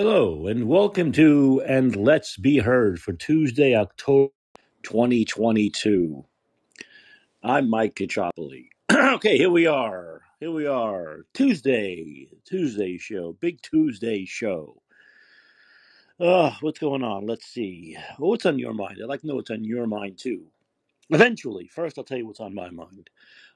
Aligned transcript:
Hello, 0.00 0.46
and 0.46 0.68
welcome 0.68 1.10
to 1.10 1.60
And 1.66 1.96
Let's 1.96 2.36
Be 2.36 2.58
Heard 2.58 3.00
for 3.00 3.12
Tuesday, 3.12 3.74
October 3.74 4.32
2022. 4.84 6.24
I'm 7.42 7.68
Mike 7.68 7.96
Caccioppoli. 7.96 8.68
okay, 8.92 9.36
here 9.36 9.50
we 9.50 9.66
are. 9.66 10.22
Here 10.38 10.52
we 10.52 10.68
are. 10.68 11.24
Tuesday, 11.34 12.28
Tuesday 12.44 12.96
show, 12.96 13.36
big 13.40 13.60
Tuesday 13.60 14.24
show. 14.24 14.80
Uh, 16.20 16.52
what's 16.60 16.78
going 16.78 17.02
on? 17.02 17.26
Let's 17.26 17.46
see. 17.46 17.96
Well, 18.20 18.30
what's 18.30 18.46
on 18.46 18.60
your 18.60 18.74
mind? 18.74 18.98
I'd 19.02 19.08
like 19.08 19.22
to 19.22 19.26
know 19.26 19.34
what's 19.34 19.50
on 19.50 19.64
your 19.64 19.88
mind 19.88 20.16
too. 20.16 20.44
Eventually, 21.10 21.66
first 21.66 21.98
I'll 21.98 22.04
tell 22.04 22.18
you 22.18 22.26
what's 22.28 22.38
on 22.38 22.54
my 22.54 22.70
mind. 22.70 23.10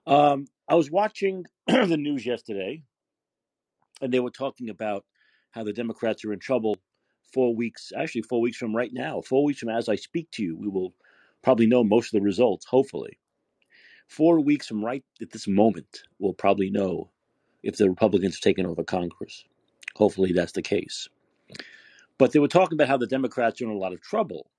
Um, 0.08 0.48
I 0.68 0.74
was 0.74 0.90
watching 0.90 1.44
the 1.68 1.96
news 1.96 2.26
yesterday, 2.26 2.82
and 4.00 4.12
they 4.12 4.18
were 4.18 4.30
talking 4.30 4.70
about 4.70 5.04
how 5.52 5.64
the 5.64 5.72
Democrats 5.72 6.24
are 6.24 6.32
in 6.32 6.38
trouble 6.38 6.76
four 7.32 7.54
weeks, 7.54 7.92
actually, 7.96 8.22
four 8.22 8.40
weeks 8.40 8.56
from 8.56 8.76
right 8.76 8.92
now, 8.92 9.20
four 9.20 9.44
weeks 9.44 9.60
from 9.60 9.70
as 9.70 9.88
I 9.88 9.96
speak 9.96 10.30
to 10.32 10.42
you, 10.42 10.56
we 10.56 10.68
will 10.68 10.92
probably 11.42 11.66
know 11.66 11.82
most 11.82 12.12
of 12.12 12.18
the 12.18 12.24
results, 12.24 12.66
hopefully. 12.66 13.18
Four 14.08 14.40
weeks 14.40 14.66
from 14.66 14.84
right 14.84 15.04
at 15.20 15.30
this 15.30 15.48
moment, 15.48 16.02
we'll 16.18 16.34
probably 16.34 16.70
know 16.70 17.10
if 17.62 17.76
the 17.76 17.88
Republicans 17.88 18.34
have 18.34 18.40
taken 18.42 18.66
over 18.66 18.84
Congress. 18.84 19.44
Hopefully, 19.96 20.32
that's 20.32 20.52
the 20.52 20.62
case. 20.62 21.08
But 22.18 22.32
they 22.32 22.38
were 22.38 22.48
talking 22.48 22.76
about 22.76 22.88
how 22.88 22.98
the 22.98 23.06
Democrats 23.06 23.60
are 23.60 23.64
in 23.64 23.70
a 23.70 23.78
lot 23.78 23.92
of 23.92 24.02
trouble 24.02 24.50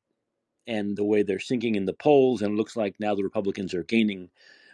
and 0.65 0.95
the 0.97 1.03
way 1.03 1.23
they're 1.23 1.39
sinking 1.39 1.75
in 1.75 1.85
the 1.85 1.93
polls, 1.93 2.41
and 2.41 2.53
it 2.53 2.57
looks 2.57 2.75
like 2.75 2.95
now 2.99 3.13
the 3.13 3.23
Republicans 3.23 3.73
are 3.73 3.83
gaining 3.83 4.29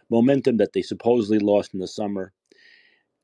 momentum 0.10 0.58
that 0.58 0.74
they 0.74 0.82
supposedly 0.82 1.40
lost 1.40 1.74
in 1.74 1.80
the 1.80 1.88
summer 1.88 2.34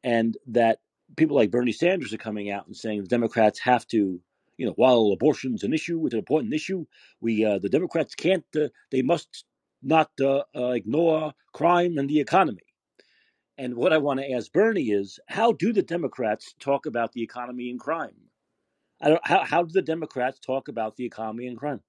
and 0.04 0.38
that 0.48 0.80
people 1.16 1.36
like 1.36 1.52
Bernie 1.52 1.72
Sanders 1.72 2.14
are 2.14 2.18
coming 2.18 2.50
out 2.52 2.68
and 2.68 2.76
saying 2.76 3.02
the 3.02 3.08
Democrats 3.08 3.60
have 3.60 3.88
to, 3.88 4.20
you 4.58 4.66
know, 4.66 4.74
while 4.74 5.12
abortion's 5.12 5.64
an 5.64 5.74
issue, 5.74 6.06
it's 6.06 6.14
an 6.14 6.20
important 6.20 6.54
issue, 6.54 6.86
we 7.22 7.46
uh, 7.46 7.60
the 7.60 7.70
Democrats 7.70 8.16
can't, 8.16 8.46
uh, 8.56 8.70
they 8.92 9.02
must 9.02 9.46
not 9.82 10.10
uh, 10.20 10.44
uh, 10.56 10.70
ignore 10.70 11.34
crime 11.54 11.98
and 11.98 12.10
the 12.10 12.20
economy. 12.20 12.64
And 13.58 13.76
what 13.76 13.94
I 13.94 13.98
want 13.98 14.20
to 14.20 14.32
ask 14.32 14.52
Bernie 14.52 14.92
is, 14.92 15.20
how 15.28 15.54
do 15.54 15.72
the 15.72 15.82
Democrats 15.82 16.54
talk 16.60 16.86
about 16.86 17.14
the 17.14 17.24
economy 17.24 17.70
and 17.70 17.80
crime? 17.80 18.16
I 19.02 19.10
don't, 19.10 19.28
how 19.28 19.44
how 19.44 19.64
do 19.64 19.72
the 19.72 19.82
Democrats 19.82 20.40
talk 20.40 20.68
about 20.68 20.96
the 20.96 21.06
economy 21.06 21.48
and 21.48 21.58
crime? 21.58 21.82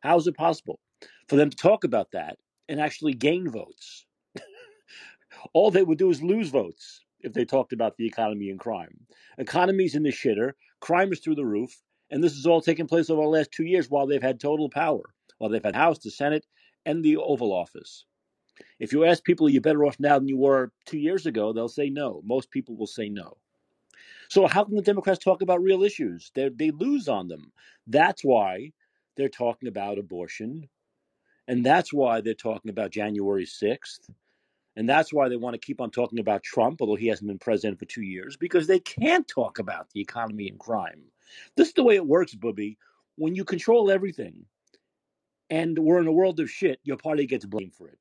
How 0.00 0.16
is 0.16 0.26
it 0.26 0.36
possible 0.36 0.80
for 1.28 1.36
them 1.36 1.50
to 1.50 1.56
talk 1.56 1.84
about 1.84 2.10
that 2.12 2.38
and 2.68 2.80
actually 2.80 3.14
gain 3.14 3.48
votes? 3.48 4.06
All 5.52 5.70
they 5.70 5.82
would 5.82 5.98
do 5.98 6.10
is 6.10 6.22
lose 6.22 6.48
votes 6.48 7.03
if 7.24 7.32
they 7.32 7.44
talked 7.44 7.72
about 7.72 7.96
the 7.96 8.06
economy 8.06 8.50
and 8.50 8.60
crime. 8.60 9.06
Economy's 9.38 9.94
in 9.94 10.02
the 10.02 10.10
shitter, 10.10 10.52
crime 10.80 11.12
is 11.12 11.20
through 11.20 11.34
the 11.34 11.44
roof, 11.44 11.82
and 12.10 12.22
this 12.22 12.34
has 12.34 12.46
all 12.46 12.60
taken 12.60 12.86
place 12.86 13.10
over 13.10 13.22
the 13.22 13.28
last 13.28 13.50
two 13.50 13.64
years 13.64 13.90
while 13.90 14.06
they've 14.06 14.22
had 14.22 14.38
total 14.38 14.68
power, 14.68 15.02
while 15.38 15.50
they've 15.50 15.64
had 15.64 15.74
House, 15.74 15.98
the 15.98 16.10
Senate, 16.10 16.46
and 16.86 17.02
the 17.02 17.16
Oval 17.16 17.52
Office. 17.52 18.04
If 18.78 18.92
you 18.92 19.04
ask 19.04 19.24
people, 19.24 19.46
are 19.46 19.50
you 19.50 19.60
better 19.60 19.84
off 19.84 19.98
now 19.98 20.18
than 20.18 20.28
you 20.28 20.36
were 20.36 20.70
two 20.84 20.98
years 20.98 21.26
ago? 21.26 21.52
They'll 21.52 21.68
say 21.68 21.88
no. 21.88 22.20
Most 22.24 22.50
people 22.50 22.76
will 22.76 22.86
say 22.86 23.08
no. 23.08 23.38
So 24.28 24.46
how 24.46 24.64
can 24.64 24.76
the 24.76 24.82
Democrats 24.82 25.18
talk 25.18 25.42
about 25.42 25.62
real 25.62 25.82
issues? 25.82 26.30
They 26.34 26.50
they 26.50 26.70
lose 26.70 27.08
on 27.08 27.28
them. 27.28 27.52
That's 27.86 28.22
why 28.22 28.72
they're 29.16 29.28
talking 29.28 29.68
about 29.68 29.98
abortion, 29.98 30.68
and 31.48 31.64
that's 31.64 31.92
why 31.92 32.20
they're 32.20 32.34
talking 32.34 32.70
about 32.70 32.90
January 32.90 33.46
sixth, 33.46 34.10
and 34.76 34.88
that's 34.88 35.12
why 35.12 35.28
they 35.28 35.36
want 35.36 35.54
to 35.54 35.64
keep 35.64 35.80
on 35.80 35.90
talking 35.90 36.18
about 36.18 36.42
Trump, 36.42 36.80
although 36.80 36.96
he 36.96 37.06
hasn't 37.06 37.28
been 37.28 37.38
president 37.38 37.78
for 37.78 37.84
two 37.84 38.02
years, 38.02 38.36
because 38.36 38.66
they 38.66 38.80
can't 38.80 39.26
talk 39.28 39.58
about 39.58 39.88
the 39.90 40.00
economy 40.00 40.48
and 40.48 40.58
crime. 40.58 41.02
This 41.56 41.68
is 41.68 41.74
the 41.74 41.84
way 41.84 41.94
it 41.94 42.06
works, 42.06 42.34
Booby. 42.34 42.78
When 43.16 43.34
you 43.34 43.44
control 43.44 43.90
everything 43.90 44.44
and 45.50 45.78
we're 45.78 46.00
in 46.00 46.08
a 46.08 46.12
world 46.12 46.40
of 46.40 46.50
shit, 46.50 46.80
your 46.82 46.96
party 46.96 47.26
gets 47.26 47.44
blamed 47.44 47.74
for 47.74 47.88
it. 47.88 47.98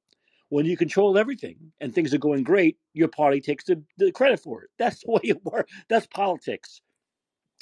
When 0.49 0.65
you 0.65 0.77
control 0.77 1.17
everything 1.17 1.71
and 1.79 1.93
things 1.93 2.13
are 2.13 2.19
going 2.19 2.43
great, 2.43 2.77
your 2.93 3.07
party 3.07 3.41
takes 3.41 3.65
the, 3.65 3.81
the 3.97 4.11
credit 4.11 4.39
for 4.39 4.63
it. 4.63 4.69
That's 4.77 4.99
the 5.03 5.11
way 5.11 5.21
it 5.23 5.43
works. 5.45 5.71
That's 5.89 6.07
politics. 6.07 6.81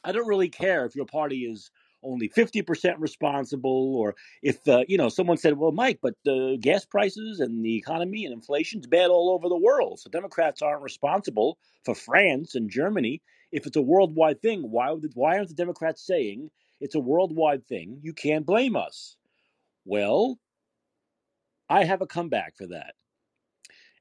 I 0.03 0.11
don't 0.11 0.27
really 0.27 0.49
care 0.49 0.85
if 0.85 0.95
your 0.95 1.05
party 1.05 1.45
is 1.45 1.69
only 2.03 2.29
50% 2.29 2.95
responsible 2.99 3.95
or 3.95 4.15
if 4.41 4.67
uh, 4.67 4.83
you 4.87 4.97
know 4.97 5.09
someone 5.09 5.37
said 5.37 5.57
well 5.57 5.71
mike 5.71 5.99
but 6.01 6.15
the 6.25 6.57
gas 6.59 6.85
prices 6.85 7.39
and 7.39 7.63
the 7.63 7.75
economy 7.75 8.25
and 8.25 8.33
inflation's 8.33 8.87
bad 8.87 9.09
all 9.09 9.29
over 9.31 9.47
the 9.47 9.57
world 9.57 9.99
so 9.99 10.09
democrats 10.09 10.61
aren't 10.61 10.81
responsible 10.81 11.57
for 11.83 11.95
france 11.95 12.55
and 12.55 12.69
germany. 12.69 13.21
If 13.51 13.67
it's 13.67 13.75
a 13.75 13.81
worldwide 13.81 14.41
thing 14.41 14.61
why 14.71 14.91
would 14.91 15.11
why 15.13 15.37
aren't 15.37 15.49
the 15.49 15.55
democrats 15.55 16.05
saying 16.05 16.49
it's 16.79 16.95
a 16.95 16.99
worldwide 16.99 17.67
thing? 17.67 17.99
You 18.01 18.13
can't 18.13 18.45
blame 18.45 18.75
us. 18.75 19.17
Well 19.85 20.39
i 21.69 21.83
have 21.83 22.01
a 22.01 22.07
comeback 22.07 22.57
for 22.57 22.67
that. 22.67 22.95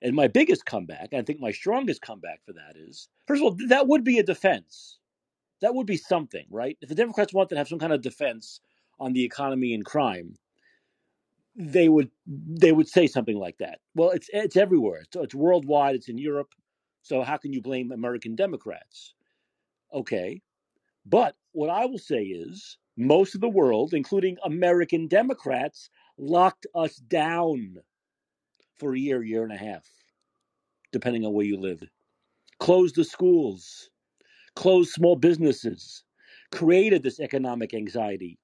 And 0.02 0.14
my 0.14 0.28
biggest 0.28 0.64
comeback 0.64 1.12
i 1.12 1.22
think 1.22 1.40
my 1.40 1.50
strongest 1.50 2.00
comeback 2.00 2.40
for 2.46 2.52
that 2.52 2.76
is 2.76 3.08
first 3.26 3.42
of 3.42 3.44
all 3.44 3.56
that 3.68 3.88
would 3.88 4.04
be 4.04 4.18
a 4.18 4.22
defense 4.22 4.99
that 5.60 5.75
would 5.75 5.87
be 5.87 5.97
something, 5.97 6.47
right? 6.50 6.76
If 6.81 6.88
the 6.88 6.94
Democrats 6.94 7.32
wanted 7.32 7.50
to 7.50 7.56
have 7.56 7.69
some 7.69 7.78
kind 7.78 7.93
of 7.93 8.03
defense 8.03 8.60
on 8.98 9.12
the 9.12 9.25
economy 9.25 9.75
and 9.75 9.84
crime, 9.84 10.37
they 11.56 11.88
would 11.88 12.10
they 12.26 12.72
would 12.72 12.88
say 12.88 13.06
something 13.06 13.37
like 13.37 13.59
that. 13.59 13.81
Well, 13.94 14.10
it's 14.10 14.28
it's 14.32 14.56
everywhere. 14.56 15.00
It's, 15.00 15.16
it's 15.16 15.34
worldwide. 15.34 15.97
It's 15.97 16.09
in 16.09 16.19
Europe. 16.19 16.54
So 17.03 17.22
how 17.22 17.37
can 17.37 17.53
you 17.53 17.62
blame 17.62 17.93
American 17.93 18.37
Democrats? 18.37 19.15
Okay, 19.93 20.41
but 21.06 21.37
what 21.53 21.71
I 21.71 21.87
will 21.87 21.98
say 21.98 22.22
is 22.22 22.78
most 22.97 23.34
of 23.34 23.41
the 23.41 23.48
world, 23.48 23.94
including 23.94 24.37
American 24.44 25.09
Democrats, 25.09 25.91
locked 26.19 26.66
us 26.75 26.97
down 26.97 27.77
for 28.78 28.94
a 28.94 28.98
year, 28.98 29.22
year 29.22 29.42
and 29.42 29.53
a 29.53 29.56
half, 29.56 29.87
depending 30.92 31.25
on 31.25 31.32
where 31.32 31.47
you 31.47 31.59
lived. 31.59 31.88
Closed 32.59 32.94
the 32.94 33.04
schools, 33.04 33.91
closed 34.56 34.90
small 34.90 35.16
businesses, 35.16 36.04
created 36.52 37.02
this 37.02 37.20
economic 37.20 37.74
anxiety. 37.74 38.38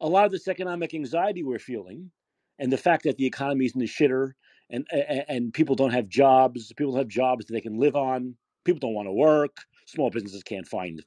A 0.00 0.08
lot 0.08 0.24
of 0.24 0.32
this 0.32 0.48
economic 0.48 0.94
anxiety 0.94 1.42
we're 1.42 1.58
feeling, 1.58 2.10
and 2.58 2.72
the 2.72 2.78
fact 2.78 3.04
that 3.04 3.16
the 3.16 3.26
economy 3.26 3.66
is 3.66 3.74
in 3.74 3.80
the 3.80 3.86
shitter, 3.86 4.32
and, 4.70 4.86
and 4.92 5.24
and 5.28 5.54
people 5.54 5.74
don't 5.74 5.92
have 5.92 6.08
jobs, 6.08 6.72
people 6.76 6.96
have 6.96 7.08
jobs 7.08 7.46
that 7.46 7.52
they 7.52 7.60
can 7.60 7.78
live 7.78 7.96
on, 7.96 8.36
people 8.64 8.80
don't 8.80 8.94
want 8.94 9.08
to 9.08 9.12
work, 9.12 9.56
small 9.86 10.10
businesses 10.10 10.42
can't 10.42 10.66
find 10.66 11.02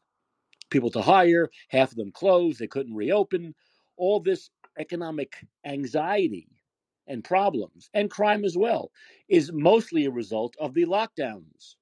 people 0.73 0.89
to 0.89 1.01
hire, 1.01 1.49
half 1.69 1.91
of 1.91 1.97
them 1.97 2.11
closed, 2.11 2.59
they 2.59 2.67
couldn't 2.67 2.95
reopen. 2.95 3.53
All 3.95 4.19
this 4.19 4.49
economic 4.79 5.33
anxiety 5.65 6.47
and 7.07 7.23
problems, 7.23 7.89
and 7.93 8.09
crime 8.09 8.43
as 8.43 8.57
well, 8.57 8.91
is 9.29 9.51
mostly 9.53 10.05
a 10.05 10.11
result 10.11 10.55
of 10.59 10.73
the 10.73 10.85
lockdowns 10.85 11.75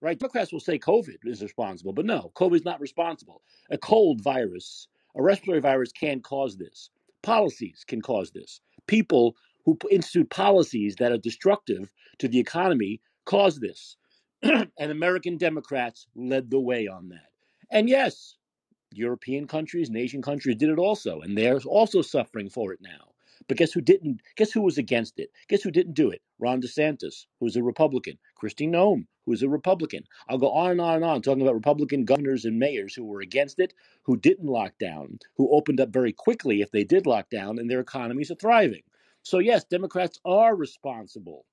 right? 0.00 0.18
Democrats 0.18 0.52
will 0.52 0.60
say 0.60 0.78
COVID 0.78 1.18
is 1.24 1.42
responsible, 1.42 1.92
but 1.92 2.06
no, 2.06 2.32
COVID 2.34 2.56
is 2.56 2.64
not 2.64 2.80
responsible. 2.80 3.42
A 3.70 3.78
cold 3.78 4.20
virus, 4.22 4.88
a 5.16 5.22
respiratory 5.22 5.60
virus 5.60 5.92
can 5.92 6.20
cause 6.20 6.56
this. 6.56 6.90
Policies 7.22 7.84
can 7.86 8.00
cause 8.02 8.30
this. 8.30 8.60
People 8.86 9.36
who 9.64 9.78
institute 9.90 10.30
policies 10.30 10.96
that 10.96 11.12
are 11.12 11.18
destructive 11.18 11.92
to 12.18 12.28
the 12.28 12.38
economy 12.38 13.00
cause 13.24 13.58
this. 13.58 13.96
and 14.42 14.70
American 14.78 15.36
Democrats 15.36 16.06
led 16.14 16.50
the 16.50 16.60
way 16.60 16.86
on 16.86 17.08
that. 17.08 17.30
And 17.70 17.88
yes, 17.88 18.36
European 18.92 19.46
countries, 19.46 19.90
nation 19.90 20.22
countries 20.22 20.56
did 20.56 20.70
it 20.70 20.78
also, 20.78 21.20
and 21.20 21.36
they're 21.36 21.58
also 21.66 22.02
suffering 22.02 22.48
for 22.48 22.72
it 22.72 22.80
now. 22.80 23.12
But 23.48 23.58
guess 23.58 23.72
who 23.72 23.80
didn't? 23.80 24.22
Guess 24.36 24.52
who 24.52 24.62
was 24.62 24.78
against 24.78 25.18
it? 25.18 25.30
Guess 25.48 25.62
who 25.62 25.70
didn't 25.70 25.94
do 25.94 26.10
it? 26.10 26.22
Ron 26.38 26.62
DeSantis, 26.62 27.26
who's 27.40 27.56
a 27.56 27.62
Republican. 27.62 28.18
Kristi 28.42 28.68
Noem, 28.68 29.06
who's 29.26 29.42
a 29.42 29.48
Republican. 29.48 30.04
I'll 30.28 30.38
go 30.38 30.50
on 30.52 30.72
and 30.72 30.80
on 30.80 30.96
and 30.96 31.04
on 31.04 31.22
talking 31.22 31.42
about 31.42 31.54
Republican 31.54 32.04
governors 32.04 32.44
and 32.44 32.58
mayors 32.58 32.94
who 32.94 33.04
were 33.04 33.20
against 33.20 33.58
it, 33.60 33.74
who 34.02 34.16
didn't 34.16 34.48
lock 34.48 34.74
down, 34.80 35.18
who 35.36 35.54
opened 35.54 35.80
up 35.80 35.90
very 35.90 36.12
quickly 36.12 36.62
if 36.62 36.70
they 36.72 36.84
did 36.84 37.06
lock 37.06 37.30
down, 37.30 37.58
and 37.58 37.70
their 37.70 37.80
economies 37.80 38.30
are 38.30 38.36
thriving. 38.36 38.82
So, 39.22 39.38
yes, 39.38 39.64
Democrats 39.64 40.18
are 40.24 40.56
responsible 40.56 41.44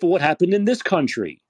for 0.00 0.10
what 0.10 0.22
happened 0.22 0.54
in 0.54 0.64
this 0.64 0.82
country. 0.82 1.42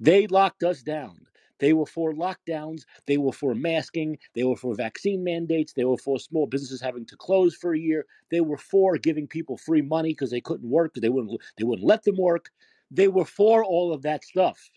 They 0.00 0.26
locked 0.26 0.62
us 0.62 0.82
down. 0.82 1.26
They 1.58 1.72
were 1.72 1.86
for 1.86 2.12
lockdowns. 2.12 2.82
They 3.06 3.16
were 3.16 3.32
for 3.32 3.54
masking. 3.54 4.18
They 4.34 4.44
were 4.44 4.56
for 4.56 4.74
vaccine 4.74 5.24
mandates. 5.24 5.72
They 5.72 5.84
were 5.84 5.98
for 5.98 6.18
small 6.18 6.46
businesses 6.46 6.80
having 6.80 7.06
to 7.06 7.16
close 7.16 7.54
for 7.54 7.74
a 7.74 7.78
year. 7.78 8.06
They 8.30 8.40
were 8.40 8.58
for 8.58 8.98
giving 8.98 9.26
people 9.26 9.56
free 9.56 9.82
money 9.82 10.10
because 10.10 10.30
they 10.30 10.40
couldn't 10.40 10.68
work 10.68 10.92
because 10.94 11.02
they 11.02 11.08
wouldn't 11.08 11.40
they 11.58 11.64
wouldn't 11.64 11.86
let 11.86 12.04
them 12.04 12.16
work. 12.18 12.50
They 12.90 13.08
were 13.08 13.24
for 13.24 13.64
all 13.64 13.92
of 13.92 14.02
that 14.02 14.24
stuff 14.24 14.70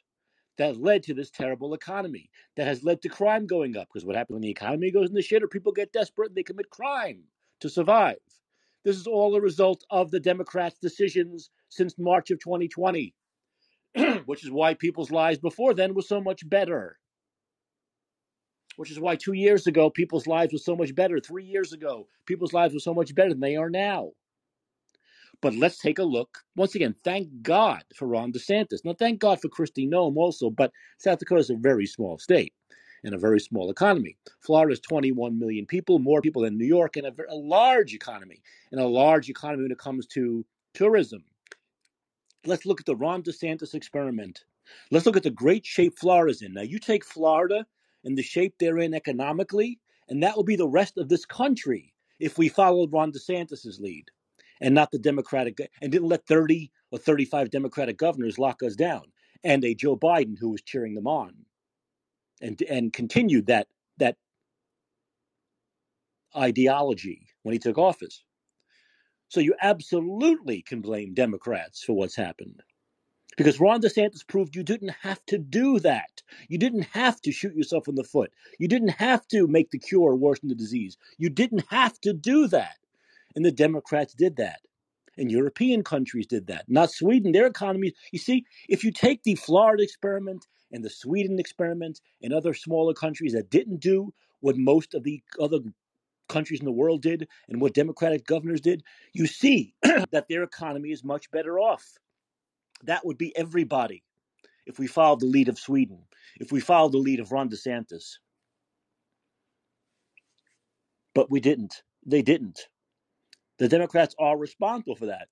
that 0.57 0.77
led 0.77 1.01
to 1.03 1.13
this 1.13 1.31
terrible 1.31 1.73
economy 1.73 2.29
that 2.55 2.67
has 2.67 2.83
led 2.83 3.01
to 3.01 3.09
crime 3.09 3.47
going 3.47 3.77
up 3.77 3.87
because 3.87 4.05
what 4.05 4.15
happens 4.15 4.35
when 4.35 4.41
the 4.41 4.49
economy 4.49 4.91
goes 4.91 5.09
in 5.09 5.15
the 5.15 5.21
shitter 5.21 5.49
people 5.49 5.71
get 5.71 5.93
desperate 5.93 6.27
and 6.27 6.35
they 6.35 6.43
commit 6.43 6.69
crime 6.69 7.23
to 7.59 7.69
survive 7.69 8.17
this 8.83 8.97
is 8.97 9.07
all 9.07 9.35
a 9.35 9.41
result 9.41 9.83
of 9.89 10.11
the 10.11 10.19
democrats 10.19 10.77
decisions 10.81 11.49
since 11.69 11.97
march 11.97 12.29
of 12.29 12.39
2020 12.39 13.13
which 14.25 14.43
is 14.43 14.51
why 14.51 14.73
people's 14.73 15.11
lives 15.11 15.39
before 15.39 15.73
then 15.73 15.93
were 15.93 16.01
so 16.01 16.21
much 16.21 16.47
better 16.47 16.97
which 18.79 18.91
is 18.91 18.99
why 18.99 19.13
two 19.17 19.33
years 19.33 19.67
ago 19.67 19.89
people's 19.89 20.25
lives 20.25 20.53
were 20.53 20.59
so 20.59 20.73
much 20.73 20.95
better. 20.95 21.19
Three 21.19 21.43
years 21.43 21.73
ago, 21.73 22.07
people's 22.25 22.53
lives 22.53 22.73
were 22.73 22.79
so 22.79 22.93
much 22.93 23.13
better 23.13 23.31
than 23.31 23.41
they 23.41 23.57
are 23.57 23.69
now. 23.69 24.11
But 25.41 25.53
let's 25.53 25.77
take 25.79 25.99
a 25.99 26.03
look. 26.03 26.39
Once 26.55 26.75
again, 26.75 26.95
thank 27.03 27.41
God 27.41 27.83
for 27.93 28.07
Ron 28.07 28.31
DeSantis. 28.31 28.85
Now, 28.85 28.93
thank 28.97 29.19
God 29.19 29.41
for 29.41 29.49
Kristi 29.49 29.89
Noem 29.89 30.15
also, 30.15 30.49
but 30.49 30.71
South 30.97 31.19
Dakota 31.19 31.41
is 31.41 31.49
a 31.49 31.55
very 31.55 31.85
small 31.85 32.17
state 32.17 32.53
and 33.03 33.13
a 33.13 33.17
very 33.17 33.41
small 33.41 33.69
economy. 33.69 34.17
Florida 34.39 34.71
is 34.71 34.79
21 34.79 35.37
million 35.37 35.65
people, 35.65 35.99
more 35.99 36.21
people 36.21 36.43
than 36.43 36.57
New 36.57 36.65
York, 36.65 36.95
and 36.95 37.07
a, 37.07 37.13
a 37.29 37.35
large 37.35 37.93
economy, 37.93 38.41
and 38.71 38.79
a 38.79 38.87
large 38.87 39.29
economy 39.29 39.63
when 39.63 39.71
it 39.71 39.77
comes 39.77 40.07
to 40.07 40.45
tourism. 40.73 41.23
Let's 42.45 42.65
look 42.65 42.79
at 42.79 42.85
the 42.85 42.95
Ron 42.95 43.21
DeSantis 43.23 43.73
experiment. 43.73 44.45
Let's 44.91 45.05
look 45.05 45.17
at 45.17 45.23
the 45.23 45.29
great 45.29 45.65
shape 45.65 45.97
Florida's 45.97 46.41
in. 46.41 46.53
Now, 46.53 46.61
you 46.61 46.79
take 46.79 47.03
Florida 47.03 47.65
and 48.03 48.17
the 48.17 48.23
shape 48.23 48.55
they're 48.59 48.77
in 48.77 48.93
economically, 48.93 49.79
and 50.07 50.23
that 50.23 50.35
will 50.35 50.43
be 50.43 50.55
the 50.55 50.67
rest 50.67 50.97
of 50.97 51.09
this 51.09 51.25
country 51.25 51.93
if 52.19 52.37
we 52.37 52.49
followed 52.49 52.93
Ron 52.93 53.11
DeSantis's 53.11 53.79
lead 53.79 54.05
and 54.61 54.75
not 54.75 54.91
the 54.91 54.99
Democratic, 54.99 55.57
and 55.81 55.91
didn't 55.91 56.09
let 56.09 56.25
30 56.27 56.71
or 56.91 56.99
35 56.99 57.49
Democratic 57.49 57.97
governors 57.97 58.37
lock 58.37 58.61
us 58.61 58.75
down, 58.75 59.03
and 59.43 59.63
a 59.63 59.73
Joe 59.73 59.95
Biden 59.95 60.37
who 60.37 60.49
was 60.49 60.61
cheering 60.61 60.95
them 60.95 61.07
on 61.07 61.33
and, 62.41 62.61
and 62.63 62.91
continued 62.91 63.47
that, 63.47 63.67
that 63.97 64.17
ideology 66.35 67.27
when 67.43 67.53
he 67.53 67.59
took 67.59 67.77
office. 67.77 68.23
So 69.29 69.39
you 69.39 69.55
absolutely 69.61 70.63
can 70.63 70.81
blame 70.81 71.13
Democrats 71.13 71.83
for 71.83 71.93
what's 71.93 72.15
happened. 72.15 72.61
Because 73.37 73.59
Ron 73.59 73.79
DeSantis 73.81 74.27
proved 74.27 74.55
you 74.55 74.63
didn't 74.63 74.95
have 75.01 75.23
to 75.27 75.37
do 75.37 75.79
that. 75.79 76.23
You 76.49 76.57
didn't 76.57 76.87
have 76.91 77.21
to 77.21 77.31
shoot 77.31 77.55
yourself 77.55 77.87
in 77.87 77.95
the 77.95 78.03
foot. 78.03 78.33
You 78.57 78.67
didn't 78.67 78.89
have 78.89 79.25
to 79.29 79.47
make 79.47 79.69
the 79.71 79.79
cure 79.79 80.15
worse 80.15 80.39
than 80.39 80.49
the 80.49 80.55
disease. 80.55 80.97
You 81.17 81.29
didn't 81.29 81.63
have 81.69 82.01
to 82.01 82.11
do 82.11 82.47
that. 82.47 82.77
And 83.35 83.45
the 83.45 83.51
Democrats 83.51 84.13
did 84.13 84.35
that. 84.37 84.59
And 85.17 85.31
European 85.31 85.83
countries 85.83 86.27
did 86.27 86.47
that. 86.47 86.65
Not 86.67 86.91
Sweden. 86.91 87.31
Their 87.31 87.45
economies. 87.45 87.93
you 88.11 88.19
see, 88.19 88.45
if 88.67 88.83
you 88.83 88.91
take 88.91 89.23
the 89.23 89.35
Florida 89.35 89.83
experiment 89.83 90.47
and 90.71 90.83
the 90.83 90.89
Sweden 90.89 91.39
experiment 91.39 92.01
and 92.21 92.33
other 92.33 92.53
smaller 92.53 92.93
countries 92.93 93.33
that 93.33 93.49
didn't 93.49 93.79
do 93.79 94.13
what 94.41 94.57
most 94.57 94.93
of 94.95 95.03
the 95.03 95.21
other 95.39 95.59
countries 96.29 96.59
in 96.59 96.65
the 96.65 96.71
world 96.71 97.01
did 97.01 97.27
and 97.49 97.59
what 97.59 97.73
Democratic 97.73 98.25
governors 98.25 98.61
did, 98.61 98.83
you 99.13 99.27
see 99.27 99.73
that 100.11 100.27
their 100.29 100.43
economy 100.43 100.91
is 100.91 101.03
much 101.03 101.29
better 101.31 101.59
off. 101.59 101.85
That 102.83 103.05
would 103.05 103.17
be 103.17 103.35
everybody 103.35 104.03
if 104.65 104.79
we 104.79 104.87
followed 104.87 105.19
the 105.19 105.25
lead 105.25 105.49
of 105.49 105.59
Sweden, 105.59 105.99
if 106.39 106.51
we 106.51 106.59
followed 106.59 106.93
the 106.93 106.97
lead 106.97 107.19
of 107.19 107.31
Ron 107.31 107.49
DeSantis. 107.49 108.17
But 111.13 111.29
we 111.29 111.39
didn't. 111.39 111.83
They 112.05 112.21
didn't. 112.21 112.61
The 113.57 113.67
Democrats 113.67 114.15
are 114.19 114.37
responsible 114.37 114.95
for 114.95 115.07
that. 115.07 115.27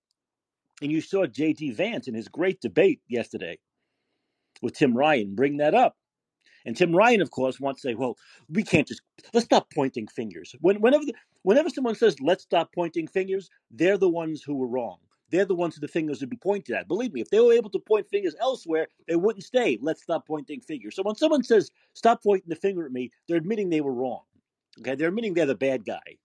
And 0.82 0.92
you 0.92 1.02
saw 1.02 1.26
J.D. 1.26 1.72
Vance 1.72 2.08
in 2.08 2.14
his 2.14 2.28
great 2.28 2.60
debate 2.62 3.02
yesterday 3.08 3.58
with 4.62 4.76
Tim 4.76 4.96
Ryan 4.96 5.36
bring 5.36 5.58
that 5.58 5.74
up. 5.74 5.96
And 6.68 6.76
Tim 6.76 6.94
Ryan, 6.94 7.22
of 7.22 7.32
course, 7.32 7.62
wants 7.62 7.82
to 7.82 7.88
say, 7.88 7.94
well, 7.96 8.18
we 8.50 8.62
can't 8.62 8.86
just, 8.86 9.02
let's 9.34 9.46
stop 9.46 9.74
pointing 9.74 10.06
fingers. 10.06 10.54
When, 10.60 10.82
whenever, 10.82 11.06
the, 11.06 11.14
whenever 11.44 11.70
someone 11.70 11.96
says, 11.96 12.20
let's 12.20 12.44
stop 12.44 12.74
pointing 12.76 13.08
fingers, 13.08 13.50
they're 13.72 13.98
the 13.98 14.10
ones 14.10 14.44
who 14.44 14.54
were 14.54 14.68
wrong. 14.68 14.98
They're 15.32 15.46
the 15.46 15.56
ones 15.56 15.76
who 15.76 15.82
the 15.82 15.88
fingers 15.88 16.20
would 16.20 16.30
be 16.30 16.36
pointed 16.36 16.76
at. 16.76 16.90
Believe 16.90 17.14
me, 17.14 17.22
if 17.22 17.30
they 17.30 17.40
were 17.40 17.54
able 17.54 17.70
to 17.70 17.80
point 17.80 18.10
fingers 18.10 18.36
elsewhere, 18.42 18.88
they 19.08 19.16
wouldn't 19.16 19.46
stay, 19.46 19.80
let's 19.82 20.04
stop 20.04 20.28
pointing 20.28 20.60
fingers. 20.60 20.98
So 20.98 21.04
when 21.04 21.16
someone 21.16 21.42
says, 21.42 21.72
stop 21.94 22.22
pointing 22.22 22.50
the 22.50 22.56
finger 22.56 22.86
at 22.86 22.92
me, 22.92 23.12
they're 23.30 23.38
admitting 23.38 23.70
they 23.70 23.82
were 23.82 23.94
wrong. 23.94 24.24
Okay, 24.82 24.96
they're 24.96 25.08
admitting 25.08 25.36
they're 25.36 25.46
the 25.46 25.56
bad 25.56 25.86
guy. 25.86 26.18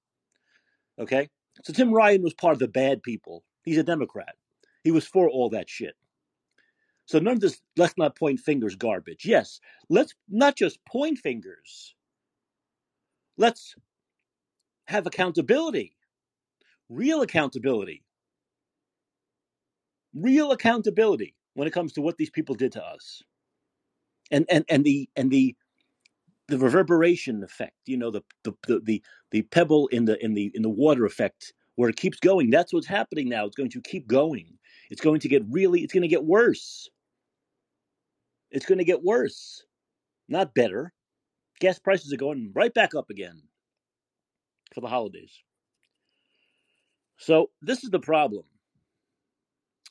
Okay? 0.99 1.31
So 1.63 1.73
Tim 1.73 1.93
Ryan 1.93 2.23
was 2.23 2.35
part 2.35 2.55
of 2.55 2.59
the 2.59 2.67
bad 2.67 3.05
people. 3.05 3.45
He's 3.65 3.79
a 3.79 3.85
Democrat. 3.85 4.35
He 4.83 4.91
was 4.91 5.07
for 5.07 5.29
all 5.29 5.51
that 5.51 5.71
shit. 5.71 5.95
So 7.07 7.19
none 7.19 7.35
of 7.35 7.41
this 7.41 7.61
let's 7.77 7.99
not 7.99 8.17
point 8.17 8.41
fingers 8.41 8.77
garbage. 8.77 9.25
Yes, 9.25 9.61
let's 9.89 10.15
not 10.29 10.57
just 10.57 10.85
point 10.87 11.19
fingers. 11.19 11.95
Let's 13.37 13.75
have 14.87 15.07
accountability. 15.07 15.97
Real 16.89 17.23
accountability. 17.23 18.05
Real 20.15 20.53
accountability 20.53 21.35
when 21.55 21.67
it 21.67 21.73
comes 21.73 21.93
to 21.95 22.03
what 22.03 22.19
these 22.19 22.31
people 22.31 22.55
did 22.55 22.73
to 22.73 22.85
us. 22.85 23.23
And 24.31 24.47
and 24.51 24.65
and 24.69 24.85
the 24.85 25.09
and 25.17 25.31
the 25.31 25.57
the 26.49 26.59
reverberation 26.59 27.43
effect, 27.43 27.77
you 27.87 27.97
know, 27.97 28.11
the 28.11 28.23
the 28.45 28.53
the 28.67 28.81
the, 28.81 29.03
the 29.31 29.43
pebble 29.43 29.89
in 29.89 30.05
the 30.05 30.23
in 30.23 30.35
the 30.35 30.51
in 30.55 30.63
the 30.63 30.69
water 30.69 31.05
effect 31.05 31.53
where 31.77 31.89
it 31.89 31.97
keeps 31.97 32.19
going. 32.19 32.51
That's 32.51 32.73
what's 32.73 32.87
happening 32.87 33.29
now. 33.29 33.47
It's 33.47 33.57
going 33.57 33.71
to 33.71 33.81
keep 33.81 34.07
going. 34.07 34.59
It's 34.93 35.01
going 35.01 35.21
to 35.21 35.29
get 35.29 35.43
really 35.49 35.81
it's 35.81 35.95
going 35.95 36.03
to 36.03 36.09
get 36.09 36.23
worse. 36.23 36.91
It's 38.51 38.67
going 38.67 38.77
to 38.77 38.85
get 38.85 39.03
worse, 39.03 39.65
not 40.29 40.55
better. 40.55 40.93
Gas 41.61 41.79
prices 41.79 42.13
are 42.13 42.19
going 42.19 42.53
right 42.55 42.75
back 42.75 42.95
up 42.95 43.09
again 43.09 43.41
for 44.75 44.83
the 44.83 44.89
holidays. 44.89 45.33
So, 47.17 47.49
this 47.63 47.85
is 47.85 47.89
the 47.89 48.01
problem. 48.01 48.45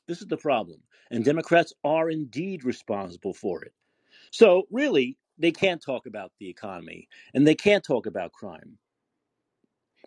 This 0.07 0.21
is 0.21 0.27
the 0.27 0.37
problem. 0.37 0.81
And 1.09 1.25
Democrats 1.25 1.73
are 1.83 2.11
indeed 2.11 2.63
responsible 2.63 3.33
for 3.33 3.63
it. 3.63 3.73
So, 4.29 4.67
really, 4.69 5.17
they 5.39 5.51
can't 5.51 5.81
talk 5.81 6.05
about 6.05 6.31
the 6.39 6.47
economy 6.47 7.07
and 7.33 7.47
they 7.47 7.55
can't 7.55 7.83
talk 7.83 8.05
about 8.05 8.33
crime 8.33 8.77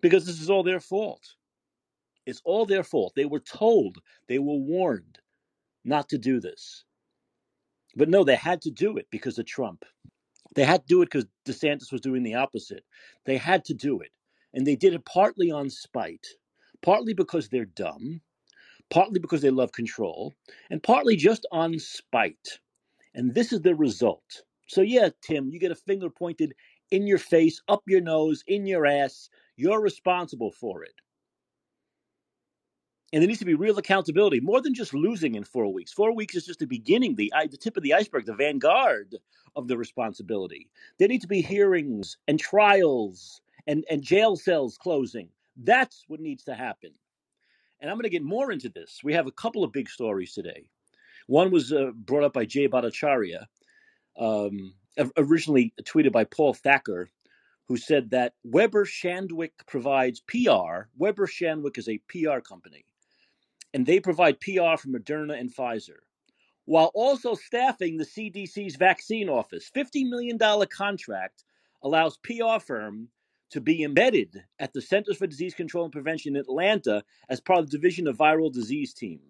because 0.00 0.24
this 0.24 0.40
is 0.40 0.50
all 0.50 0.62
their 0.62 0.78
fault. 0.78 1.34
It's 2.26 2.42
all 2.44 2.66
their 2.66 2.84
fault. 2.84 3.14
They 3.16 3.26
were 3.26 3.40
told, 3.40 3.98
they 4.28 4.38
were 4.38 4.56
warned 4.56 5.18
not 5.84 6.08
to 6.10 6.18
do 6.18 6.40
this. 6.40 6.84
But 7.96 8.08
no, 8.08 8.24
they 8.24 8.36
had 8.36 8.62
to 8.62 8.70
do 8.70 8.96
it 8.96 9.06
because 9.10 9.38
of 9.38 9.46
Trump. 9.46 9.84
They 10.54 10.64
had 10.64 10.82
to 10.82 10.86
do 10.88 11.02
it 11.02 11.06
because 11.06 11.26
DeSantis 11.46 11.92
was 11.92 12.00
doing 12.00 12.22
the 12.22 12.34
opposite. 12.34 12.84
They 13.26 13.36
had 13.36 13.64
to 13.66 13.74
do 13.74 14.00
it. 14.00 14.10
And 14.52 14.66
they 14.66 14.76
did 14.76 14.94
it 14.94 15.04
partly 15.04 15.50
on 15.50 15.70
spite, 15.70 16.26
partly 16.82 17.14
because 17.14 17.48
they're 17.48 17.64
dumb, 17.64 18.20
partly 18.90 19.18
because 19.20 19.42
they 19.42 19.50
love 19.50 19.72
control, 19.72 20.34
and 20.70 20.82
partly 20.82 21.16
just 21.16 21.46
on 21.52 21.78
spite. 21.78 22.60
And 23.14 23.34
this 23.34 23.52
is 23.52 23.62
the 23.62 23.74
result. 23.74 24.42
So, 24.68 24.82
yeah, 24.82 25.10
Tim, 25.22 25.50
you 25.50 25.60
get 25.60 25.72
a 25.72 25.76
finger 25.76 26.10
pointed 26.10 26.54
in 26.90 27.06
your 27.06 27.18
face, 27.18 27.60
up 27.68 27.82
your 27.86 28.00
nose, 28.00 28.44
in 28.46 28.66
your 28.66 28.86
ass. 28.86 29.28
You're 29.56 29.80
responsible 29.80 30.52
for 30.52 30.84
it. 30.84 30.94
And 33.14 33.22
there 33.22 33.28
needs 33.28 33.38
to 33.38 33.44
be 33.44 33.54
real 33.54 33.78
accountability, 33.78 34.40
more 34.40 34.60
than 34.60 34.74
just 34.74 34.92
losing 34.92 35.36
in 35.36 35.44
four 35.44 35.72
weeks. 35.72 35.92
Four 35.92 36.16
weeks 36.16 36.34
is 36.34 36.44
just 36.44 36.58
the 36.58 36.66
beginning, 36.66 37.14
the, 37.14 37.32
the 37.48 37.56
tip 37.56 37.76
of 37.76 37.84
the 37.84 37.94
iceberg, 37.94 38.26
the 38.26 38.34
vanguard 38.34 39.14
of 39.54 39.68
the 39.68 39.78
responsibility. 39.78 40.68
There 40.98 41.06
need 41.06 41.20
to 41.20 41.28
be 41.28 41.40
hearings 41.40 42.16
and 42.26 42.40
trials 42.40 43.40
and, 43.68 43.84
and 43.88 44.02
jail 44.02 44.34
cells 44.34 44.76
closing. 44.76 45.28
That's 45.56 46.02
what 46.08 46.18
needs 46.18 46.42
to 46.46 46.56
happen. 46.56 46.90
And 47.80 47.88
I'm 47.88 47.96
going 47.98 48.02
to 48.02 48.08
get 48.08 48.24
more 48.24 48.50
into 48.50 48.68
this. 48.68 48.98
We 49.04 49.12
have 49.12 49.28
a 49.28 49.32
couple 49.32 49.62
of 49.62 49.70
big 49.70 49.88
stories 49.88 50.32
today. 50.32 50.64
One 51.28 51.52
was 51.52 51.72
uh, 51.72 51.92
brought 51.94 52.24
up 52.24 52.32
by 52.32 52.46
Jay 52.46 52.66
Bhattacharya, 52.66 53.44
um, 54.18 54.74
originally 55.16 55.72
tweeted 55.84 56.10
by 56.10 56.24
Paul 56.24 56.52
Thacker, 56.52 57.08
who 57.68 57.76
said 57.76 58.10
that 58.10 58.32
Weber 58.42 58.84
Shandwick 58.84 59.52
provides 59.68 60.18
PR. 60.18 60.88
Weber 60.98 61.28
Shandwick 61.28 61.78
is 61.78 61.88
a 61.88 62.00
PR 62.08 62.40
company 62.40 62.84
and 63.74 63.84
they 63.84 63.98
provide 64.00 64.40
PR 64.40 64.78
for 64.78 64.88
Moderna 64.88 65.38
and 65.38 65.54
Pfizer, 65.54 65.98
while 66.64 66.92
also 66.94 67.34
staffing 67.34 67.98
the 67.98 68.06
CDC's 68.06 68.76
vaccine 68.76 69.28
office. 69.28 69.70
$50 69.74 70.08
million 70.08 70.38
contract 70.68 71.44
allows 71.82 72.16
PR 72.18 72.60
firm 72.64 73.08
to 73.50 73.60
be 73.60 73.82
embedded 73.82 74.42
at 74.60 74.72
the 74.72 74.80
Centers 74.80 75.18
for 75.18 75.26
Disease 75.26 75.54
Control 75.54 75.84
and 75.84 75.92
Prevention 75.92 76.36
in 76.36 76.40
Atlanta 76.40 77.02
as 77.28 77.40
part 77.40 77.58
of 77.58 77.66
the 77.70 77.76
Division 77.76 78.06
of 78.06 78.16
Viral 78.16 78.52
Disease 78.52 78.94
team. 78.94 79.20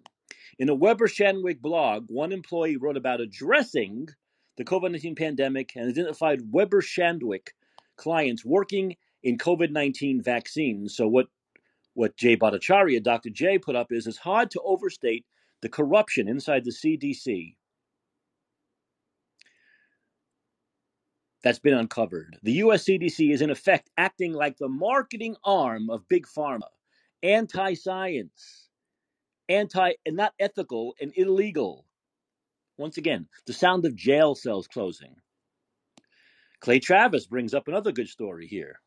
In 0.59 0.69
a 0.69 0.75
Weber 0.75 1.07
Shandwick 1.07 1.59
blog, 1.59 2.05
one 2.07 2.31
employee 2.31 2.77
wrote 2.77 2.97
about 2.97 3.19
addressing 3.19 4.07
the 4.57 4.63
COVID 4.63 4.91
19 4.91 5.15
pandemic 5.15 5.73
and 5.75 5.89
identified 5.89 6.53
Weber 6.53 6.81
Shandwick 6.81 7.49
clients 7.97 8.45
working 8.45 8.95
in 9.23 9.37
COVID 9.37 9.71
19 9.71 10.21
vaccines. 10.21 10.95
So, 10.95 11.07
what 11.07 11.27
what 11.95 12.17
Jay 12.17 12.37
Bhattacharya, 12.37 13.03
Dr. 13.03 13.31
Jay, 13.31 13.59
put 13.59 13.75
up 13.75 13.91
is 13.91 14.07
it's 14.07 14.17
hard 14.19 14.51
to 14.51 14.61
overstate 14.61 15.25
the 15.61 15.69
corruption 15.69 16.29
inside 16.29 16.65
the 16.65 16.71
CDC 16.71 17.55
that's 21.43 21.59
been 21.59 21.75
uncovered. 21.75 22.37
The 22.43 22.53
US 22.53 22.85
CDC 22.85 23.31
is 23.31 23.41
in 23.41 23.51
effect 23.51 23.91
acting 23.97 24.33
like 24.33 24.57
the 24.57 24.69
marketing 24.69 25.35
arm 25.45 25.89
of 25.89 26.07
big 26.09 26.27
pharma, 26.27 26.69
anti-science, 27.23 28.69
anti 29.49 29.93
and 30.05 30.15
not 30.15 30.33
ethical 30.39 30.95
and 31.01 31.13
illegal. 31.15 31.85
Once 32.77 32.97
again, 32.97 33.27
the 33.47 33.53
sound 33.53 33.85
of 33.85 33.95
jail 33.95 34.35
cells 34.35 34.67
closing. 34.67 35.15
Clay 36.61 36.79
Travis 36.79 37.27
brings 37.27 37.53
up 37.53 37.67
another 37.67 37.91
good 37.91 38.09
story 38.09 38.47
here. 38.47 38.81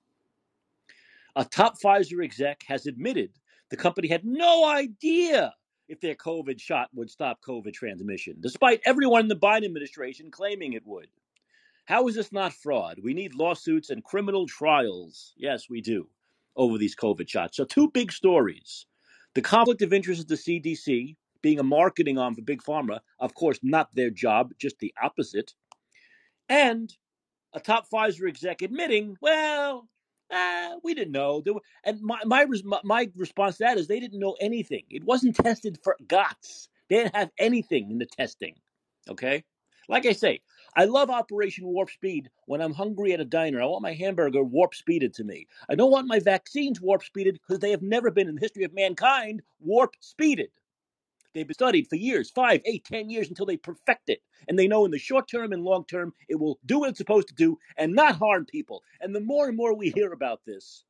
A 1.39 1.45
top 1.45 1.77
Pfizer 1.81 2.25
exec 2.25 2.65
has 2.67 2.87
admitted 2.87 3.31
the 3.71 3.77
company 3.77 4.09
had 4.09 4.25
no 4.25 4.65
idea 4.65 5.55
if 5.89 6.01
their 6.01 6.17
COVID 6.17 6.61
shot 6.61 6.89
would 6.93 7.09
stop 7.11 7.39
COVID 7.47 7.73
transmission, 7.73 8.39
despite 8.41 8.81
everyone 8.85 9.21
in 9.21 9.29
the 9.29 9.37
Biden 9.37 9.65
administration 9.65 10.33
claiming 10.33 10.73
it 10.73 10.85
would. 10.85 11.07
How 11.85 12.09
is 12.09 12.17
this 12.17 12.33
not 12.33 12.55
fraud? 12.55 12.99
We 13.01 13.15
need 13.15 13.37
lawsuits 13.37 13.89
and 13.89 14.03
criminal 14.03 14.49
trials. 14.49 15.33
Yes, 15.37 15.71
we 15.71 15.81
do, 15.81 16.09
over 16.57 16.77
these 16.77 16.97
COVID 16.97 17.29
shots. 17.29 17.57
So, 17.57 17.65
two 17.65 17.89
big 17.89 18.11
stories 18.11 18.87
the 19.35 19.41
conflict 19.41 19.83
of 19.83 19.93
interest 19.93 20.23
of 20.23 20.27
the 20.27 20.35
CDC, 20.35 21.15
being 21.41 21.61
a 21.61 21.63
marketing 21.63 22.19
arm 22.19 22.35
for 22.35 22.43
Big 22.43 22.65
Pharma, 22.65 22.99
of 23.21 23.35
course, 23.35 23.61
not 23.63 23.95
their 23.95 24.11
job, 24.11 24.55
just 24.59 24.81
the 24.81 24.93
opposite, 25.01 25.55
and 26.49 26.93
a 27.53 27.61
top 27.61 27.89
Pfizer 27.89 28.29
exec 28.29 28.61
admitting, 28.61 29.15
well, 29.21 29.89
uh, 30.31 30.77
we 30.83 30.95
didn't 30.95 31.13
know. 31.13 31.43
Were, 31.47 31.61
and 31.85 32.01
my, 32.01 32.19
my 32.25 32.47
my 32.65 32.81
my 32.85 33.11
response 33.17 33.59
to 33.59 33.65
that 33.65 33.79
is 33.79 33.87
they 33.87 34.01
didn't 34.01 34.21
know 34.21 34.37
anything. 34.41 34.85
It 34.91 35.05
wasn't 35.05 35.37
tested 35.37 35.79
for 35.83 35.97
GOTS. 36.07 36.69
They 36.89 36.97
didn't 36.97 37.17
have 37.17 37.31
anything 37.39 37.91
in 37.91 37.99
the 37.99 38.07
testing. 38.07 38.55
Okay, 39.09 39.45
like 39.89 40.05
I 40.07 40.13
say, 40.13 40.41
I 40.77 40.85
love 40.85 41.11
Operation 41.11 41.67
Warp 41.67 41.91
Speed. 41.91 42.31
When 42.47 42.61
I'm 42.61 42.75
hungry 42.75 43.13
at 43.13 43.21
a 43.21 43.25
diner, 43.25 43.63
I 43.63 43.67
want 43.67 43.83
my 43.83 43.95
hamburger 43.95 44.43
warp 44.43 44.75
speeded 44.75 45.15
to 45.15 45.25
me. 45.25 45.47
I 45.69 45.75
don't 45.75 45.91
want 45.91 46.07
my 46.07 46.19
vaccines 46.19 46.81
warp 46.81 47.03
speeded 47.03 47.35
because 47.35 47.61
they 47.61 47.71
have 47.71 47.83
never 47.83 48.11
been 48.11 48.29
in 48.29 48.35
the 48.35 48.41
history 48.41 48.65
of 48.65 48.75
mankind 48.75 49.43
warp 49.61 49.95
speeded. 50.01 50.51
They've 51.35 51.47
been 51.47 51.55
studied 51.55 51.89
for 51.89 51.97
years, 51.97 52.31
five, 52.31 52.63
eight, 52.65 52.85
ten 52.85 53.11
years 53.11 53.29
until 53.29 53.47
they 53.47 53.57
perfect 53.57 54.09
it. 54.09 54.23
And 54.49 54.59
they 54.59 54.67
know 54.67 54.85
in 54.85 54.91
the 54.91 54.99
short 54.99 55.29
term 55.29 55.53
and 55.53 55.63
long 55.63 55.85
term 55.85 56.15
it 56.29 56.37
will 56.37 56.59
do 56.65 56.81
what 56.81 56.91
it's 56.91 56.99
supposed 56.99 57.29
to 57.29 57.35
do 57.35 57.59
and 57.77 57.95
not 57.95 58.17
harm 58.17 58.47
people. 58.47 58.83
And 59.01 59.15
the 59.15 59.21
more 59.21 59.49
and 59.49 59.57
more 59.57 59.75
we 59.75 59.91
hear 59.91 60.13
about 60.13 60.41
this, 60.47 60.85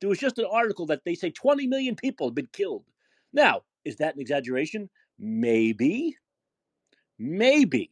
there 0.00 0.08
was 0.08 0.18
just 0.18 0.38
an 0.38 0.46
article 0.50 0.86
that 0.86 1.04
they 1.04 1.14
say 1.14 1.30
20 1.30 1.66
million 1.66 1.96
people 1.96 2.28
have 2.28 2.34
been 2.34 2.48
killed. 2.52 2.84
Now, 3.32 3.62
is 3.84 3.96
that 3.96 4.14
an 4.14 4.20
exaggeration? 4.20 4.90
Maybe. 5.18 6.16
Maybe. 7.18 7.90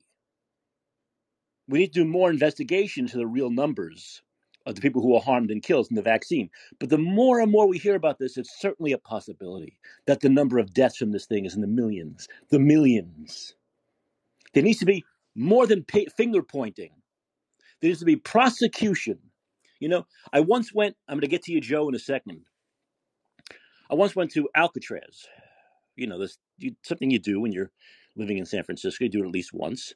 We 1.69 1.79
need 1.79 1.93
to 1.93 2.01
do 2.01 2.05
more 2.05 2.31
investigation 2.31 3.07
to 3.07 3.17
the 3.17 3.27
real 3.27 3.51
numbers 3.51 4.23
of 4.67 4.75
the 4.75 4.81
people 4.81 5.03
who 5.03 5.15
are 5.15 5.21
harmed 5.21 5.51
and 5.51 5.63
killed 5.63 5.89
in 5.91 5.97
the 5.97 6.03
vaccine. 6.03 6.51
But 6.79 6.91
the 6.91 6.99
more 6.99 7.41
and 7.41 7.51
more 7.51 7.67
we 7.67 7.79
hear 7.79 7.95
about 7.95 8.19
this, 8.19 8.37
it's 8.37 8.61
certainly 8.61 8.93
a 8.93 8.99
possibility 8.99 9.79
that 10.07 10.21
the 10.21 10.29
number 10.29 10.59
of 10.59 10.73
deaths 10.75 10.97
from 10.97 11.13
this 11.13 11.27
thing 11.27 11.45
is 11.45 11.55
in 11.55 11.61
the 11.61 11.67
millions, 11.67 12.29
the 12.51 12.59
millions. 12.59 13.55
There 14.55 14.63
needs 14.63 14.79
to 14.81 14.87
be 14.87 15.05
more 15.35 15.67
than 15.67 15.85
pa 15.85 16.01
finger 16.17 16.43
pointing. 16.43 16.91
There 17.81 17.89
needs 17.89 18.01
to 18.01 18.07
be 18.07 18.17
prosecution. 18.17 19.19
You 19.81 19.89
know, 19.89 20.07
I 20.33 20.41
once 20.41 20.73
went, 20.73 20.97
I'm 21.09 21.17
going 21.17 21.23
to 21.23 21.29
get 21.29 21.43
to 21.45 21.53
you, 21.53 21.61
Joe, 21.61 21.89
in 21.89 21.95
a 21.95 21.99
second. 21.99 22.43
I 23.91 23.95
once 23.95 24.15
went 24.15 24.31
to 24.33 24.49
Alcatraz. 24.55 25.27
You 25.97 26.07
know, 26.07 26.19
this 26.19 26.39
you, 26.59 26.75
something 26.83 27.11
you 27.11 27.19
do 27.19 27.41
when 27.41 27.53
you're 27.53 27.71
living 28.17 28.39
in 28.39 28.47
San 28.47 28.65
Francisco. 28.65 29.05
You 29.05 29.11
do 29.11 29.23
it 29.23 29.27
at 29.27 29.33
least 29.33 29.53
once. 29.53 29.95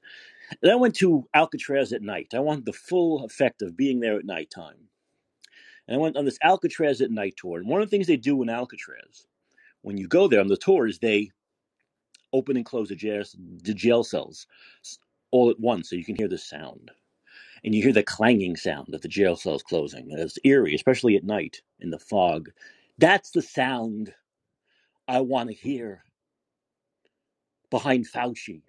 And 0.63 0.71
I 0.71 0.77
went 0.77 0.95
to 0.97 1.27
Alcatraz 1.35 1.93
at 1.93 2.03
night. 2.03 2.29
I 2.35 2.41
wanted 2.41 2.65
the 2.65 2.73
full 2.73 3.25
effect 3.25 3.63
of 3.63 3.77
being 3.77 4.01
there 4.01 4.19
at 4.19 4.25
nighttime. 4.25 4.89
And 5.89 5.97
I 5.97 5.99
went 5.99 6.17
on 6.17 6.25
this 6.25 6.39
Alcatraz 6.43 7.01
at 7.01 7.11
night 7.11 7.35
tour. 7.37 7.59
And 7.59 7.69
one 7.69 7.83
of 7.83 7.89
the 7.89 7.91
things 7.91 8.07
they 8.07 8.17
do 8.17 8.43
in 8.43 8.49
Alcatraz, 8.49 9.27
when 9.83 9.97
you 9.97 10.09
go 10.09 10.29
there 10.29 10.41
on 10.41 10.49
the 10.49 10.57
tour, 10.57 10.87
is 10.87 10.99
they 10.99 11.31
open 12.33 12.57
and 12.57 12.67
close 12.67 12.89
the 12.89 12.97
jail, 12.97 13.23
the 13.63 13.75
jail 13.75 14.03
cells 14.03 14.47
all 15.31 15.51
at 15.51 15.61
once 15.61 15.91
so 15.91 15.97
you 15.97 16.05
can 16.05 16.17
hear 16.17 16.29
the 16.29 16.39
sound. 16.39 16.91
And 17.65 17.75
you 17.75 17.83
hear 17.83 17.93
the 17.93 18.03
clanging 18.03 18.57
sound 18.57 18.95
of 18.95 19.01
the 19.01 19.09
jail 19.09 19.37
cells 19.37 19.63
closing. 19.63 20.13
And 20.13 20.21
it's 20.21 20.39
eerie, 20.45 20.75
especially 20.75 21.17
at 21.17 21.25
night 21.25 21.63
in 21.81 21.91
the 21.91 21.99
fog. 21.99 22.51
That's 22.99 23.31
the 23.31 23.43
sound 23.43 24.15
I 25.09 25.21
want 25.21 25.51
to 25.51 25.55
hear 25.55 26.03
behind 27.71 28.07
Fauci. 28.11 28.63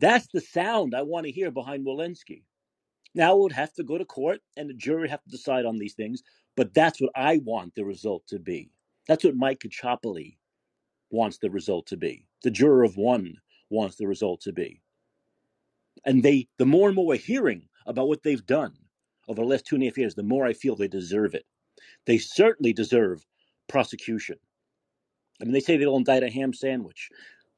That's 0.00 0.26
the 0.32 0.40
sound 0.40 0.94
I 0.94 1.02
want 1.02 1.26
to 1.26 1.32
hear 1.32 1.50
behind 1.50 1.86
Walensky. 1.86 2.42
Now 3.14 3.36
it 3.36 3.40
would 3.40 3.52
have 3.52 3.72
to 3.74 3.84
go 3.84 3.96
to 3.96 4.04
court 4.04 4.40
and 4.56 4.68
the 4.68 4.74
jury 4.74 5.08
have 5.08 5.22
to 5.22 5.30
decide 5.30 5.64
on 5.64 5.78
these 5.78 5.94
things, 5.94 6.22
but 6.56 6.74
that's 6.74 7.00
what 7.00 7.12
I 7.14 7.38
want 7.38 7.74
the 7.74 7.84
result 7.84 8.26
to 8.28 8.38
be. 8.38 8.70
That's 9.06 9.24
what 9.24 9.36
Mike 9.36 9.60
Caccioppoli 9.60 10.36
wants 11.10 11.38
the 11.38 11.50
result 11.50 11.86
to 11.88 11.96
be. 11.96 12.26
The 12.42 12.50
juror 12.50 12.82
of 12.82 12.96
one 12.96 13.36
wants 13.70 13.96
the 13.96 14.06
result 14.06 14.40
to 14.42 14.52
be. 14.52 14.80
And 16.04 16.22
they 16.22 16.48
the 16.58 16.66
more 16.66 16.88
and 16.88 16.96
more 16.96 17.06
we're 17.06 17.16
hearing 17.16 17.68
about 17.86 18.08
what 18.08 18.22
they've 18.22 18.44
done 18.44 18.74
over 19.28 19.40
the 19.40 19.46
last 19.46 19.66
two 19.66 19.76
and 19.76 19.84
a 19.84 19.86
half 19.86 19.98
years, 19.98 20.14
the 20.14 20.22
more 20.22 20.44
I 20.44 20.52
feel 20.52 20.76
they 20.76 20.88
deserve 20.88 21.34
it. 21.34 21.46
They 22.06 22.18
certainly 22.18 22.72
deserve 22.72 23.24
prosecution. 23.68 24.36
I 25.40 25.44
mean, 25.44 25.52
they 25.52 25.60
say 25.60 25.76
they'll 25.76 25.96
indict 25.96 26.22
a 26.22 26.30
ham 26.30 26.52
sandwich. 26.52 27.10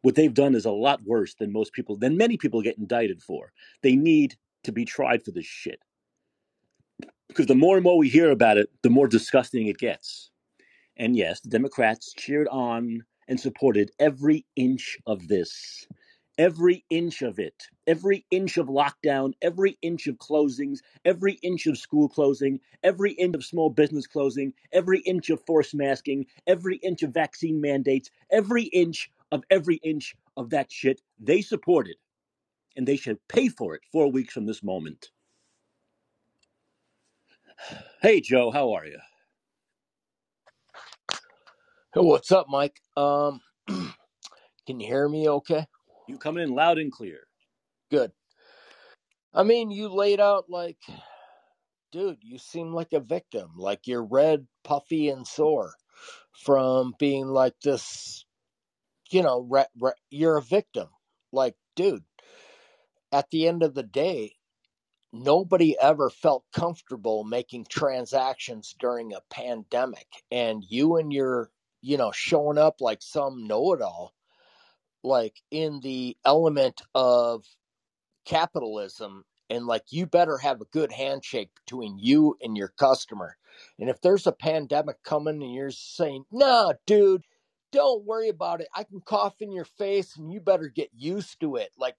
What 0.07 0.15
they've 0.15 0.33
done 0.33 0.55
is 0.55 0.67
a 0.67 0.71
lot 0.71 1.03
worse 1.03 1.35
than 1.35 1.53
most 1.53 1.73
people, 1.73 1.97
than 1.97 2.17
many 2.17 2.37
people 2.37 2.63
get 2.63 2.79
indicted 2.79 3.21
for. 3.21 3.51
They 3.83 3.97
need 3.97 4.37
to 4.63 4.71
be 4.71 4.85
tried 4.85 5.25
for 5.25 5.33
this 5.33 5.47
shit. 5.47 5.81
Because 7.27 7.47
the 7.47 7.57
more 7.57 7.75
and 7.75 7.83
more 7.83 7.99
we 7.99 8.09
hear 8.09 8.31
about 8.31 8.57
it, 8.57 8.71
the 8.85 8.89
more 8.89 9.09
disgusting 9.09 9.67
it 9.67 9.79
gets. 9.79 10.31
And 10.97 11.17
yes, 11.17 11.41
the 11.41 11.49
Democrats 11.49 12.15
cheered 12.17 12.47
on 12.53 13.03
and 13.27 13.41
supported 13.41 13.91
every 13.99 14.47
inch 14.55 14.97
of 15.09 15.27
this. 15.27 15.89
Every 16.39 16.85
inch 16.89 17.23
of 17.23 17.41
it. 17.41 17.65
Every 17.89 18.25
inch 18.31 18.59
of 18.59 18.69
lockdown, 18.69 19.33
every 19.43 19.77
inch 19.83 20.07
of 20.07 20.19
closings, 20.19 20.83
every 21.05 21.33
inch 21.43 21.67
of 21.67 21.79
school 21.79 22.09
closing, 22.09 22.61
every 22.85 23.11
inch 23.15 23.35
of 23.35 23.45
small 23.45 23.71
business 23.71 24.07
closing, 24.07 24.53
every 24.73 25.01
inch 25.01 25.31
of 25.31 25.45
forced 25.47 25.75
masking, 25.75 26.27
every 26.47 26.77
inch 26.77 27.03
of 27.03 27.13
vaccine 27.13 27.61
mandates, 27.61 28.09
every 28.31 28.67
inch 28.67 29.11
of 29.33 29.45
every 29.50 29.76
inch 29.76 30.14
of 30.37 30.50
that 30.50 30.71
shit 30.73 31.00
they 31.18 31.42
supported. 31.42 31.97
And 32.76 32.87
they 32.87 32.97
should 32.97 33.18
pay 33.28 33.49
for 33.49 33.75
it 33.75 33.83
four 33.92 34.11
weeks 34.12 34.35
from 34.35 34.47
this 34.47 34.62
moment. 34.62 35.11
Hey, 38.02 38.21
Joe, 38.21 38.50
how 38.50 38.73
are 38.75 38.87
you? 38.87 38.99
Hey, 41.95 42.02
what's 42.02 42.33
up, 42.33 42.47
Mike? 42.49 42.80
Um, 42.97 43.40
can 43.68 44.80
you 44.80 44.87
hear 44.87 45.09
me 45.09 45.28
okay? 45.28 45.66
You 46.09 46.18
coming 46.18 46.45
in 46.45 46.54
loud 46.54 46.78
and 46.78 46.92
clear. 46.92 47.21
Good. 47.90 48.12
I 49.35 49.45
mean, 49.45 49.71
you 49.71 49.88
laid 49.88 50.21
out 50.21 50.50
like, 50.50 50.78
dude, 51.92 52.18
you 52.23 52.38
seem 52.38 52.75
like 52.75 52.92
a 52.92 53.00
victim. 53.00 53.52
Like 53.56 53.87
you're 53.87 54.04
red, 54.04 54.47
puffy, 54.64 55.09
and 55.09 55.26
sore 55.26 55.73
from 56.45 56.95
being 56.99 57.28
like 57.28 57.54
this, 57.64 58.25
you 59.11 59.23
know, 59.23 59.41
re- 59.41 59.67
re- 59.81 59.93
you're 60.11 60.39
a 60.39 60.43
victim. 60.43 60.89
Like, 61.33 61.57
dude, 61.75 62.05
at 63.13 63.31
the 63.31 63.47
end 63.49 63.63
of 63.63 63.75
the 63.75 63.83
day, 63.83 64.37
nobody 65.13 65.77
ever 65.81 66.11
felt 66.11 66.45
comfortable 66.55 67.25
making 67.25 67.67
transactions 67.69 68.75
during 68.79 69.13
a 69.13 69.21
pandemic. 69.31 70.07
And 70.31 70.65
you 70.69 70.97
and 70.97 71.13
your, 71.13 71.51
you 71.81 71.97
know, 71.97 72.13
showing 72.13 72.59
up 72.59 72.81
like 72.81 73.03
some 73.03 73.47
know 73.47 73.73
it 73.73 73.83
all, 73.83 74.15
like 75.03 75.43
in 75.51 75.81
the 75.81 76.17
element 76.25 76.83
of 76.95 77.45
capitalism 78.25 79.25
and 79.49 79.67
like 79.67 79.85
you 79.91 80.07
better 80.07 80.39
have 80.39 80.61
a 80.61 80.67
good 80.67 80.93
handshake 80.93 81.51
between 81.65 81.99
you 81.99 82.37
and 82.43 82.57
your 82.57 82.69
customer. 82.69 83.37
And 83.79 83.89
if 83.89 84.01
there's 84.01 84.27
a 84.27 84.33
pandemic 84.33 85.03
coming 85.03 85.43
and 85.43 85.55
you're 85.55 85.71
saying, 85.71 86.25
"Nah, 86.31 86.75
dude, 86.87 87.25
don't 87.76 88.04
worry 88.04 88.30
about 88.30 88.61
it. 88.62 88.68
I 88.75 88.85
can 88.85 89.00
cough 89.02 89.37
in 89.40 89.52
your 89.52 89.66
face 89.66 90.16
and 90.16 90.33
you 90.33 90.40
better 90.40 90.68
get 90.68 90.90
used 90.95 91.40
to 91.40 91.56
it." 91.56 91.71
Like, 91.78 91.97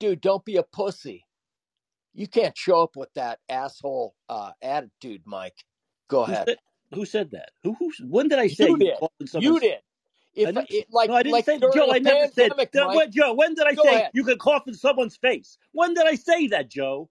dude, 0.00 0.20
don't 0.22 0.44
be 0.44 0.56
a 0.56 0.64
pussy. 0.64 1.26
You 2.14 2.26
can't 2.26 2.56
show 2.58 2.82
up 2.82 2.96
with 2.96 3.12
that 3.14 3.40
asshole 3.48 4.14
uh, 4.28 4.52
attitude, 4.62 5.22
Mike. 5.26 5.64
Go 6.08 6.24
Who 6.24 6.32
ahead. 6.32 6.46
said, 6.48 6.58
who 6.94 7.04
said 7.06 7.30
that? 7.32 7.50
Who, 7.64 7.74
who, 7.74 7.92
when 8.08 8.28
did 8.28 8.38
I 8.40 8.48
say 8.48 8.66
You 8.68 8.72
you 8.72 8.78
did. 8.78 8.94
You 9.38 9.60
did. 9.60 9.78
If 10.34 10.46
never, 10.54 10.66
it 10.70 10.86
like 10.92 11.08
no, 11.10 11.16
I 11.16 11.22
didn't 11.22 11.32
like 11.34 11.44
say 11.44 11.58
Joe. 11.58 11.92
I 11.92 11.98
never 12.00 12.26
said 12.28 12.50
pandemic, 12.50 12.74
Mike. 12.74 13.10
Joe. 13.10 13.34
When 13.34 13.54
did 13.54 13.66
I 13.66 13.74
say 13.74 13.80
ahead. 13.96 14.10
you 14.14 14.24
could 14.24 14.38
cough 14.38 14.68
in 14.68 14.74
someone's 14.74 15.16
face? 15.16 15.58
When 15.72 15.94
did 15.94 16.06
I 16.06 16.14
say 16.16 16.48
that, 16.48 16.70
Joe? 16.70 17.10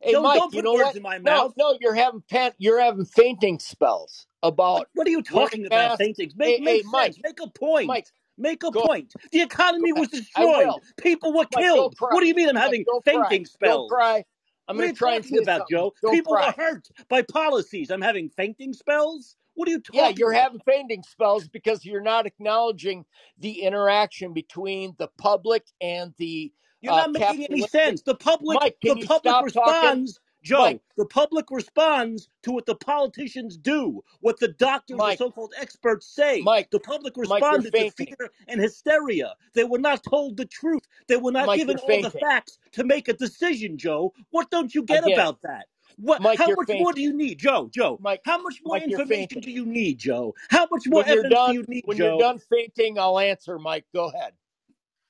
Hey, 0.00 0.12
don't 0.12 0.22
Mike, 0.22 0.38
don't 0.40 0.52
you 0.52 0.58
put 0.58 0.64
know 0.64 0.74
words 0.74 0.86
what? 0.86 0.96
in 0.96 1.02
my 1.02 1.18
No, 1.22 1.46
mouth. 1.46 1.54
no, 1.56 1.78
you're 1.80 1.94
having 1.94 2.22
pan- 2.30 2.52
you're 2.58 2.80
having 2.80 3.04
fainting 3.04 3.58
spells 3.58 4.26
about 4.44 4.88
what 4.94 5.06
are 5.06 5.10
you 5.10 5.22
talking 5.22 5.66
about? 5.66 5.98
things. 5.98 6.34
Make 6.36 6.58
Hey, 6.58 6.60
make 6.60 6.82
hey, 6.82 6.88
Mike. 6.90 7.16
Make 7.22 7.40
a 7.40 7.48
point. 7.48 7.86
Mike, 7.88 8.06
Make 8.38 8.64
a 8.64 8.70
go 8.70 8.82
point. 8.86 9.12
The 9.32 9.42
economy 9.42 9.92
was 9.92 10.08
destroyed. 10.08 10.74
People 10.98 11.32
were 11.32 11.46
Mike, 11.52 11.64
killed. 11.64 11.94
What 12.10 12.20
do 12.20 12.26
you 12.26 12.34
mean 12.34 12.48
I'm 12.48 12.54
Mike, 12.54 12.64
having 12.64 12.84
don't 12.86 13.04
cry. 13.12 13.30
fainting 13.30 13.46
Don't 13.64 13.80
spells? 13.80 13.88
cry. 13.88 14.24
I'm 14.68 14.76
gonna 14.76 14.88
you 14.88 14.94
try 14.94 15.14
and 15.16 15.24
talking 15.24 15.38
about, 15.38 15.60
something. 15.60 15.76
Joe? 15.76 15.92
Don't 16.02 16.12
People 16.14 16.32
were 16.32 16.38
cry. 16.38 16.52
hurt 16.56 16.88
by 17.08 17.22
policies. 17.22 17.90
I'm 17.90 18.00
having 18.02 18.30
fainting 18.30 18.72
spells. 18.72 19.36
What 19.54 19.68
are 19.68 19.72
you 19.72 19.80
talking? 19.80 20.00
Yeah, 20.00 20.08
you're 20.16 20.32
about? 20.32 20.42
having 20.44 20.60
fainting 20.66 21.02
spells 21.04 21.48
because 21.48 21.84
you're 21.84 22.02
not 22.02 22.26
acknowledging 22.26 23.04
the 23.38 23.62
interaction 23.62 24.32
between 24.32 24.94
the 24.98 25.08
public 25.18 25.64
and 25.80 26.14
the 26.18 26.52
You're 26.80 26.92
uh, 26.92 26.96
not 26.96 27.12
making 27.12 27.44
any 27.46 27.62
sense. 27.62 28.02
The 28.02 28.14
public, 28.16 28.60
Mike, 28.60 28.78
the 28.82 28.96
public 29.06 29.40
responds. 29.42 30.20
Joe, 30.44 30.58
Mike. 30.64 30.80
the 30.96 31.06
public 31.06 31.46
responds 31.50 32.28
to 32.42 32.52
what 32.52 32.66
the 32.66 32.74
politicians 32.74 33.56
do, 33.56 34.02
what 34.20 34.38
the 34.38 34.48
doctors, 34.48 34.98
Mike. 34.98 35.18
the 35.18 35.24
so-called 35.24 35.54
experts 35.58 36.06
say. 36.06 36.42
Mike. 36.42 36.70
the 36.70 36.80
public 36.80 37.16
Mike, 37.16 37.28
responded 37.42 37.72
to 37.72 37.90
fear 37.92 38.30
and 38.46 38.60
hysteria. 38.60 39.34
They 39.54 39.64
were 39.64 39.78
not 39.78 40.02
told 40.04 40.36
the 40.36 40.44
truth. 40.44 40.82
They 41.08 41.16
were 41.16 41.32
not 41.32 41.46
Mike, 41.46 41.58
given 41.58 41.78
all 41.78 42.02
the 42.02 42.10
facts 42.10 42.58
to 42.72 42.84
make 42.84 43.08
a 43.08 43.14
decision, 43.14 43.78
Joe. 43.78 44.12
What 44.30 44.50
don't 44.50 44.74
you 44.74 44.82
get 44.82 45.04
Again. 45.04 45.18
about 45.18 45.40
that? 45.42 45.66
What? 45.96 46.20
Mike, 46.22 46.38
how 46.38 46.48
much 46.48 46.68
more 46.68 46.92
do 46.92 47.00
you 47.00 47.12
need, 47.12 47.38
Joe? 47.38 47.70
Joe, 47.72 47.98
Mike- 48.00 48.20
how 48.24 48.38
much 48.42 48.56
more 48.64 48.76
Mike, 48.76 48.90
information 48.90 49.40
do 49.40 49.50
you 49.50 49.64
need, 49.64 49.98
Joe? 49.98 50.34
How 50.50 50.66
much 50.70 50.82
more 50.86 51.02
When 51.02 51.10
evidence 51.10 51.34
done, 51.34 51.50
do 51.50 51.54
you 51.54 51.64
need, 51.68 51.84
when 51.86 51.96
Joe? 51.96 52.10
you're 52.10 52.18
done 52.18 52.38
fainting, 52.38 52.98
I'll 52.98 53.18
answer, 53.18 53.58
Mike. 53.58 53.84
Go 53.94 54.10
ahead. 54.10 54.32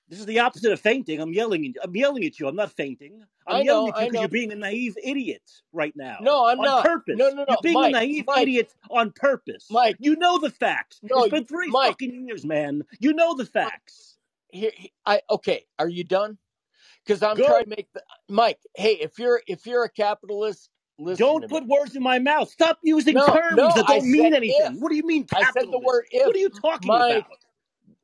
This 0.08 0.20
is 0.20 0.26
the 0.26 0.40
opposite 0.40 0.70
of 0.70 0.80
fainting. 0.80 1.20
I'm 1.20 1.32
yelling. 1.32 1.66
at- 1.66 1.82
I'm 1.82 1.96
yelling 1.96 2.24
at 2.24 2.38
you. 2.38 2.46
I'm 2.46 2.56
not 2.56 2.70
fainting. 2.72 3.24
I'm 3.46 3.56
I 3.56 3.60
yelling 3.62 3.86
know, 3.90 3.92
at 3.96 4.00
you 4.02 4.06
because 4.10 4.20
you're 4.20 4.28
being 4.28 4.52
a 4.52 4.56
naive 4.56 4.96
idiot 5.02 5.42
right 5.72 5.94
now. 5.96 6.18
No, 6.20 6.46
I'm 6.46 6.58
on 6.60 6.64
not. 6.66 6.84
purpose. 6.84 7.16
No, 7.16 7.30
no, 7.30 7.36
no. 7.36 7.44
You're 7.48 7.56
being 7.62 7.74
Mike, 7.74 7.88
a 7.90 7.92
naive 7.92 8.24
Mike. 8.26 8.42
idiot 8.42 8.74
on 8.90 9.12
purpose. 9.12 9.66
Mike. 9.70 9.96
you 9.98 10.16
know 10.16 10.38
the 10.38 10.50
facts. 10.50 11.00
No, 11.02 11.22
it's 11.24 11.30
been 11.32 11.46
three 11.46 11.68
Mike. 11.70 11.92
fucking 11.92 12.26
years, 12.28 12.44
man. 12.44 12.84
You 13.00 13.14
know 13.14 13.34
the 13.34 13.46
facts. 13.46 14.16
Here, 14.50 14.70
I 15.06 15.22
okay. 15.30 15.64
Are 15.78 15.88
you 15.88 16.04
done? 16.04 16.38
Because 17.04 17.22
I'm 17.22 17.36
trying 17.36 17.64
to 17.64 17.70
make 17.70 17.88
the 17.92 18.02
Mike. 18.28 18.58
Hey, 18.76 18.92
if 19.00 19.18
you're 19.18 19.42
if 19.46 19.66
you're 19.66 19.84
a 19.84 19.90
capitalist, 19.90 20.68
listen. 20.98 21.24
Don't 21.24 21.48
put 21.48 21.64
me. 21.64 21.68
words 21.76 21.96
in 21.96 22.02
my 22.02 22.18
mouth. 22.18 22.50
Stop 22.50 22.78
using 22.82 23.14
No, 23.14 23.26
terms 23.26 23.56
no, 23.56 23.70
that 23.74 23.86
don't 23.86 24.10
mean 24.10 24.34
anything. 24.34 24.54
if. 24.60 24.80
What 24.80 24.90
do 24.90 24.96
you 24.96 25.06
mean 25.06 25.24
capitalist? 25.24 25.56
I 25.56 25.60
said 25.62 25.72
the 25.72 25.78
word 25.78 26.04
if. 26.10 26.26
What 26.26 26.36
are 26.36 26.38
you 26.38 26.48
talking 26.50 26.88
Mike, 26.88 27.16
about? 27.26 27.38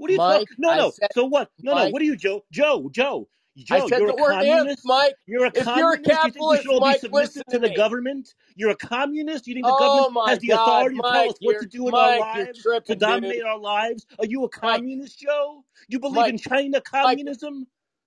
What 0.00 0.10
are 0.10 0.14
you 0.14 0.18
Mike, 0.18 0.48
talking? 0.48 0.56
No, 0.58 0.70
I 0.70 0.78
no. 0.78 0.90
said- 0.90 1.10
so 1.12 1.26
what? 1.26 1.50
No, 1.60 1.74
no. 1.74 1.84
Mike. 1.84 1.92
What 1.92 2.02
are 2.02 2.06
you, 2.06 2.16
Joe? 2.16 2.44
Joe, 2.52 2.90
Joe. 2.92 3.28
Joe, 3.56 3.76
I 3.76 3.80
said 3.80 3.98
you're 3.98 4.08
the 4.08 4.14
a 4.14 4.16
word 4.16 4.32
communist. 4.32 4.78
if, 4.80 4.84
Mike. 4.86 5.14
You're 5.26 5.46
a 5.46 5.52
If 5.52 5.66
you're 5.76 5.92
a 5.92 5.98
communist. 5.98 6.24
you 6.24 6.32
think 6.32 6.48
we 6.48 6.56
capitalist, 6.56 6.62
should 6.62 6.72
all 6.72 6.80
Mike, 6.80 6.94
be 6.96 6.98
submissive 6.98 7.34
listen 7.36 7.44
to 7.50 7.58
to 7.58 7.58
the 7.60 7.68
government? 7.70 8.34
You're 8.56 8.70
a 8.70 8.76
communist. 8.76 9.46
You 9.46 9.54
think 9.54 9.66
the 9.66 9.72
Oh 9.72 9.78
government 9.78 10.08
has 10.26 10.38
the 10.40 10.48
God, 10.48 10.68
authority 10.68 10.96
to 10.96 11.02
tell 11.02 11.30
us 11.30 11.36
what 11.40 11.58
to 11.58 11.66
do 11.66 11.88
in 11.88 11.92
Mike, 11.92 12.02
our 12.12 12.18
lives, 12.18 12.62
to 12.86 12.96
dominate 12.96 13.36
dude. 13.38 13.46
our 13.46 13.58
lives? 13.58 14.06
Are 14.18 14.26
you 14.26 14.44
a 14.44 14.48
communist, 14.48 15.18
Joe? 15.20 15.64
You 15.88 16.00
believe 16.00 16.16
Mike, 16.16 16.30
in 16.30 16.38
China 16.38 16.80
communism? 16.80 17.66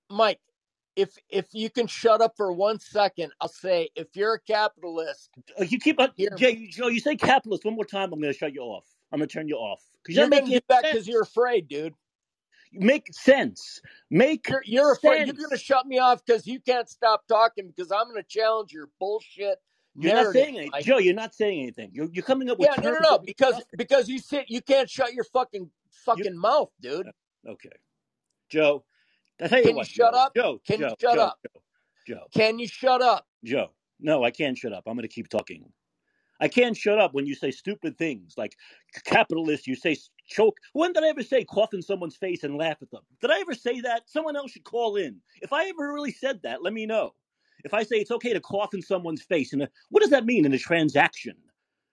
Mike, 0.09 0.39
if 0.95 1.17
if 1.29 1.47
you 1.53 1.69
can 1.69 1.87
shut 1.87 2.21
up 2.21 2.35
for 2.37 2.51
one 2.53 2.79
second, 2.79 3.33
I'll 3.41 3.47
say 3.49 3.89
if 3.95 4.07
you're 4.15 4.35
a 4.35 4.39
capitalist, 4.41 5.29
Uh, 5.59 5.63
You 5.63 5.79
keep 5.79 5.99
on. 5.99 6.11
Jay, 6.37 6.67
Joe. 6.67 6.87
You 6.87 6.99
say 6.99 7.15
capitalist 7.15 7.65
one 7.65 7.75
more 7.75 7.85
time. 7.85 8.13
I'm 8.13 8.19
going 8.21 8.33
to 8.33 8.37
shut 8.37 8.53
you 8.53 8.61
off. 8.61 8.85
I'm 9.13 9.19
to 9.19 9.27
turn 9.27 9.47
you 9.47 9.55
off 9.57 9.81
because 10.03 10.15
you're 10.15 10.23
you're 10.23 10.29
making 10.29 10.59
that 10.67 10.81
sense. 10.81 10.91
because 10.93 11.07
you're 11.07 11.21
afraid, 11.21 11.67
dude. 11.67 11.93
make 12.73 13.07
sense. 13.13 13.79
Make 14.09 14.49
You're 14.49 14.63
you're 14.65 14.91
afraid. 14.93 15.27
You're 15.27 15.35
gonna 15.35 15.57
shut 15.57 15.85
me 15.85 15.99
off 15.99 16.25
because 16.25 16.47
you 16.47 16.59
can't 16.59 16.89
stop 16.89 17.27
talking 17.27 17.71
because 17.75 17.91
I'm 17.91 18.07
gonna 18.07 18.23
challenge 18.23 18.73
your 18.73 18.89
bullshit 18.99 19.59
You're 19.95 20.15
not 20.15 20.33
saying 20.33 20.57
anything, 20.57 20.81
Joe. 20.81 20.97
You're 20.97 21.13
not 21.13 21.35
saying 21.35 21.61
anything. 21.61 21.91
You're, 21.93 22.09
you're 22.11 22.23
coming 22.23 22.49
up 22.49 22.57
with 22.57 22.69
Yeah, 22.75 22.81
no, 22.81 22.91
no, 22.91 22.99
no. 23.01 23.19
Because 23.19 23.53
nothing. 23.53 23.65
because 23.77 24.09
you 24.09 24.17
sit, 24.17 24.49
you 24.49 24.61
can't 24.61 24.89
shut 24.89 25.13
your 25.13 25.25
fucking 25.25 25.69
fucking 25.91 26.35
mouth, 26.37 26.71
dude. 26.81 27.07
Uh, 27.07 27.51
okay, 27.51 27.69
Joe. 28.49 28.83
I 29.41 29.47
tell 29.47 29.59
you 29.59 29.65
Can 29.65 29.77
you 29.77 29.83
shut 29.83 30.13
Joe, 30.13 30.19
up? 30.19 30.35
Joe. 30.35 30.59
Can 30.65 30.79
you 30.79 30.89
shut 30.89 30.99
Joe, 30.99 31.21
up? 31.21 31.39
Joe, 31.43 31.61
Joe, 32.07 32.23
Can 32.33 32.59
you 32.59 32.67
shut 32.67 33.01
up? 33.01 33.27
Joe. 33.43 33.69
No, 33.99 34.23
I 34.23 34.31
can't 34.31 34.57
shut 34.57 34.73
up. 34.73 34.83
I'm 34.87 34.95
going 34.95 35.07
to 35.07 35.13
keep 35.13 35.29
talking. 35.29 35.71
I 36.43 36.49
can't 36.49 36.75
shut 36.75 36.99
up 36.99 37.13
when 37.13 37.25
you 37.25 37.35
say 37.35 37.51
stupid 37.51 37.97
things 37.97 38.33
like 38.37 38.57
capitalist. 39.05 39.65
You 39.65 39.75
say 39.75 39.95
choke. 40.27 40.57
When 40.73 40.91
did 40.91 41.05
I 41.05 41.07
ever 41.07 41.23
say 41.23 41.45
cough 41.45 41.73
in 41.73 41.81
someone's 41.81 42.17
face 42.17 42.43
and 42.43 42.57
laugh 42.57 42.81
at 42.81 42.91
them? 42.91 43.03
Did 43.21 43.31
I 43.31 43.39
ever 43.39 43.53
say 43.55 43.79
that? 43.79 44.09
Someone 44.09 44.35
else 44.35 44.51
should 44.51 44.65
call 44.65 44.97
in. 44.97 45.21
If 45.41 45.53
I 45.53 45.69
ever 45.69 45.93
really 45.93 46.11
said 46.11 46.41
that, 46.43 46.61
let 46.61 46.73
me 46.73 46.85
know. 46.85 47.13
If 47.63 47.73
I 47.73 47.83
say 47.83 47.95
it's 47.95 48.11
okay 48.11 48.33
to 48.33 48.41
cough 48.41 48.73
in 48.73 48.81
someone's 48.81 49.21
face, 49.21 49.53
and 49.53 49.65
what 49.89 50.01
does 50.01 50.09
that 50.09 50.25
mean 50.25 50.45
in 50.45 50.51
a 50.51 50.57
transaction? 50.57 51.37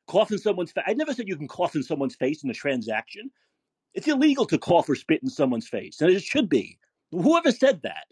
Cough 0.09 0.33
in 0.33 0.39
someone's 0.39 0.73
face. 0.73 0.85
I 0.85 0.95
never 0.95 1.15
said 1.15 1.29
you 1.29 1.37
can 1.37 1.47
cough 1.47 1.77
in 1.77 1.85
someone's 1.85 2.17
face 2.17 2.43
in 2.43 2.51
a 2.51 2.55
transaction. 2.55 3.31
It's 3.95 4.09
illegal 4.09 4.47
to 4.47 4.59
cough 4.59 4.89
or 4.89 4.97
spit 4.97 5.23
in 5.23 5.31
someone's 5.31 5.69
face, 5.69 6.01
and 6.01 6.11
it 6.11 6.25
should 6.25 6.49
be. 6.49 6.77
Whoever 7.13 7.53
said 7.53 7.83
that? 7.83 8.07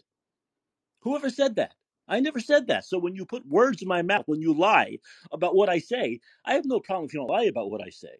Whoever 1.01 1.29
said 1.29 1.57
that? 1.57 1.73
I 2.09 2.19
never 2.19 2.39
said 2.39 2.67
that. 2.67 2.85
So 2.85 2.99
when 2.99 3.15
you 3.15 3.25
put 3.25 3.47
words 3.47 3.81
in 3.81 3.87
my 3.87 4.01
mouth, 4.01 4.23
when 4.27 4.41
you 4.41 4.53
lie 4.53 4.97
about 5.31 5.55
what 5.55 5.69
I 5.69 5.79
say, 5.79 6.19
I 6.45 6.53
have 6.55 6.65
no 6.65 6.79
problem 6.79 7.05
if 7.05 7.13
you 7.13 7.19
don't 7.21 7.29
lie 7.29 7.43
about 7.43 7.71
what 7.71 7.81
I 7.85 7.89
say. 7.89 8.17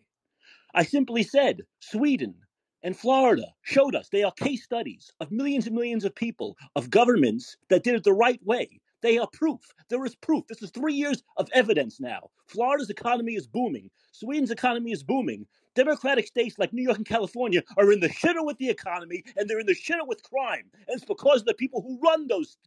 I 0.76 0.84
simply 0.84 1.24
said 1.24 1.64
Sweden 1.80 2.36
and 2.84 2.96
Florida 2.96 3.48
showed 3.64 3.96
us 3.96 4.10
they 4.10 4.24
are 4.24 4.32
case 4.34 4.64
studies 4.64 5.12
of 5.20 5.32
millions 5.32 5.68
and 5.68 5.76
millions 5.76 6.06
of 6.06 6.16
people, 6.16 6.56
of 6.76 6.92
governments 6.92 7.58
that 7.70 7.84
did 7.84 7.96
it 7.96 8.04
the 8.04 8.14
right 8.14 8.40
way. 8.46 8.80
They 9.02 9.18
are 9.18 9.28
proof. 9.34 9.62
There 9.90 10.06
is 10.06 10.16
proof. 10.16 10.46
This 10.48 10.62
is 10.62 10.72
three 10.72 10.94
years 10.94 11.24
of 11.38 11.50
evidence 11.54 12.00
now. 12.00 12.30
Florida's 12.48 12.90
economy 12.90 13.34
is 13.36 13.48
booming. 13.48 13.90
Sweden's 14.12 14.52
economy 14.52 14.92
is 14.92 15.04
booming. 15.04 15.48
Democratic 15.76 16.28
states 16.28 16.60
like 16.60 16.74
New 16.74 16.84
York 16.84 16.98
and 16.98 17.06
California 17.06 17.64
are 17.78 17.92
in 17.92 18.02
the 18.02 18.10
shitter 18.10 18.46
with 18.46 18.58
the 18.58 18.70
economy 18.70 19.24
and 19.38 19.50
they're 19.50 19.60
in 19.60 19.66
the 19.66 19.74
shitter 19.76 20.06
with 20.06 20.24
crime. 20.24 20.66
And 20.88 20.98
it's 20.98 21.06
because 21.06 21.42
of 21.42 21.46
the 21.46 21.54
people 21.54 21.82
who 21.82 22.00
run 22.04 22.28
those 22.28 22.58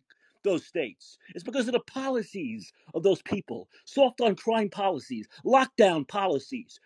those 0.45 0.65
states. 0.67 1.19
It's 1.35 1.45
because 1.45 1.69
of 1.69 1.73
the 1.73 1.81
policies 1.81 2.73
of 2.95 3.03
those 3.03 3.23
people. 3.23 3.69
Soft 3.85 4.21
on 4.21 4.35
crime 4.37 4.71
policies, 4.71 5.29
lockdown 5.45 6.07
policies, 6.07 6.79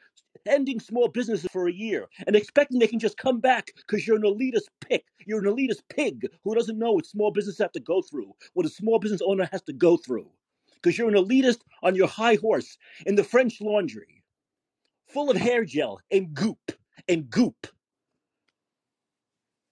ending 0.47 0.81
small 0.81 1.09
businesses 1.09 1.49
for 1.51 1.69
a 1.69 1.73
year 1.73 2.07
and 2.27 2.37
expecting 2.37 2.79
they 2.79 2.87
can 2.87 2.99
just 2.99 3.16
come 3.16 3.40
back 3.40 3.69
because 3.77 4.07
you're 4.07 4.16
an 4.16 4.23
elitist 4.23 4.69
pick. 4.81 5.05
You're 5.27 5.45
an 5.45 5.53
elitist 5.53 5.83
pig 5.88 6.27
who 6.45 6.55
doesn't 6.55 6.79
know 6.79 6.92
what 6.92 7.07
small 7.07 7.31
businesses 7.31 7.61
have 7.61 7.73
to 7.73 7.81
go 7.81 8.03
through, 8.03 8.33
what 8.55 8.66
a 8.66 8.71
small 8.71 8.99
business 8.99 9.23
owner 9.25 9.49
has 9.53 9.62
to 9.62 9.73
go 9.73 9.97
through. 9.97 10.31
Because 10.75 10.99
you're 10.99 11.09
an 11.09 11.14
elitist 11.14 11.61
on 11.83 11.95
your 11.95 12.09
high 12.09 12.37
horse 12.37 12.77
in 13.07 13.16
the 13.16 13.25
French 13.25 13.61
laundry, 13.61 14.23
full 15.09 15.31
of 15.31 15.37
hair 15.37 15.64
gel 15.64 16.01
and 16.11 16.33
goop 16.35 16.73
and 17.09 17.29
goop. 17.31 17.66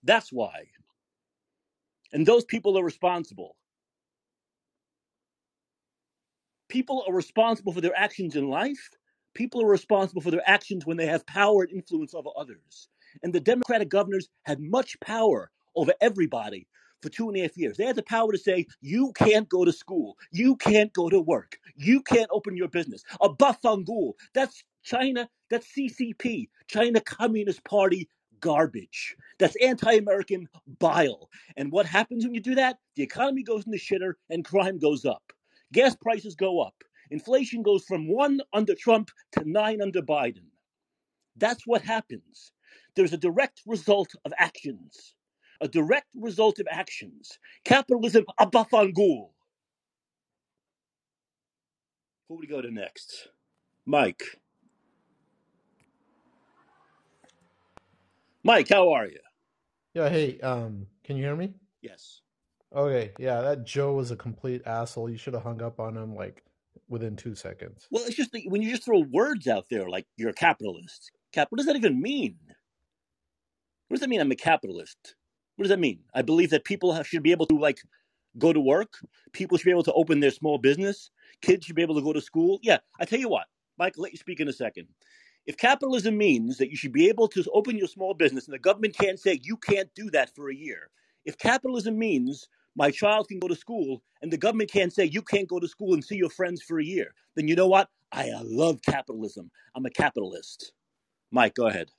That's 0.02 0.32
why. 0.32 0.66
And 2.12 2.26
those 2.26 2.44
people 2.44 2.78
are 2.78 2.84
responsible. 2.84 3.56
People 6.68 7.04
are 7.06 7.14
responsible 7.14 7.72
for 7.72 7.80
their 7.80 7.96
actions 7.96 8.36
in 8.36 8.48
life. 8.48 8.90
People 9.34 9.62
are 9.62 9.68
responsible 9.68 10.22
for 10.22 10.30
their 10.30 10.48
actions 10.48 10.86
when 10.86 10.96
they 10.96 11.06
have 11.06 11.26
power 11.26 11.62
and 11.62 11.72
influence 11.72 12.14
over 12.14 12.30
others. 12.36 12.88
And 13.22 13.32
the 13.32 13.40
Democratic 13.40 13.88
governors 13.88 14.28
had 14.42 14.60
much 14.60 14.98
power 15.00 15.50
over 15.76 15.92
everybody 16.00 16.66
for 17.02 17.10
two 17.10 17.28
and 17.28 17.36
a 17.36 17.42
half 17.42 17.56
years. 17.56 17.76
They 17.76 17.84
had 17.84 17.96
the 17.96 18.02
power 18.02 18.32
to 18.32 18.38
say, 18.38 18.66
you 18.80 19.12
can't 19.12 19.48
go 19.48 19.64
to 19.64 19.72
school, 19.72 20.16
you 20.32 20.56
can't 20.56 20.92
go 20.92 21.10
to 21.10 21.20
work, 21.20 21.58
you 21.76 22.00
can't 22.02 22.30
open 22.30 22.56
your 22.56 22.68
business. 22.68 23.02
A 23.20 23.28
bafangul, 23.28 24.14
that's 24.32 24.64
China, 24.82 25.28
that's 25.50 25.68
CCP, 25.76 26.48
China 26.66 27.00
Communist 27.00 27.62
Party 27.64 28.08
garbage. 28.40 29.16
That's 29.38 29.56
anti 29.56 29.92
American 29.92 30.48
bile. 30.78 31.28
And 31.56 31.72
what 31.72 31.86
happens 31.86 32.24
when 32.24 32.34
you 32.34 32.40
do 32.40 32.54
that? 32.56 32.78
The 32.96 33.02
economy 33.02 33.42
goes 33.42 33.64
in 33.66 33.72
the 33.72 33.78
shitter 33.78 34.14
and 34.30 34.44
crime 34.44 34.78
goes 34.78 35.04
up. 35.04 35.33
Gas 35.74 35.96
prices 35.96 36.36
go 36.36 36.60
up. 36.60 36.76
Inflation 37.10 37.62
goes 37.62 37.84
from 37.84 38.08
one 38.08 38.40
under 38.54 38.74
Trump 38.76 39.10
to 39.32 39.42
nine 39.44 39.82
under 39.82 40.02
Biden. 40.02 40.46
That's 41.36 41.66
what 41.66 41.82
happens. 41.82 42.52
There's 42.96 43.12
a 43.12 43.18
direct 43.18 43.60
result 43.66 44.12
of 44.24 44.32
actions. 44.38 45.14
A 45.60 45.68
direct 45.68 46.08
result 46.14 46.60
of 46.60 46.68
actions. 46.70 47.38
Capitalism, 47.64 48.24
abafangul. 48.40 49.30
Who 52.28 52.36
do 52.36 52.40
we 52.40 52.46
go 52.46 52.62
to 52.62 52.70
next? 52.70 53.28
Mike. 53.86 54.22
Mike, 58.44 58.68
how 58.68 58.92
are 58.92 59.06
you? 59.06 59.20
Yeah, 59.94 60.08
hey, 60.08 60.40
um, 60.40 60.86
can 61.04 61.16
you 61.16 61.24
hear 61.24 61.36
me? 61.36 61.54
Yes. 61.82 62.20
Okay, 62.74 63.12
yeah, 63.18 63.40
that 63.40 63.64
Joe 63.64 63.94
was 63.94 64.10
a 64.10 64.16
complete 64.16 64.62
asshole. 64.66 65.08
You 65.08 65.16
should 65.16 65.34
have 65.34 65.44
hung 65.44 65.62
up 65.62 65.78
on 65.78 65.96
him 65.96 66.16
like 66.16 66.42
within 66.88 67.16
two 67.16 67.34
seconds. 67.34 67.86
Well, 67.90 68.04
it's 68.04 68.16
just 68.16 68.32
that 68.32 68.42
when 68.46 68.62
you 68.62 68.70
just 68.70 68.84
throw 68.84 69.00
words 69.00 69.46
out 69.46 69.66
there 69.70 69.88
like 69.88 70.06
you're 70.16 70.30
a 70.30 70.34
capitalist. 70.34 71.12
Cap, 71.32 71.48
what 71.50 71.58
does 71.58 71.66
that 71.66 71.76
even 71.76 72.00
mean? 72.00 72.36
What 73.88 73.96
does 73.96 74.00
that 74.00 74.08
mean? 74.08 74.20
I'm 74.20 74.32
a 74.32 74.36
capitalist. 74.36 75.14
What 75.56 75.64
does 75.64 75.70
that 75.70 75.78
mean? 75.78 76.00
I 76.14 76.22
believe 76.22 76.50
that 76.50 76.64
people 76.64 77.00
should 77.04 77.22
be 77.22 77.32
able 77.32 77.46
to 77.46 77.58
like 77.58 77.78
go 78.38 78.52
to 78.52 78.60
work. 78.60 78.94
People 79.32 79.56
should 79.56 79.66
be 79.66 79.70
able 79.70 79.84
to 79.84 79.92
open 79.92 80.18
their 80.18 80.32
small 80.32 80.58
business. 80.58 81.10
Kids 81.42 81.64
should 81.66 81.76
be 81.76 81.82
able 81.82 81.94
to 81.94 82.02
go 82.02 82.12
to 82.12 82.20
school. 82.20 82.58
Yeah, 82.62 82.78
I 83.00 83.04
tell 83.04 83.20
you 83.20 83.28
what, 83.28 83.46
Mike. 83.78 83.94
Let 83.96 84.12
you 84.12 84.18
speak 84.18 84.40
in 84.40 84.48
a 84.48 84.52
second. 84.52 84.88
If 85.46 85.56
capitalism 85.56 86.16
means 86.16 86.58
that 86.58 86.70
you 86.70 86.76
should 86.76 86.92
be 86.92 87.08
able 87.08 87.28
to 87.28 87.44
open 87.52 87.76
your 87.76 87.86
small 87.86 88.14
business 88.14 88.46
and 88.46 88.54
the 88.54 88.58
government 88.58 88.96
can't 88.98 89.20
say 89.20 89.38
you 89.42 89.58
can't 89.58 89.94
do 89.94 90.10
that 90.10 90.34
for 90.34 90.50
a 90.50 90.54
year, 90.54 90.88
if 91.24 91.38
capitalism 91.38 91.98
means 91.98 92.48
my 92.76 92.90
child 92.90 93.28
can 93.28 93.38
go 93.38 93.48
to 93.48 93.56
school 93.56 94.02
and 94.22 94.32
the 94.32 94.36
government 94.36 94.70
can't 94.70 94.92
say 94.92 95.04
you 95.04 95.22
can't 95.22 95.48
go 95.48 95.60
to 95.60 95.68
school 95.68 95.94
and 95.94 96.04
see 96.04 96.16
your 96.16 96.30
friends 96.30 96.62
for 96.62 96.78
a 96.78 96.84
year, 96.84 97.14
then 97.36 97.48
you 97.48 97.56
know 97.56 97.68
what? 97.68 97.88
I 98.12 98.30
uh, 98.30 98.42
love 98.44 98.80
capitalism. 98.82 99.50
I'm 99.74 99.86
a 99.86 99.90
capitalist. 99.90 100.72
Mike, 101.30 101.54
go 101.54 101.66
ahead. 101.66 101.90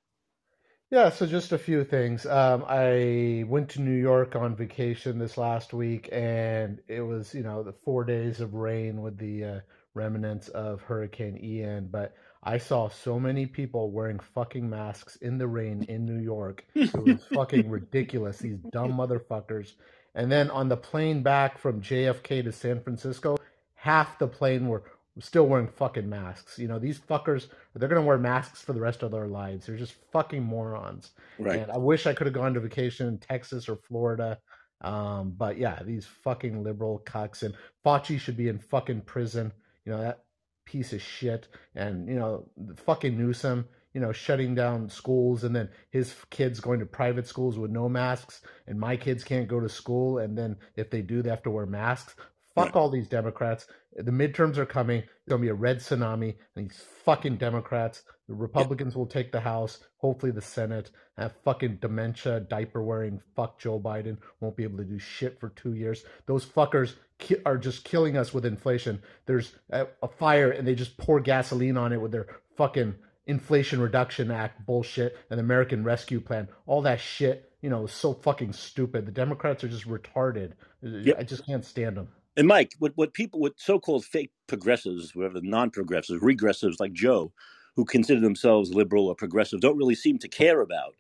Yeah, 0.91 1.09
so 1.09 1.25
just 1.25 1.51
a 1.51 1.57
few 1.57 1.83
things. 1.83 2.25
Um, 2.25 2.63
I 2.67 3.43
went 3.47 3.69
to 3.69 3.81
New 3.81 3.99
York 3.99 4.35
on 4.35 4.55
vacation 4.55 5.17
this 5.17 5.35
last 5.35 5.73
week, 5.73 6.07
and 6.11 6.79
it 6.88 7.01
was, 7.01 7.33
you 7.33 7.41
know, 7.41 7.63
the 7.63 7.73
four 7.73 8.03
days 8.03 8.39
of 8.39 8.53
rain 8.53 9.01
with 9.01 9.17
the 9.17 9.43
uh, 9.43 9.59
remnants 9.95 10.47
of 10.49 10.81
Hurricane 10.83 11.39
Ian. 11.43 11.89
But 11.91 12.15
I 12.43 12.59
saw 12.59 12.88
so 12.88 13.19
many 13.19 13.47
people 13.47 13.89
wearing 13.89 14.19
fucking 14.19 14.69
masks 14.69 15.15
in 15.17 15.39
the 15.39 15.47
rain 15.47 15.83
in 15.89 16.05
New 16.05 16.19
York. 16.19 16.63
It 16.75 16.93
was 16.93 17.25
fucking 17.33 17.67
ridiculous. 17.67 18.38
These 18.38 18.59
dumb 18.71 18.93
motherfuckers. 18.93 19.73
And 20.15 20.32
then 20.32 20.49
on 20.49 20.69
the 20.69 20.78
plane 20.78 21.21
back 21.21 21.58
from 21.58 21.82
JFK 21.82 22.43
to 22.43 22.51
San 22.51 22.82
Francisco, 22.82 23.38
half 23.75 24.17
the 24.17 24.28
plane 24.28 24.67
were 24.67 24.84
still 25.19 25.47
wearing 25.47 25.67
fucking 25.67 26.10
masks. 26.10 26.58
You 26.58 26.67
know, 26.67 26.80
these 26.80 26.99
fuckers 26.99 27.47
they're 27.75 27.89
gonna 27.89 28.01
wear 28.01 28.17
masks 28.17 28.62
for 28.62 28.73
the 28.73 28.80
rest 28.80 29.04
of 29.04 29.12
their 29.12 29.28
lives. 29.28 29.65
They're 29.65 29.78
just 29.78 29.95
fucking 30.12 30.43
morons. 30.43 31.12
Right. 31.38 31.60
And 31.60 31.71
I 31.71 31.78
wish 31.78 32.08
I 32.08 32.13
could 32.13 32.28
have 32.28 32.34
gone 32.34 32.54
to 32.54 32.60
vacation 32.60 33.08
in 33.08 33.17
Texas 33.17 33.69
or 33.69 33.75
Florida. 33.75 34.39
Um, 34.82 35.34
but 35.38 35.58
yeah, 35.58 35.82
these 35.84 36.06
fucking 36.06 36.63
liberal 36.63 37.01
cucks 37.06 37.43
and 37.43 37.54
Fauci 37.86 38.19
should 38.19 38.38
be 38.38 38.49
in 38.49 38.60
fucking 38.60 39.01
prison. 39.01 39.51
You 39.86 39.93
know 39.93 40.01
that 40.01 40.23
piece 40.65 40.93
of 40.93 41.01
shit. 41.01 41.47
And 41.75 42.08
you 42.08 42.15
know 42.15 42.49
fucking 42.86 43.17
Newsom. 43.17 43.67
You 43.95 44.01
know 44.01 44.12
shutting 44.12 44.53
down 44.53 44.89
schools 44.89 45.45
and 45.45 45.55
then 45.55 45.69
his 45.89 46.13
kids 46.29 46.60
going 46.60 46.79
to 46.81 46.86
private 46.86 47.27
schools 47.27 47.58
with 47.58 47.71
no 47.71 47.88
masks, 47.89 48.41
and 48.67 48.77
my 48.77 48.97
kids 48.97 49.23
can't 49.23 49.47
go 49.47 49.60
to 49.62 49.69
school. 49.69 50.19
And 50.19 50.38
then 50.38 50.58
if 50.75 50.89
they 50.91 51.01
do, 51.01 51.21
they 51.21 51.29
have 51.29 51.43
to 51.43 51.49
wear 51.49 51.65
masks. 51.65 52.13
Fuck 52.55 52.65
Right. 52.67 52.75
all 52.75 52.89
these 52.89 53.08
Democrats. 53.08 53.67
The 53.95 54.12
midterms 54.12 54.58
are 54.58 54.65
coming. 54.65 54.99
it's 54.99 55.29
gonna 55.29 55.41
be 55.41 55.47
a 55.47 55.53
red 55.53 55.77
tsunami, 55.77 56.36
and 56.55 56.69
these 56.69 56.84
fucking 57.05 57.38
Democrats. 57.38 58.03
The 58.27 58.34
Republicans 58.34 58.95
will 58.97 59.05
take 59.05 59.31
the 59.31 59.39
House, 59.39 59.79
hopefully 59.97 60.31
the 60.34 60.41
Senate. 60.41 60.91
Have 61.17 61.34
fucking 61.45 61.77
dementia, 61.77 62.41
diaper 62.41 62.84
wearing. 62.84 63.21
Fuck 63.36 63.60
Joe 63.60 63.79
Biden. 63.79 64.17
Won't 64.41 64.58
be 64.58 64.63
able 64.63 64.77
to 64.79 64.84
do 64.84 64.99
shit 64.99 65.39
for 65.39 65.49
two 65.49 65.73
years. 65.75 66.03
Those 66.25 66.45
fuckers 66.45 66.95
ki- 67.17 67.38
are 67.45 67.58
just 67.58 67.86
killing 67.86 68.17
us 68.17 68.34
with 68.34 68.45
inflation. 68.45 69.01
There's 69.25 69.53
a, 69.69 69.88
a 70.03 70.08
fire, 70.10 70.51
and 70.51 70.67
they 70.67 70.75
just 70.75 70.97
pour 70.97 71.21
gasoline 71.21 71.77
on 71.77 71.93
it 71.93 72.01
with 72.01 72.12
their 72.12 72.27
fucking 72.58 72.95
Inflation 73.27 73.79
Reduction 73.79 74.31
Act 74.31 74.65
bullshit 74.65 75.17
and 75.29 75.39
American 75.39 75.83
Rescue 75.83 76.19
Plan. 76.19 76.47
All 76.65 76.81
that 76.83 76.99
shit, 76.99 77.51
you 77.61 77.69
know, 77.69 77.85
is 77.85 77.91
so 77.91 78.13
fucking 78.13 78.53
stupid. 78.53 79.05
The 79.05 79.11
Democrats 79.11 79.63
are 79.63 79.67
just 79.67 79.88
retarded. 79.88 80.53
Yep. 80.81 81.15
I 81.17 81.23
just 81.23 81.45
can't 81.45 81.65
stand 81.65 81.97
them. 81.97 82.09
And 82.38 82.47
Mike, 82.47 82.73
what, 82.79 82.91
what 82.95 83.13
people, 83.13 83.39
what 83.39 83.53
so-called 83.57 84.05
fake 84.05 84.31
progressives, 84.47 85.15
whatever 85.15 85.39
non-progressives, 85.41 86.21
regressives 86.21 86.79
like 86.79 86.93
Joe, 86.93 87.31
who 87.75 87.85
consider 87.85 88.19
themselves 88.19 88.73
liberal 88.73 89.07
or 89.07 89.15
progressive, 89.15 89.61
don't 89.61 89.77
really 89.77 89.95
seem 89.95 90.17
to 90.19 90.27
care 90.27 90.61
about 90.61 90.95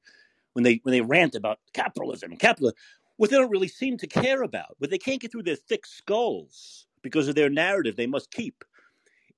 when 0.53 0.63
they 0.63 0.79
when 0.83 0.93
they 0.93 1.01
rant 1.01 1.35
about 1.35 1.59
capitalism 1.73 2.31
and 2.31 2.39
capitalism. 2.39 2.77
What 3.17 3.29
they 3.29 3.37
don't 3.37 3.51
really 3.51 3.67
seem 3.69 3.97
to 3.99 4.07
care 4.07 4.43
about, 4.43 4.75
what 4.79 4.89
they 4.89 4.97
can't 4.97 5.21
get 5.21 5.31
through 5.31 5.43
their 5.43 5.55
thick 5.55 5.85
skulls 5.85 6.87
because 7.01 7.27
of 7.27 7.35
their 7.35 7.49
narrative 7.49 7.95
they 7.95 8.07
must 8.07 8.31
keep, 8.31 8.65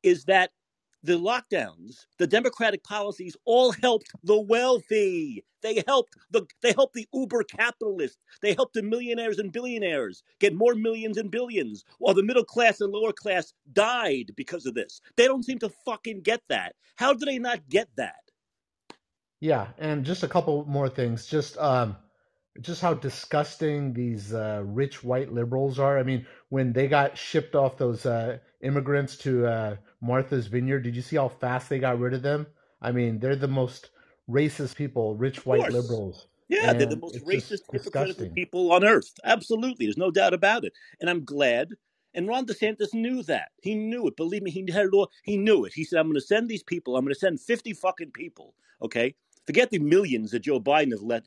is 0.02 0.26
that 0.26 0.52
the 1.04 1.18
lockdowns, 1.20 2.06
the 2.18 2.28
democratic 2.28 2.84
policies, 2.84 3.36
all 3.46 3.72
helped 3.72 4.12
the 4.24 4.40
wealthy. 4.40 5.44
They 5.62 5.84
helped 5.88 6.16
the 6.32 6.46
they 6.62 6.74
helped 6.74 6.94
the 6.94 7.08
uber 7.14 7.44
capitalists. 7.44 8.20
They 8.42 8.54
helped 8.54 8.74
the 8.74 8.84
millionaires 8.84 9.40
and 9.40 9.52
billionaires 9.52 10.24
get 10.40 10.54
more 10.56 10.76
millions 10.76 11.18
and 11.18 11.32
billions, 11.32 11.84
while 12.00 12.14
the 12.14 12.24
middle 12.24 12.46
class 12.46 12.82
and 12.82 12.92
lower 12.92 13.14
class 13.14 13.54
died 13.74 14.32
because 14.36 14.66
of 14.66 14.76
this. 14.76 15.02
They 15.16 15.26
don't 15.26 15.46
seem 15.46 15.60
to 15.60 15.70
fucking 15.86 16.22
get 16.22 16.42
that. 16.50 16.76
How 16.98 17.14
do 17.14 17.26
they 17.26 17.40
not 17.40 17.68
get 17.70 17.90
that? 17.98 18.16
Yeah, 19.40 19.68
and 19.78 20.06
just 20.06 20.24
a 20.24 20.28
couple 20.28 20.66
more 20.66 20.90
things. 20.90 21.26
Just 21.28 21.58
um 21.58 21.96
just 22.62 22.82
how 22.82 22.94
disgusting 22.94 23.94
these 23.94 24.34
uh, 24.34 24.62
rich 24.66 25.04
white 25.04 25.34
liberals 25.34 25.80
are. 25.80 25.98
I 25.98 26.04
mean, 26.04 26.26
when 26.50 26.74
they 26.74 26.88
got 26.88 27.18
shipped 27.18 27.56
off 27.56 27.78
those 27.78 28.06
uh, 28.06 28.38
immigrants 28.62 29.18
to 29.18 29.46
uh, 29.46 29.76
Martha's 30.02 30.48
Vineyard, 30.48 30.82
did 30.82 30.96
you 30.96 31.02
see 31.02 31.16
how 31.16 31.30
fast 31.30 31.70
they 31.70 31.80
got 31.80 32.00
rid 32.00 32.14
of 32.14 32.22
them? 32.22 32.48
I 32.82 32.92
mean, 32.92 33.20
they're 33.20 33.36
the 33.36 33.48
most 33.48 33.90
racist 34.30 34.76
people, 34.76 35.16
rich 35.16 35.46
white 35.46 35.72
liberals. 35.72 36.28
Yeah, 36.50 36.74
they're 36.74 36.88
the 36.88 36.98
most 36.98 37.16
racist, 37.26 37.64
hypocritical 37.72 38.06
disgusting. 38.06 38.34
people 38.34 38.72
on 38.72 38.86
earth. 38.86 39.14
Absolutely. 39.24 39.86
There's 39.86 39.98
no 39.98 40.12
doubt 40.12 40.34
about 40.34 40.64
it. 40.64 40.74
And 41.02 41.10
I'm 41.10 41.26
glad. 41.26 41.74
And 42.14 42.28
Ron 42.28 42.46
DeSantis 42.46 42.94
knew 42.94 43.22
that. 43.24 43.50
He 43.62 43.76
knew 43.76 44.08
it. 44.08 44.16
Believe 44.16 44.42
me, 44.42 44.50
he 44.50 44.66
had 44.72 44.86
it 44.86 44.94
all. 44.94 45.12
He 45.24 45.38
knew 45.38 45.66
it. 45.66 45.74
He 45.74 45.84
said, 45.84 46.00
I'm 46.00 46.08
going 46.08 46.16
to 46.16 46.22
send 46.22 46.50
these 46.50 46.64
people. 46.64 46.96
I'm 46.96 47.04
going 47.04 47.14
to 47.14 47.20
send 47.20 47.40
50 47.40 47.74
fucking 47.74 48.12
people. 48.12 48.56
Okay? 48.82 49.14
Forget 49.48 49.72
the 49.72 49.80
millions 49.80 50.32
that 50.32 50.42
Joe 50.42 50.60
Biden 50.60 50.92
has 50.92 51.02
let. 51.02 51.26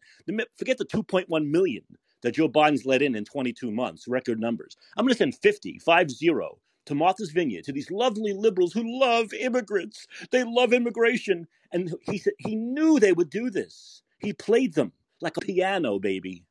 Forget 0.57 0.79
the 0.79 0.85
2.1 0.85 1.51
million 1.51 1.83
that 2.23 2.35
Joe 2.35 2.49
Biden's 2.49 2.87
let 2.87 3.03
in 3.03 3.17
in 3.17 3.25
22 3.25 3.71
months, 3.71 4.07
record 4.07 4.39
numbers. 4.39 4.77
I'm 4.97 5.05
going 5.05 5.15
to 5.15 5.19
send 5.19 5.35
50, 5.37 5.79
5 5.79 6.11
0 6.11 6.59
to 6.87 6.95
Martha's 6.95 7.31
Vineyard, 7.31 7.65
to 7.65 7.73
these 7.73 7.91
lovely 7.91 8.33
liberals 8.33 8.73
who 8.73 8.83
love 9.01 9.33
immigrants. 9.33 10.07
They 10.31 10.45
love 10.45 10.73
immigration. 10.73 11.47
And 11.73 11.95
he 12.03 12.19
said 12.19 12.35
he 12.39 12.57
knew 12.57 12.99
they 12.99 13.13
would 13.13 13.31
do 13.31 13.51
this. 13.51 14.03
He 14.19 14.33
played 14.33 14.75
them 14.75 14.93
like 15.21 15.37
a 15.37 15.41
piano, 15.41 15.99
baby. 15.99 16.45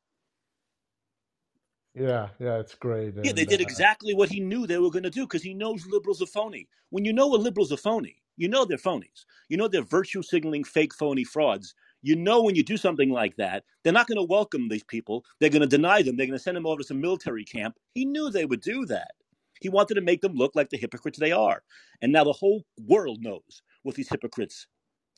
Yeah, 1.94 2.30
yeah, 2.40 2.60
it's 2.60 2.76
great. 2.76 3.16
Yeah, 3.24 3.34
they 3.34 3.46
did 3.46 3.60
uh, 3.60 3.64
exactly 3.64 4.14
what 4.14 4.30
he 4.30 4.40
knew 4.40 4.66
they 4.66 4.78
were 4.78 4.92
going 4.92 5.04
to 5.04 5.10
do 5.10 5.26
because 5.26 5.44
he 5.44 5.54
knows 5.54 5.86
liberals 5.88 6.22
are 6.22 6.28
phony. 6.28 6.68
When 6.92 7.04
you 7.04 7.12
know 7.12 7.34
a 7.34 7.38
liberal's 7.38 7.72
a 7.72 7.78
phony, 7.78 8.19
you 8.39 8.47
know 8.47 8.65
they're 8.65 8.78
phonies. 8.78 9.25
You 9.49 9.58
know 9.58 9.67
they're 9.67 9.84
virtue 9.84 10.23
signaling, 10.23 10.63
fake, 10.63 10.95
phony 10.95 11.23
frauds. 11.23 11.75
You 12.02 12.15
know 12.15 12.41
when 12.41 12.56
you 12.56 12.63
do 12.63 12.78
something 12.78 13.10
like 13.10 13.36
that, 13.36 13.65
they're 13.84 13.93
not 13.93 14.08
going 14.08 14.17
to 14.17 14.23
welcome 14.23 14.69
these 14.69 14.84
people. 14.84 15.25
They're 15.39 15.49
going 15.49 15.62
to 15.62 15.67
deny 15.67 16.02
them. 16.02 16.15
They're 16.15 16.25
going 16.28 16.38
to 16.38 16.43
send 16.43 16.58
them 16.58 16.65
over 16.65 16.82
to 16.82 16.88
some 16.88 17.02
military 17.02 17.43
camp. 17.43 17.75
He 17.93 18.06
knew 18.06 18.32
they 18.32 18.45
would 18.45 18.62
do 18.62 18.86
that. 18.86 19.12
He 19.60 19.67
wanted 19.67 19.95
to 19.95 20.02
make 20.02 20.21
them 20.21 20.34
look 20.34 20.56
like 20.56 20.69
the 20.69 20.78
hypocrites 20.78 21.19
they 21.19 21.34
are. 21.34 21.62
And 22.02 22.13
now 22.13 22.23
the 22.23 22.34
whole 22.34 22.63
world 22.88 23.21
knows 23.21 23.62
what 23.84 23.95
these 23.95 24.10
hypocrites 24.10 24.67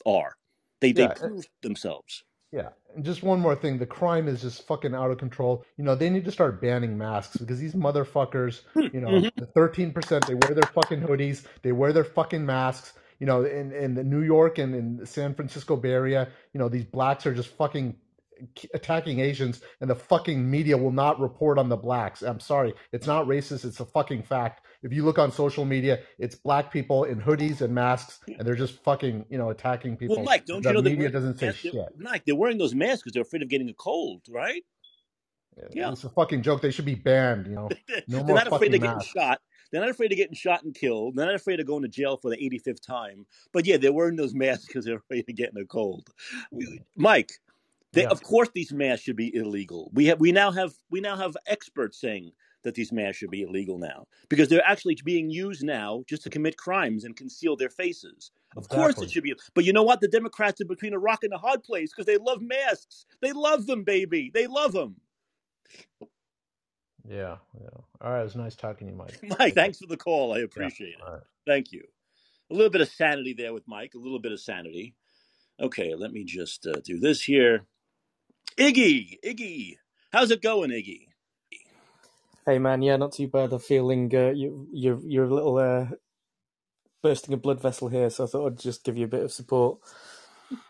are. 0.04 0.34
They 0.80 0.90
they 0.90 1.02
yeah, 1.02 1.14
proved 1.14 1.48
themselves. 1.62 2.24
Yeah, 2.50 2.68
and 2.94 3.04
just 3.04 3.22
one 3.22 3.40
more 3.40 3.54
thing. 3.56 3.78
The 3.78 3.86
crime 3.86 4.28
is 4.28 4.42
just 4.42 4.66
fucking 4.66 4.94
out 4.94 5.10
of 5.10 5.16
control. 5.16 5.64
You 5.78 5.84
know, 5.84 5.94
they 5.94 6.10
need 6.10 6.24
to 6.26 6.32
start 6.32 6.60
banning 6.60 6.98
masks 6.98 7.38
because 7.38 7.58
these 7.58 7.74
motherfuckers, 7.74 8.62
you 8.92 9.00
know, 9.00 9.08
Mhm. 9.08 9.30
the 9.36 9.46
13%, 9.56 10.26
they 10.26 10.34
wear 10.34 10.54
their 10.54 10.70
fucking 10.74 11.00
hoodies, 11.00 11.46
they 11.62 11.72
wear 11.72 11.94
their 11.94 12.04
fucking 12.04 12.44
masks. 12.44 12.92
You 13.22 13.26
know, 13.26 13.44
in, 13.44 13.70
in 13.70 13.94
the 13.94 14.02
New 14.02 14.22
York 14.22 14.58
and 14.58 14.74
in 14.74 14.96
the 14.96 15.06
San 15.06 15.32
Francisco 15.32 15.76
Bay 15.76 15.92
Area, 15.92 16.26
you 16.52 16.58
know, 16.58 16.68
these 16.68 16.84
blacks 16.84 17.24
are 17.24 17.32
just 17.32 17.50
fucking 17.50 17.94
attacking 18.74 19.20
Asians 19.20 19.60
and 19.80 19.88
the 19.88 19.94
fucking 19.94 20.50
media 20.50 20.76
will 20.76 20.90
not 20.90 21.20
report 21.20 21.56
on 21.56 21.68
the 21.68 21.76
blacks. 21.76 22.22
I'm 22.22 22.40
sorry. 22.40 22.74
It's 22.90 23.06
not 23.06 23.28
racist. 23.28 23.64
It's 23.64 23.78
a 23.78 23.84
fucking 23.84 24.24
fact. 24.24 24.66
If 24.82 24.92
you 24.92 25.04
look 25.04 25.20
on 25.20 25.30
social 25.30 25.64
media, 25.64 26.00
it's 26.18 26.34
black 26.34 26.72
people 26.72 27.04
in 27.04 27.20
hoodies 27.20 27.60
and 27.60 27.72
masks 27.72 28.18
and 28.26 28.40
they're 28.40 28.56
just 28.56 28.82
fucking, 28.82 29.26
you 29.30 29.38
know, 29.38 29.50
attacking 29.50 29.98
people. 29.98 30.16
Well, 30.16 30.24
Mike, 30.24 30.44
don't 30.44 30.60
the 30.60 30.70
you 30.70 30.74
know 30.74 30.80
they're 30.80 30.92
media 30.92 31.10
doesn't 31.10 31.38
say 31.38 31.52
shit. 31.52 31.74
Mike, 31.96 32.24
they're 32.24 32.34
wearing 32.34 32.58
those 32.58 32.74
masks 32.74 33.04
because 33.04 33.12
they're 33.12 33.22
afraid 33.22 33.42
of 33.42 33.48
getting 33.48 33.68
a 33.68 33.74
cold, 33.74 34.22
right? 34.28 34.64
Yeah. 35.70 35.92
It's 35.92 36.02
a 36.02 36.10
fucking 36.10 36.42
joke. 36.42 36.60
They 36.60 36.72
should 36.72 36.86
be 36.86 36.96
banned, 36.96 37.46
you 37.46 37.54
know. 37.54 37.68
No 38.08 38.24
they're 38.24 38.34
not 38.34 38.52
afraid 38.52 38.74
of 38.74 38.80
getting 38.80 39.00
shot. 39.00 39.40
They're 39.72 39.80
not 39.80 39.90
afraid 39.90 40.12
of 40.12 40.18
getting 40.18 40.34
shot 40.34 40.62
and 40.62 40.74
killed. 40.74 41.16
They're 41.16 41.26
not 41.26 41.34
afraid 41.34 41.58
of 41.60 41.66
going 41.66 41.82
to 41.82 41.88
jail 41.88 42.16
for 42.18 42.30
the 42.30 42.36
85th 42.36 42.86
time. 42.86 43.26
But 43.52 43.66
yeah, 43.66 43.78
they're 43.78 43.92
wearing 43.92 44.16
those 44.16 44.34
masks 44.44 44.66
because 44.66 44.84
they're 44.84 44.96
afraid 44.98 45.24
of 45.28 45.34
getting 45.34 45.60
a 45.60 45.64
cold. 45.64 46.08
Mike, 46.96 47.32
they, 47.92 48.02
Yeah. 48.02 48.08
of 48.08 48.22
course 48.22 48.50
these 48.54 48.72
masks 48.72 49.04
should 49.04 49.16
be 49.16 49.34
illegal. 49.34 49.90
We 49.92 50.06
have 50.06 50.20
we 50.20 50.32
now 50.32 50.50
have 50.50 50.72
we 50.90 51.00
now 51.00 51.16
have 51.16 51.36
experts 51.46 52.00
saying 52.00 52.32
that 52.64 52.74
these 52.74 52.92
masks 52.92 53.16
should 53.18 53.30
be 53.30 53.42
illegal 53.42 53.76
now 53.76 54.06
because 54.28 54.48
they're 54.48 54.64
actually 54.64 54.96
being 55.04 55.28
used 55.30 55.64
now 55.64 56.04
just 56.06 56.22
to 56.22 56.30
commit 56.30 56.56
crimes 56.56 57.04
and 57.04 57.16
conceal 57.16 57.56
their 57.56 57.68
faces. 57.70 58.30
Of 58.56 58.68
course 58.68 59.00
it 59.02 59.10
should 59.10 59.24
be. 59.24 59.34
But 59.54 59.64
you 59.64 59.72
know 59.72 59.82
what? 59.82 60.00
The 60.00 60.08
Democrats 60.08 60.60
are 60.60 60.66
between 60.66 60.92
a 60.94 60.98
rock 60.98 61.24
and 61.24 61.32
a 61.32 61.38
hard 61.38 61.64
place 61.64 61.90
because 61.92 62.06
they 62.06 62.18
love 62.18 62.40
masks. 62.40 63.04
They 63.20 63.32
love 63.32 63.66
them, 63.66 63.82
baby. 63.82 64.30
They 64.32 64.46
love 64.46 64.72
them. 64.72 64.96
Yeah, 67.08 67.36
yeah. 67.60 67.68
All 68.00 68.12
right, 68.12 68.20
it 68.20 68.24
was 68.24 68.36
nice 68.36 68.56
talking 68.56 68.86
to 68.88 68.92
you, 68.92 68.98
Mike. 68.98 69.18
Mike, 69.38 69.54
thanks 69.54 69.78
for 69.78 69.86
the 69.86 69.96
call. 69.96 70.34
I 70.34 70.40
appreciate 70.40 70.94
it. 70.94 71.00
All 71.06 71.14
right. 71.14 71.22
Thank 71.46 71.72
you. 71.72 71.82
A 72.50 72.54
little 72.54 72.70
bit 72.70 72.80
of 72.82 72.88
sanity 72.88 73.34
there 73.34 73.54
with 73.54 73.68
Mike. 73.68 73.94
A 73.94 73.98
little 73.98 74.20
bit 74.20 74.32
of 74.32 74.40
sanity. 74.40 74.94
Okay, 75.60 75.94
let 75.96 76.12
me 76.12 76.24
just 76.24 76.66
uh, 76.66 76.80
do 76.84 76.98
this 76.98 77.22
here. 77.22 77.66
Iggy, 78.58 79.18
Iggy, 79.24 79.76
how's 80.12 80.30
it 80.30 80.42
going, 80.42 80.70
Iggy? 80.70 81.08
Hey 82.46 82.58
man, 82.58 82.82
yeah, 82.82 82.96
not 82.96 83.12
too 83.12 83.28
bad. 83.28 83.52
I'm 83.52 83.60
feeling 83.60 84.10
uh, 84.14 84.32
you, 84.34 84.68
you're 84.72 85.00
you're 85.06 85.24
a 85.26 85.34
little 85.34 85.58
uh, 85.58 85.86
bursting 87.02 87.34
a 87.34 87.38
blood 87.38 87.60
vessel 87.62 87.88
here, 87.88 88.10
so 88.10 88.24
I 88.24 88.28
thought 88.28 88.46
I'd 88.52 88.58
just 88.58 88.84
give 88.84 88.98
you 88.98 89.06
a 89.06 89.08
bit 89.08 89.24
of 89.24 89.32
support. 89.32 89.80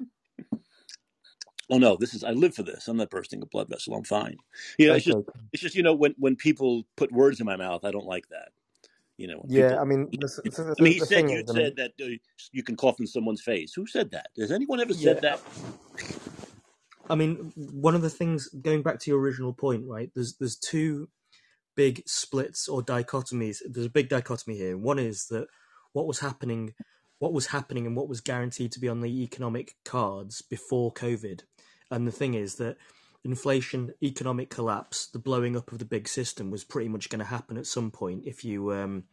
Oh 1.72 1.78
no, 1.78 1.96
this 1.96 2.14
is 2.14 2.22
I 2.22 2.32
live 2.32 2.54
for 2.54 2.64
this. 2.64 2.88
I'm 2.88 2.98
not 2.98 3.11
bursting 3.11 3.42
a 3.42 3.46
blood 3.46 3.68
vessel. 3.70 3.94
I'm 3.96 4.04
fine. 4.04 4.37
You 4.78 4.88
know, 4.88 4.94
it's 4.94 5.06
just 5.06 5.18
Okay. 5.18 5.40
it's 5.54 5.62
just 5.62 5.74
you 5.74 5.82
know 5.82 5.94
when 5.94 6.14
when 6.18 6.37
people 6.37 6.85
put 6.96 7.12
words 7.12 7.40
in 7.40 7.46
my 7.46 7.56
mouth, 7.56 7.85
I 7.87 7.92
don't 7.92 8.06
like 8.06 8.28
that. 8.28 8.50
You 9.18 9.28
know, 9.28 9.46
Yeah, 9.48 9.68
people. 9.68 9.78
I 9.80 9.85
mean, 9.85 10.08
the, 10.12 10.28
the, 10.44 10.50
the, 10.50 10.76
I 10.78 10.82
mean, 10.82 10.92
he 10.94 11.00
said 11.00 11.30
you 11.30 11.38
is, 11.38 11.50
I 11.50 11.54
mean, 11.54 11.64
said 11.66 11.76
that 11.76 11.92
uh, 12.02 12.06
you 12.52 12.62
can 12.62 12.76
cough 12.76 13.00
in 13.00 13.08
someone's 13.08 13.42
face. 13.42 13.74
Who 13.74 13.87
said 13.87 14.12
that? 14.12 14.28
Has 14.38 14.52
anyone 14.52 14.80
ever 14.80 14.94
said 14.94 15.16
yeah, 15.16 15.20
that? 15.22 15.40
I 17.11 17.14
mean, 17.14 17.52
one 17.56 17.94
of 17.94 18.02
the 18.02 18.11
things 18.11 18.48
going 18.48 18.82
back 18.82 19.00
to 19.00 19.11
your 19.11 19.20
original 19.20 19.54
point, 19.54 19.85
right? 19.87 20.11
There's 20.14 20.37
there's 20.37 20.56
two 20.56 21.08
big 21.76 22.02
splits 22.06 22.68
or 22.68 22.82
dichotomies. 22.82 23.58
There's 23.68 23.87
a 23.87 23.90
big 23.90 24.08
dichotomy 24.08 24.56
here. 24.58 24.76
One 24.76 24.98
is 24.98 25.26
that 25.30 25.48
what 25.92 26.06
was 26.06 26.20
happening, 26.20 26.74
what 27.18 27.32
was 27.32 27.48
happening, 27.48 27.87
and 27.87 27.96
what 27.96 28.08
was 28.08 28.20
guaranteed 28.20 28.72
to 28.72 28.80
be 28.80 28.88
on 28.88 29.00
the 29.00 29.22
economic 29.22 29.76
cards 29.85 30.42
before 30.42 30.92
COVID. 30.92 31.42
And 31.92 32.09
the 32.09 32.12
thing 32.12 32.33
is 32.35 32.55
that 32.57 32.78
inflation, 33.22 33.92
economic 34.02 34.48
collapse, 34.48 35.07
the 35.07 35.18
blowing 35.18 35.57
up 35.57 35.70
of 35.70 35.78
the 35.78 35.85
big 35.85 36.09
system 36.09 36.50
was 36.50 36.64
pretty 36.64 36.88
much 36.88 37.11
going 37.11 37.20
to 37.20 37.24
happen 37.26 37.59
at 37.59 37.66
some 37.66 37.90
point 37.90 38.24
if 38.24 38.44
you 38.44 38.72
um, 38.72 39.05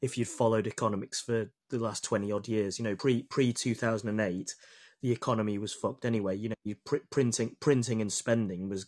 if 0.00 0.16
you'd 0.16 0.28
followed 0.28 0.66
economics 0.66 1.20
for 1.20 1.50
the 1.70 1.78
last 1.78 2.04
twenty 2.04 2.30
odd 2.30 2.46
years. 2.46 2.78
You 2.78 2.84
know, 2.84 2.94
pre 2.94 3.24
pre 3.24 3.52
two 3.52 3.74
thousand 3.74 4.10
and 4.10 4.20
eight, 4.20 4.54
the 5.02 5.10
economy 5.10 5.58
was 5.58 5.74
fucked 5.74 6.04
anyway. 6.04 6.36
You 6.36 6.50
know, 6.50 6.54
you 6.64 6.76
pr- 6.76 7.08
printing 7.10 7.56
printing 7.58 8.00
and 8.00 8.12
spending 8.12 8.68
was 8.68 8.86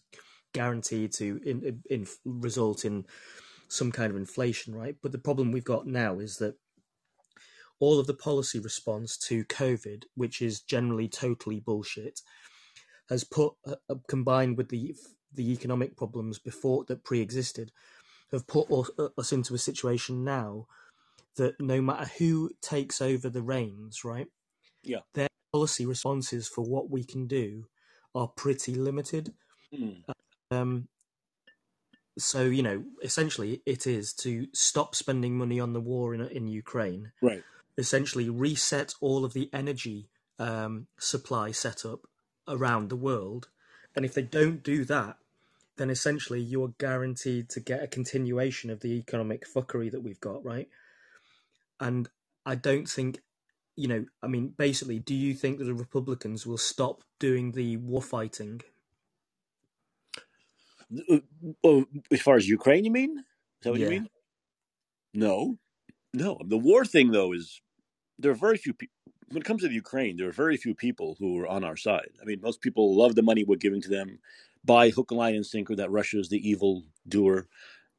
guaranteed 0.55 1.13
to 1.15 1.41
in, 1.45 1.63
in, 1.65 1.83
in 1.91 2.07
result 2.25 2.85
in 2.85 3.07
some 3.69 3.91
kind 3.91 4.11
of 4.11 4.17
inflation, 4.17 4.73
right? 4.73 4.97
But 5.03 5.11
the 5.11 5.19
problem 5.19 5.51
we've 5.51 5.65
got 5.65 5.87
now 5.87 6.21
is 6.21 6.37
that 6.37 6.55
all 7.81 7.99
of 7.99 8.07
the 8.07 8.15
policy 8.15 8.61
response 8.61 9.17
to 9.17 9.45
COVID, 9.47 10.05
which 10.15 10.41
is 10.41 10.61
generally 10.61 11.09
totally 11.09 11.59
bullshit, 11.59 12.21
has 13.13 13.25
put 13.25 13.53
uh, 13.67 13.77
uh 13.89 13.95
combined 14.09 14.57
with 14.57 14.69
the 14.71 14.95
the 15.35 15.53
economic 15.53 15.97
problems 15.97 16.39
before 16.39 16.85
that 16.89 17.05
pre-existed, 17.05 17.73
have 18.33 18.47
put 18.47 18.71
us, 18.71 18.91
uh, 18.99 19.09
us 19.17 19.33
into 19.33 19.55
a 19.55 19.59
situation 19.59 20.25
now 20.25 20.67
that 21.37 21.59
no 21.61 21.81
matter 21.81 22.11
who 22.19 22.51
takes 22.61 23.01
over 23.01 23.31
the 23.31 23.43
reins, 23.43 24.05
right? 24.05 24.27
Yeah. 24.83 24.99
Their 25.15 25.29
policy 25.53 25.87
responses 25.87 26.49
for 26.49 26.63
what 26.63 26.91
we 26.91 27.05
can 27.05 27.27
do 27.27 27.67
are 28.15 28.29
pretty 28.29 28.75
limited. 28.75 29.33
Mm. 29.75 30.03
Um, 30.51 30.89
so 32.19 32.43
you 32.43 32.63
know, 32.63 32.85
essentially, 33.03 33.63
it 33.65 33.87
is 33.87 34.13
to 34.15 34.47
stop 34.53 34.95
spending 34.95 35.37
money 35.37 35.59
on 35.61 35.73
the 35.73 35.81
war 35.81 36.15
in 36.15 36.21
in 36.21 36.47
Ukraine. 36.49 37.13
Right. 37.23 37.43
Essentially, 37.79 38.29
reset 38.29 38.95
all 39.01 39.25
of 39.25 39.33
the 39.33 39.49
energy 39.53 40.11
um, 40.39 40.89
supply 40.99 41.53
setup 41.53 42.01
around 42.49 42.89
the 42.91 42.97
world, 42.97 43.49
and 43.97 44.05
if 44.05 44.15
they 44.15 44.23
don't 44.23 44.63
do 44.63 44.85
that, 44.87 45.19
then 45.77 45.91
essentially 45.91 46.41
you 46.41 46.63
are 46.65 46.75
guaranteed 46.79 47.49
to 47.51 47.61
get 47.61 47.83
a 47.83 47.89
continuation 47.89 48.71
of 48.71 48.81
the 48.81 48.93
economic 48.93 49.47
fuckery 49.47 49.91
that 49.91 50.03
we've 50.03 50.21
got, 50.21 50.45
right? 50.45 50.69
And 51.81 52.09
I 52.47 52.55
don't 52.55 52.89
think, 52.89 53.21
you 53.77 53.89
know, 53.89 54.07
I 54.23 54.29
mean, 54.29 54.49
basically, 54.57 54.99
do 54.99 55.15
you 55.15 55.35
think 55.35 55.59
that 55.59 55.65
the 55.65 55.75
Republicans 55.75 56.47
will 56.47 56.59
stop 56.59 57.03
doing 57.19 57.53
the 57.53 57.77
war 57.79 58.03
fighting 58.03 58.63
oh, 61.65 61.87
as 62.11 62.23
far 62.23 62.37
as 62.37 62.49
Ukraine, 62.49 62.85
you 62.85 62.91
mean? 62.91 63.19
Is 63.19 63.25
that 63.65 63.71
what 63.71 63.81
Yeah. 63.81 63.85
you 63.87 63.91
mean? 63.91 64.09
No, 65.15 65.59
no. 66.15 66.39
The 66.47 66.59
war 66.59 66.85
thing, 66.85 67.13
though, 67.13 67.33
is 67.33 67.63
there 68.19 68.33
are 68.33 68.37
very 68.37 68.57
few 68.59 68.75
people. 68.75 68.95
When 69.33 69.41
it 69.41 69.47
comes 69.47 69.63
to 69.63 69.69
the 69.69 69.75
Ukraine, 69.75 70.19
there 70.19 70.29
are 70.29 70.33
very 70.33 70.59
few 70.59 70.75
people 70.75 71.17
who 71.19 71.41
are 71.41 71.47
on 71.47 71.65
our 71.65 71.77
side. 71.77 72.11
I 72.21 72.25
mean, 72.27 72.41
most 72.43 72.61
people 72.61 72.95
love 72.95 73.15
the 73.15 73.23
money 73.23 73.45
we're 73.45 73.57
giving 73.57 73.81
to 73.81 73.89
them, 73.89 74.19
buy 74.63 74.91
hook, 74.91 75.11
line, 75.11 75.35
and 75.35 75.47
sinker 75.47 75.75
that 75.77 75.91
Russia 75.91 76.19
is 76.19 76.29
the 76.29 76.47
evil 76.47 76.85
doer, 77.09 77.49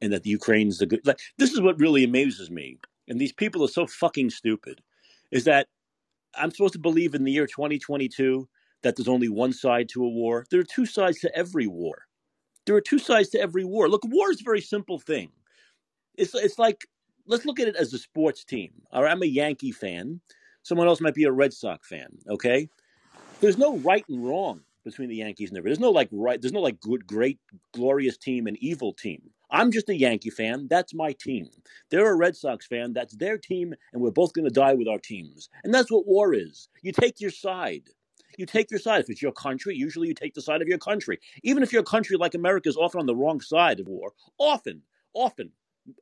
and 0.00 0.12
that 0.12 0.22
the 0.22 0.30
Ukraine's 0.30 0.78
the 0.78 0.86
good. 0.86 1.04
Like 1.04 1.18
this 1.38 1.52
is 1.52 1.60
what 1.60 1.80
really 1.80 2.04
amazes 2.04 2.52
me, 2.52 2.78
and 3.08 3.20
these 3.20 3.32
people 3.32 3.64
are 3.64 3.68
so 3.68 3.84
fucking 3.86 4.30
stupid. 4.30 4.80
Is 5.32 5.42
that 5.44 5.66
I'm 6.36 6.52
supposed 6.52 6.74
to 6.74 6.78
believe 6.78 7.14
in 7.14 7.24
the 7.24 7.32
year 7.32 7.48
2022 7.48 8.48
that 8.82 8.94
there's 8.94 9.08
only 9.08 9.28
one 9.28 9.52
side 9.52 9.88
to 9.90 10.04
a 10.04 10.08
war? 10.08 10.46
There 10.50 10.60
are 10.60 10.64
two 10.64 10.86
sides 10.86 11.18
to 11.20 11.36
every 11.36 11.66
war. 11.66 12.06
There 12.64 12.76
are 12.76 12.80
two 12.80 13.00
sides 13.00 13.30
to 13.30 13.40
every 13.40 13.64
war. 13.64 13.88
Look, 13.88 14.04
war 14.06 14.30
is 14.30 14.40
a 14.40 14.44
very 14.44 14.60
simple 14.60 15.00
thing. 15.00 15.30
It's 16.16 16.32
it's 16.34 16.60
like 16.60 16.86
let's 17.26 17.44
look 17.44 17.58
at 17.58 17.68
it 17.68 17.76
as 17.76 17.92
a 17.92 17.98
sports 17.98 18.44
team. 18.44 18.70
I'm 18.92 19.22
a 19.22 19.26
Yankee 19.26 19.72
fan. 19.72 20.20
Someone 20.64 20.88
else 20.88 21.00
might 21.00 21.14
be 21.14 21.24
a 21.24 21.32
Red 21.32 21.52
Sox 21.52 21.86
fan. 21.86 22.08
Okay, 22.28 22.68
there's 23.40 23.58
no 23.58 23.76
right 23.78 24.04
and 24.08 24.26
wrong 24.26 24.62
between 24.82 25.08
the 25.08 25.16
Yankees 25.16 25.50
and 25.50 25.56
the 25.56 25.62
There's 25.62 25.78
no 25.78 25.90
like 25.90 26.08
right. 26.10 26.40
There's 26.40 26.52
no 26.52 26.60
like 26.60 26.80
good, 26.80 27.06
great, 27.06 27.38
glorious 27.72 28.16
team 28.16 28.46
and 28.46 28.56
evil 28.58 28.92
team. 28.92 29.22
I'm 29.50 29.70
just 29.70 29.90
a 29.90 29.96
Yankee 29.96 30.30
fan. 30.30 30.66
That's 30.68 30.94
my 30.94 31.12
team. 31.12 31.48
They're 31.90 32.10
a 32.10 32.16
Red 32.16 32.34
Sox 32.34 32.66
fan. 32.66 32.94
That's 32.94 33.14
their 33.16 33.38
team, 33.38 33.74
and 33.92 34.02
we're 34.02 34.10
both 34.10 34.32
going 34.32 34.46
to 34.46 34.50
die 34.50 34.74
with 34.74 34.88
our 34.88 34.98
teams. 34.98 35.48
And 35.62 35.72
that's 35.72 35.92
what 35.92 36.06
war 36.06 36.34
is. 36.34 36.68
You 36.82 36.92
take 36.92 37.20
your 37.20 37.30
side. 37.30 37.84
You 38.38 38.46
take 38.46 38.70
your 38.70 38.80
side. 38.80 39.02
If 39.02 39.10
it's 39.10 39.22
your 39.22 39.32
country, 39.32 39.76
usually 39.76 40.08
you 40.08 40.14
take 40.14 40.34
the 40.34 40.42
side 40.42 40.60
of 40.60 40.66
your 40.66 40.78
country. 40.78 41.20
Even 41.42 41.62
if 41.62 41.72
your 41.72 41.84
country, 41.84 42.16
like 42.16 42.34
America, 42.34 42.68
is 42.68 42.76
often 42.76 43.00
on 43.00 43.06
the 43.06 43.14
wrong 43.14 43.40
side 43.40 43.80
of 43.80 43.86
war, 43.86 44.12
often, 44.38 44.82
often 45.12 45.52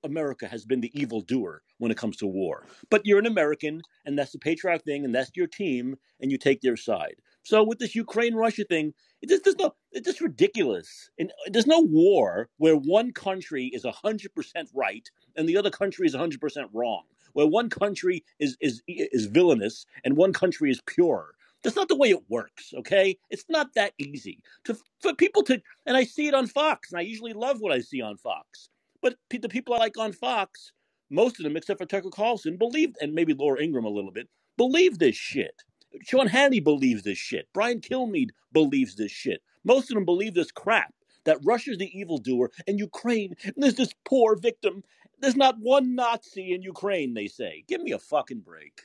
America 0.04 0.46
has 0.46 0.64
been 0.64 0.80
the 0.80 0.92
evil 0.98 1.20
doer 1.20 1.62
when 1.78 1.90
it 1.90 1.96
comes 1.96 2.16
to 2.18 2.26
war. 2.26 2.66
But 2.90 3.02
you're 3.04 3.18
an 3.18 3.26
American, 3.26 3.82
and 4.04 4.18
that's 4.18 4.32
the 4.32 4.38
patriotic 4.38 4.84
thing, 4.84 5.04
and 5.04 5.14
that's 5.14 5.30
your 5.34 5.46
team, 5.46 5.96
and 6.20 6.30
you 6.30 6.38
take 6.38 6.60
their 6.60 6.76
side. 6.76 7.16
So 7.44 7.62
with 7.64 7.78
this 7.78 7.94
Ukraine 7.94 8.34
Russia 8.34 8.64
thing, 8.64 8.94
it 9.20 9.28
just 9.28 9.44
there's 9.44 9.56
no 9.58 9.74
it's 9.90 10.06
just 10.06 10.20
ridiculous. 10.20 11.10
And 11.18 11.32
there's 11.50 11.66
no 11.66 11.80
war 11.80 12.48
where 12.58 12.76
one 12.76 13.12
country 13.12 13.66
is 13.66 13.84
hundred 13.84 14.34
percent 14.34 14.70
right 14.74 15.08
and 15.36 15.48
the 15.48 15.56
other 15.56 15.70
country 15.70 16.06
is 16.06 16.14
hundred 16.14 16.40
percent 16.40 16.68
wrong. 16.72 17.02
Where 17.32 17.46
one 17.46 17.68
country 17.68 18.24
is 18.38 18.56
is 18.60 18.82
is 18.86 19.26
villainous 19.26 19.86
and 20.04 20.16
one 20.16 20.32
country 20.32 20.70
is 20.70 20.80
pure. 20.86 21.34
That's 21.62 21.76
not 21.76 21.88
the 21.88 21.96
way 21.96 22.10
it 22.10 22.28
works, 22.28 22.72
okay? 22.74 23.18
It's 23.30 23.44
not 23.48 23.74
that 23.74 23.94
easy 23.98 24.40
to 24.64 24.76
for 25.00 25.14
people 25.14 25.42
to, 25.44 25.60
and 25.86 25.96
I 25.96 26.04
see 26.04 26.26
it 26.26 26.34
on 26.34 26.46
Fox, 26.46 26.90
and 26.90 26.98
I 26.98 27.02
usually 27.02 27.32
love 27.32 27.60
what 27.60 27.72
I 27.72 27.80
see 27.80 28.00
on 28.00 28.16
Fox. 28.16 28.68
But 29.02 29.16
the 29.28 29.48
people 29.48 29.74
I 29.74 29.78
like 29.78 29.98
on 29.98 30.12
Fox, 30.12 30.72
most 31.10 31.38
of 31.38 31.44
them, 31.44 31.56
except 31.56 31.78
for 31.80 31.86
Tucker 31.86 32.10
Carlson, 32.10 32.56
believe, 32.56 32.94
and 33.00 33.12
maybe 33.12 33.34
Laura 33.34 33.60
Ingraham 33.60 33.84
a 33.84 33.90
little 33.90 34.12
bit, 34.12 34.28
believe 34.56 34.98
this 34.98 35.16
shit. 35.16 35.62
Sean 36.02 36.28
Hannity 36.28 36.62
believes 36.62 37.02
this 37.02 37.18
shit. 37.18 37.48
Brian 37.52 37.80
Kilmeade 37.80 38.30
believes 38.52 38.94
this 38.96 39.12
shit. 39.12 39.42
Most 39.64 39.90
of 39.90 39.94
them 39.94 40.04
believe 40.04 40.34
this 40.34 40.50
crap 40.50 40.94
that 41.24 41.38
Russia's 41.44 41.78
the 41.78 41.98
evildoer 41.98 42.50
and 42.66 42.78
Ukraine, 42.78 43.34
and 43.44 43.54
there's 43.56 43.74
this 43.74 43.92
poor 44.04 44.36
victim. 44.36 44.82
There's 45.20 45.36
not 45.36 45.58
one 45.60 45.94
Nazi 45.94 46.52
in 46.52 46.62
Ukraine, 46.62 47.14
they 47.14 47.28
say. 47.28 47.64
Give 47.68 47.80
me 47.80 47.92
a 47.92 47.98
fucking 47.98 48.40
break. 48.40 48.80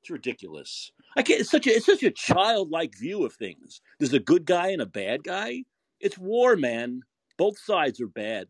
It's 0.00 0.10
ridiculous. 0.10 0.92
I 1.16 1.22
can't. 1.22 1.40
It's 1.40 1.50
such 1.50 1.66
a. 1.66 1.70
It's 1.70 1.86
such 1.86 2.02
a 2.02 2.10
childlike 2.10 2.96
view 2.98 3.24
of 3.24 3.34
things. 3.34 3.80
There's 3.98 4.12
a 4.12 4.18
good 4.18 4.44
guy 4.44 4.68
and 4.68 4.82
a 4.82 4.86
bad 4.86 5.24
guy. 5.24 5.64
It's 6.00 6.18
war, 6.18 6.56
man. 6.56 7.02
Both 7.36 7.58
sides 7.58 8.00
are 8.00 8.06
bad, 8.06 8.48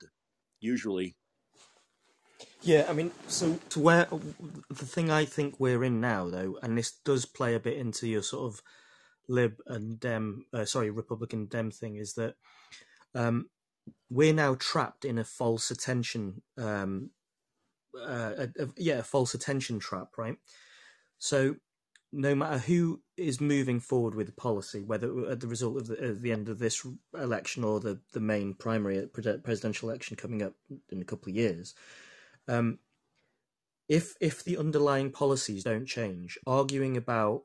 usually. 0.60 1.16
Yeah, 2.62 2.86
I 2.88 2.92
mean, 2.92 3.10
so 3.26 3.58
to 3.70 3.80
where 3.80 4.06
the 4.68 4.84
thing 4.84 5.10
I 5.10 5.24
think 5.24 5.58
we're 5.58 5.82
in 5.82 6.00
now, 6.00 6.28
though, 6.28 6.58
and 6.62 6.76
this 6.76 6.92
does 6.92 7.24
play 7.24 7.54
a 7.54 7.60
bit 7.60 7.78
into 7.78 8.06
your 8.06 8.22
sort 8.22 8.52
of 8.52 8.62
lib 9.28 9.56
and 9.66 9.98
dem, 9.98 10.44
uh, 10.52 10.66
sorry, 10.66 10.90
Republican 10.90 11.46
dem 11.46 11.70
thing, 11.70 11.96
is 11.96 12.14
that 12.14 12.34
um, 13.14 13.48
we're 14.10 14.34
now 14.34 14.56
trapped 14.58 15.04
in 15.06 15.18
a 15.18 15.24
false 15.24 15.70
attention, 15.70 16.42
um, 16.58 17.10
uh, 17.98 18.32
a, 18.36 18.62
a, 18.62 18.68
yeah, 18.76 18.98
a 18.98 19.02
false 19.02 19.32
attention 19.32 19.78
trap, 19.78 20.08
right? 20.18 20.36
So 21.18 21.56
no 22.12 22.34
matter 22.34 22.58
who 22.58 23.00
is 23.16 23.40
moving 23.40 23.78
forward 23.80 24.14
with 24.14 24.26
the 24.26 24.32
policy, 24.32 24.82
whether 24.82 25.30
at 25.30 25.40
the 25.40 25.46
result 25.46 25.76
of 25.76 25.86
the, 25.86 26.12
the 26.12 26.32
end 26.32 26.48
of 26.48 26.58
this 26.58 26.84
election 27.14 27.62
or 27.62 27.78
the, 27.78 28.00
the 28.12 28.20
main 28.20 28.54
primary 28.54 29.06
presidential 29.06 29.88
election 29.88 30.16
coming 30.16 30.42
up 30.42 30.54
in 30.90 31.00
a 31.00 31.04
couple 31.04 31.30
of 31.30 31.36
years, 31.36 31.74
um, 32.48 32.78
if 33.88 34.14
if 34.20 34.44
the 34.44 34.56
underlying 34.56 35.10
policies 35.10 35.64
don't 35.64 35.86
change, 35.86 36.38
arguing 36.46 36.96
about 36.96 37.42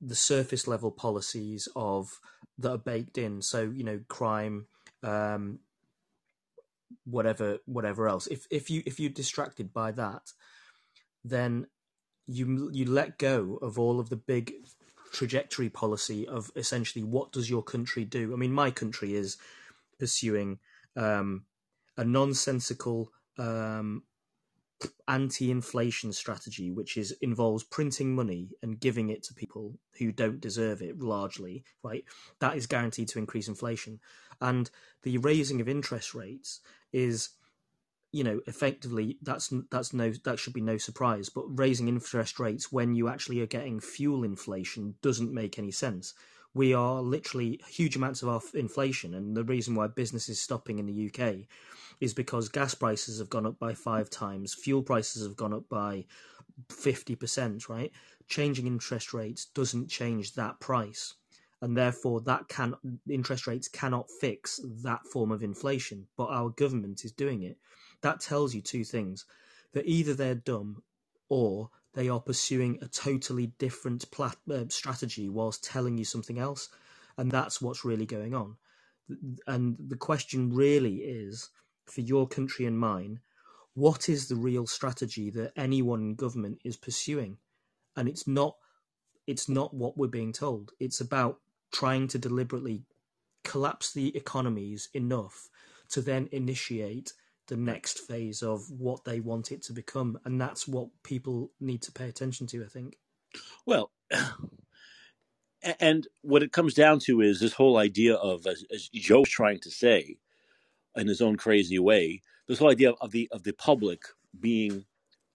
the 0.00 0.14
surface 0.14 0.66
level 0.66 0.90
policies 0.90 1.68
of 1.76 2.20
that 2.58 2.70
are 2.70 2.78
baked 2.78 3.18
in, 3.18 3.42
so 3.42 3.62
you 3.62 3.84
know 3.84 4.00
crime, 4.08 4.66
um, 5.02 5.58
whatever 7.04 7.58
whatever 7.66 8.08
else. 8.08 8.26
If 8.26 8.46
if 8.50 8.70
you 8.70 8.82
if 8.86 8.98
you're 9.00 9.10
distracted 9.10 9.72
by 9.72 9.92
that, 9.92 10.32
then 11.24 11.66
you 12.26 12.70
you 12.72 12.84
let 12.84 13.18
go 13.18 13.58
of 13.62 13.78
all 13.78 14.00
of 14.00 14.08
the 14.08 14.16
big 14.16 14.54
trajectory 15.12 15.68
policy 15.68 16.26
of 16.26 16.50
essentially 16.56 17.02
what 17.02 17.32
does 17.32 17.48
your 17.48 17.62
country 17.62 18.04
do. 18.04 18.32
I 18.32 18.36
mean, 18.36 18.52
my 18.52 18.70
country 18.70 19.14
is 19.14 19.36
pursuing 19.98 20.58
um, 20.96 21.44
a 21.96 22.04
nonsensical 22.04 23.12
um, 23.38 24.02
anti-inflation 25.08 26.12
strategy, 26.12 26.70
which 26.70 26.96
is 26.96 27.12
involves 27.22 27.64
printing 27.64 28.14
money 28.14 28.50
and 28.62 28.80
giving 28.80 29.08
it 29.08 29.22
to 29.22 29.34
people 29.34 29.78
who 29.98 30.12
don't 30.12 30.40
deserve 30.40 30.82
it. 30.82 31.00
Largely, 31.00 31.64
right? 31.82 32.04
That 32.40 32.56
is 32.56 32.66
guaranteed 32.66 33.08
to 33.08 33.18
increase 33.18 33.48
inflation, 33.48 34.00
and 34.40 34.68
the 35.02 35.18
raising 35.18 35.60
of 35.60 35.68
interest 35.68 36.14
rates 36.14 36.60
is 36.92 37.30
you 38.16 38.24
know 38.24 38.40
effectively 38.46 39.18
that's 39.22 39.52
that's 39.70 39.92
no 39.92 40.10
that 40.24 40.38
should 40.38 40.52
be 40.52 40.60
no 40.60 40.78
surprise 40.78 41.28
but 41.28 41.44
raising 41.58 41.88
interest 41.88 42.38
rates 42.38 42.72
when 42.72 42.94
you 42.94 43.08
actually 43.08 43.40
are 43.40 43.46
getting 43.56 43.78
fuel 43.80 44.24
inflation 44.24 44.94
doesn't 45.02 45.32
make 45.32 45.58
any 45.58 45.70
sense 45.70 46.14
we 46.56 46.72
are 46.72 47.02
literally 47.02 47.60
huge 47.68 47.96
amounts 47.96 48.22
of 48.22 48.30
our 48.30 48.40
inflation, 48.54 49.12
and 49.12 49.36
the 49.36 49.44
reason 49.44 49.74
why 49.74 49.88
business 49.88 50.30
is 50.30 50.40
stopping 50.40 50.78
in 50.78 50.86
the 50.86 51.10
UK 51.10 51.46
is 52.00 52.14
because 52.14 52.48
gas 52.48 52.74
prices 52.74 53.18
have 53.18 53.28
gone 53.28 53.44
up 53.44 53.58
by 53.58 53.74
five 53.74 54.08
times, 54.08 54.54
fuel 54.54 54.82
prices 54.82 55.22
have 55.22 55.36
gone 55.36 55.52
up 55.52 55.68
by 55.68 56.06
fifty 56.70 57.14
percent. 57.14 57.68
Right, 57.68 57.92
changing 58.26 58.66
interest 58.66 59.12
rates 59.12 59.44
doesn't 59.44 59.90
change 59.90 60.32
that 60.34 60.58
price, 60.58 61.12
and 61.60 61.76
therefore 61.76 62.22
that 62.22 62.48
can 62.48 62.74
interest 63.06 63.46
rates 63.46 63.68
cannot 63.68 64.10
fix 64.18 64.58
that 64.82 65.06
form 65.06 65.32
of 65.32 65.42
inflation. 65.42 66.06
But 66.16 66.30
our 66.30 66.48
government 66.48 67.04
is 67.04 67.12
doing 67.12 67.42
it. 67.42 67.58
That 68.02 68.20
tells 68.20 68.54
you 68.54 68.62
two 68.62 68.84
things: 68.84 69.24
that 69.72 69.86
either 69.86 70.14
they're 70.14 70.34
dumb 70.34 70.82
or 71.28 71.70
they 71.94 72.08
are 72.08 72.20
pursuing 72.20 72.78
a 72.82 72.88
totally 72.88 73.48
different 73.58 74.10
plat- 74.10 74.36
uh, 74.50 74.64
strategy 74.68 75.28
whilst 75.28 75.64
telling 75.64 75.98
you 75.98 76.04
something 76.04 76.38
else, 76.38 76.68
and 77.16 77.30
that's 77.30 77.60
what's 77.62 77.84
really 77.84 78.06
going 78.06 78.34
on. 78.34 78.56
And 79.46 79.76
the 79.78 79.96
question 79.96 80.52
really 80.52 80.96
is 80.96 81.50
for 81.86 82.00
your 82.00 82.26
country 82.28 82.66
and 82.66 82.78
mine, 82.78 83.20
what 83.74 84.08
is 84.08 84.28
the 84.28 84.36
real 84.36 84.66
strategy 84.66 85.30
that 85.30 85.52
anyone 85.56 86.00
in 86.00 86.14
government 86.14 86.58
is 86.64 86.76
pursuing? 86.76 87.38
And 87.96 88.08
it's 88.08 88.26
not 88.26 88.56
it's 89.26 89.48
not 89.48 89.74
what 89.74 89.96
we're 89.96 90.06
being 90.08 90.32
told. 90.32 90.72
It's 90.78 91.00
about 91.00 91.40
trying 91.72 92.08
to 92.08 92.18
deliberately 92.18 92.84
collapse 93.44 93.92
the 93.92 94.16
economies 94.16 94.88
enough 94.94 95.48
to 95.90 96.00
then 96.00 96.28
initiate 96.32 97.12
the 97.48 97.56
next 97.56 98.00
phase 98.00 98.42
of 98.42 98.70
what 98.70 99.04
they 99.04 99.20
want 99.20 99.52
it 99.52 99.62
to 99.62 99.72
become. 99.72 100.18
And 100.24 100.40
that's 100.40 100.66
what 100.66 100.88
people 101.02 101.52
need 101.60 101.82
to 101.82 101.92
pay 101.92 102.08
attention 102.08 102.46
to, 102.48 102.64
I 102.64 102.68
think. 102.68 102.98
Well, 103.64 103.90
and 105.80 106.06
what 106.22 106.42
it 106.42 106.52
comes 106.52 106.74
down 106.74 107.00
to 107.00 107.20
is 107.20 107.40
this 107.40 107.52
whole 107.54 107.76
idea 107.76 108.14
of, 108.14 108.46
as, 108.46 108.64
as 108.72 108.88
Joe's 108.88 109.28
trying 109.28 109.60
to 109.60 109.70
say, 109.70 110.16
in 110.96 111.08
his 111.08 111.20
own 111.20 111.36
crazy 111.36 111.78
way, 111.78 112.22
this 112.48 112.58
whole 112.58 112.70
idea 112.70 112.92
of 112.92 113.10
the 113.10 113.28
of 113.32 113.42
the 113.42 113.52
public 113.52 114.02
being 114.38 114.86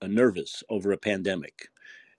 nervous 0.01 0.63
over 0.69 0.91
a 0.91 0.97
pandemic 0.97 1.69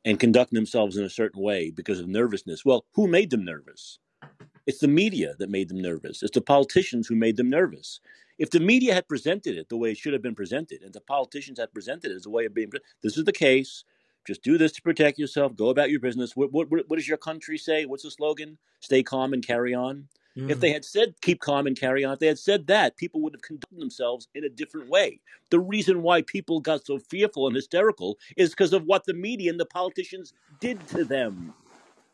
and 0.05 0.21
conducting 0.21 0.57
themselves 0.57 0.97
in 0.97 1.05
a 1.05 1.11
certain 1.11 1.43
way 1.43 1.71
because 1.71 2.01
of 2.01 2.09
nervousness. 2.09 2.65
Well, 2.65 2.85
who 2.95 3.07
made 3.07 3.31
them 3.31 3.45
nervous? 3.45 3.99
It's 4.67 4.79
the 4.79 4.89
media 4.89 5.35
that 5.39 5.51
made 5.51 5.69
them 5.69 5.81
nervous. 5.81 6.23
It's 6.23 6.35
the 6.35 6.41
politicians 6.41 7.07
who 7.07 7.17
made 7.17 7.37
them 7.37 7.51
nervous. 7.51 8.01
If 8.39 8.51
the 8.51 8.61
media 8.61 8.95
had 8.95 9.09
presented 9.09 9.57
it 9.57 9.69
the 9.69 9.77
way 9.77 9.91
it 9.91 9.99
should 9.99 10.13
have 10.13 10.23
been 10.23 10.35
presented, 10.35 10.83
and 10.83 10.93
the 10.93 11.01
politicians 11.01 11.59
had 11.59 11.73
presented 11.73 12.11
it 12.11 12.17
as 12.17 12.27
a 12.27 12.31
way 12.31 12.47
of 12.47 12.55
being, 12.55 12.71
this 13.03 13.17
is 13.17 13.25
the 13.25 13.33
case. 13.33 13.85
Just 14.25 14.43
do 14.43 14.57
this 14.57 14.73
to 14.73 14.83
protect 14.83 15.19
yourself. 15.19 15.57
Go 15.57 15.69
about 15.69 15.91
your 15.91 16.01
business. 16.01 16.37
What, 16.37 16.53
what, 16.53 16.69
what 16.71 16.97
does 16.97 17.09
your 17.09 17.19
country 17.19 17.59
say? 17.59 17.87
What's 17.87 18.05
the 18.05 18.11
slogan? 18.11 18.57
Stay 18.81 19.03
calm 19.03 19.33
and 19.33 19.45
carry 19.45 19.75
on. 19.75 20.09
Mm. 20.37 20.51
If 20.51 20.61
they 20.61 20.73
had 20.73 20.85
said 20.85 21.15
keep 21.21 21.41
calm 21.41 21.67
and 21.67 21.79
carry 21.79 22.05
on, 22.05 22.15
if 22.15 22.19
they 22.21 22.29
had 22.29 22.39
said 22.39 22.67
that, 22.69 22.97
people 22.97 23.21
would 23.21 23.35
have 23.35 23.43
conducted 23.43 23.81
themselves 23.81 24.29
in 24.35 24.45
a 24.45 24.49
different 24.49 24.89
way. 24.89 25.21
The 25.51 25.61
reason 25.61 26.03
why 26.03 26.23
people 26.23 26.61
got 26.61 26.87
so 26.87 26.99
fearful 26.99 27.47
and 27.47 27.57
hysterical 27.57 28.19
is 28.37 28.51
because 28.51 28.73
of 28.73 28.85
what 28.85 29.05
the 29.05 29.15
media 29.15 29.51
and 29.51 29.61
the 29.61 29.67
politicians 29.67 30.33
did 30.61 30.87
to 30.89 31.05
them 31.05 31.53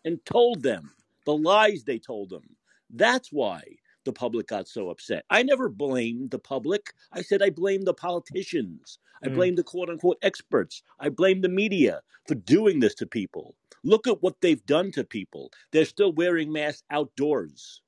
and 0.04 0.24
told 0.24 0.62
them, 0.62 0.92
the 1.28 1.36
lies 1.36 1.84
they 1.84 1.98
told 1.98 2.30
them. 2.30 2.56
That's 2.88 3.30
why 3.30 3.60
the 4.06 4.14
public 4.14 4.46
got 4.46 4.66
so 4.66 4.88
upset. 4.88 5.26
I 5.28 5.42
never 5.42 5.68
blamed 5.68 6.30
the 6.30 6.38
public. 6.38 6.94
I 7.12 7.20
said 7.20 7.42
I 7.42 7.50
blamed 7.50 7.86
the 7.86 7.92
politicians. 7.92 8.98
I 9.22 9.28
mm. 9.28 9.34
blamed 9.34 9.58
the 9.58 9.62
quote 9.62 9.90
unquote 9.90 10.16
experts. 10.22 10.82
I 10.98 11.10
blamed 11.10 11.44
the 11.44 11.50
media 11.50 12.00
for 12.26 12.34
doing 12.34 12.80
this 12.80 12.94
to 12.94 13.06
people. 13.06 13.56
Look 13.84 14.06
at 14.06 14.22
what 14.22 14.40
they've 14.40 14.64
done 14.64 14.90
to 14.92 15.04
people. 15.04 15.50
They're 15.70 15.84
still 15.84 16.12
wearing 16.12 16.50
masks 16.50 16.82
outdoors. 16.90 17.82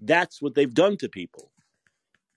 That's 0.00 0.40
what 0.40 0.54
they've 0.54 0.72
done 0.72 0.96
to 0.98 1.08
people. 1.08 1.50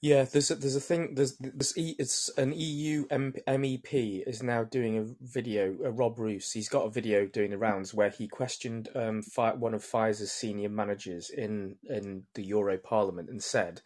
Yeah, 0.06 0.26
there's 0.26 0.52
a, 0.52 0.56
there's 0.56 0.76
a 0.76 0.80
thing. 0.80 1.16
There's 1.16 1.36
this. 1.40 1.74
It's 1.76 2.30
an 2.38 2.54
EU 2.56 3.08
MEP 3.08 4.22
is 4.28 4.44
now 4.44 4.64
doing 4.64 5.00
a 5.00 5.06
video. 5.20 5.76
Uh, 5.84 5.90
Rob 5.90 6.20
Roos. 6.20 6.52
He's 6.52 6.70
got 6.70 6.86
a 6.86 6.92
video 6.92 7.26
doing 7.26 7.50
the 7.50 7.58
rounds 7.58 7.92
where 7.92 8.12
he 8.12 8.28
questioned 8.28 8.88
um, 8.94 9.24
one 9.58 9.74
of 9.74 9.84
Pfizer's 9.84 10.32
senior 10.32 10.70
managers 10.70 11.32
in 11.32 11.78
in 11.90 12.26
the 12.36 12.44
Euro 12.44 12.78
Parliament 12.78 13.30
and 13.32 13.42
said, 13.42 13.82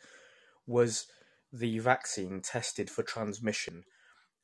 "Was 0.67 1.07
the 1.53 1.79
vaccine 1.79 2.41
tested 2.41 2.89
for 2.89 3.01
transmission 3.01 3.85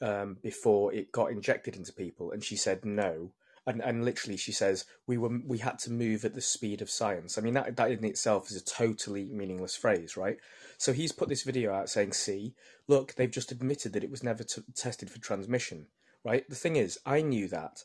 um, 0.01 0.37
before 0.41 0.93
it 0.93 1.11
got 1.11 1.29
injected 1.29 1.75
into 1.75 1.91
people?" 1.91 2.31
And 2.31 2.41
she 2.41 2.55
said 2.55 2.85
no 2.85 3.33
and 3.65 3.81
and 3.81 4.05
literally 4.05 4.37
she 4.37 4.51
says 4.51 4.85
we 5.07 5.17
were 5.17 5.39
we 5.45 5.57
had 5.57 5.79
to 5.79 5.91
move 5.91 6.23
at 6.23 6.35
the 6.35 6.41
speed 6.41 6.81
of 6.81 6.89
science. 6.89 7.37
I 7.37 7.41
mean 7.41 7.53
that 7.55 7.75
that 7.75 7.91
in 7.91 8.03
itself 8.05 8.49
is 8.49 8.57
a 8.57 8.63
totally 8.63 9.29
meaningless 9.31 9.75
phrase, 9.75 10.15
right? 10.15 10.37
So 10.77 10.93
he's 10.93 11.11
put 11.11 11.29
this 11.29 11.43
video 11.43 11.73
out 11.73 11.89
saying, 11.89 12.13
"See, 12.13 12.53
look, 12.87 13.15
they've 13.15 13.31
just 13.31 13.51
admitted 13.51 13.93
that 13.93 14.03
it 14.03 14.11
was 14.11 14.23
never 14.23 14.43
t- 14.43 14.61
tested 14.75 15.09
for 15.09 15.19
transmission." 15.19 15.87
Right? 16.23 16.47
The 16.49 16.55
thing 16.55 16.75
is, 16.75 16.97
I 17.05 17.21
knew 17.21 17.47
that 17.49 17.83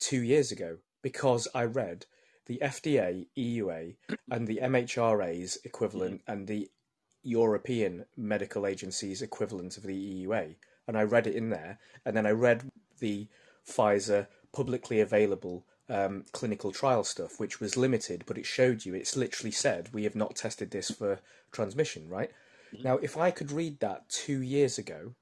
two 0.00 0.22
years 0.22 0.50
ago 0.50 0.78
because 1.02 1.46
I 1.54 1.64
read 1.64 2.06
the 2.46 2.58
FDA, 2.62 3.26
EUA, 3.36 3.96
and 4.30 4.46
the 4.46 4.58
MHRA's 4.62 5.58
equivalent 5.64 6.20
mm. 6.20 6.32
and 6.32 6.46
the 6.46 6.70
European 7.22 8.06
medical 8.16 8.66
agency's 8.66 9.22
equivalent 9.22 9.76
of 9.76 9.82
the 9.84 10.26
EUA, 10.26 10.56
and 10.86 10.96
I 10.96 11.02
read 11.02 11.26
it 11.26 11.36
in 11.36 11.50
there, 11.50 11.78
and 12.04 12.16
then 12.16 12.26
I 12.26 12.30
read 12.30 12.70
the 13.00 13.28
Pfizer 13.68 14.26
publicly 14.52 15.00
available 15.00 15.64
um, 15.88 16.24
clinical 16.32 16.72
trial 16.72 17.04
stuff, 17.04 17.38
which 17.40 17.60
was 17.60 17.76
limited, 17.76 18.24
but 18.26 18.38
it 18.38 18.46
showed 18.46 18.84
you, 18.84 18.94
it's 18.94 19.16
literally 19.16 19.50
said, 19.50 19.88
we 19.92 20.04
have 20.04 20.14
not 20.14 20.36
tested 20.36 20.70
this 20.70 20.90
for 20.90 21.20
transmission, 21.52 22.08
right? 22.08 22.30
Mm-hmm. 22.74 22.86
Now, 22.86 22.96
if 22.98 23.16
I 23.16 23.30
could 23.30 23.50
read 23.50 23.80
that 23.80 24.08
two 24.08 24.42
years 24.42 24.78
ago, 24.78 25.14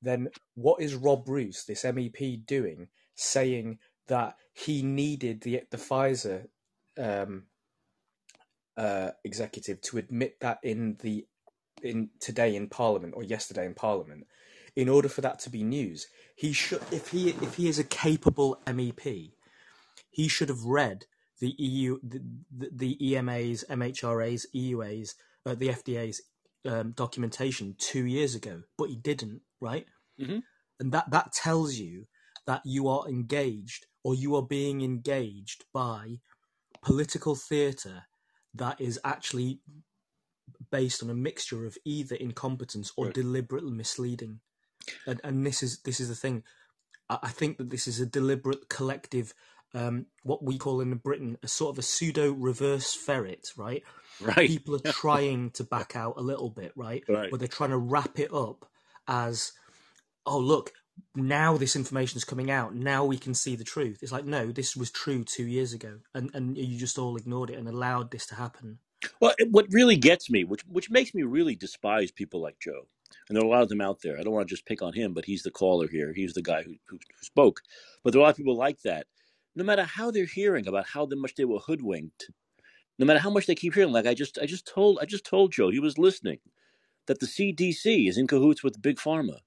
then 0.00 0.28
what 0.54 0.80
is 0.80 0.94
Rob 0.94 1.28
Roos, 1.28 1.64
this 1.64 1.84
MEP, 1.84 2.46
doing 2.46 2.88
saying 3.14 3.78
that 4.08 4.36
he 4.52 4.82
needed 4.82 5.42
the, 5.42 5.62
the 5.70 5.76
Pfizer 5.76 6.46
um, 6.98 7.44
uh, 8.76 9.10
executive 9.24 9.80
to 9.82 9.98
admit 9.98 10.40
that 10.40 10.58
in 10.62 10.96
the 11.02 11.26
in 11.82 12.10
today 12.20 12.54
in 12.54 12.68
Parliament 12.68 13.14
or 13.16 13.22
yesterday 13.22 13.66
in 13.66 13.74
Parliament 13.74 14.26
in 14.74 14.88
order 14.88 15.08
for 15.08 15.20
that 15.20 15.38
to 15.40 15.50
be 15.50 15.62
news? 15.62 16.06
He 16.34 16.52
should, 16.52 16.82
if 16.90 17.08
he 17.08 17.30
if 17.30 17.56
he 17.56 17.68
is 17.68 17.78
a 17.78 17.84
capable 17.84 18.60
MEP, 18.66 19.32
he 20.10 20.28
should 20.28 20.48
have 20.48 20.64
read 20.64 21.06
the 21.40 21.54
EU, 21.58 21.98
the, 22.02 22.22
the, 22.70 23.14
EMA's, 23.14 23.64
MHRA's, 23.68 24.46
EUA's, 24.54 25.16
uh, 25.44 25.56
the 25.56 25.68
FDA's 25.68 26.22
um, 26.64 26.92
documentation 26.92 27.74
two 27.78 28.04
years 28.04 28.36
ago, 28.36 28.62
but 28.78 28.90
he 28.90 28.96
didn't, 28.96 29.40
right? 29.60 29.86
Mm-hmm. 30.20 30.38
And 30.78 30.92
that 30.92 31.10
that 31.10 31.32
tells 31.32 31.74
you 31.74 32.06
that 32.46 32.62
you 32.64 32.88
are 32.88 33.08
engaged 33.08 33.86
or 34.04 34.14
you 34.14 34.36
are 34.36 34.42
being 34.42 34.82
engaged 34.82 35.64
by 35.72 36.18
political 36.82 37.34
theatre 37.34 38.04
that 38.54 38.80
is 38.80 39.00
actually 39.04 39.60
based 40.70 41.02
on 41.02 41.10
a 41.10 41.14
mixture 41.14 41.66
of 41.66 41.76
either 41.84 42.16
incompetence 42.16 42.92
or 42.96 43.06
right. 43.06 43.14
deliberately 43.14 43.72
misleading 43.72 44.40
and, 45.06 45.20
and 45.24 45.46
this 45.46 45.62
is 45.62 45.80
this 45.80 46.00
is 46.00 46.08
the 46.08 46.14
thing. 46.14 46.42
I 47.08 47.28
think 47.28 47.58
that 47.58 47.70
this 47.70 47.86
is 47.86 48.00
a 48.00 48.06
deliberate 48.06 48.68
collective, 48.70 49.34
um, 49.74 50.06
what 50.22 50.42
we 50.42 50.56
call 50.56 50.80
in 50.80 50.94
Britain 50.94 51.36
a 51.42 51.48
sort 51.48 51.74
of 51.74 51.78
a 51.78 51.82
pseudo 51.82 52.32
reverse 52.32 52.94
ferret, 52.94 53.48
right? 53.56 53.82
Right. 54.20 54.48
People 54.48 54.76
are 54.76 54.92
trying 54.92 55.50
to 55.50 55.64
back 55.64 55.94
out 55.96 56.14
a 56.16 56.22
little 56.22 56.48
bit, 56.48 56.72
right? 56.76 57.02
Right. 57.08 57.30
But 57.30 57.40
they're 57.40 57.48
trying 57.48 57.70
to 57.70 57.78
wrap 57.78 58.18
it 58.18 58.32
up 58.32 58.66
as, 59.08 59.52
oh 60.24 60.38
look, 60.38 60.72
now 61.14 61.56
this 61.56 61.76
information 61.76 62.16
is 62.16 62.24
coming 62.24 62.50
out. 62.50 62.74
Now 62.74 63.04
we 63.04 63.18
can 63.18 63.34
see 63.34 63.56
the 63.56 63.64
truth. 63.64 63.98
It's 64.02 64.12
like 64.12 64.24
no, 64.24 64.52
this 64.52 64.76
was 64.76 64.90
true 64.90 65.24
two 65.24 65.46
years 65.46 65.72
ago, 65.72 65.98
and 66.14 66.30
and 66.34 66.56
you 66.56 66.78
just 66.78 66.98
all 66.98 67.16
ignored 67.16 67.50
it 67.50 67.58
and 67.58 67.68
allowed 67.68 68.10
this 68.10 68.26
to 68.28 68.36
happen. 68.36 68.78
Well, 69.20 69.34
what 69.50 69.66
really 69.70 69.96
gets 69.96 70.30
me, 70.30 70.44
which 70.44 70.62
which 70.66 70.90
makes 70.90 71.14
me 71.14 71.22
really 71.22 71.56
despise 71.56 72.10
people 72.10 72.40
like 72.40 72.58
Joe, 72.60 72.86
and 73.28 73.36
there 73.36 73.42
are 73.42 73.46
a 73.46 73.50
lot 73.50 73.62
of 73.62 73.68
them 73.68 73.80
out 73.80 74.00
there. 74.02 74.18
I 74.18 74.22
don't 74.22 74.32
want 74.32 74.48
to 74.48 74.52
just 74.52 74.66
pick 74.66 74.82
on 74.82 74.92
him, 74.92 75.14
but 75.14 75.24
he's 75.24 75.42
the 75.42 75.50
caller 75.50 75.88
here. 75.88 76.12
He's 76.12 76.34
the 76.34 76.42
guy 76.42 76.62
who, 76.62 76.76
who, 76.86 76.96
who 76.96 77.24
spoke. 77.24 77.60
But 78.02 78.12
there 78.12 78.20
are 78.20 78.22
a 78.22 78.26
lot 78.26 78.30
of 78.30 78.36
people 78.36 78.56
like 78.56 78.82
that. 78.82 79.06
No 79.54 79.64
matter 79.64 79.84
how 79.84 80.10
they're 80.10 80.24
hearing 80.24 80.66
about 80.66 80.86
how 80.86 81.06
much 81.10 81.34
they 81.34 81.44
were 81.44 81.58
hoodwinked, 81.58 82.30
no 82.98 83.06
matter 83.06 83.20
how 83.20 83.30
much 83.30 83.46
they 83.46 83.54
keep 83.54 83.74
hearing, 83.74 83.92
like 83.92 84.06
I 84.06 84.14
just 84.14 84.38
I 84.40 84.46
just 84.46 84.66
told 84.66 84.98
I 85.02 85.04
just 85.04 85.26
told 85.26 85.52
Joe 85.52 85.70
he 85.70 85.80
was 85.80 85.98
listening, 85.98 86.38
that 87.06 87.20
the 87.20 87.26
CDC 87.26 88.08
is 88.08 88.18
in 88.18 88.26
cahoots 88.26 88.62
with 88.62 88.80
Big 88.80 88.96
Pharma. 88.96 89.38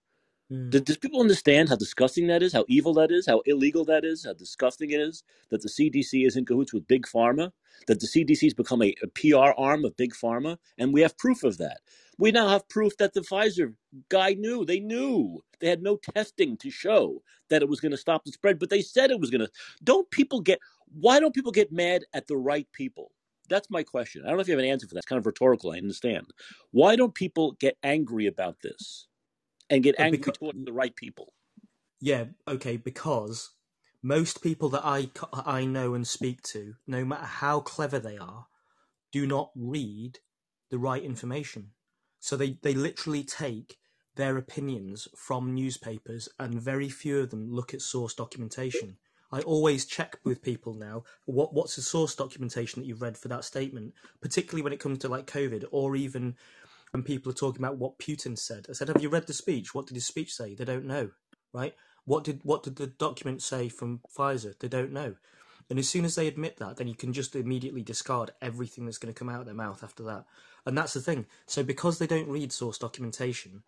Mm. 0.51 0.69
Do, 0.69 0.79
does 0.79 0.97
people 0.97 1.21
understand 1.21 1.69
how 1.69 1.75
disgusting 1.75 2.27
that 2.27 2.43
is? 2.43 2.53
How 2.53 2.65
evil 2.67 2.93
that 2.95 3.11
is? 3.11 3.25
How 3.25 3.41
illegal 3.45 3.85
that 3.85 4.05
is? 4.05 4.25
How 4.25 4.33
disgusting 4.33 4.91
it 4.91 4.99
is 4.99 5.23
that 5.49 5.61
the 5.61 5.69
CDC 5.69 6.25
is 6.27 6.35
in 6.35 6.45
cahoots 6.45 6.73
with 6.73 6.87
Big 6.87 7.05
Pharma? 7.07 7.51
That 7.87 7.99
the 7.99 8.07
CDC 8.07 8.43
has 8.43 8.53
become 8.53 8.81
a, 8.81 8.93
a 9.03 9.07
PR 9.07 9.53
arm 9.57 9.85
of 9.85 9.97
Big 9.97 10.13
Pharma? 10.13 10.57
And 10.77 10.93
we 10.93 11.01
have 11.01 11.17
proof 11.17 11.43
of 11.43 11.57
that. 11.57 11.79
We 12.17 12.31
now 12.31 12.47
have 12.47 12.67
proof 12.69 12.95
that 12.97 13.13
the 13.13 13.21
Pfizer 13.21 13.73
guy 14.09 14.33
knew. 14.33 14.65
They 14.65 14.79
knew. 14.79 15.43
They 15.59 15.67
had 15.67 15.81
no 15.81 15.97
testing 15.97 16.57
to 16.57 16.69
show 16.69 17.21
that 17.49 17.61
it 17.61 17.69
was 17.69 17.79
going 17.79 17.91
to 17.91 17.97
stop 17.97 18.23
the 18.25 18.31
spread, 18.31 18.59
but 18.59 18.69
they 18.69 18.81
said 18.81 19.11
it 19.11 19.19
was 19.19 19.29
going 19.29 19.41
to. 19.41 19.49
Don't 19.83 20.09
people 20.11 20.41
get 20.41 20.59
Why 20.93 21.19
don't 21.19 21.35
people 21.35 21.51
get 21.51 21.71
mad 21.71 22.03
at 22.13 22.27
the 22.27 22.37
right 22.37 22.67
people? 22.71 23.11
That's 23.49 23.69
my 23.69 23.83
question. 23.83 24.23
I 24.23 24.27
don't 24.27 24.37
know 24.37 24.41
if 24.41 24.47
you 24.47 24.53
have 24.53 24.63
an 24.63 24.69
answer 24.69 24.87
for 24.87 24.95
that. 24.95 24.99
It's 24.99 25.07
kind 25.07 25.19
of 25.19 25.25
rhetorical. 25.25 25.71
I 25.71 25.77
understand. 25.77 26.27
Why 26.71 26.95
don't 26.95 27.13
people 27.13 27.53
get 27.53 27.77
angry 27.83 28.27
about 28.27 28.61
this 28.61 29.07
and 29.69 29.83
get 29.83 29.99
uh, 29.99 30.03
angry 30.03 30.17
because, 30.17 30.37
towards 30.37 30.65
the 30.65 30.73
right 30.73 30.95
people? 30.95 31.33
yeah, 32.01 32.25
okay, 32.47 32.77
because 32.77 33.51
most 34.01 34.41
people 34.41 34.69
that 34.69 34.85
I 34.85 35.09
I 35.33 35.65
know 35.65 35.93
and 35.93 36.07
speak 36.07 36.41
to, 36.43 36.75
no 36.87 37.05
matter 37.05 37.25
how 37.25 37.59
clever 37.59 37.99
they 37.99 38.17
are, 38.17 38.47
do 39.11 39.27
not 39.27 39.51
read 39.55 40.19
the 40.69 40.77
right 40.79 41.03
information. 41.03 41.71
So 42.25 42.35
they, 42.35 42.57
they 42.63 42.73
literally 42.73 43.23
take 43.23 43.77
their 44.15 44.35
opinions 44.35 45.07
from 45.15 45.53
newspapers, 45.53 46.27
and 46.39 46.59
very 46.59 46.89
few 46.89 47.19
of 47.19 47.29
them 47.29 47.51
look 47.51 47.71
at 47.71 47.83
source 47.83 48.15
documentation. 48.15 48.97
I 49.31 49.41
always 49.41 49.85
check 49.85 50.17
with 50.23 50.41
people 50.41 50.73
now 50.73 51.03
what 51.25 51.53
what's 51.53 51.75
the 51.75 51.83
source 51.83 52.15
documentation 52.15 52.81
that 52.81 52.87
you've 52.87 53.03
read 53.03 53.15
for 53.15 53.27
that 53.27 53.43
statement, 53.43 53.93
particularly 54.21 54.63
when 54.63 54.73
it 54.73 54.79
comes 54.79 54.97
to 54.99 55.07
like 55.07 55.27
COVID, 55.27 55.65
or 55.69 55.95
even 55.95 56.35
when 56.89 57.03
people 57.03 57.31
are 57.31 57.35
talking 57.35 57.63
about 57.63 57.77
what 57.77 57.99
Putin 57.99 58.35
said. 58.39 58.65
I 58.71 58.73
said, 58.73 58.87
"Have 58.87 59.03
you 59.03 59.09
read 59.09 59.27
the 59.27 59.33
speech? 59.33 59.75
What 59.75 59.85
did 59.85 59.93
his 59.93 60.07
speech 60.07 60.33
say?" 60.33 60.55
They 60.55 60.65
don't 60.65 60.85
know, 60.85 61.11
right? 61.53 61.75
What 62.05 62.23
did 62.23 62.39
what 62.41 62.63
did 62.63 62.77
the 62.77 62.87
document 62.87 63.43
say 63.43 63.69
from 63.69 64.01
Pfizer? 64.17 64.57
They 64.57 64.67
don't 64.67 64.91
know. 64.91 65.13
And 65.69 65.79
as 65.79 65.89
soon 65.89 66.05
as 66.05 66.15
they 66.15 66.27
admit 66.27 66.57
that, 66.57 66.77
then 66.77 66.87
you 66.87 66.95
can 66.95 67.11
just 67.11 67.35
immediately 67.35 67.81
discard 67.81 68.31
everything 68.41 68.85
that's 68.85 68.99
going 68.99 69.13
to 69.13 69.17
come 69.17 69.29
out 69.29 69.39
of 69.39 69.45
their 69.45 69.55
mouth 69.55 69.83
after 69.83 70.03
that. 70.03 70.25
And 70.65 70.77
that's 70.77 70.93
the 70.93 71.01
thing. 71.01 71.25
So 71.47 71.63
because 71.63 71.97
they 71.97 72.07
don't 72.07 72.29
read 72.29 72.51
source 72.51 72.77
documentation, 72.77 73.63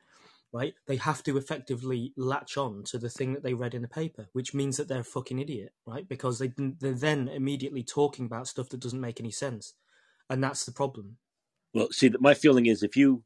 right, 0.53 0.73
they 0.87 0.97
have 0.97 1.23
to 1.23 1.37
effectively 1.37 2.13
latch 2.15 2.57
on 2.57 2.83
to 2.85 2.97
the 2.97 3.09
thing 3.09 3.33
that 3.33 3.43
they 3.43 3.53
read 3.53 3.73
in 3.73 3.81
the 3.81 3.87
paper, 3.87 4.27
which 4.33 4.53
means 4.53 4.77
that 4.77 4.87
they're 4.87 5.01
a 5.01 5.03
fucking 5.05 5.39
idiot, 5.39 5.73
right? 5.85 6.07
Because 6.07 6.39
they 6.39 6.51
they're 6.57 6.93
then 6.93 7.27
immediately 7.27 7.83
talking 7.83 8.25
about 8.25 8.47
stuff 8.47 8.69
that 8.69 8.79
doesn't 8.79 9.01
make 9.01 9.19
any 9.19 9.31
sense, 9.31 9.73
and 10.29 10.43
that's 10.43 10.65
the 10.65 10.71
problem. 10.71 11.17
Well, 11.73 11.89
see, 11.91 12.11
my 12.19 12.33
feeling 12.33 12.65
is 12.65 12.81
if 12.81 12.95
you, 12.95 13.23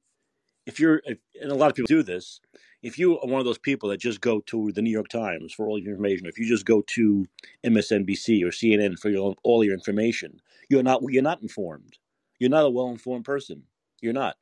if 0.66 0.80
you're, 0.80 1.02
if, 1.06 1.18
and 1.42 1.52
a 1.52 1.56
lot 1.56 1.70
of 1.70 1.76
people 1.76 1.88
do 1.88 2.04
this, 2.04 2.40
if 2.82 2.98
you 2.98 3.20
are 3.20 3.28
one 3.28 3.40
of 3.40 3.46
those 3.46 3.58
people 3.58 3.90
that 3.90 4.00
just 4.00 4.22
go 4.22 4.42
to 4.42 4.72
the 4.72 4.82
New 4.82 4.92
York 4.92 5.08
Times 5.08 5.54
for 5.54 5.68
all 5.68 5.80
your 5.80 5.92
information, 5.92 6.26
if 6.28 6.40
you 6.40 6.48
just 6.48 6.66
go 6.66 6.82
to 6.88 7.26
MSNBC 7.66 8.44
or 8.44 8.50
CNN 8.50 8.98
for 9.00 9.10
your 9.10 9.36
all 9.44 9.64
your 9.64 9.74
information, 9.74 10.42
you're 10.70 10.84
not 10.84 11.02
you're 11.10 11.24
not 11.24 11.42
informed. 11.42 11.98
You're 12.40 12.50
not 12.50 12.66
a 12.66 12.70
well 12.70 12.90
informed 12.90 13.26
person. 13.26 13.64
You're 14.02 14.14
not. 14.14 14.36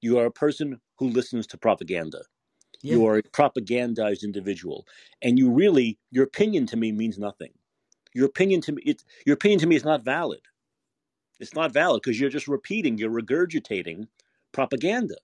You 0.00 0.18
are 0.18 0.26
a 0.26 0.30
person 0.32 0.80
who 0.98 1.08
listens 1.08 1.46
to 1.48 1.58
propaganda. 1.58 2.22
Yeah, 2.82 2.94
You 2.94 3.06
are 3.06 3.16
a 3.18 3.22
propagandized 3.22 4.22
individual, 4.22 4.86
and 5.22 5.38
you 5.38 5.50
really 5.50 5.98
your 6.10 6.24
opinion 6.24 6.66
to 6.66 6.76
me 6.76 6.92
means 6.92 7.18
nothing. 7.18 7.52
Your 8.14 8.26
opinion 8.26 8.60
to 8.62 8.72
me, 8.72 8.82
it, 8.84 9.04
your 9.26 9.34
opinion 9.34 9.60
to 9.60 9.66
me 9.66 9.76
is 9.76 9.84
not 9.84 10.04
valid. 10.04 10.40
It's 11.40 11.54
not 11.54 11.72
valid 11.72 12.02
because 12.02 12.20
you're 12.20 12.30
just 12.30 12.48
repeating, 12.48 12.98
you're 12.98 13.10
regurgitating 13.10 14.08
propaganda. 14.52 15.16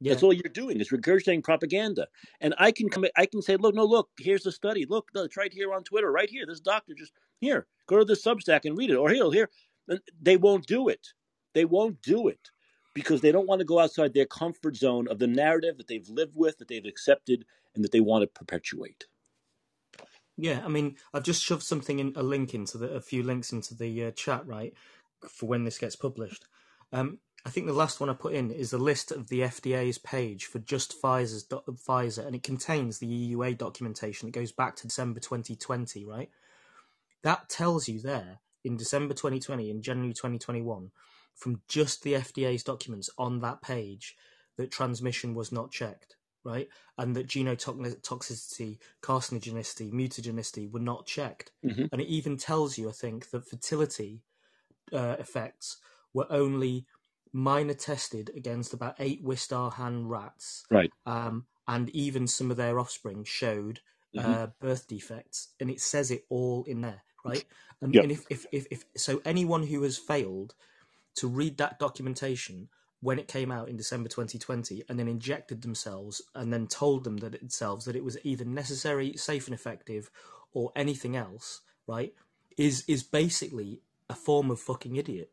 Yeah, 0.00 0.12
That's 0.12 0.22
all 0.22 0.32
you're 0.32 0.44
doing 0.52 0.80
is 0.80 0.90
regurgitating 0.90 1.42
propaganda. 1.44 2.06
And 2.40 2.54
I 2.58 2.72
can 2.72 2.88
come, 2.88 3.06
I 3.16 3.26
can 3.26 3.42
say, 3.42 3.56
look, 3.56 3.74
no, 3.74 3.84
look, 3.84 4.10
here's 4.18 4.44
the 4.44 4.52
study. 4.52 4.86
Look, 4.86 5.08
it's 5.14 5.36
right 5.36 5.52
here 5.52 5.74
on 5.74 5.84
Twitter, 5.84 6.12
right 6.12 6.30
here. 6.30 6.46
This 6.46 6.60
doctor 6.60 6.94
just 6.94 7.12
here. 7.40 7.66
Go 7.88 7.98
to 7.98 8.04
the 8.04 8.14
Substack 8.14 8.60
and 8.64 8.78
read 8.78 8.90
it, 8.90 8.96
or 8.96 9.10
here, 9.10 9.30
here. 9.32 9.50
And 9.88 10.00
they 10.22 10.36
won't 10.36 10.66
do 10.66 10.88
it. 10.88 11.08
They 11.54 11.64
won't 11.64 12.02
do 12.02 12.28
it 12.28 12.50
because 12.94 13.22
they 13.22 13.32
don't 13.32 13.48
want 13.48 13.60
to 13.60 13.64
go 13.64 13.80
outside 13.80 14.14
their 14.14 14.26
comfort 14.26 14.76
zone 14.76 15.08
of 15.08 15.18
the 15.18 15.26
narrative 15.26 15.78
that 15.78 15.88
they've 15.88 16.08
lived 16.08 16.34
with, 16.36 16.58
that 16.58 16.68
they've 16.68 16.86
accepted, 16.86 17.44
and 17.74 17.84
that 17.84 17.92
they 17.92 18.00
want 18.00 18.22
to 18.22 18.28
perpetuate. 18.28 19.06
yeah. 20.36 20.62
I 20.64 20.68
mean, 20.68 20.96
I've 21.14 21.24
just 21.24 21.42
shoved 21.44 21.64
something 21.64 22.00
in 22.00 22.12
a 22.16 22.22
link 22.22 22.54
into 22.54 22.78
the 22.78 22.90
a 22.94 23.00
few 23.00 23.22
links 23.24 23.52
into 23.52 23.74
the 23.76 24.06
uh, 24.06 24.10
chat, 24.12 24.46
right, 24.46 24.74
for 25.28 25.46
when 25.48 25.64
this 25.64 25.78
gets 25.78 25.96
published. 25.96 26.46
Um, 26.92 27.18
I 27.44 27.50
think 27.50 27.66
the 27.66 27.72
last 27.72 28.00
one 28.00 28.10
I 28.10 28.14
put 28.14 28.34
in 28.34 28.50
is 28.50 28.70
the 28.70 28.78
list 28.78 29.10
of 29.10 29.28
the 29.28 29.40
FDA's 29.40 29.98
page 29.98 30.46
for 30.46 30.58
just 30.58 31.00
Pfizer's 31.00 31.44
do- 31.44 31.62
Pfizer, 31.68 32.26
and 32.26 32.34
it 32.34 32.42
contains 32.42 32.98
the 32.98 33.06
EUA 33.06 33.56
documentation. 33.56 34.28
It 34.28 34.32
goes 34.32 34.52
back 34.52 34.76
to 34.76 34.88
December 34.88 35.20
2020, 35.20 36.04
right? 36.04 36.30
That 37.22 37.48
tells 37.48 37.88
you 37.88 38.00
there 38.00 38.40
in 38.64 38.76
December 38.76 39.14
2020 39.14 39.70
and 39.70 39.82
January 39.82 40.12
2021 40.12 40.90
from 41.34 41.62
just 41.68 42.02
the 42.02 42.14
FDA's 42.14 42.64
documents 42.64 43.08
on 43.16 43.40
that 43.40 43.62
page 43.62 44.16
that 44.56 44.70
transmission 44.72 45.34
was 45.34 45.52
not 45.52 45.70
checked, 45.70 46.16
right? 46.44 46.68
And 46.98 47.14
that 47.16 47.28
genotoxicity, 47.28 48.78
carcinogenicity, 49.02 49.92
mutagenicity 49.92 50.70
were 50.70 50.80
not 50.80 51.06
checked. 51.06 51.52
hmm 51.62 51.84
And 51.92 52.00
it 52.00 52.08
even 52.08 52.36
tells 52.36 52.76
you, 52.76 52.88
I 52.88 52.92
think, 52.92 53.30
that 53.30 53.48
fertility 53.48 54.22
uh, 54.92 55.16
effects 55.18 55.78
were 56.12 56.26
only 56.30 56.86
minor 57.32 57.74
tested 57.74 58.30
against 58.36 58.74
about 58.74 58.96
eight 58.98 59.24
Wistar-Han 59.24 60.08
rats, 60.08 60.66
Right. 60.70 60.92
um, 61.06 61.46
and 61.68 61.90
even 61.90 62.26
some 62.26 62.50
of 62.50 62.58
their 62.58 62.80
offspring 62.80 63.24
showed 63.24 63.80
hmm 64.14 64.34
uh, 64.34 64.48
birth 64.60 64.88
defects, 64.88 65.50
and 65.60 65.70
it 65.70 65.80
says 65.80 66.10
it 66.10 66.24
all 66.30 66.64
in 66.66 66.82
there, 66.82 67.02
right? 67.24 67.46
And, 67.82 67.96
Yep. 67.96 68.02
and 68.02 68.12
if, 68.12 68.26
if, 68.30 68.46
if, 68.52 68.66
if 68.70 68.84
so, 68.96 69.22
anyone 69.24 69.64
who 69.64 69.82
has 69.82 69.98
failed 69.98 70.54
to 71.16 71.28
read 71.28 71.58
that 71.58 71.80
documentation 71.80 72.70
when 73.00 73.18
it 73.20 73.28
came 73.28 73.52
out 73.52 73.68
in 73.68 73.76
December 73.78 74.08
2020 74.08 74.84
and 74.88 74.98
then 75.00 75.08
injected 75.08 75.62
themselves 75.62 76.22
and 76.36 76.52
then 76.54 76.68
told 76.68 77.04
them 77.04 77.18
that 77.18 77.38
themselves 77.40 77.86
that 77.86 77.96
it 77.96 78.04
was 78.04 78.18
either 78.24 78.46
necessary, 78.46 79.14
safe, 79.16 79.48
and 79.48 79.54
effective, 79.54 80.10
or 80.54 80.72
anything 80.76 81.16
else, 81.16 81.62
right? 81.88 82.14
Is 82.58 82.84
is 82.88 83.02
basically 83.04 83.82
a 84.10 84.14
form 84.14 84.52
of 84.52 84.60
fucking 84.60 84.96
idiot 84.96 85.32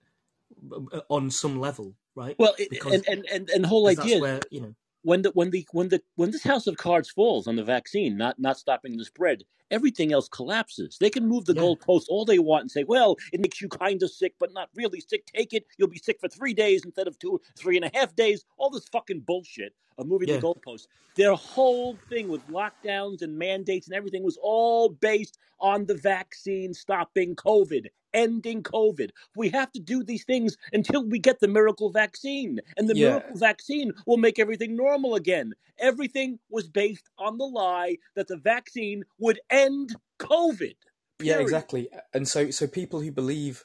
on 1.10 1.32
some 1.32 1.60
level, 1.60 1.96
right? 2.16 2.36
Well, 2.38 2.56
it, 2.58 2.70
Because 2.70 2.94
and, 2.94 3.08
and 3.08 3.26
and 3.32 3.50
and 3.50 3.64
the 3.64 3.68
whole 3.68 3.88
idea 3.88 4.20
where 4.20 4.40
you 4.52 4.62
know, 4.62 4.76
when 5.04 5.22
the 5.22 5.32
when 5.32 5.52
the 5.52 5.66
when 5.72 5.90
the 5.90 6.02
when 6.16 6.32
this 6.32 6.44
house 6.44 6.68
of 6.68 6.78
cards 6.78 7.10
falls 7.10 7.48
on 7.48 7.56
the 7.56 7.64
vaccine, 7.64 8.18
not 8.18 8.40
not 8.40 8.58
stopping 8.58 8.98
the 8.98 9.06
spread, 9.06 9.44
everything 9.72 10.12
else 10.12 10.28
collapses. 10.28 10.98
They 11.00 11.10
can 11.10 11.28
move 11.28 11.46
the 11.46 11.54
yeah, 11.54 11.62
goalposts 11.62 12.06
all 12.10 12.26
they 12.26 12.40
want 12.40 12.62
and 12.62 12.72
say, 12.72 12.84
"Well, 12.84 13.18
it 13.32 13.40
makes 13.40 13.62
you 13.62 13.70
kind 13.70 14.02
of 14.02 14.10
sick, 14.12 14.34
but 14.40 14.54
not 14.54 14.70
really 14.76 15.02
sick. 15.02 15.26
Take 15.28 15.54
it. 15.54 15.66
You'll 15.78 15.90
be 15.90 16.00
sick 16.00 16.20
for 16.20 16.28
three 16.28 16.54
days 16.54 16.84
instead 16.84 17.08
of 17.08 17.20
two, 17.20 17.40
three 17.58 17.78
and 17.78 17.86
a 17.86 17.92
half 17.94 18.16
days." 18.16 18.46
All 18.58 18.70
this 18.70 18.88
fucking 18.88 19.22
bullshit 19.22 19.74
of 19.98 20.08
moving 20.08 20.30
the 20.30 20.38
goalposts. 20.38 20.88
Their 21.16 21.34
whole 21.36 21.98
thing 22.10 22.28
with 22.28 22.48
lockdowns 22.48 23.22
and 23.22 23.38
mandates 23.38 23.88
and 23.88 23.96
everything 23.96 24.24
was 24.24 24.38
all 24.42 24.90
based 24.90 25.38
on 25.60 25.86
the 25.86 25.96
vaccine 25.96 26.74
stopping 26.74 27.36
COVID, 27.36 27.88
ending 28.14 28.64
COVID. 28.64 29.12
We 29.36 29.50
have 29.50 29.72
to 29.74 29.80
do 29.80 30.04
these 30.04 30.26
things 30.26 30.58
until 30.74 31.06
we 31.06 31.20
get 31.20 31.40
the 31.40 31.48
miracle 31.48 31.90
vaccine, 31.90 32.60
and 32.78 32.90
the 32.90 32.96
Yeah, 32.96 33.10
miracle 33.10 33.38
vaccine 33.38 33.94
will 34.06 34.18
make 34.18 34.40
everything 34.40 34.76
normal 34.76 35.16
again. 35.16 35.54
Everything 35.80 36.40
was 36.50 36.68
based 36.68 37.10
on 37.18 37.38
the 37.38 37.46
lie 37.46 37.98
that 38.16 38.28
the 38.28 38.38
vaccine 38.38 39.04
would 39.20 39.40
end 39.50 39.96
COVID. 40.20 40.76
yeah, 41.20 41.40
exactly. 41.40 41.90
And 42.14 42.28
so, 42.28 42.52
so 42.52 42.68
people 42.68 43.00
who 43.02 43.12
believe, 43.12 43.64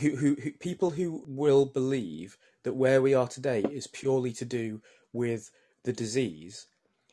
who, 0.00 0.16
who, 0.16 0.36
who 0.42 0.52
people 0.52 0.90
who 0.90 1.24
will 1.26 1.66
believe 1.66 2.38
that 2.64 2.74
where 2.74 3.02
we 3.02 3.14
are 3.14 3.28
today 3.28 3.60
is 3.62 3.86
purely 3.88 4.32
to 4.34 4.44
do 4.44 4.80
with 5.12 5.50
the 5.84 5.92
disease, 5.92 6.66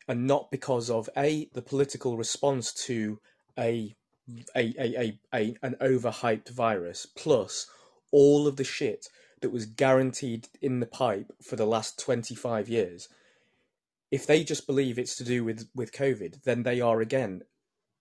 and 0.07 0.27
not 0.27 0.51
because 0.51 0.89
of 0.89 1.09
a 1.17 1.49
the 1.53 1.61
political 1.61 2.17
response 2.17 2.73
to 2.73 3.19
a 3.57 3.95
a 4.55 4.73
a, 4.77 4.99
a, 4.99 5.19
a 5.33 5.55
an 5.61 5.75
overhyped 5.81 6.49
virus, 6.49 7.05
plus 7.05 7.67
all 8.11 8.47
of 8.47 8.55
the 8.55 8.63
shit 8.63 9.07
that 9.41 9.51
was 9.51 9.65
guaranteed 9.65 10.47
in 10.61 10.79
the 10.79 10.85
pipe 10.85 11.31
for 11.41 11.55
the 11.55 11.65
last 11.65 11.99
twenty 11.99 12.35
five 12.35 12.69
years. 12.69 13.07
If 14.11 14.25
they 14.25 14.43
just 14.43 14.65
believe 14.65 14.97
it's 14.97 15.15
to 15.17 15.23
do 15.23 15.43
with 15.43 15.69
with 15.75 15.91
COVID, 15.93 16.43
then 16.43 16.63
they 16.63 16.81
are 16.81 17.01
again 17.01 17.43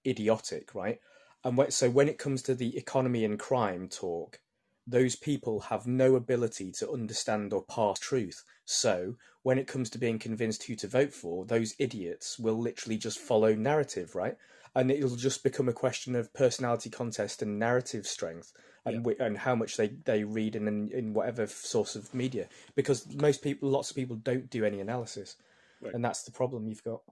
idiotic, 0.07 0.75
right? 0.75 0.99
And 1.45 1.73
so 1.73 1.89
when 1.91 2.09
it 2.09 2.19
comes 2.19 2.43
to 2.43 2.55
the 2.55 2.77
economy 2.77 3.25
and 3.25 3.39
crime 3.39 3.89
talk, 3.89 4.41
those 4.89 5.17
people 5.17 5.61
have 5.61 5.87
no 5.87 6.17
ability 6.17 6.73
to 6.73 6.91
understand 6.91 7.53
or 7.53 7.65
parse 7.65 7.99
truth. 8.01 8.43
So 8.65 9.17
when 9.43 9.59
it 9.59 9.67
comes 9.67 9.91
to 9.91 9.99
being 9.99 10.19
convinced 10.19 10.65
who 10.65 10.75
to 10.77 10.89
vote 10.89 11.13
for, 11.13 11.45
those 11.45 11.75
idiots 11.79 12.39
will 12.39 12.59
literally 12.59 12.99
just 12.99 13.19
follow 13.19 13.55
narrative, 13.55 14.15
right? 14.15 14.37
And 14.75 14.91
it'll 14.91 15.17
just 15.17 15.43
become 15.43 15.69
a 15.69 15.73
question 15.73 16.15
of 16.15 16.33
personality 16.33 16.91
contest 16.91 17.43
and 17.43 17.59
narrative 17.59 18.07
strength 18.07 18.53
Yeah. 18.85 18.99
and 18.99 19.05
wi- 19.05 19.25
and 19.25 19.39
how 19.39 19.55
much 19.55 19.77
they, 19.77 19.89
they 19.89 20.25
read 20.25 20.55
in, 20.57 20.69
in 20.69 20.91
in 20.93 21.13
whatever 21.15 21.47
source 21.47 21.97
of 21.97 22.15
media 22.15 22.49
because 22.75 23.07
most 23.15 23.43
people 23.43 23.69
lots 23.69 23.91
of 23.91 23.97
people 23.97 24.17
don't 24.17 24.49
do 24.51 24.65
any 24.65 24.81
analysis 24.81 25.37
Right. 25.81 25.95
and 25.95 26.05
that's 26.05 26.23
the 26.25 26.33
problem 26.33 26.69
you've 26.69 26.85
got 26.85 27.03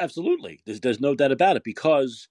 Absolutely. 0.00 0.60
There's 0.64 0.80
there's 0.80 1.00
no 1.00 1.14
doubt 1.14 1.32
about 1.32 1.56
it 1.56 1.64
because 1.64 2.28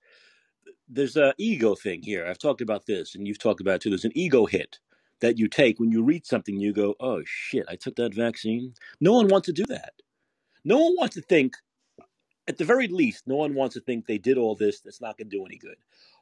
there's 0.89 1.17
a 1.17 1.33
ego 1.37 1.75
thing 1.75 2.01
here. 2.03 2.27
I've 2.27 2.39
talked 2.39 2.61
about 2.61 2.85
this, 2.87 3.15
and 3.15 3.27
you've 3.27 3.39
talked 3.39 3.61
about 3.61 3.75
it 3.75 3.81
too. 3.81 3.89
There's 3.91 4.05
an 4.05 4.17
ego 4.17 4.45
hit 4.45 4.79
that 5.21 5.37
you 5.39 5.47
take 5.47 5.79
when 5.79 5.91
you 5.91 6.03
read 6.03 6.25
something. 6.25 6.59
You 6.59 6.73
go, 6.73 6.95
"Oh 6.99 7.23
shit, 7.25 7.65
I 7.69 7.75
took 7.77 7.95
that 7.97 8.13
vaccine." 8.15 8.75
No 9.01 9.13
one 9.13 9.27
wants 9.29 9.47
to 9.47 9.53
do 9.53 9.65
that. 9.67 9.93
No 10.65 10.79
one 10.79 10.95
wants 10.97 11.15
to 11.15 11.21
think. 11.21 11.55
At 12.47 12.57
the 12.57 12.65
very 12.65 12.87
least, 12.89 13.27
no 13.27 13.35
one 13.37 13.55
wants 13.55 13.75
to 13.75 13.81
think 13.81 14.05
they 14.07 14.17
did 14.19 14.37
all 14.37 14.55
this. 14.55 14.81
That's 14.81 15.01
not 15.01 15.17
going 15.17 15.29
to 15.29 15.37
do 15.37 15.45
any 15.45 15.57
good. 15.57 15.77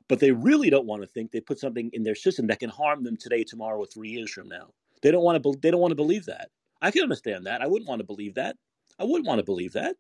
but 0.10 0.20
they 0.22 0.32
really 0.32 0.70
don't 0.72 0.88
want 0.88 1.04
to 1.04 1.08
think 1.10 1.32
they 1.32 1.42
put 1.42 1.60
something 1.60 1.90
in 1.94 2.04
their 2.04 2.16
system 2.16 2.48
that 2.48 2.60
can 2.62 2.70
harm 2.72 3.04
them 3.04 3.18
today, 3.18 3.44
tomorrow, 3.46 3.80
or 3.80 3.88
three 3.88 4.10
years 4.10 4.32
from 4.32 4.50
now. 4.50 4.70
They 5.04 5.12
don't 5.12 5.24
want 5.24 5.44
to. 5.44 5.54
They 5.62 5.72
don't 5.72 5.82
want 5.82 5.94
to 5.94 5.98
believe 5.98 6.28
that. 6.28 6.50
I 6.82 6.92
can 6.92 7.04
understand 7.04 7.48
that. 7.48 7.62
I 7.64 7.68
wouldn't 7.68 7.90
want 7.90 8.02
to 8.02 8.06
believe 8.08 8.36
that. 8.36 8.58
I 9.00 9.06
wouldn't 9.06 9.28
want 9.28 9.40
to 9.40 9.46
believe 9.46 9.74
that. 9.74 9.98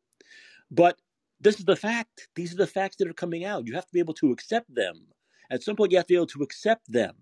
But 0.71 0.99
this 1.41 1.59
is 1.59 1.65
the 1.65 1.75
fact. 1.75 2.27
These 2.35 2.53
are 2.53 2.57
the 2.57 2.67
facts 2.67 2.97
that 2.97 3.07
are 3.07 3.13
coming 3.13 3.43
out. 3.43 3.67
You 3.67 3.73
have 3.73 3.85
to 3.85 3.93
be 3.93 3.99
able 3.99 4.13
to 4.15 4.31
accept 4.31 4.73
them. 4.73 5.07
At 5.49 5.63
some 5.63 5.75
point, 5.75 5.91
you 5.91 5.97
have 5.97 6.05
to 6.07 6.13
be 6.13 6.17
able 6.17 6.27
to 6.27 6.43
accept 6.43 6.91
them. 6.91 7.15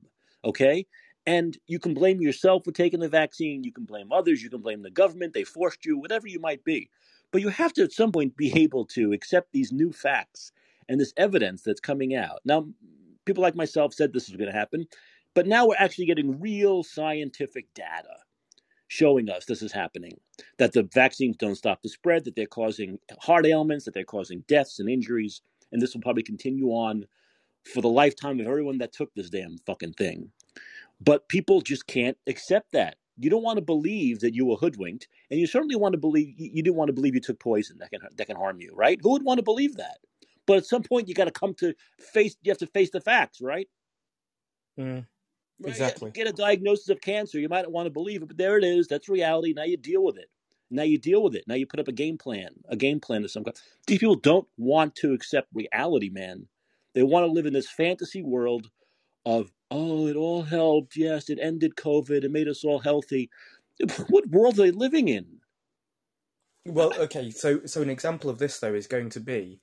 Okay? 0.43 0.85
And 1.25 1.57
you 1.67 1.79
can 1.79 1.93
blame 1.93 2.21
yourself 2.21 2.63
for 2.63 2.71
taking 2.71 2.99
the 2.99 3.09
vaccine. 3.09 3.63
You 3.63 3.71
can 3.71 3.85
blame 3.85 4.11
others. 4.11 4.41
You 4.43 4.49
can 4.49 4.61
blame 4.61 4.81
the 4.81 4.91
government. 4.91 5.33
They 5.33 5.43
forced 5.43 5.85
you, 5.85 5.97
whatever 5.97 6.27
you 6.27 6.39
might 6.39 6.63
be. 6.63 6.89
But 7.31 7.41
you 7.41 7.49
have 7.49 7.73
to, 7.73 7.83
at 7.83 7.91
some 7.91 8.11
point, 8.11 8.35
be 8.35 8.51
able 8.59 8.85
to 8.87 9.13
accept 9.13 9.51
these 9.51 9.71
new 9.71 9.91
facts 9.91 10.51
and 10.87 10.99
this 10.99 11.13
evidence 11.17 11.61
that's 11.61 11.79
coming 11.79 12.15
out. 12.15 12.39
Now, 12.45 12.67
people 13.25 13.43
like 13.43 13.55
myself 13.55 13.93
said 13.93 14.11
this 14.11 14.27
was 14.27 14.37
going 14.37 14.51
to 14.51 14.57
happen, 14.57 14.87
but 15.35 15.45
now 15.45 15.67
we're 15.67 15.75
actually 15.77 16.07
getting 16.07 16.39
real 16.39 16.83
scientific 16.83 17.71
data 17.75 18.17
showing 18.89 19.29
us 19.29 19.45
this 19.45 19.61
is 19.61 19.71
happening 19.71 20.19
that 20.57 20.73
the 20.73 20.83
vaccines 20.93 21.37
don't 21.37 21.55
stop 21.55 21.81
the 21.81 21.89
spread, 21.89 22.25
that 22.25 22.35
they're 22.35 22.45
causing 22.45 22.99
heart 23.21 23.45
ailments, 23.45 23.85
that 23.85 23.93
they're 23.93 24.03
causing 24.03 24.43
deaths 24.47 24.79
and 24.79 24.89
injuries. 24.89 25.41
And 25.71 25.81
this 25.81 25.93
will 25.93 26.01
probably 26.01 26.23
continue 26.23 26.69
on 26.69 27.05
for 27.71 27.81
the 27.81 27.87
lifetime 27.87 28.39
of 28.39 28.47
everyone 28.47 28.79
that 28.79 28.91
took 28.91 29.13
this 29.13 29.29
damn 29.29 29.57
fucking 29.65 29.93
thing. 29.93 30.31
But 30.99 31.29
people 31.29 31.61
just 31.61 31.87
can't 31.87 32.17
accept 32.27 32.71
that. 32.73 32.97
You 33.17 33.29
don't 33.29 33.43
want 33.43 33.57
to 33.57 33.63
believe 33.63 34.21
that 34.21 34.33
you 34.33 34.45
were 34.45 34.55
hoodwinked, 34.55 35.07
and 35.29 35.39
you 35.39 35.45
certainly 35.45 35.75
want 35.75 35.93
to 35.93 35.99
believe 35.99 36.33
you 36.37 36.63
didn't 36.63 36.77
want 36.77 36.87
to 36.87 36.93
believe 36.93 37.13
you 37.13 37.21
took 37.21 37.39
poison 37.39 37.77
that 37.79 37.91
can 37.91 38.01
that 38.15 38.27
can 38.27 38.37
harm 38.37 38.59
you, 38.59 38.73
right? 38.73 38.97
Who 39.01 39.11
would 39.11 39.23
want 39.23 39.37
to 39.37 39.43
believe 39.43 39.75
that? 39.75 39.99
But 40.47 40.57
at 40.57 40.65
some 40.65 40.83
point, 40.83 41.07
you 41.07 41.13
got 41.13 41.25
to 41.25 41.31
come 41.31 41.53
to 41.55 41.73
face. 41.99 42.35
You 42.41 42.51
have 42.51 42.57
to 42.59 42.67
face 42.67 42.89
the 42.91 43.01
facts, 43.01 43.39
right? 43.41 43.67
Mm, 44.79 45.05
exactly. 45.63 46.11
Get 46.11 46.27
a 46.27 46.33
diagnosis 46.33 46.89
of 46.89 47.01
cancer. 47.01 47.39
You 47.39 47.49
might 47.49 47.63
not 47.63 47.71
want 47.71 47.85
to 47.87 47.91
believe 47.91 48.21
it, 48.21 48.27
but 48.27 48.37
there 48.37 48.57
it 48.57 48.63
is. 48.63 48.87
That's 48.87 49.09
reality. 49.09 49.53
Now 49.53 49.63
you 49.63 49.77
deal 49.77 50.03
with 50.03 50.17
it. 50.17 50.29
Now 50.71 50.83
you 50.83 50.97
deal 50.97 51.23
with 51.23 51.35
it. 51.35 51.45
Now 51.47 51.55
you 51.55 51.65
put 51.65 51.79
up 51.79 51.87
a 51.87 51.93
game 51.93 52.17
plan, 52.17 52.49
a 52.69 52.75
game 52.75 52.99
plan 52.99 53.23
of 53.23 53.31
some 53.31 53.43
kind. 53.43 53.57
These 53.87 53.99
people 53.99 54.15
don't 54.15 54.47
want 54.57 54.95
to 54.95 55.13
accept 55.13 55.49
reality, 55.53 56.09
man. 56.09 56.47
They 56.93 57.03
want 57.03 57.25
to 57.25 57.31
live 57.31 57.45
in 57.45 57.53
this 57.53 57.69
fantasy 57.69 58.21
world 58.21 58.69
of, 59.25 59.51
oh, 59.71 60.07
it 60.07 60.15
all 60.15 60.43
helped. 60.43 60.95
Yes, 60.95 61.29
it 61.29 61.39
ended 61.41 61.75
COVID. 61.75 62.23
It 62.23 62.31
made 62.31 62.47
us 62.47 62.63
all 62.63 62.79
healthy. 62.79 63.29
What 64.09 64.27
world 64.27 64.59
are 64.59 64.63
they 64.63 64.71
living 64.71 65.07
in? 65.07 65.39
Well, 66.65 66.93
okay. 66.99 67.31
So, 67.31 67.61
so 67.65 67.81
an 67.81 67.89
example 67.89 68.29
of 68.29 68.37
this 68.37 68.59
though 68.59 68.73
is 68.73 68.87
going 68.87 69.09
to 69.11 69.19
be 69.19 69.61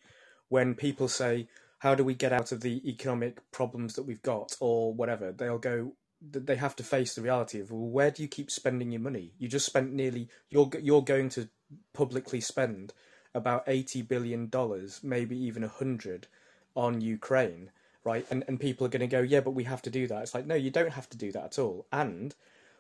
when 0.48 0.74
people 0.74 1.08
say, 1.08 1.48
how 1.78 1.94
do 1.94 2.04
we 2.04 2.14
get 2.14 2.32
out 2.32 2.52
of 2.52 2.60
the 2.60 2.88
economic 2.88 3.50
problems 3.50 3.94
that 3.94 4.04
we've 4.04 4.22
got 4.22 4.56
or 4.60 4.92
whatever? 4.94 5.32
They'll 5.32 5.58
go 5.58 5.92
they 6.22 6.56
have 6.56 6.74
to 6.74 6.82
face 6.82 7.14
the 7.14 7.20
reality 7.20 7.60
of 7.60 7.70
well, 7.70 7.88
where 7.88 8.10
do 8.10 8.22
you 8.22 8.28
keep 8.28 8.50
spending 8.50 8.90
your 8.90 9.02
money? 9.02 9.34
You 9.38 9.48
just 9.48 9.66
spent 9.66 9.92
nearly 9.92 10.28
you're 10.50 10.70
you're 10.80 11.02
going 11.02 11.28
to 11.30 11.48
publicly 11.92 12.40
spend 12.40 12.92
about 13.34 13.64
80 13.66 14.02
billion 14.02 14.48
dollars 14.48 15.00
maybe 15.02 15.36
even 15.36 15.62
100 15.62 16.26
on 16.74 17.00
Ukraine 17.00 17.70
right? 18.04 18.24
And 18.30 18.44
and 18.48 18.60
people 18.60 18.86
are 18.86 18.90
going 18.90 19.00
to 19.00 19.06
go 19.06 19.20
yeah 19.20 19.40
but 19.40 19.50
we 19.50 19.64
have 19.64 19.82
to 19.82 19.90
do 19.90 20.06
that. 20.06 20.22
It's 20.22 20.34
like 20.34 20.46
no 20.46 20.54
you 20.54 20.70
don't 20.70 20.92
have 20.92 21.10
to 21.10 21.18
do 21.18 21.32
that 21.32 21.44
at 21.44 21.58
all. 21.58 21.86
And 21.92 22.34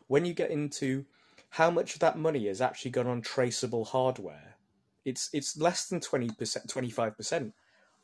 when 0.06 0.24
you 0.24 0.32
get 0.32 0.50
into 0.50 1.04
how 1.50 1.70
much 1.70 1.94
of 1.94 2.00
that 2.00 2.18
money 2.18 2.46
has 2.46 2.60
actually 2.60 2.90
gone 2.92 3.06
on 3.06 3.20
traceable 3.20 3.84
hardware 3.84 4.56
it's 5.04 5.30
it's 5.32 5.56
less 5.56 5.86
than 5.86 6.00
20% 6.00 6.36
25% 6.36 7.52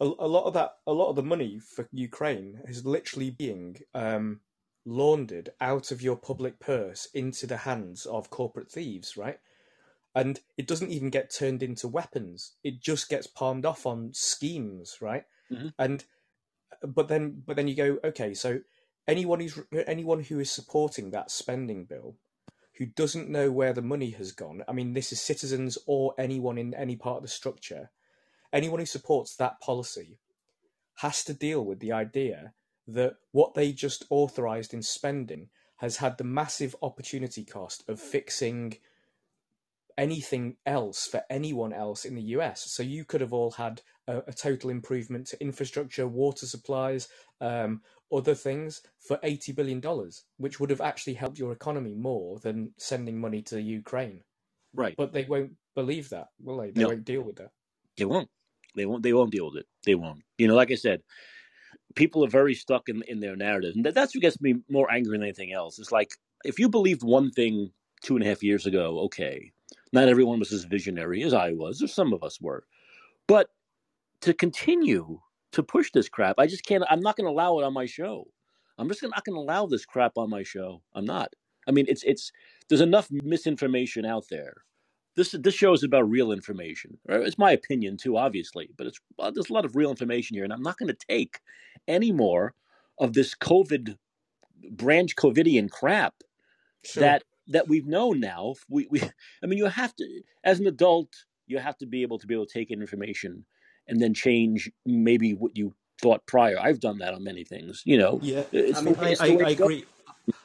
a, 0.03 0.05
a 0.05 0.29
lot 0.29 0.45
of 0.45 0.55
that, 0.55 0.73
a 0.87 0.93
lot 0.93 1.11
of 1.11 1.17
the 1.17 1.23
money 1.23 1.61
for 1.61 1.89
Ukraine 1.93 2.61
is 2.67 2.85
literally 2.85 3.31
being 3.31 3.77
um, 3.95 4.41
laundered 4.85 5.51
out 5.61 5.93
of 5.93 6.03
your 6.03 6.17
public 6.17 6.59
purse 6.59 7.07
into 7.15 7.47
the 7.47 7.59
hands 7.59 8.05
of 8.07 8.31
corporate 8.31 8.71
thieves, 8.71 9.17
right? 9.17 9.39
And 10.15 10.41
it 10.59 10.67
doesn't 10.67 10.91
even 10.91 11.09
get 11.09 11.35
turned 11.35 11.63
into 11.63 11.89
weapons; 11.89 12.57
it 12.65 12.83
just 12.83 13.09
gets 13.09 13.27
palmed 13.27 13.65
off 13.65 13.87
on 13.87 14.11
schemes, 14.13 14.99
right? 15.01 15.25
Mm-hmm. 15.51 15.69
And 15.79 16.05
but 16.83 17.09
then, 17.09 17.43
but 17.47 17.57
then 17.57 17.69
you 17.69 17.77
go, 17.77 17.99
okay, 18.05 18.35
so 18.35 18.61
anyone 19.07 19.41
who's 19.41 19.59
anyone 19.87 20.23
who 20.23 20.41
is 20.41 20.51
supporting 20.51 21.11
that 21.11 21.31
spending 21.31 21.85
bill 21.85 22.17
who 22.79 22.87
doesn't 22.87 23.29
know 23.29 23.51
where 23.51 23.73
the 23.73 23.83
money 23.83 24.11
has 24.11 24.33
gone 24.33 24.63
i 24.69 24.73
mean 24.73 24.93
this 24.93 25.13
is 25.13 25.21
citizens 25.21 25.77
or 25.87 26.15
anyone 26.19 26.57
in 26.57 26.73
any 26.75 26.97
part 26.97 27.17
of 27.17 27.23
the 27.23 27.29
structure 27.29 27.91
anyone 28.53 28.81
who 28.81 28.87
supports 28.87 29.37
that 29.37 29.61
policy 29.61 30.19
has 30.97 31.25
to 31.25 31.35
deal 31.35 31.65
with 31.65 31.81
the 31.81 31.93
idea 31.93 32.53
that 32.87 33.15
what 33.33 33.55
they 33.55 33.73
just 33.73 34.05
authorized 34.11 34.75
in 34.75 34.83
spending 34.83 35.49
has 35.77 35.97
had 35.97 36.19
the 36.19 36.25
massive 36.25 36.77
opportunity 36.83 37.45
cost 37.45 37.85
of 37.89 38.01
fixing 38.01 38.77
anything 39.99 40.57
else 40.67 41.07
for 41.07 41.23
anyone 41.31 41.73
else 41.73 42.05
in 42.05 42.15
the 42.15 42.23
US. 42.37 42.71
So 42.71 42.83
you 42.83 43.05
could 43.05 43.21
have 43.21 43.33
all 43.33 43.53
had 43.53 43.83
a, 44.07 44.19
a 44.27 44.33
total 44.33 44.71
improvement 44.71 45.27
to 45.29 45.41
infrastructure, 45.41 46.07
water 46.07 46.47
supplies, 46.47 47.09
um, 47.41 47.83
other 48.13 48.35
things 48.35 48.83
for 49.01 49.19
$80 49.19 49.55
billion, 49.55 49.83
which 50.39 50.61
would 50.61 50.71
have 50.71 50.81
actually 50.81 51.15
helped 51.15 51.39
your 51.39 51.53
economy 51.53 51.95
more 51.95 52.39
than 52.41 52.73
sending 52.79 53.21
money 53.21 53.43
to 53.43 53.61
Ukraine. 53.61 54.23
Right. 54.75 54.95
But 54.97 55.13
they 55.13 55.25
won't 55.25 55.53
believe 55.75 56.09
that, 56.11 56.29
will 56.41 56.59
they? 56.59 56.71
They 56.71 56.83
No. 56.83 56.89
won't 56.89 57.05
deal 57.05 57.23
with 57.23 57.37
that. 57.37 57.51
They 57.97 58.05
won't. 58.05 58.31
They 58.75 58.87
won't. 58.87 59.03
They 59.03 59.13
won't 59.13 59.33
deal 59.33 59.47
with 59.47 59.57
it. 59.59 59.67
They 59.85 59.95
won't. 59.95 60.23
You 60.39 60.49
know, 60.49 60.55
like 60.55 60.71
I 60.71 60.77
said, 60.77 61.03
people 61.95 62.25
are 62.25 62.29
very 62.29 62.55
stuck 62.55 62.89
in 62.89 63.03
in 63.09 63.21
their 63.21 63.37
narrative, 63.37 63.75
and 63.77 63.85
that, 63.85 63.95
that's 63.95 64.15
what 64.15 64.23
gets 64.23 64.41
me 64.41 64.57
more 64.71 64.91
angry 64.93 65.17
than 65.17 65.25
anything 65.25 65.53
else. 65.53 65.79
It's 65.79 65.93
like 65.93 66.13
if 66.45 66.59
you 66.59 66.69
believed 66.69 67.03
one 67.03 67.31
thing 67.31 67.71
two 68.03 68.17
and 68.17 68.25
a 68.25 68.29
half 68.29 68.43
years 68.43 68.67
ago, 68.67 69.01
okay, 69.01 69.53
not 69.93 70.09
everyone 70.09 70.39
was 70.39 70.53
as 70.53 70.65
visionary 70.65 71.23
as 71.23 71.35
I 71.35 71.53
was, 71.53 71.83
or 71.83 71.87
some 71.87 72.13
of 72.13 72.23
us 72.23 72.41
were, 72.41 72.65
but 73.27 73.49
to 74.23 74.35
continue 74.35 75.21
to 75.53 75.63
push 75.63 75.91
this 75.93 76.09
crap, 76.09 76.37
I 76.39 76.47
just 76.47 76.65
can't. 76.65 76.85
I'm 76.89 77.01
not 77.01 77.17
going 77.17 77.27
to 77.27 77.33
allow 77.33 77.59
it 77.59 77.65
on 77.65 77.75
my 77.75 77.87
show. 77.87 78.27
I'm 78.79 78.89
just 78.89 79.03
not 79.03 79.25
going 79.25 79.37
to 79.37 79.41
allow 79.41 79.67
this 79.67 79.85
crap 79.85 80.13
on 80.17 80.31
my 80.31 80.43
show. 80.43 80.83
I'm 80.95 81.05
not. 81.05 81.35
I 81.69 81.73
mean, 81.73 81.87
it's 81.89 82.03
it's 82.05 82.33
there's 82.69 82.81
enough 82.81 83.09
misinformation 83.11 84.05
out 84.05 84.25
there. 84.31 84.65
This 85.17 85.33
this 85.33 85.55
show 85.55 85.73
is 85.73 85.83
about 85.83 86.09
real 86.09 86.33
information. 86.33 86.99
Right? 87.07 87.21
It's 87.21 87.39
my 87.39 87.53
opinion 87.53 87.97
too, 87.97 88.17
obviously, 88.17 88.71
but 88.77 88.87
it's 88.87 89.01
well, 89.19 89.33
there's 89.33 89.51
a 89.51 89.53
lot 89.53 89.65
of 89.65 89.77
real 89.77 89.91
information 89.91 90.35
here, 90.35 90.45
and 90.45 90.53
I'm 90.53 90.63
not 90.63 90.79
going 90.79 90.95
to 90.95 91.07
take 91.09 91.41
any 91.87 92.13
more 92.13 92.55
of 92.99 93.13
this 93.13 93.35
COVID 93.35 93.97
branch 94.71 95.17
COVIDian 95.17 95.71
crap 95.71 96.15
Sure. 96.85 97.03
that 97.03 97.25
that 97.49 97.69
we've 97.69 97.87
known 97.87 98.21
now. 98.21 98.55
We, 98.69 98.87
we 98.91 99.01
I 99.43 99.47
mean, 99.47 99.59
you 99.59 99.67
have 99.67 99.95
to 99.97 100.23
as 100.45 100.61
an 100.61 100.67
adult, 100.67 101.09
you 101.47 101.59
have 101.59 101.79
to 101.79 101.87
be 101.87 102.03
able 102.03 102.19
to 102.19 102.27
be 102.27 102.35
able 102.35 102.47
to 102.47 102.53
take 102.53 102.71
in 102.71 102.81
information 102.81 103.45
and 103.87 104.01
then 104.01 104.15
change 104.15 104.71
maybe 104.87 105.35
what 105.35 105.57
you 105.57 105.75
thought 106.01 106.27
prior. 106.27 106.59
I've 106.59 106.81
done 106.81 106.99
that 106.99 107.15
on 107.15 107.23
many 107.23 107.45
things. 107.45 107.83
You 107.85 107.99
know, 107.99 108.19
Yeah, 108.23 108.43
I 108.53 108.83
mean, 108.83 108.97
I, 108.99 109.15
I, 109.21 109.27
I 109.27 109.51
agree. 109.51 109.85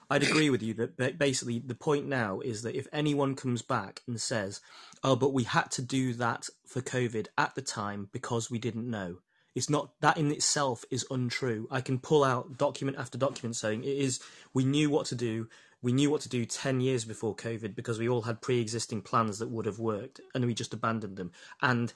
I'd 0.09 0.23
agree 0.23 0.49
with 0.49 0.63
you 0.63 0.73
that 0.75 1.17
basically 1.17 1.59
the 1.59 1.75
point 1.75 2.07
now 2.07 2.39
is 2.39 2.61
that 2.61 2.75
if 2.75 2.88
anyone 2.93 3.36
comes 3.36 3.61
back 3.61 4.01
and 4.07 4.19
says, 4.19 4.61
"Oh, 5.03 5.15
but 5.15 5.34
we 5.34 5.43
had 5.43 5.69
to 5.71 5.82
do 5.82 6.13
that 6.13 6.49
for 6.65 6.82
COVID 6.82 7.28
at 7.38 7.55
the 7.55 7.61
time 7.61 8.09
because 8.11 8.49
we 8.49 8.57
didn't 8.57 8.89
know," 8.89 9.17
it's 9.53 9.69
not 9.69 9.99
that 10.01 10.17
in 10.17 10.32
itself 10.32 10.86
is 10.89 11.05
untrue. 11.11 11.67
I 11.69 11.82
can 11.82 11.99
pull 11.99 12.23
out 12.23 12.57
document 12.57 12.97
after 12.97 13.17
document 13.17 13.55
saying 13.55 13.84
it 13.84 13.97
is. 13.97 14.19
We 14.53 14.65
knew 14.65 14.89
what 14.89 15.07
to 15.07 15.15
do. 15.15 15.49
We 15.82 15.91
knew 15.93 16.09
what 16.09 16.21
to 16.21 16.30
do 16.30 16.45
ten 16.45 16.80
years 16.80 17.05
before 17.05 17.36
COVID 17.36 17.75
because 17.75 17.99
we 17.99 18.09
all 18.09 18.23
had 18.23 18.41
pre-existing 18.41 19.01
plans 19.01 19.39
that 19.39 19.49
would 19.49 19.65
have 19.65 19.80
worked, 19.80 20.21
and 20.34 20.45
we 20.45 20.53
just 20.53 20.73
abandoned 20.73 21.17
them. 21.17 21.32
And 21.61 21.93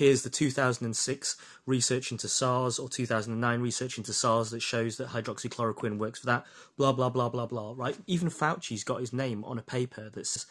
here's 0.00 0.22
the 0.22 0.30
2006 0.30 1.36
research 1.66 2.10
into 2.10 2.26
SARS 2.26 2.78
or 2.78 2.88
2009 2.88 3.60
research 3.60 3.98
into 3.98 4.14
SARS 4.14 4.50
that 4.50 4.62
shows 4.62 4.96
that 4.96 5.08
hydroxychloroquine 5.08 5.98
works 5.98 6.20
for 6.20 6.26
that. 6.26 6.46
Blah 6.78 6.92
blah 6.92 7.10
blah 7.10 7.28
blah 7.28 7.44
blah. 7.44 7.74
Right? 7.76 7.94
Even 8.06 8.30
Fauci's 8.30 8.82
got 8.82 9.00
his 9.00 9.12
name 9.12 9.44
on 9.44 9.58
a 9.58 9.62
paper 9.62 10.08
that 10.08 10.26
says 10.26 10.46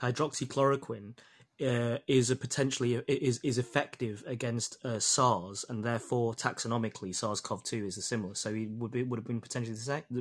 hydroxychloroquine 0.00 1.12
uh, 1.60 1.98
is 2.06 2.30
a 2.30 2.36
potentially 2.36 2.94
is 3.06 3.40
is 3.44 3.58
effective 3.58 4.24
against 4.26 4.82
uh, 4.86 4.98
SARS, 4.98 5.66
and 5.68 5.84
therefore 5.84 6.32
taxonomically 6.32 7.14
SARS-CoV-2 7.14 7.86
is 7.86 7.98
a 7.98 8.02
similar. 8.02 8.34
So 8.34 8.54
it 8.54 8.70
would 8.70 8.90
be, 8.90 9.02
would 9.02 9.18
have 9.18 9.26
been 9.26 9.42
potentially 9.42 9.76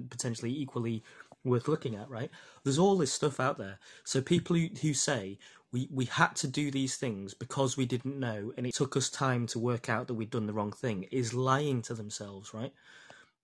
potentially 0.10 0.52
equally 0.52 1.06
worth 1.46 1.70
looking 1.70 1.96
at, 1.96 2.10
right? 2.10 2.30
There's 2.64 2.80
all 2.80 2.98
this 2.98 3.14
stuff 3.14 3.40
out 3.40 3.58
there. 3.58 3.80
So 4.04 4.22
people 4.22 4.56
who, 4.58 4.68
who 4.82 4.94
say 4.94 5.38
we 5.74 5.90
we 5.92 6.06
had 6.06 6.36
to 6.38 6.48
do 6.48 6.72
these 6.72 6.98
things 6.98 7.34
because 7.36 7.78
we 7.78 7.86
didn't 7.88 8.20
know, 8.20 8.54
and 8.58 8.68
it 8.68 8.76
took 8.76 8.98
us 8.98 9.10
time 9.10 9.48
to 9.48 9.60
work 9.60 9.90
out 9.90 10.08
that 10.08 10.16
we'd 10.16 10.32
done 10.32 10.48
the 10.48 10.54
wrong 10.54 10.72
thing, 10.74 11.04
is 11.12 11.34
lying 11.34 11.82
to 11.84 11.96
themselves, 11.96 12.54
right? 12.54 12.74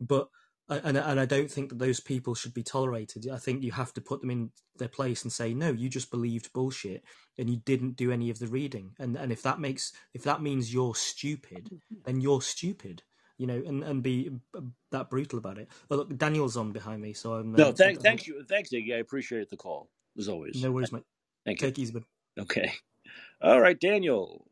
But 0.02 0.30
and 0.70 0.98
and 0.98 1.20
I 1.20 1.26
don't 1.26 1.52
think 1.52 1.70
that 1.70 1.80
those 1.80 2.00
people 2.00 2.36
should 2.36 2.54
be 2.54 2.64
tolerated. 2.64 3.28
I 3.30 3.38
think 3.40 3.64
you 3.64 3.74
have 3.74 3.94
to 3.96 4.02
put 4.02 4.22
them 4.22 4.32
in 4.32 4.52
their 4.78 4.90
place 4.90 5.24
and 5.24 5.34
say, 5.34 5.54
no, 5.54 5.72
you 5.72 5.90
just 5.90 6.12
believed 6.12 6.54
bullshit 6.54 7.04
and 7.38 7.50
you 7.50 7.58
didn't 7.58 7.98
do 7.98 8.12
any 8.12 8.30
of 8.30 8.40
the 8.40 8.48
reading. 8.48 8.94
And 9.00 9.18
and 9.18 9.32
if 9.32 9.42
that 9.44 9.60
makes 9.60 9.94
if 10.14 10.24
that 10.24 10.42
means 10.42 10.74
you're 10.74 10.96
stupid, 10.96 11.72
then 12.06 12.22
you're 12.22 12.42
stupid. 12.44 13.04
you 13.40 13.48
know, 13.48 13.62
and, 13.66 13.84
and 13.84 14.04
be 14.04 14.32
that 14.92 15.10
brutal 15.10 15.40
about 15.40 15.58
it. 15.58 15.70
Oh, 15.90 15.96
look, 15.98 16.18
Daniel's 16.18 16.58
on 16.58 16.72
behind 16.74 17.02
me, 17.02 17.14
so 17.14 17.34
I'm. 17.34 17.54
No, 17.54 17.70
um, 17.70 17.76
thank, 17.76 18.02
thanks 18.04 18.28
you, 18.28 18.44
thanks 18.44 18.70
Iggy. 18.72 18.96
I 18.96 19.00
appreciate 19.00 19.50
the 19.50 19.58
call 19.58 19.90
as 20.18 20.30
always. 20.30 20.62
No 20.62 20.72
worries, 20.72 20.92
mate. 20.92 21.04
Thank 21.46 21.62
you. 21.62 21.68
Take 21.68 21.80
easy, 21.80 21.94
bud. 21.94 22.04
Okay. 22.40 22.72
All 23.42 23.60
right, 23.60 23.80
Daniel. 23.80 24.46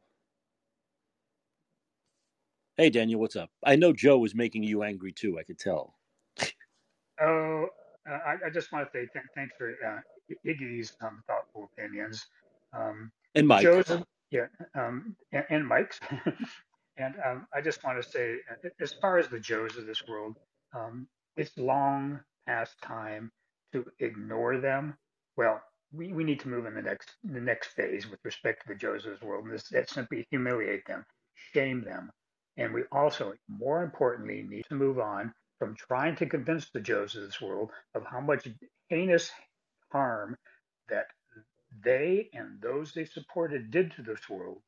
Hey, 2.76 2.90
Daniel, 2.90 3.20
what's 3.20 3.36
up? 3.36 3.50
I 3.66 3.76
know 3.76 3.94
Joe 3.94 4.20
was 4.20 4.36
making 4.36 4.64
you 4.64 4.84
angry 4.84 5.12
too. 5.12 5.40
I 5.40 5.44
could 5.44 5.58
tell. 5.58 5.96
Oh, 7.22 7.68
uh, 8.10 8.14
I, 8.14 8.48
I 8.48 8.50
just 8.54 8.72
want 8.72 8.86
to 8.86 8.92
say 8.92 9.08
th- 9.12 9.26
thanks 9.36 9.54
for 9.58 9.72
uh, 9.86 10.00
Iggy's 10.46 10.94
um, 11.02 11.24
thoughtful 11.28 11.70
opinions. 11.74 12.28
Um, 12.74 13.12
And 13.36 13.48
Mike. 13.48 13.64
Joe's, 13.64 13.92
yeah, 14.30 14.48
um, 14.76 15.16
and, 15.32 15.46
and 15.50 15.68
Mike's. 15.68 16.00
and 16.98 17.16
um, 17.26 17.48
I 17.56 17.62
just 17.62 17.84
want 17.84 18.02
to 18.04 18.08
say, 18.08 18.36
uh, 18.52 18.70
as 18.80 18.94
far 18.94 19.18
as 19.18 19.28
the 19.30 19.40
Joes 19.40 19.78
of 19.78 19.88
this 19.88 20.04
world, 20.08 20.38
um, 20.76 21.08
it's 21.38 21.58
long 21.58 22.20
past 22.46 22.76
time 22.84 23.32
to 23.74 23.86
ignore 24.00 24.60
them. 24.60 24.96
Well, 25.36 25.62
we, 25.94 26.14
we 26.14 26.24
need 26.24 26.40
to 26.42 26.50
move 26.50 26.66
in 26.66 26.76
the 26.76 26.82
next 26.82 27.12
the 27.24 27.42
next 27.42 27.70
phase 27.70 28.10
with 28.10 28.20
respect 28.24 28.62
to 28.62 28.68
the 28.74 28.76
this 29.06 29.22
world, 29.22 29.46
and 29.46 29.54
this 29.54 29.70
that 29.70 29.90
simply 29.90 30.28
humiliate 30.30 30.86
them, 30.86 31.06
shame 31.54 31.84
them, 31.84 32.12
and 32.58 32.74
we 32.74 32.84
also, 32.92 33.34
more 33.48 33.84
importantly, 33.84 34.44
need 34.48 34.66
to 34.70 34.76
move 34.76 35.00
on 35.00 35.34
from 35.60 35.76
trying 35.76 36.16
to 36.18 36.26
convince 36.26 36.70
the 36.70 36.80
this 37.24 37.42
world 37.42 37.72
of 37.96 38.04
how 38.06 38.20
much 38.20 38.48
heinous 38.90 39.32
harm 39.92 40.36
that 40.90 41.08
they 41.84 42.30
and 42.34 42.62
those 42.62 42.94
they 42.94 43.06
supported 43.06 43.72
did 43.72 43.92
to 43.94 44.02
this 44.02 44.30
world. 44.30 44.62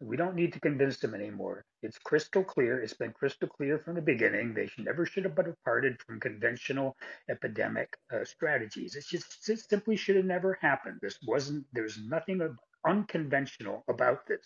We 0.00 0.16
don't 0.16 0.34
need 0.34 0.52
to 0.54 0.60
convince 0.60 0.98
them 0.98 1.14
anymore. 1.14 1.64
It's 1.82 1.98
crystal 1.98 2.42
clear. 2.42 2.80
It's 2.80 2.94
been 2.94 3.12
crystal 3.12 3.48
clear 3.48 3.78
from 3.78 3.94
the 3.96 4.02
beginning. 4.02 4.54
They 4.54 4.66
should 4.66 4.86
never 4.86 5.04
should 5.04 5.24
have 5.24 5.36
departed 5.36 6.00
from 6.06 6.20
conventional 6.20 6.96
epidemic 7.28 7.94
uh, 8.12 8.24
strategies. 8.24 8.96
It's 8.96 9.08
just 9.10 9.48
it 9.48 9.58
simply 9.60 9.96
should 9.96 10.16
have 10.16 10.24
never 10.24 10.58
happened. 10.60 11.00
This 11.02 11.18
wasn't. 11.26 11.66
There's 11.72 11.98
nothing 12.02 12.40
unconventional 12.86 13.84
about 13.88 14.26
this. 14.26 14.40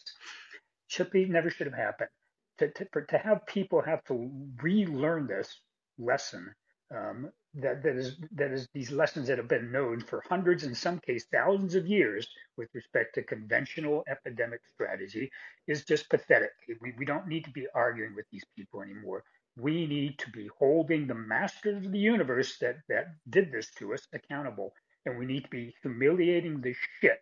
Should 0.88 1.10
be 1.10 1.24
never 1.26 1.50
should 1.50 1.68
have 1.68 1.76
happened. 1.76 2.10
To 2.58 2.70
to, 2.70 2.86
to 3.08 3.18
have 3.18 3.46
people 3.46 3.80
have 3.82 4.02
to 4.04 4.30
relearn 4.60 5.28
this 5.28 5.60
lesson 5.98 6.52
um, 6.94 7.30
that 7.56 7.82
that 7.82 7.96
is 7.96 8.16
that 8.32 8.52
is 8.52 8.68
these 8.74 8.92
lessons 8.92 9.28
that 9.28 9.38
have 9.38 9.48
been 9.48 9.72
known 9.72 10.00
for 10.00 10.22
hundreds, 10.28 10.64
in 10.64 10.74
some 10.74 11.00
cases 11.00 11.28
thousands 11.32 11.74
of 11.74 11.86
years, 11.86 12.28
with 12.56 12.68
respect 12.74 13.14
to 13.16 13.22
conventional 13.24 14.04
epidemic 14.08 14.60
strategy, 14.74 15.30
is 15.68 15.84
just 15.84 16.08
pathetic. 16.10 16.52
We 16.80 16.94
we 16.98 17.04
don't 17.04 17.28
need 17.28 17.44
to 17.46 17.50
be 17.50 17.66
arguing 17.74 18.14
with 18.14 18.26
these 18.32 18.44
people 18.56 18.82
anymore. 18.82 19.24
We 19.56 19.86
need 19.86 20.18
to 20.20 20.30
be 20.30 20.48
holding 20.58 21.06
the 21.06 21.14
masters 21.14 21.84
of 21.86 21.92
the 21.92 21.98
universe 21.98 22.58
that 22.60 22.76
that 22.88 23.16
did 23.30 23.52
this 23.52 23.70
to 23.78 23.94
us 23.94 24.06
accountable, 24.14 24.72
and 25.06 25.18
we 25.18 25.26
need 25.26 25.44
to 25.44 25.50
be 25.50 25.74
humiliating 25.82 26.60
the 26.60 26.74
shit 27.00 27.20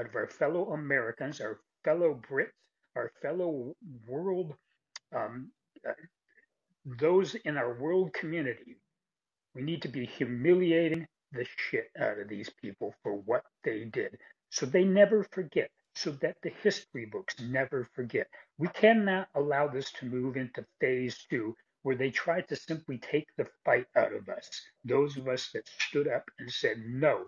out 0.00 0.06
of 0.06 0.16
our 0.16 0.28
fellow 0.28 0.72
Americans, 0.72 1.40
our 1.40 1.60
fellow 1.84 2.20
Brits, 2.30 2.52
our 2.96 3.12
fellow 3.22 3.74
world. 4.08 4.54
Um, 5.14 5.52
uh, 5.88 5.92
those 7.00 7.34
in 7.36 7.56
our 7.58 7.78
world 7.80 8.12
community 8.14 8.76
we 9.54 9.62
need 9.62 9.82
to 9.82 9.88
be 9.88 10.06
humiliating 10.06 11.06
the 11.32 11.46
shit 11.56 11.90
out 12.00 12.18
of 12.18 12.28
these 12.28 12.50
people 12.62 12.94
for 13.02 13.14
what 13.14 13.44
they 13.64 13.84
did 13.84 14.18
so 14.50 14.66
they 14.66 14.84
never 14.84 15.24
forget, 15.24 15.70
so 15.94 16.12
that 16.12 16.36
the 16.42 16.50
history 16.62 17.06
books 17.06 17.40
never 17.40 17.88
forget. 17.94 18.28
We 18.58 18.68
cannot 18.68 19.28
allow 19.34 19.68
this 19.68 19.90
to 19.92 20.06
move 20.06 20.36
into 20.36 20.66
phase 20.80 21.26
two, 21.30 21.56
where 21.82 21.96
they 21.96 22.10
try 22.10 22.42
to 22.42 22.56
simply 22.56 22.98
take 22.98 23.28
the 23.36 23.48
fight 23.64 23.86
out 23.96 24.12
of 24.12 24.28
us, 24.28 24.48
those 24.84 25.16
of 25.16 25.28
us 25.28 25.50
that 25.52 25.68
stood 25.68 26.08
up 26.08 26.24
and 26.38 26.50
said, 26.52 26.78
no, 26.86 27.26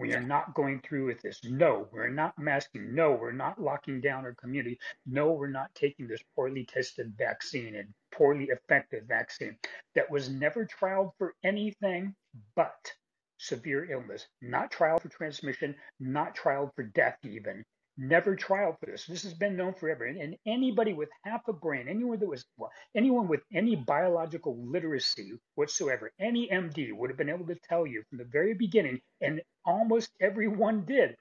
we 0.00 0.14
are 0.14 0.22
not 0.22 0.54
going 0.54 0.80
through 0.80 1.06
with 1.06 1.22
this. 1.22 1.40
No, 1.44 1.86
we're 1.92 2.08
not 2.08 2.38
masking. 2.38 2.94
No, 2.94 3.12
we're 3.12 3.32
not 3.32 3.60
locking 3.60 4.00
down 4.00 4.24
our 4.24 4.34
community. 4.34 4.78
No, 5.06 5.32
we're 5.32 5.50
not 5.50 5.74
taking 5.74 6.08
this 6.08 6.22
poorly 6.34 6.64
tested 6.64 7.14
vaccine 7.18 7.76
and 7.76 7.88
poorly 8.12 8.46
effective 8.46 9.04
vaccine 9.06 9.56
that 9.94 10.10
was 10.10 10.30
never 10.30 10.66
trialed 10.66 11.12
for 11.18 11.34
anything 11.44 12.14
but 12.56 12.92
severe 13.38 13.90
illness, 13.92 14.26
not 14.40 14.72
trialed 14.72 15.02
for 15.02 15.10
transmission, 15.10 15.74
not 16.00 16.36
trialed 16.36 16.74
for 16.74 16.84
death, 16.84 17.18
even. 17.24 17.64
Never 18.00 18.34
trialed 18.36 18.80
for 18.80 18.86
this. 18.86 19.06
This 19.06 19.24
has 19.24 19.34
been 19.34 19.56
known 19.56 19.74
forever. 19.74 20.06
And, 20.06 20.18
and 20.20 20.36
anybody 20.46 20.94
with 20.94 21.10
half 21.24 21.48
a 21.48 21.54
brain, 21.54 21.88
anyone 21.88 22.18
that 22.20 22.28
was, 22.28 22.46
well, 22.58 22.72
anyone 22.96 23.28
with 23.28 23.42
any 23.54 23.76
biological 23.76 24.56
literacy 24.58 25.34
whatsoever, 25.56 26.10
any 26.20 26.48
MD 26.48 26.94
would 26.94 27.10
have 27.10 27.18
been 27.18 27.30
able 27.30 27.46
to 27.48 27.56
tell 27.68 27.86
you 27.86 28.02
from 28.10 28.18
the 28.18 28.24
very 28.24 28.54
beginning, 28.54 29.00
and 29.20 29.42
almost 29.66 30.10
everyone 30.20 30.86
did, 30.86 31.16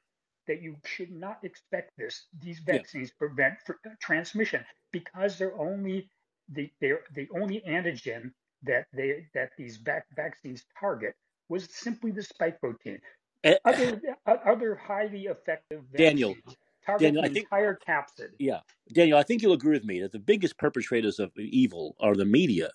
that 0.48 0.64
you 0.64 0.78
should 0.86 1.12
not 1.12 1.40
expect 1.44 1.92
this. 1.98 2.28
These 2.42 2.62
Yeah. 2.66 2.78
vaccines 2.78 3.12
prevent 3.12 3.56
for, 3.66 3.80
uh, 3.86 3.92
transmission 4.02 4.66
because 4.94 5.38
they're 5.38 5.60
only 5.60 6.10
the 6.50 6.72
they're 6.82 7.04
the 7.14 7.28
only 7.36 7.62
antigen 7.68 8.34
that 8.64 8.88
they 8.94 9.28
that 9.36 9.52
these 9.58 9.78
vac- 9.78 10.08
vaccines 10.16 10.66
target 10.80 11.16
was 11.50 11.70
simply 11.76 12.12
the 12.12 12.24
spike 12.24 12.60
protein. 12.62 13.00
Eh, 13.44 13.58
Other 13.66 14.02
uh, 14.28 14.38
other 14.46 14.76
highly 14.76 15.28
effective 15.28 15.84
Daniel, 15.96 16.36
vaccines 16.36 16.58
target 16.90 17.02
Daniel, 17.02 17.22
the 17.24 17.30
I 17.30 17.34
think 17.34 17.46
entire 17.46 17.80
capsid. 17.88 18.30
yeah, 18.40 18.60
Daniel, 18.94 19.18
I 19.18 19.24
think 19.24 19.42
you'll 19.42 19.54
agree 19.54 19.74
with 19.74 19.86
me 19.86 20.02
that 20.02 20.12
the 20.12 20.20
biggest 20.20 20.58
perpetrators 20.58 21.20
of 21.20 21.32
evil 21.38 21.96
are 22.00 22.16
the 22.16 22.26
media, 22.26 22.70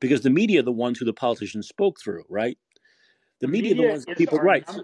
because 0.00 0.22
the 0.22 0.30
media 0.30 0.60
are 0.60 0.64
the 0.64 0.72
ones 0.72 0.98
who 0.98 1.04
the 1.04 1.12
politicians 1.12 1.68
spoke 1.68 2.00
through, 2.00 2.24
right? 2.28 2.58
The 3.40 3.46
The 3.46 3.52
media 3.52 3.72
are 3.72 3.76
the 3.76 3.88
ones 3.90 4.06
people 4.16 4.38
right. 4.38 4.64
So, 4.68 4.82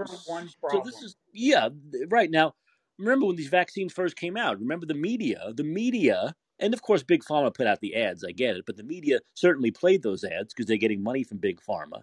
so 0.70 0.82
this 0.84 1.02
is 1.02 1.16
yeah, 1.32 1.68
right 2.08 2.30
now. 2.30 2.54
Remember 2.98 3.26
when 3.26 3.36
these 3.36 3.48
vaccines 3.48 3.92
first 3.92 4.16
came 4.16 4.36
out? 4.36 4.60
Remember 4.60 4.84
the 4.84 4.94
media, 4.94 5.52
the 5.54 5.64
media, 5.64 6.34
and 6.58 6.74
of 6.74 6.82
course 6.82 7.02
Big 7.02 7.24
Pharma 7.24 7.54
put 7.54 7.66
out 7.66 7.80
the 7.80 7.96
ads. 7.96 8.22
I 8.24 8.32
get 8.32 8.56
it, 8.56 8.66
but 8.66 8.76
the 8.76 8.82
media 8.82 9.20
certainly 9.34 9.70
played 9.70 10.02
those 10.02 10.22
ads 10.22 10.52
because 10.52 10.66
they're 10.66 10.76
getting 10.76 11.02
money 11.02 11.24
from 11.24 11.38
Big 11.38 11.60
Pharma. 11.66 12.02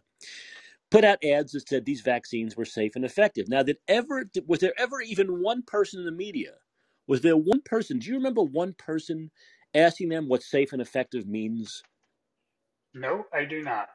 Put 0.90 1.04
out 1.04 1.24
ads 1.24 1.52
that 1.52 1.68
said 1.68 1.86
these 1.86 2.02
vaccines 2.02 2.56
were 2.56 2.66
safe 2.66 2.96
and 2.96 3.06
effective. 3.06 3.48
Now, 3.48 3.62
did 3.62 3.78
ever 3.88 4.26
was 4.48 4.60
there 4.60 4.74
ever 4.80 5.02
even 5.02 5.42
one 5.42 5.62
person 5.62 6.00
in 6.00 6.06
the 6.06 6.12
media? 6.12 6.54
Was 7.08 7.22
there 7.22 7.38
one 7.38 7.62
person? 7.62 8.00
Do 8.00 8.10
you 8.10 8.16
remember 8.16 8.42
one 8.44 8.74
person 8.74 9.32
asking 9.74 10.10
them 10.10 10.28
what 10.28 10.44
safe 10.44 10.74
and 10.74 10.82
effective 10.82 11.26
means? 11.28 11.82
No, 12.94 13.26
I 13.34 13.46
do 13.46 13.62
not. 13.62 13.90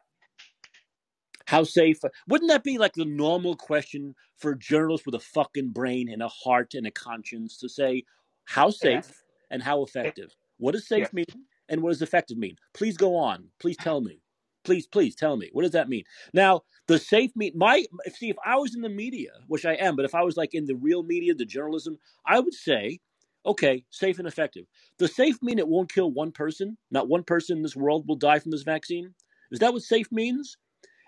How 1.46 1.64
safe? 1.64 1.98
Wouldn't 2.28 2.50
that 2.50 2.64
be 2.64 2.78
like 2.78 2.94
the 2.94 3.04
normal 3.04 3.56
question 3.56 4.14
for 4.38 4.54
journalists 4.54 5.04
with 5.04 5.14
a 5.16 5.20
fucking 5.20 5.70
brain 5.70 6.08
and 6.08 6.22
a 6.22 6.28
heart 6.28 6.74
and 6.74 6.86
a 6.86 6.90
conscience 6.90 7.58
to 7.58 7.68
say, 7.68 8.04
how 8.44 8.66
Yeah. 8.66 9.00
safe 9.02 9.22
and 9.50 9.62
how 9.62 9.82
effective? 9.82 10.34
What 10.58 10.72
does 10.72 10.86
safe 10.86 11.00
Yes. 11.00 11.12
mean 11.12 11.46
and 11.68 11.82
what 11.82 11.90
does 11.90 12.00
effective 12.02 12.38
mean? 12.38 12.56
Please 12.72 12.96
go 12.96 13.16
on. 13.16 13.50
Please 13.58 13.76
tell 13.76 14.00
me. 14.00 14.21
Please, 14.64 14.86
please 14.86 15.14
tell 15.14 15.36
me. 15.36 15.50
What 15.52 15.62
does 15.62 15.72
that 15.72 15.88
mean? 15.88 16.04
Now, 16.32 16.62
the 16.86 16.98
safe 16.98 17.34
mean 17.34 17.52
my 17.56 17.84
see 18.14 18.30
if 18.30 18.36
I 18.44 18.56
was 18.56 18.74
in 18.74 18.80
the 18.82 18.88
media, 18.88 19.30
which 19.48 19.66
I 19.66 19.74
am, 19.74 19.96
but 19.96 20.04
if 20.04 20.14
I 20.14 20.22
was 20.22 20.36
like 20.36 20.54
in 20.54 20.66
the 20.66 20.76
real 20.76 21.02
media, 21.02 21.34
the 21.34 21.44
journalism, 21.44 21.98
I 22.26 22.38
would 22.40 22.54
say, 22.54 23.00
okay, 23.44 23.84
safe 23.90 24.18
and 24.18 24.28
effective. 24.28 24.66
Does 24.98 25.14
safe 25.16 25.42
mean 25.42 25.58
it 25.58 25.66
won't 25.68 25.92
kill 25.92 26.10
one 26.12 26.30
person? 26.32 26.76
Not 26.90 27.08
one 27.08 27.24
person 27.24 27.56
in 27.56 27.62
this 27.62 27.76
world 27.76 28.06
will 28.06 28.16
die 28.16 28.38
from 28.38 28.52
this 28.52 28.62
vaccine? 28.62 29.14
Is 29.50 29.58
that 29.60 29.72
what 29.72 29.82
safe 29.82 30.10
means? 30.12 30.56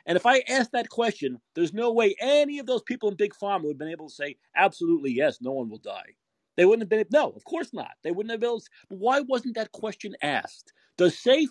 And 0.06 0.16
if 0.16 0.26
I 0.26 0.40
asked 0.48 0.72
that 0.72 0.88
question, 0.88 1.40
there's 1.54 1.72
no 1.72 1.92
way 1.92 2.14
any 2.20 2.58
of 2.58 2.66
those 2.66 2.82
people 2.82 3.08
in 3.08 3.16
Big 3.16 3.34
Pharma 3.34 3.62
would 3.64 3.74
have 3.74 3.78
been 3.78 3.88
able 3.88 4.08
to 4.08 4.14
say, 4.14 4.36
absolutely 4.56 5.12
yes, 5.12 5.38
no 5.40 5.52
one 5.52 5.70
will 5.70 5.78
die. 5.78 6.14
They 6.56 6.64
wouldn't 6.64 6.82
have 6.82 6.88
been, 6.90 7.06
no, 7.12 7.30
of 7.30 7.44
course 7.44 7.72
not. 7.72 7.92
They 8.02 8.10
wouldn't 8.10 8.30
have 8.30 8.40
been 8.40 8.50
able 8.50 8.60
to, 8.60 8.68
why 8.88 9.20
wasn't 9.20 9.54
that 9.56 9.72
question 9.72 10.14
asked? 10.22 10.72
Does 10.96 11.18
safe, 11.18 11.50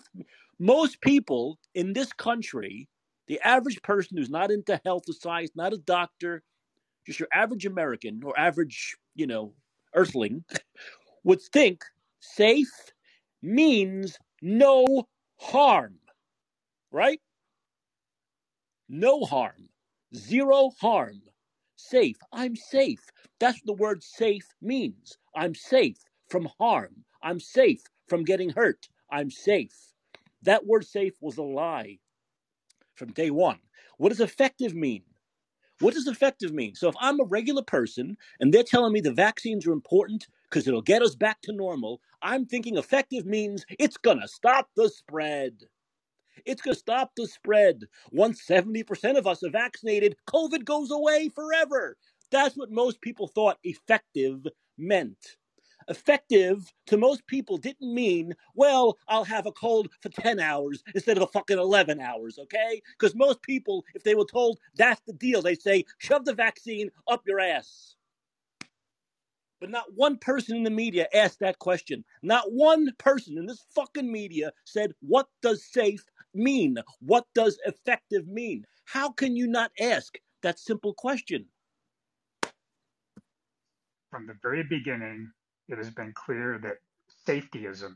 most 0.58 1.00
people 1.00 1.58
in 1.74 1.92
this 1.92 2.12
country, 2.12 2.88
the 3.28 3.40
average 3.40 3.82
person 3.82 4.16
who's 4.18 4.30
not 4.30 4.50
into 4.50 4.80
health 4.84 5.04
or 5.08 5.14
science, 5.14 5.52
not 5.56 5.72
a 5.72 5.78
doctor, 5.78 6.42
just 7.06 7.20
your 7.20 7.28
average 7.32 7.66
American 7.66 8.22
or 8.24 8.38
average, 8.38 8.96
you 9.14 9.26
know, 9.26 9.54
earthling, 9.94 10.44
would 11.24 11.40
think 11.52 11.84
safe 12.20 12.72
means 13.42 14.18
no 14.42 15.08
harm, 15.40 15.96
right? 16.92 17.20
No 18.88 19.24
harm. 19.24 19.68
Zero 20.14 20.70
harm. 20.80 21.22
Safe. 21.76 22.16
I'm 22.32 22.56
safe. 22.56 23.00
That's 23.40 23.58
what 23.58 23.66
the 23.66 23.82
word 23.82 24.02
safe 24.04 24.46
means. 24.62 25.18
I'm 25.34 25.54
safe 25.54 25.98
from 26.30 26.48
harm. 26.58 27.04
I'm 27.22 27.40
safe 27.40 27.82
from 28.08 28.24
getting 28.24 28.50
hurt. 28.50 28.88
I'm 29.10 29.30
safe. 29.30 29.93
That 30.44 30.66
word 30.66 30.86
safe 30.86 31.14
was 31.20 31.36
a 31.38 31.42
lie 31.42 31.98
from 32.94 33.12
day 33.12 33.30
one. 33.30 33.58
What 33.98 34.10
does 34.10 34.20
effective 34.20 34.74
mean? 34.74 35.02
What 35.80 35.94
does 35.94 36.06
effective 36.06 36.52
mean? 36.52 36.74
So 36.74 36.88
if 36.88 36.94
I'm 37.00 37.20
a 37.20 37.24
regular 37.24 37.62
person 37.62 38.16
and 38.38 38.52
they're 38.52 38.62
telling 38.62 38.92
me 38.92 39.00
the 39.00 39.12
vaccines 39.12 39.66
are 39.66 39.72
important 39.72 40.28
because 40.48 40.68
it'll 40.68 40.82
get 40.82 41.02
us 41.02 41.16
back 41.16 41.40
to 41.42 41.52
normal. 41.52 42.00
I'm 42.22 42.46
thinking 42.46 42.76
effective 42.76 43.26
means 43.26 43.66
it's 43.78 43.96
going 43.96 44.20
to 44.20 44.28
stop 44.28 44.68
the 44.76 44.88
spread. 44.88 45.64
It's 46.44 46.62
going 46.62 46.74
to 46.74 46.78
stop 46.78 47.12
the 47.16 47.26
spread. 47.26 47.84
Once 48.12 48.44
70% 48.48 49.16
of 49.16 49.26
us 49.26 49.42
are 49.42 49.50
vaccinated, 49.50 50.16
COVID 50.28 50.64
goes 50.64 50.90
away 50.90 51.28
forever. 51.28 51.96
That's 52.30 52.56
what 52.56 52.70
most 52.70 53.00
people 53.00 53.28
thought 53.28 53.58
effective 53.64 54.46
meant. 54.78 55.36
Effective 55.88 56.72
to 56.86 56.96
most 56.96 57.26
people 57.26 57.58
didn't 57.58 57.92
mean, 57.92 58.34
well, 58.54 58.98
I'll 59.08 59.24
have 59.24 59.46
a 59.46 59.52
cold 59.52 59.88
for 60.00 60.08
10 60.08 60.40
hours 60.40 60.82
instead 60.94 61.16
of 61.16 61.24
a 61.24 61.26
fucking 61.28 61.58
11 61.58 62.00
hours, 62.00 62.38
okay? 62.38 62.80
Because 62.98 63.14
most 63.14 63.42
people, 63.42 63.84
if 63.94 64.02
they 64.02 64.14
were 64.14 64.24
told 64.24 64.58
that's 64.76 65.02
the 65.06 65.12
deal, 65.12 65.42
they 65.42 65.54
say, 65.54 65.84
shove 65.98 66.24
the 66.24 66.34
vaccine 66.34 66.90
up 67.08 67.22
your 67.26 67.40
ass. 67.40 67.96
But 69.60 69.70
not 69.70 69.94
one 69.94 70.18
person 70.18 70.56
in 70.56 70.62
the 70.62 70.70
media 70.70 71.06
asked 71.14 71.40
that 71.40 71.58
question. 71.58 72.04
Not 72.22 72.52
one 72.52 72.90
person 72.98 73.38
in 73.38 73.46
this 73.46 73.64
fucking 73.74 74.10
media 74.10 74.52
said, 74.64 74.92
what 75.00 75.28
does 75.42 75.64
safe 75.64 76.04
mean? 76.34 76.78
What 77.00 77.26
does 77.34 77.58
effective 77.64 78.26
mean? 78.26 78.66
How 78.84 79.10
can 79.10 79.36
you 79.36 79.46
not 79.46 79.70
ask 79.80 80.18
that 80.42 80.58
simple 80.58 80.92
question? 80.94 81.46
From 84.10 84.26
the 84.26 84.36
very 84.42 84.62
beginning, 84.62 85.30
it 85.68 85.78
has 85.78 85.90
been 85.90 86.12
clear 86.14 86.58
that 86.62 86.76
safetyism 87.26 87.94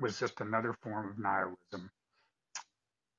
was 0.00 0.18
just 0.18 0.40
another 0.40 0.74
form 0.82 1.10
of 1.10 1.18
nihilism. 1.18 1.90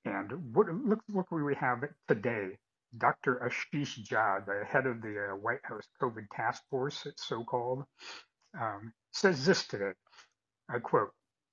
And 0.06 0.56
what, 0.56 0.68
look, 0.70 1.00
look 1.10 1.32
where 1.32 1.44
we 1.44 1.56
have 1.56 1.84
today. 2.08 2.58
Dr. 2.98 3.42
Ashish 3.44 4.08
Jha, 4.08 4.46
the 4.46 4.64
head 4.66 4.86
of 4.86 5.02
the 5.02 5.32
uh, 5.32 5.36
White 5.36 5.60
House 5.64 5.88
COVID 6.02 6.28
task 6.34 6.64
force, 6.70 7.06
it's 7.06 7.28
so 7.28 7.44
called, 7.44 7.84
um, 8.60 8.94
says 9.12 9.46
this 9.46 9.68
today. 9.68 9.92
I 10.70 10.80
quote, 10.80 11.12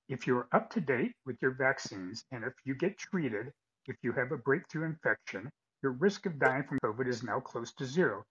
if 0.09 0.27
you're 0.27 0.47
up 0.53 0.69
to 0.71 0.81
date 0.81 1.13
with 1.25 1.37
your 1.41 1.51
vaccines 1.51 2.23
and 2.31 2.43
if 2.43 2.53
you 2.65 2.75
get 2.75 2.97
treated, 2.97 3.51
if 3.87 3.97
you 4.03 4.13
have 4.13 4.31
a 4.31 4.37
breakthrough 4.37 4.85
infection, 4.85 5.49
your 5.81 5.93
risk 5.93 6.25
of 6.25 6.39
dying 6.39 6.63
from 6.63 6.79
COVID 6.83 7.07
is 7.07 7.23
now 7.23 7.39
close 7.39 7.73
to 7.75 7.85
zero, 7.85 8.23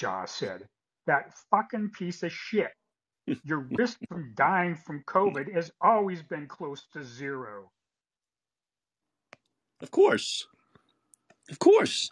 Jha 0.00 0.28
said. 0.28 0.66
That 1.06 1.34
fucking 1.50 1.90
piece 1.90 2.22
of 2.22 2.32
shit. 2.32 2.72
Your 3.44 3.66
risk 3.72 3.98
from 4.08 4.32
dying 4.34 4.74
from 4.74 5.02
COVID 5.04 5.52
has 5.54 5.70
always 5.80 6.22
been 6.22 6.46
close 6.46 6.86
to 6.92 7.02
zero. 7.04 7.70
Of 9.80 9.90
course. 9.90 10.46
Of 11.50 11.58
course. 11.58 12.10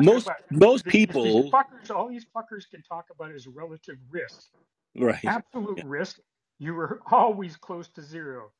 Most 0.00 0.26
about 0.26 0.36
most 0.50 0.84
these, 0.84 0.92
these 0.92 1.06
people 1.06 1.50
fuckers, 1.50 1.90
all 1.94 2.08
these 2.08 2.24
fuckers 2.34 2.68
can 2.70 2.82
talk 2.82 3.06
about 3.14 3.30
is 3.32 3.46
relative 3.46 3.98
risk. 4.10 4.48
right. 4.96 5.22
Absolute 5.24 5.78
Yeah. 5.78 5.84
risk, 5.86 6.18
you 6.58 6.72
were 6.74 7.02
always 7.12 7.56
close 7.56 7.88
to 7.90 8.02
zero. 8.02 8.52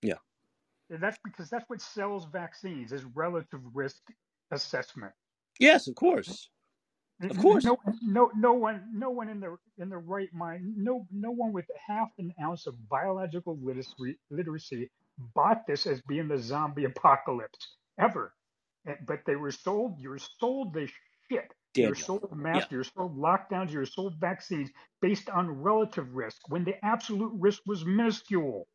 Yeah. 0.00 0.14
And 0.88 1.02
that's 1.02 1.18
because 1.24 1.50
that's 1.50 1.68
what 1.68 1.80
sells 1.82 2.24
vaccines 2.24 2.92
is 2.92 3.04
relative 3.04 3.60
risk 3.74 4.02
assessment. 4.50 5.12
Yes, 5.58 5.86
of 5.88 5.94
course. 5.94 6.48
Of 7.20 7.38
course. 7.38 7.64
No, 7.64 7.78
no, 8.02 8.30
no 8.34 8.52
one, 8.52 8.82
no 8.92 9.10
one 9.10 9.28
in 9.28 9.38
the 9.38 9.56
in 9.78 9.88
the 9.88 9.98
right 9.98 10.32
mind, 10.32 10.74
no, 10.76 11.06
no 11.12 11.30
one 11.30 11.52
with 11.52 11.66
half 11.86 12.08
an 12.18 12.32
ounce 12.42 12.66
of 12.66 12.74
biological 12.88 13.58
literacy, 13.62 14.18
literacy 14.30 14.90
bought 15.34 15.66
this 15.66 15.86
as 15.86 16.00
being 16.02 16.28
the 16.28 16.38
zombie 16.38 16.84
apocalypse 16.84 17.76
ever. 17.98 18.34
But 19.06 19.20
they 19.26 19.36
were 19.36 19.52
sold. 19.52 20.00
You're 20.00 20.18
sold 20.18 20.74
this 20.74 20.90
shit. 21.30 21.54
You're 21.76 21.92
Daniel. 21.92 21.94
sold 21.94 22.36
masks. 22.36 22.72
You're 22.72 22.84
sold 22.84 23.16
lockdowns. 23.16 23.72
You're 23.72 23.86
sold 23.86 24.14
vaccines 24.20 24.70
based 25.00 25.30
on 25.30 25.48
relative 25.48 26.14
risk 26.14 26.40
when 26.48 26.64
the 26.64 26.84
absolute 26.84 27.32
risk 27.34 27.62
was 27.66 27.84
minuscule. 27.84 28.66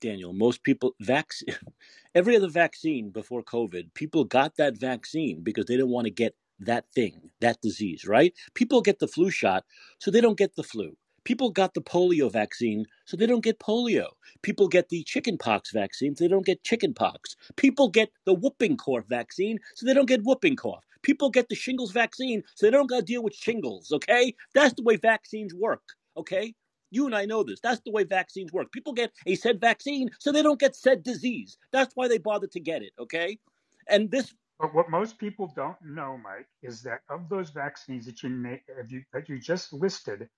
Daniel, 0.00 0.32
most 0.32 0.62
people 0.62 0.94
vac 1.00 1.30
every 2.14 2.36
other 2.36 2.48
vaccine 2.48 3.10
before 3.10 3.42
COVID, 3.42 3.92
people 3.94 4.24
got 4.24 4.56
that 4.56 4.78
vaccine 4.78 5.42
because 5.42 5.66
they 5.66 5.74
didn't 5.74 5.90
want 5.90 6.04
to 6.04 6.12
get 6.12 6.36
that 6.60 6.84
thing, 6.94 7.30
that 7.40 7.60
disease, 7.60 8.04
right? 8.06 8.34
People 8.54 8.80
get 8.80 8.98
the 8.98 9.08
flu 9.08 9.30
shot 9.30 9.64
so 9.98 10.10
they 10.10 10.20
don't 10.20 10.38
get 10.38 10.56
the 10.56 10.62
flu. 10.62 10.96
People 11.24 11.50
got 11.50 11.74
the 11.74 11.82
polio 11.82 12.32
vaccine 12.32 12.86
so 13.04 13.16
they 13.16 13.26
don't 13.26 13.44
get 13.44 13.58
polio. 13.58 14.06
People 14.42 14.66
get 14.66 14.88
the 14.88 15.02
chickenpox 15.04 15.72
vaccine 15.72 16.16
so 16.16 16.24
they 16.24 16.28
don't 16.28 16.46
get 16.46 16.64
chickenpox. 16.64 17.36
People 17.56 17.88
get 17.90 18.10
the 18.24 18.32
whooping 18.32 18.78
cough 18.78 19.04
vaccine 19.08 19.58
so 19.74 19.84
they 19.84 19.92
don't 19.92 20.08
get 20.08 20.24
whooping 20.24 20.56
cough. 20.56 20.84
People 21.02 21.30
get 21.30 21.48
the 21.48 21.54
shingles 21.54 21.92
vaccine 21.92 22.42
so 22.54 22.66
they 22.66 22.70
don't 22.70 22.88
got 22.88 23.00
to 23.00 23.04
deal 23.04 23.22
with 23.22 23.34
shingles, 23.34 23.92
okay? 23.92 24.34
That's 24.54 24.74
the 24.74 24.82
way 24.82 24.96
vaccines 24.96 25.54
work, 25.54 25.82
okay? 26.16 26.54
You 26.90 27.06
and 27.06 27.14
I 27.14 27.26
know 27.26 27.42
this. 27.42 27.60
That's 27.60 27.82
the 27.84 27.92
way 27.92 28.04
vaccines 28.04 28.52
work. 28.52 28.72
People 28.72 28.94
get 28.94 29.12
a 29.26 29.34
said 29.34 29.60
vaccine 29.60 30.08
so 30.18 30.32
they 30.32 30.42
don't 30.42 30.58
get 30.58 30.74
said 30.74 31.02
disease. 31.02 31.58
That's 31.72 31.94
why 31.94 32.08
they 32.08 32.18
bother 32.18 32.46
to 32.46 32.60
get 32.60 32.82
it, 32.82 32.92
okay? 32.98 33.38
And 33.86 34.10
this, 34.10 34.34
But 34.58 34.74
what 34.74 34.90
most 34.90 35.18
people 35.18 35.52
don't 35.54 35.80
know, 35.82 36.18
Mike, 36.18 36.48
is 36.62 36.82
that 36.84 37.02
of 37.10 37.28
those 37.28 37.50
vaccines 37.50 38.06
that 38.06 38.22
you 38.24 39.04
that 39.12 39.28
you 39.28 39.38
just 39.38 39.72
listed, 39.72 40.30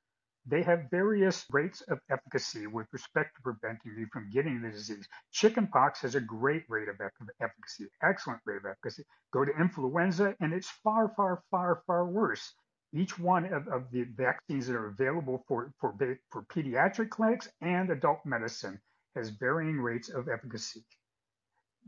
they 0.47 0.63
have 0.63 0.91
various 0.91 1.47
rates 1.53 1.83
of 1.83 2.01
efficacy 2.11 2.67
with 2.67 2.89
respect 2.93 3.37
to 3.37 3.43
preventing 3.43 3.95
you 3.97 4.07
from 4.13 4.31
getting 4.31 4.61
the 4.63 4.71
disease. 4.71 5.09
Chickenpox 5.33 6.03
has 6.03 6.17
a 6.17 6.21
great 6.21 6.65
rate 6.69 6.89
of 6.89 7.01
efficacy, 7.41 7.87
excellent 8.03 8.41
rate 8.45 8.59
of 8.59 8.67
efficacy. 8.67 9.05
Go 9.33 9.45
to 9.45 9.53
influenza, 9.59 10.37
and 10.41 10.53
it's 10.53 10.71
far, 10.71 11.15
far, 11.17 11.43
far, 11.51 11.83
far 11.87 12.07
worse. 12.07 12.55
Each 12.93 13.19
one 13.19 13.47
of, 13.53 13.69
of 13.69 13.91
the 13.93 14.05
vaccines 14.05 14.67
that 14.67 14.77
are 14.77 14.89
available 14.89 15.45
for, 15.49 15.73
for, 15.81 15.95
for 16.31 16.43
pediatric 16.45 17.11
clinics 17.11 17.49
and 17.63 17.91
adult 17.91 18.27
medicine 18.27 18.81
has 19.17 19.31
varying 19.31 19.81
rates 19.81 20.11
of 20.11 20.29
efficacy 20.29 20.85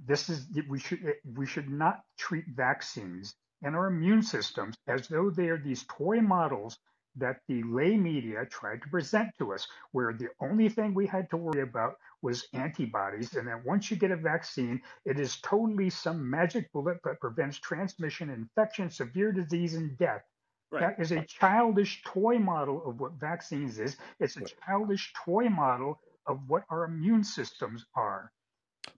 this 0.06 0.28
is 0.28 0.46
we 0.68 0.78
should 0.78 1.14
we 1.34 1.46
should 1.46 1.68
not 1.70 2.02
treat 2.18 2.44
vaccines 2.48 3.34
and 3.62 3.76
our 3.76 3.86
immune 3.86 4.22
systems 4.22 4.74
as 4.88 5.08
though 5.08 5.30
they 5.30 5.48
are 5.48 5.58
these 5.58 5.84
toy 5.84 6.20
models 6.20 6.78
that 7.16 7.40
the 7.46 7.62
lay 7.64 7.96
media 7.96 8.46
tried 8.46 8.80
to 8.82 8.88
present 8.88 9.28
to 9.38 9.52
us 9.52 9.68
where 9.92 10.14
the 10.14 10.28
only 10.40 10.68
thing 10.68 10.94
we 10.94 11.06
had 11.06 11.28
to 11.30 11.36
worry 11.36 11.60
about 11.62 11.94
was 12.22 12.48
antibodies 12.54 13.34
and 13.34 13.46
that 13.46 13.64
once 13.66 13.90
you 13.90 13.96
get 13.96 14.10
a 14.10 14.16
vaccine 14.16 14.80
it 15.04 15.18
is 15.18 15.40
totally 15.40 15.90
some 15.90 16.28
magic 16.30 16.72
bullet 16.72 16.98
that 17.04 17.20
prevents 17.20 17.58
transmission 17.58 18.30
infection 18.30 18.90
severe 18.90 19.32
disease 19.32 19.74
and 19.74 19.96
death. 19.98 20.22
Right, 20.70 20.96
that 20.96 21.02
is 21.02 21.12
a 21.12 21.24
childish 21.26 22.02
toy 22.02 22.38
model 22.38 22.82
of 22.86 22.98
what 22.98 23.12
vaccines 23.20 23.78
is. 23.78 23.98
It's 24.20 24.38
a 24.38 24.44
childish 24.66 25.12
toy 25.24 25.50
model 25.50 26.00
of 26.26 26.40
what 26.48 26.64
our 26.70 26.84
immune 26.84 27.24
systems 27.24 27.84
are 27.94 28.32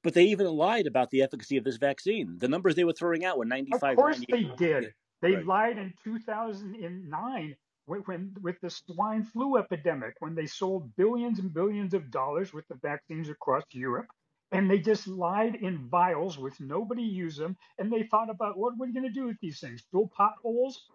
but 0.02 0.14
they 0.14 0.24
even 0.24 0.46
lied 0.46 0.86
about 0.86 1.10
the 1.10 1.22
efficacy 1.22 1.56
of 1.56 1.64
this 1.64 1.76
vaccine. 1.76 2.36
The 2.38 2.48
numbers 2.48 2.74
they 2.74 2.84
were 2.84 2.92
throwing 2.92 3.24
out 3.24 3.38
were 3.38 3.44
95. 3.44 3.90
Of 3.90 3.96
course 3.96 4.24
they 4.28 4.50
did. 4.56 4.94
They 5.22 5.36
right. 5.36 5.46
lied 5.46 5.78
in 5.78 5.94
2009 6.04 7.56
when, 7.86 8.00
when 8.00 8.34
with 8.42 8.60
the 8.60 8.70
swine 8.70 9.24
flu 9.24 9.56
epidemic 9.56 10.14
when 10.18 10.34
they 10.34 10.46
sold 10.46 10.94
billions 10.96 11.38
and 11.38 11.52
billions 11.52 11.94
of 11.94 12.10
dollars 12.10 12.52
with 12.52 12.66
the 12.68 12.76
vaccines 12.82 13.28
across 13.28 13.64
Europe 13.72 14.06
and 14.52 14.70
they 14.70 14.78
just 14.78 15.06
lied 15.06 15.56
in 15.56 15.88
vials 15.88 16.38
with 16.38 16.58
nobody 16.60 17.02
use 17.02 17.36
them 17.36 17.56
and 17.78 17.92
they 17.92 18.04
thought 18.04 18.30
about 18.30 18.56
what 18.56 18.72
are 18.72 18.78
we 18.78 18.92
going 18.92 19.06
to 19.06 19.12
do 19.12 19.26
with 19.26 19.36
these 19.40 19.60
things 19.60 19.82
fill 19.90 20.10
potholes 20.16 20.86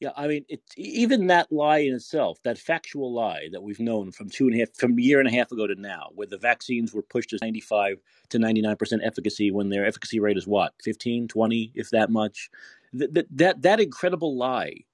Yeah, 0.00 0.12
I 0.16 0.28
mean, 0.28 0.46
it, 0.48 0.62
even 0.78 1.26
that 1.26 1.52
lie 1.52 1.78
in 1.78 1.94
itself, 1.94 2.42
that 2.42 2.58
factual 2.58 3.12
lie 3.12 3.48
that 3.52 3.62
we've 3.62 3.78
known 3.78 4.12
from 4.12 4.30
two 4.30 4.46
and 4.46 4.56
a 4.56 4.60
half, 4.60 4.74
from 4.74 4.98
a 4.98 5.02
year 5.02 5.20
and 5.20 5.28
a 5.28 5.30
half 5.30 5.52
ago 5.52 5.66
to 5.66 5.74
now, 5.74 6.08
where 6.14 6.26
the 6.26 6.38
vaccines 6.38 6.94
were 6.94 7.02
pushed 7.02 7.30
to 7.30 7.38
95 7.42 8.00
to 8.30 8.38
99% 8.38 9.00
efficacy 9.04 9.50
when 9.50 9.68
their 9.68 9.84
efficacy 9.84 10.18
rate 10.18 10.38
is 10.38 10.46
what, 10.46 10.72
15, 10.82 11.28
20, 11.28 11.72
if 11.74 11.90
that 11.90 12.08
much? 12.08 12.50
That, 12.94 13.12
that, 13.12 13.26
that, 13.30 13.62
that 13.62 13.80
incredible 13.80 14.38
lie. 14.38 14.84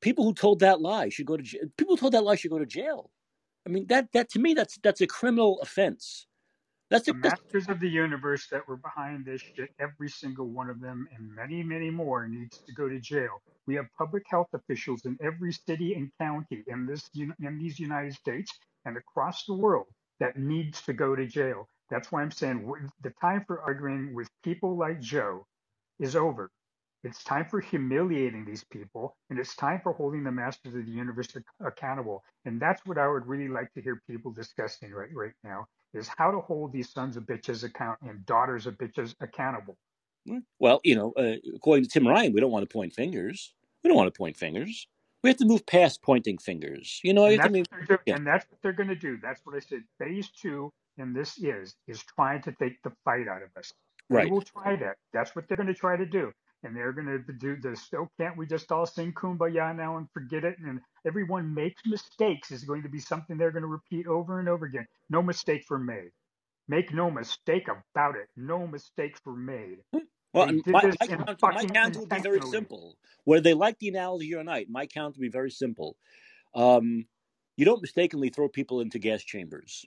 People 0.00 0.24
who 0.24 0.32
told 0.32 0.60
that 0.60 0.80
lie 0.80 1.10
should 1.10 1.26
go 1.26 1.36
to 1.36 1.42
jail. 1.42 1.60
People 1.76 1.96
who 1.96 2.00
told 2.00 2.14
that 2.14 2.24
lie 2.24 2.34
should 2.34 2.50
go 2.50 2.58
to 2.58 2.66
jail. 2.66 3.10
I 3.66 3.68
mean, 3.68 3.86
that, 3.88 4.12
that 4.12 4.30
to 4.30 4.38
me, 4.38 4.54
that's, 4.54 4.78
that's 4.82 5.02
a 5.02 5.06
criminal 5.06 5.60
offense. 5.60 6.26
That's 6.92 7.08
a, 7.08 7.12
the 7.12 7.16
that's, 7.22 7.40
masters 7.54 7.68
of 7.70 7.80
the 7.80 7.90
universe 7.90 8.48
that 8.52 8.68
were 8.68 8.78
behind 8.78 9.26
this 9.26 9.42
shit, 9.56 9.70
every 9.80 10.10
single 10.10 10.48
one 10.48 10.70
of 10.70 10.80
them, 10.80 11.08
and 11.16 11.34
many, 11.34 11.64
many 11.64 11.90
more, 11.90 12.28
needs 12.28 12.62
to 12.68 12.74
go 12.74 12.88
to 12.88 13.00
jail. 13.00 13.42
We 13.66 13.76
have 13.76 13.86
public 13.98 14.24
health 14.30 14.48
officials 14.54 15.06
in 15.06 15.18
every 15.22 15.52
city 15.52 15.94
and 15.94 16.12
county 16.20 16.64
in 16.68 16.86
this 16.86 17.10
in 17.16 17.58
these 17.60 17.80
United 17.80 18.14
States 18.14 18.52
and 18.86 18.98
across 18.98 19.46
the 19.46 19.54
world 19.54 19.88
that 20.20 20.38
needs 20.38 20.82
to 20.84 20.94
go 20.94 21.16
to 21.16 21.26
jail. 21.26 21.68
That's 21.90 22.12
why 22.12 22.22
I'm 22.22 22.32
saying 22.32 22.62
w- 22.66 22.88
the 23.02 23.12
time 23.22 23.44
for 23.46 23.62
arguing 23.62 24.14
with 24.14 24.28
people 24.44 24.78
like 24.78 25.00
Joe 25.00 25.46
is 26.00 26.16
over. 26.16 26.50
It's 27.04 27.24
time 27.24 27.46
for 27.46 27.60
humiliating 27.60 28.44
these 28.46 28.64
people, 28.72 29.16
and 29.30 29.38
it's 29.38 29.56
time 29.56 29.80
for 29.82 29.94
holding 29.94 30.24
the 30.24 30.32
masters 30.32 30.74
of 30.76 30.86
the 30.86 30.92
universe 30.92 31.28
ac- 31.36 31.44
accountable. 31.64 32.24
And 32.46 32.60
that's 32.60 32.82
what 32.86 32.98
I 32.98 33.08
would 33.08 33.26
really 33.28 33.48
like 33.48 33.72
to 33.74 33.82
hear 33.82 34.02
people 34.10 34.32
discussing 34.32 34.92
right 34.92 35.10
right 35.14 35.34
now 35.44 35.66
is 35.94 36.08
how 36.16 36.30
to 36.30 36.40
hold 36.40 36.72
these 36.72 36.90
sons 36.90 37.16
of 37.16 37.24
bitches 37.24 37.64
account 37.64 37.98
and 38.02 38.24
daughters 38.26 38.66
of 38.66 38.78
bitches 38.78 39.14
accountable. 39.20 39.76
well, 40.58 40.80
you 40.84 40.94
know, 40.94 41.12
uh, 41.16 41.36
according 41.54 41.84
to 41.84 41.90
Tim 41.90 42.06
Ryan, 42.06 42.32
we 42.32 42.40
don't 42.40 42.50
want 42.50 42.68
to 42.68 42.72
point 42.72 42.92
fingers. 42.92 43.54
We 43.82 43.88
don't 43.88 43.96
want 43.96 44.12
to 44.12 44.16
point 44.16 44.36
fingers. 44.36 44.86
We 45.22 45.30
have 45.30 45.36
to 45.38 45.44
move 45.44 45.66
past 45.66 46.02
pointing 46.02 46.38
fingers. 46.38 47.00
You 47.04 47.14
know, 47.14 47.26
And 47.26 47.38
that's 47.38 47.52
mean, 47.52 47.64
what 47.70 47.88
they're 47.88 48.00
yeah, 48.06 48.16
And 48.16 48.26
that's 48.26 48.46
what 48.50 48.60
they're 48.62 48.72
going 48.72 48.88
to 48.88 48.96
do. 48.96 49.18
That's 49.22 49.40
what 49.44 49.54
I 49.54 49.60
said. 49.60 49.82
Phase 49.98 50.30
two, 50.30 50.72
and 50.98 51.14
this 51.14 51.38
is, 51.38 51.76
is 51.86 52.02
trying 52.02 52.42
to 52.42 52.52
take 52.52 52.82
the 52.82 52.92
fight 53.04 53.28
out 53.28 53.42
of 53.42 53.50
us. 53.56 53.72
Right. 54.08 54.24
They 54.24 54.30
will 54.30 54.42
try 54.42 54.76
that. 54.76 54.96
That's 55.12 55.34
what 55.34 55.46
they're 55.48 55.56
going 55.56 55.68
to 55.68 55.74
try 55.74 55.96
to 55.96 56.06
do. 56.06 56.32
And 56.64 56.76
they're 56.76 56.92
going 56.92 57.06
to 57.06 57.32
do 57.32 57.56
this. 57.60 57.88
Oh, 57.96 58.08
can't 58.20 58.36
we 58.36 58.46
just 58.46 58.70
all 58.70 58.86
sing 58.86 59.12
Kumbaya 59.12 59.76
now 59.76 59.96
and 59.96 60.06
forget 60.14 60.44
it? 60.44 60.56
And 60.64 60.80
everyone 61.06 61.52
makes 61.52 61.82
mistakes 61.84 62.52
is 62.52 62.64
going 62.64 62.82
to 62.84 62.88
be 62.88 63.00
something 63.00 63.36
they're 63.36 63.50
going 63.50 63.62
to 63.62 63.68
repeat 63.68 64.06
over 64.06 64.38
and 64.38 64.48
over 64.48 64.66
again. 64.66 64.86
No 65.10 65.22
mistakes 65.22 65.68
were 65.68 65.78
made. 65.78 66.10
Make 66.68 66.94
no 66.94 67.10
mistake 67.10 67.66
about 67.68 68.14
it. 68.16 68.28
No 68.36 68.66
mistakes 68.66 69.20
were 69.24 69.36
made. 69.36 69.78
Well, 70.32 70.46
They 70.46 70.52
and 70.52 70.64
did 70.64 70.72
my, 70.72 70.82
my 70.84 70.90
in 71.00 71.18
counter, 71.18 71.36
my 71.42 71.64
counter 71.64 72.00
would 72.00 72.08
be 72.08 72.20
very 72.20 72.40
simple. 72.42 72.96
Whether 73.24 73.42
they 73.42 73.54
like 73.54 73.78
the 73.78 73.88
analogy 73.88 74.34
or 74.34 74.44
not, 74.44 74.62
my 74.70 74.86
count 74.86 75.16
would 75.16 75.22
be 75.22 75.28
very 75.28 75.50
simple. 75.50 75.96
Um, 76.54 77.06
you 77.56 77.64
don't 77.64 77.82
mistakenly 77.82 78.30
throw 78.30 78.48
people 78.48 78.80
into 78.80 78.98
gas 78.98 79.22
chambers. 79.22 79.84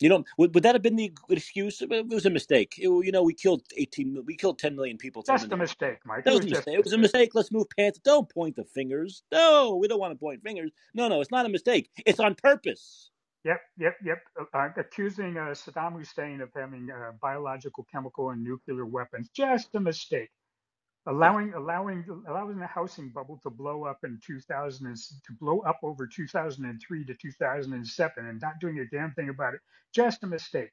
You 0.00 0.08
know, 0.08 0.24
would, 0.36 0.54
would 0.54 0.62
that 0.62 0.74
have 0.74 0.82
been 0.82 0.96
the 0.96 1.12
excuse? 1.28 1.82
It 1.82 2.08
was 2.08 2.26
a 2.26 2.30
mistake. 2.30 2.74
It- 2.78 2.88
you 2.88 3.12
know, 3.12 3.22
we 3.22 3.34
killed 3.34 3.62
eighteen, 3.76 4.22
we 4.26 4.36
killed 4.36 4.58
ten 4.58 4.76
million 4.76 4.96
people. 4.98 5.24
A 5.28 5.32
in- 5.54 5.58
mistake, 5.58 5.98
Mike. 6.04 6.24
That 6.24 6.30
It 6.32 6.34
was 6.36 6.44
a 6.44 6.48
just 6.48 6.58
mistake. 6.60 6.74
It 6.78 6.84
was 6.84 6.92
a 6.92 6.98
mistake. 6.98 7.30
Let's 7.34 7.52
move 7.52 7.66
past. 7.76 8.02
Don't 8.04 8.28
point 8.28 8.56
the 8.56 8.64
fingers. 8.64 9.22
No, 9.32 9.76
we 9.76 9.88
don't 9.88 10.00
want 10.00 10.12
to 10.12 10.18
point 10.18 10.42
fingers. 10.42 10.70
No, 10.94 11.08
no, 11.08 11.20
it's 11.20 11.30
not 11.30 11.46
a 11.46 11.48
mistake. 11.48 11.90
It's 12.06 12.20
on 12.20 12.34
purpose. 12.34 13.10
Yep, 13.44 13.60
yep, 13.78 13.94
yep. 14.04 14.18
Uh, 14.52 14.68
accusing 14.76 15.36
uh, 15.36 15.54
Saddam 15.54 15.94
Hussein 15.96 16.40
of 16.40 16.50
having 16.54 16.88
uh, 16.90 17.12
biological, 17.22 17.86
chemical, 17.90 18.30
and 18.30 18.42
nuclear 18.42 18.84
weapons. 18.84 19.30
Just 19.34 19.74
a 19.74 19.80
mistake. 19.80 20.30
Allowing, 21.08 21.54
allowing, 21.54 22.06
allowing 22.28 22.60
the 22.60 22.68
housing 22.68 23.10
bubble 23.10 23.40
to 23.42 23.50
blow 23.50 23.84
up 23.86 24.00
in 24.04 24.20
2000 24.24 24.86
and, 24.86 24.96
to 25.26 25.34
blow 25.40 25.60
up 25.62 25.80
over 25.82 26.06
2003 26.06 27.06
to 27.06 27.14
2007 27.16 28.26
and 28.26 28.40
not 28.42 28.60
doing 28.60 28.80
a 28.80 28.86
damn 28.96 29.12
thing 29.14 29.30
about 29.30 29.54
it. 29.56 29.60
Just 29.94 30.24
a 30.24 30.28
mistake. 30.28 30.70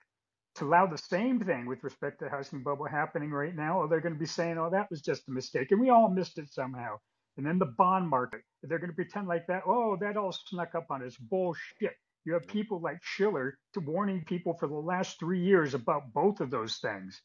To 0.58 0.66
allow 0.66 0.88
the 0.88 1.00
same 1.00 1.42
thing 1.42 1.68
with 1.68 1.84
respect 1.84 2.20
to 2.20 2.28
the 2.28 2.32
housing 2.32 2.64
bubble 2.64 2.86
happening 2.88 3.32
right 3.32 3.56
now, 3.56 3.80
or 3.82 3.90
they're 3.90 4.02
going 4.02 4.16
to 4.16 4.20
be 4.22 4.28
saying, 4.28 4.60
"Oh, 4.60 4.70
that 4.72 4.92
was 4.92 5.02
just 5.02 5.28
a 5.30 5.32
mistake," 5.34 5.72
and 5.72 5.82
we 5.82 5.90
all 5.92 6.10
missed 6.10 6.40
it 6.40 6.54
somehow. 6.54 7.00
And 7.38 7.46
then 7.48 7.60
the 7.60 7.74
bond 7.78 8.10
market, 8.10 8.44
they're 8.64 8.80
going 8.80 8.92
to 8.92 8.96
pretend 8.96 9.28
like 9.28 9.48
that. 9.48 9.64
Oh, 9.68 9.98
that 10.02 10.18
all 10.18 10.34
snuck 10.34 10.76
up 10.76 10.88
on 10.92 11.04
us. 11.04 11.18
Bullshit. 11.18 11.96
You 12.26 12.34
have 12.36 12.48
people 12.48 12.82
like 12.82 13.00
Shiller 13.04 13.58
to 13.74 13.82
warning 13.82 14.24
people 14.26 14.56
for 14.56 14.68
the 14.68 14.76
last 14.76 15.20
three 15.20 15.42
years 15.44 15.74
about 15.74 16.14
both 16.14 16.42
of 16.42 16.52
those 16.52 16.78
things. 16.78 17.22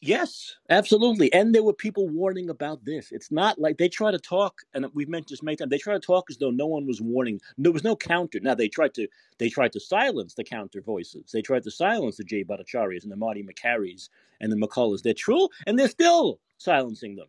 Yes, 0.00 0.54
absolutely. 0.70 1.32
And 1.32 1.52
there 1.52 1.64
were 1.64 1.72
people 1.72 2.08
warning 2.08 2.50
about 2.50 2.84
this. 2.84 3.10
It's 3.10 3.32
not 3.32 3.58
like 3.58 3.78
they 3.78 3.88
try 3.88 4.12
to 4.12 4.18
talk, 4.18 4.60
and 4.72 4.86
we've 4.94 5.08
mentioned 5.08 5.30
this 5.30 5.42
many 5.42 5.56
times. 5.56 5.70
They 5.70 5.78
try 5.78 5.94
to 5.94 5.98
talk 5.98 6.26
as 6.30 6.36
though 6.38 6.52
no 6.52 6.66
one 6.68 6.86
was 6.86 7.00
warning. 7.00 7.40
There 7.56 7.72
was 7.72 7.82
no 7.82 7.96
counter. 7.96 8.38
Now 8.40 8.54
they 8.54 8.68
tried 8.68 8.94
to 8.94 9.08
they 9.38 9.48
tried 9.48 9.72
to 9.72 9.80
silence 9.80 10.34
the 10.34 10.44
counter 10.44 10.80
voices. 10.80 11.32
They 11.32 11.42
tried 11.42 11.64
to 11.64 11.72
silence 11.72 12.16
the 12.16 12.22
Jay 12.22 12.44
Bhattacharya's 12.44 13.02
and 13.02 13.10
the 13.10 13.16
Marty 13.16 13.42
Makarys 13.42 14.08
and 14.40 14.52
the 14.52 14.56
McCulloughs. 14.56 15.02
They're 15.02 15.14
true, 15.14 15.48
and 15.66 15.76
they're 15.76 15.88
still 15.88 16.38
silencing 16.58 17.16
them. 17.16 17.28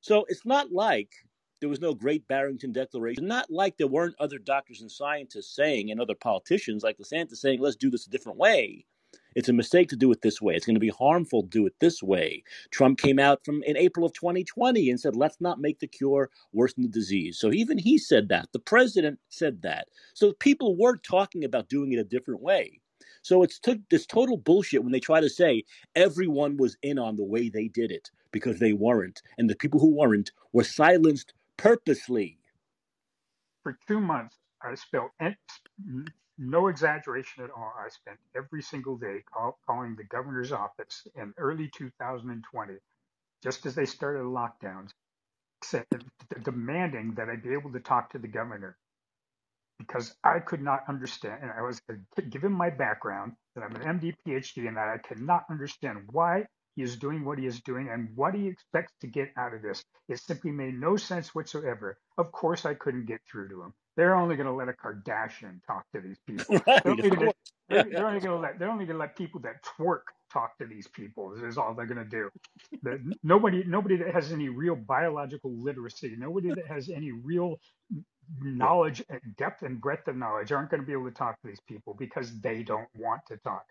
So 0.00 0.24
it's 0.28 0.46
not 0.46 0.72
like 0.72 1.12
there 1.60 1.68
was 1.68 1.80
no 1.80 1.92
Great 1.94 2.26
Barrington 2.28 2.72
Declaration. 2.72 3.26
Not 3.26 3.50
like 3.50 3.76
there 3.76 3.88
weren't 3.88 4.16
other 4.18 4.38
doctors 4.38 4.80
and 4.80 4.90
scientists 4.90 5.54
saying, 5.54 5.90
and 5.90 6.00
other 6.00 6.14
politicians 6.14 6.82
like 6.82 6.96
DeSantis 6.96 7.36
saying, 7.36 7.60
"Let's 7.60 7.76
do 7.76 7.90
this 7.90 8.06
a 8.06 8.10
different 8.10 8.38
way." 8.38 8.86
It's 9.36 9.50
a 9.50 9.52
mistake 9.52 9.88
to 9.90 9.96
do 9.96 10.10
it 10.10 10.22
this 10.22 10.42
way. 10.42 10.56
It's 10.56 10.66
going 10.66 10.74
to 10.74 10.80
be 10.80 10.88
harmful 10.88 11.42
to 11.42 11.48
do 11.48 11.66
it 11.66 11.74
this 11.78 12.02
way. 12.02 12.42
Trump 12.70 12.98
came 12.98 13.20
out 13.20 13.44
from 13.44 13.62
in 13.64 13.76
April 13.76 14.06
of 14.06 14.14
2020 14.14 14.90
and 14.90 14.98
said, 14.98 15.14
"Let's 15.14 15.40
not 15.40 15.60
make 15.60 15.78
the 15.78 15.86
cure 15.86 16.30
worse 16.52 16.74
than 16.74 16.84
the 16.84 16.88
disease." 16.88 17.38
So 17.38 17.52
even 17.52 17.78
he 17.78 17.98
said 17.98 18.28
that. 18.30 18.48
The 18.52 18.58
president 18.58 19.20
said 19.28 19.62
that. 19.62 19.88
So 20.14 20.32
people 20.32 20.76
were 20.76 20.96
talking 20.96 21.44
about 21.44 21.68
doing 21.68 21.92
it 21.92 21.98
a 21.98 22.04
different 22.04 22.40
way. 22.40 22.80
So 23.22 23.42
it's 23.42 23.58
took 23.58 23.78
this 23.90 24.06
total 24.06 24.38
bullshit 24.38 24.82
when 24.82 24.92
they 24.92 25.00
try 25.00 25.20
to 25.20 25.28
say 25.28 25.64
everyone 25.94 26.56
was 26.56 26.78
in 26.82 26.98
on 26.98 27.16
the 27.16 27.24
way 27.24 27.48
they 27.50 27.68
did 27.68 27.90
it 27.92 28.10
because 28.32 28.58
they 28.58 28.72
weren't, 28.72 29.22
and 29.36 29.50
the 29.50 29.56
people 29.56 29.80
who 29.80 29.94
weren't 29.94 30.32
were 30.52 30.64
silenced 30.64 31.34
purposely. 31.56 32.38
For 33.62 33.78
two 33.86 34.00
months, 34.00 34.36
I 34.62 34.74
spent 34.76 35.10
no 36.38 36.68
exaggeration 36.68 37.44
at 37.44 37.50
all. 37.50 37.72
I 37.78 37.88
spent 37.88 38.18
every 38.36 38.62
single 38.62 38.96
day 38.96 39.22
call, 39.32 39.58
calling 39.66 39.96
the 39.96 40.04
governor's 40.04 40.52
office 40.52 41.06
in 41.14 41.32
early 41.38 41.70
2020, 41.76 42.74
just 43.42 43.66
as 43.66 43.74
they 43.74 43.86
started 43.86 44.24
lockdowns, 44.24 44.90
demanding 46.42 47.14
that 47.14 47.28
I 47.28 47.36
be 47.36 47.52
able 47.52 47.72
to 47.72 47.80
talk 47.80 48.10
to 48.10 48.18
the 48.18 48.28
governor 48.28 48.76
because 49.78 50.14
I 50.24 50.38
could 50.40 50.62
not 50.62 50.84
understand, 50.88 51.42
and 51.42 51.50
I 51.52 51.62
was 51.62 51.80
uh, 51.90 51.94
given 52.30 52.52
my 52.52 52.70
background 52.70 53.32
that 53.54 53.62
I'm 53.62 53.76
an 53.76 54.00
MD, 54.00 54.14
PhD, 54.26 54.68
and 54.68 54.76
that 54.76 54.88
I 54.88 54.98
cannot 54.98 55.44
understand 55.50 55.98
why 56.10 56.46
he 56.76 56.82
is 56.82 56.96
doing 56.96 57.24
what 57.24 57.38
he 57.38 57.46
is 57.46 57.60
doing 57.60 57.88
and 57.90 58.08
what 58.14 58.34
he 58.34 58.48
expects 58.48 58.92
to 59.00 59.06
get 59.06 59.30
out 59.36 59.54
of 59.54 59.62
this. 59.62 59.82
It 60.08 60.18
simply 60.20 60.50
made 60.52 60.74
no 60.74 60.96
sense 60.96 61.34
whatsoever. 61.34 61.98
Of 62.18 62.32
course, 62.32 62.64
I 62.64 62.74
couldn't 62.74 63.06
get 63.06 63.20
through 63.30 63.48
to 63.50 63.62
him. 63.62 63.74
They're 63.96 64.16
only 64.16 64.36
going 64.36 64.46
to 64.48 64.52
let 64.54 64.68
a 64.68 64.74
Kardashian 64.74 65.60
talk 65.66 65.84
to 65.94 66.00
these 66.02 66.18
people. 66.26 66.56
Right, 66.66 66.82
they're, 66.84 66.92
only 66.92 67.10
gonna, 67.10 67.30
they're, 67.70 67.84
they're 67.94 68.08
only 68.08 68.20
going 68.20 68.36
to 68.36 68.40
let 68.40 68.58
they're 68.58 68.70
only 68.70 68.86
going 68.86 68.96
to 68.96 69.00
let 69.00 69.16
people 69.16 69.40
that 69.42 69.64
twerk 69.64 70.02
talk 70.32 70.58
to 70.58 70.66
these 70.66 70.88
people. 70.88 71.30
This 71.34 71.44
is 71.44 71.58
all 71.58 71.74
they're 71.74 71.86
going 71.86 72.04
to 72.04 72.10
do. 72.10 72.30
The, 72.82 73.00
nobody 73.24 73.64
nobody 73.66 73.96
that 73.98 74.14
has 74.14 74.32
any 74.32 74.48
real 74.50 74.76
biological 74.76 75.52
literacy, 75.52 76.14
nobody 76.18 76.52
that 76.54 76.66
has 76.68 76.88
any 76.90 77.12
real 77.12 77.56
knowledge 78.42 79.04
depth 79.38 79.62
and 79.62 79.80
breadth 79.80 80.08
of 80.08 80.16
knowledge 80.16 80.52
aren't 80.52 80.70
going 80.70 80.82
to 80.82 80.86
be 80.86 80.92
able 80.92 81.06
to 81.06 81.12
talk 81.14 81.40
to 81.42 81.48
these 81.48 81.60
people 81.68 81.94
because 81.98 82.40
they 82.40 82.62
don't 82.62 82.88
want 82.96 83.22
to 83.28 83.38
talk. 83.38 83.64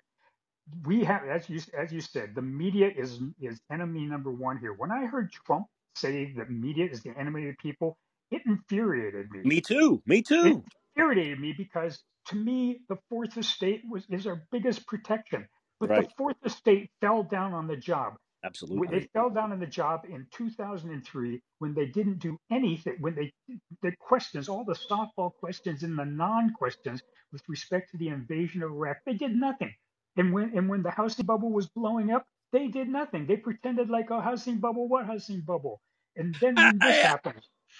We 0.85 1.03
have, 1.05 1.23
as 1.25 1.49
you 1.49 1.61
as 1.77 1.93
you 1.93 2.01
said, 2.01 2.35
the 2.35 2.41
media 2.43 2.89
is 2.95 3.19
is 3.41 3.59
enemy 3.71 4.05
number 4.05 4.31
one 4.31 4.59
here. 4.59 4.73
When 4.73 4.91
I 4.91 5.05
heard 5.05 5.31
Trump 5.31 5.67
say 5.95 6.33
that 6.37 6.49
media 6.51 6.87
is 6.91 7.03
the 7.03 7.17
enemy 7.17 7.49
of 7.49 7.55
the 7.55 7.57
people, 7.69 7.97
it 8.35 8.41
infuriated 8.45 9.31
me. 9.31 9.41
Me 9.43 9.61
too. 9.61 10.01
Me 10.05 10.21
too. 10.21 10.63
It 10.65 10.97
infuriated 10.97 11.39
me 11.39 11.53
because 11.57 12.03
to 12.27 12.35
me 12.35 12.81
the 12.89 12.97
fourth 13.09 13.37
estate 13.37 13.81
was 13.89 14.05
is 14.09 14.27
our 14.27 14.43
biggest 14.51 14.85
protection. 14.87 15.47
But 15.79 15.89
Right. 15.89 16.07
the 16.07 16.13
fourth 16.17 16.37
estate 16.45 16.89
fell 17.01 17.23
down 17.23 17.53
on 17.53 17.67
the 17.67 17.77
job. 17.77 18.15
Absolutely. 18.43 18.99
they 18.99 19.07
fell 19.13 19.31
down 19.31 19.51
on 19.51 19.59
the 19.59 19.65
job 19.65 20.05
in 20.07 20.27
2003 20.31 21.41
when 21.59 21.73
they 21.73 21.87
didn't 21.87 22.19
do 22.19 22.37
anything 22.51 22.95
when 22.99 23.15
they 23.15 23.33
the 23.81 23.91
questions 23.99 24.47
all 24.49 24.63
the 24.63 24.75
softball 24.75 25.33
questions 25.33 25.81
and 25.81 25.97
the 25.97 26.05
non-questions 26.05 27.01
with 27.31 27.41
respect 27.49 27.89
to 27.91 27.97
the 27.97 28.09
invasion 28.09 28.61
of 28.61 28.69
iraq 28.71 28.97
they 29.05 29.13
did 29.15 29.35
nothing 29.35 29.73
and 30.17 30.31
when 30.31 30.55
and 30.55 30.69
when 30.69 30.83
the 30.83 30.91
housing 30.91 31.25
bubble 31.25 31.51
was 31.51 31.67
blowing 31.69 32.11
up 32.11 32.23
they 32.53 32.67
did 32.67 32.87
nothing 32.87 33.25
they 33.25 33.35
pretended 33.37 33.89
like 33.89 34.11
a 34.11 34.21
housing 34.21 34.59
bubble 34.59 34.87
what 34.87 35.07
housing 35.07 35.41
bubble 35.41 35.81
and 36.15 36.35
then 36.39 36.55
when 36.55 36.77
this 36.77 36.97
I, 37.03 37.33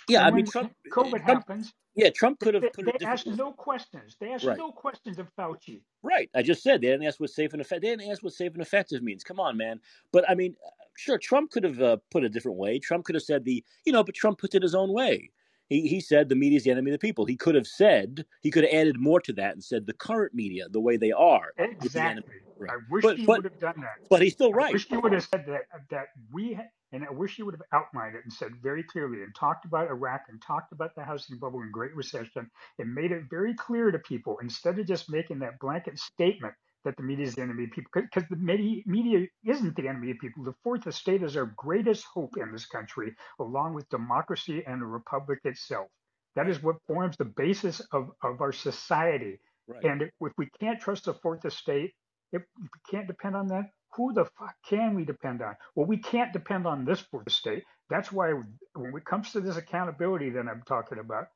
yeah, 0.09 0.23
I 0.23 0.31
mean 0.31 0.45
Trump. 0.45 0.73
covid 0.91 1.21
happens 1.21 1.73
Yeah, 1.95 2.09
Trump 2.09 2.39
could 2.39 2.53
have 2.55 2.63
they, 2.63 2.71
they 2.85 2.97
asked 3.05 3.27
no 3.27 3.51
questions 3.51 4.17
they 4.19 4.31
asked 4.33 4.47
Right. 4.47 4.57
no 4.57 4.71
questions 4.71 5.19
of 5.19 5.27
fauci 5.37 5.81
Right. 6.03 6.29
I 6.35 6.43
just 6.43 6.63
said 6.63 6.81
they 6.81 6.87
didn't 6.87 7.05
ask 7.07 7.19
what 7.19 7.29
safe 7.31 7.51
and 7.53 7.61
effective. 7.61 7.81
They 7.81 7.95
didn't 7.95 8.11
ask 8.11 8.23
what 8.23 8.33
safe 8.33 8.53
and 8.53 8.61
effective 8.61 9.01
means. 9.03 9.23
Come 9.23 9.39
on, 9.39 9.57
man. 9.57 9.81
But 10.11 10.29
I 10.29 10.35
mean, 10.35 10.55
sure, 10.97 11.17
Trump 11.17 11.51
could 11.51 11.63
have 11.63 11.81
uh, 11.81 11.97
put 12.11 12.23
it 12.23 12.27
a 12.27 12.29
different 12.29 12.57
way. 12.57 12.79
Trump 12.79 13.05
could 13.05 13.15
have 13.15 13.23
said 13.23 13.43
the, 13.43 13.63
you 13.85 13.91
know, 13.91 14.03
but 14.03 14.15
Trump 14.15 14.37
put 14.39 14.55
it 14.55 14.61
his 14.63 14.75
own 14.75 14.93
way. 14.93 15.31
He 15.67 15.87
he 15.87 15.99
said 15.99 16.29
the 16.29 16.35
media 16.35 16.57
is 16.57 16.63
the 16.63 16.71
enemy 16.71 16.91
of 16.91 16.93
the 16.99 17.07
people. 17.07 17.25
He 17.25 17.35
could 17.35 17.55
have 17.55 17.67
said 17.67 18.25
he 18.41 18.51
could 18.51 18.63
have 18.63 18.73
added 18.73 18.99
more 18.99 19.19
to 19.21 19.33
that 19.33 19.53
and 19.53 19.63
said 19.63 19.87
the 19.87 19.93
current 19.93 20.33
media, 20.33 20.69
the 20.69 20.79
way 20.79 20.95
they 20.97 21.11
are, 21.11 21.53
is 21.81 21.93
the 21.93 22.07
enemy. 22.07 22.27
exactly 22.27 22.44
Right. 22.59 22.71
i 22.71 22.77
wish 22.91 23.03
But 23.03 23.17
he 23.17 23.27
but 23.27 23.35
would 23.35 23.45
have 23.45 23.59
done 23.59 23.75
that 23.81 23.97
but 24.09 24.21
he's 24.23 24.33
still 24.33 24.53
I 24.53 24.57
right. 24.57 24.73
wish 24.73 24.89
you 24.91 25.01
would 25.01 25.13
have 25.13 25.23
said 25.25 25.45
that 25.47 25.63
that 25.91 26.07
we 26.33 26.59
and 26.93 27.05
I 27.05 27.11
wish 27.11 27.39
you 27.39 27.45
would 27.45 27.55
have 27.55 27.63
outlined 27.73 28.15
it 28.15 28.23
and 28.23 28.33
said 28.33 28.51
very 28.63 28.83
clearly 28.83 29.23
and 29.23 29.35
talked 29.35 29.65
about 29.65 29.89
Iraq 29.89 30.23
and 30.29 30.41
talked 30.41 30.73
about 30.73 30.95
the 30.95 31.03
housing 31.03 31.37
bubble 31.39 31.61
and 31.61 31.71
Great 31.73 31.95
Recession 31.95 32.49
and 32.79 32.95
made 32.95 33.11
it 33.11 33.23
very 33.29 33.55
clear 33.55 33.91
to 33.91 33.99
people 33.99 34.39
instead 34.41 34.79
of 34.79 34.87
just 34.87 35.11
making 35.11 35.39
that 35.39 35.59
blanket 35.59 35.99
statement 35.99 36.55
that 36.85 36.97
the 36.97 37.03
media 37.03 37.25
is 37.27 37.35
the 37.35 37.43
enemy 37.43 37.65
of 37.65 37.71
people 37.71 37.91
because 37.93 38.23
the 38.29 38.37
media, 38.37 38.83
media 38.87 39.27
isn't 39.45 39.75
the 39.77 39.87
enemy 39.87 40.11
of 40.11 40.19
people. 40.19 40.43
The 40.45 40.55
fourth 40.63 40.87
estate 40.87 41.23
is 41.23 41.37
our 41.37 41.53
greatest 41.57 42.05
hope 42.05 42.37
in 42.37 42.51
this 42.53 42.65
country, 42.67 43.13
along 43.39 43.75
with 43.75 43.89
democracy 43.89 44.63
and 44.67 44.81
the 44.81 44.87
republic 44.87 45.39
itself. 45.45 45.87
That 46.35 46.49
is 46.49 46.63
what 46.63 46.77
forms 46.87 47.17
the 47.17 47.25
basis 47.25 47.81
of, 47.93 48.11
of 48.23 48.41
our 48.41 48.53
society. 48.53 49.39
Right. 49.67 49.83
And 49.83 50.03
if 50.03 50.11
we 50.37 50.49
can't 50.59 50.81
trust 50.81 51.05
the 51.05 51.15
fourth 51.15 51.45
estate, 51.45 51.93
if 52.32 52.43
we 52.59 52.67
can't 52.89 53.07
depend 53.07 53.36
on 53.36 53.47
that, 53.47 53.65
who 53.95 54.13
the 54.13 54.26
fuck 54.38 54.55
can 54.67 54.95
we 54.95 55.05
depend 55.05 55.41
on? 55.41 55.55
Well, 55.76 55.88
we 55.88 55.97
can't 55.97 56.34
depend 56.34 56.67
on 56.67 56.86
this 56.86 56.99
fourth 56.99 57.28
estate. 57.28 57.63
That's 57.89 58.11
why 58.11 58.34
when 58.76 58.95
it 58.95 59.05
comes 59.05 59.32
to 59.32 59.41
this 59.41 59.57
accountability 59.57 60.32
that 60.32 60.47
I'm 60.47 60.63
talking 60.67 60.99
about, 60.99 61.28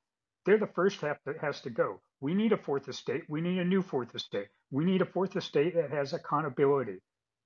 they're 0.46 0.58
the 0.58 0.68
first 0.68 1.02
half 1.02 1.18
that 1.26 1.38
has 1.40 1.62
to 1.62 1.70
go. 1.70 2.02
We 2.22 2.34
need 2.34 2.52
a 2.52 2.58
fourth 2.58 2.88
estate. 2.90 3.24
We 3.30 3.42
need 3.42 3.60
a 3.60 3.66
new 3.66 3.82
fourth 3.82 4.14
estate. 4.16 4.48
We 4.72 4.84
need 4.84 5.02
a 5.02 5.06
fourth 5.06 5.36
estate 5.36 5.76
that 5.76 5.92
has 5.92 6.14
accountability. 6.14 6.98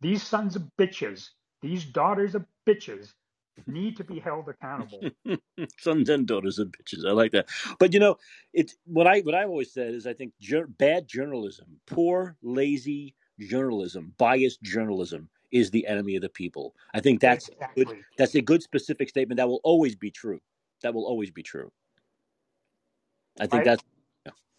These 0.01 0.23
sons 0.23 0.55
of 0.55 0.63
bitches, 0.79 1.29
these 1.61 1.85
daughters 1.85 2.35
of 2.35 2.45
bitches, 2.67 3.13
need 3.67 3.97
to 3.97 4.03
be 4.03 4.19
held 4.19 4.49
accountable. 4.49 4.99
Sons 5.79 6.09
and 6.09 6.25
daughters 6.27 6.59
of 6.59 6.69
bitches. 6.69 7.07
I 7.07 7.11
like 7.11 7.31
that. 7.31 7.47
But 7.79 7.93
you 7.93 7.99
know, 7.99 8.17
it's 8.51 8.75
what 8.85 9.07
I 9.07 9.19
what 9.21 9.35
I've 9.35 9.49
always 9.49 9.73
said 9.73 9.93
is 9.93 10.07
I 10.07 10.13
think 10.13 10.33
bad 10.77 11.07
journalism, 11.07 11.79
poor, 11.85 12.35
lazy 12.41 13.15
journalism, 13.39 14.13
biased 14.17 14.61
journalism 14.63 15.29
is 15.51 15.71
the 15.71 15.87
enemy 15.87 16.15
of 16.15 16.21
the 16.23 16.29
people. 16.29 16.75
I 16.93 17.01
think 17.01 17.21
that's 17.21 17.49
exactly. 17.59 17.75
good. 17.75 17.93
That's 18.17 18.35
a 18.35 18.41
good 18.41 18.63
specific 18.63 19.09
statement 19.09 19.37
that 19.37 19.47
will 19.49 19.61
always 19.63 19.95
be 19.95 20.11
true. 20.11 20.41
That 20.83 20.93
will 20.93 21.05
always 21.05 21.31
be 21.31 21.43
true. 21.43 21.71
I 23.39 23.47
think 23.47 23.63
Right. 23.63 23.65
that's 23.65 23.83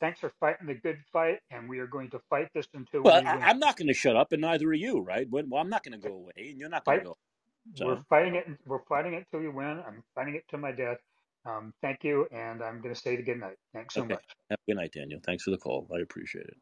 Thanks 0.00 0.20
for 0.20 0.32
fighting 0.40 0.66
the 0.66 0.74
good 0.74 0.98
fight, 1.12 1.40
and 1.50 1.68
we 1.68 1.78
are 1.78 1.86
going 1.86 2.10
to 2.10 2.20
fight 2.30 2.48
this 2.54 2.66
until 2.74 3.04
well. 3.04 3.22
we 3.24 3.26
I. 3.26 3.38
I'm 3.42 3.58
not 3.60 3.76
going 3.76 3.88
to 3.88 3.94
shut 3.94 4.16
up, 4.16 4.32
and 4.32 4.42
neither 4.42 4.68
are 4.68 4.74
you, 4.74 5.00
right? 5.00 5.28
Well, 5.30 5.44
I'm 5.60 5.70
not 5.70 5.84
going 5.84 5.92
to 5.92 5.98
go 5.98 6.14
away, 6.14 6.32
and 6.36 6.58
you're 6.58 6.68
not 6.70 6.84
going 6.84 6.94
to 6.94 7.04
go. 7.04 7.16
So 7.74 7.86
We're 7.86 8.00
fighting 8.08 8.36
it. 8.36 8.46
We're 8.66 8.84
fighting 8.88 9.14
it 9.14 9.26
till 9.30 9.42
you 9.42 9.52
win. 9.52 9.82
I'm 9.86 10.04
fighting 10.14 10.36
it 10.36 10.44
to 10.50 10.58
my 10.58 10.72
death. 10.72 10.98
Um, 11.46 11.74
thank 11.82 12.04
you, 12.04 12.26
and 12.32 12.62
I'm 12.62 12.82
going 12.82 12.94
to 12.94 13.00
say 13.00 13.16
good 13.22 13.40
night. 13.40 13.58
Thanks 13.74 13.96
so 13.96 14.04
Okay. 14.04 14.06
much. 14.06 14.24
Have 14.50 14.58
a 14.68 14.72
good 14.72 14.78
night, 14.78 14.92
Daniel. 14.92 15.20
Thanks 15.24 15.44
for 15.44 15.50
the 15.52 15.58
call. 15.58 15.88
I 15.94 16.00
appreciate 16.00 16.46
it. 16.46 16.58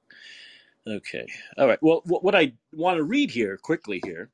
Okay. 0.86 1.26
All 1.58 1.68
right. 1.68 1.78
Well, 1.80 2.02
what, 2.04 2.24
what 2.24 2.34
I 2.34 2.52
want 2.72 2.96
to 2.96 3.04
read 3.04 3.30
here 3.30 3.56
quickly 3.56 4.00
here 4.04 4.30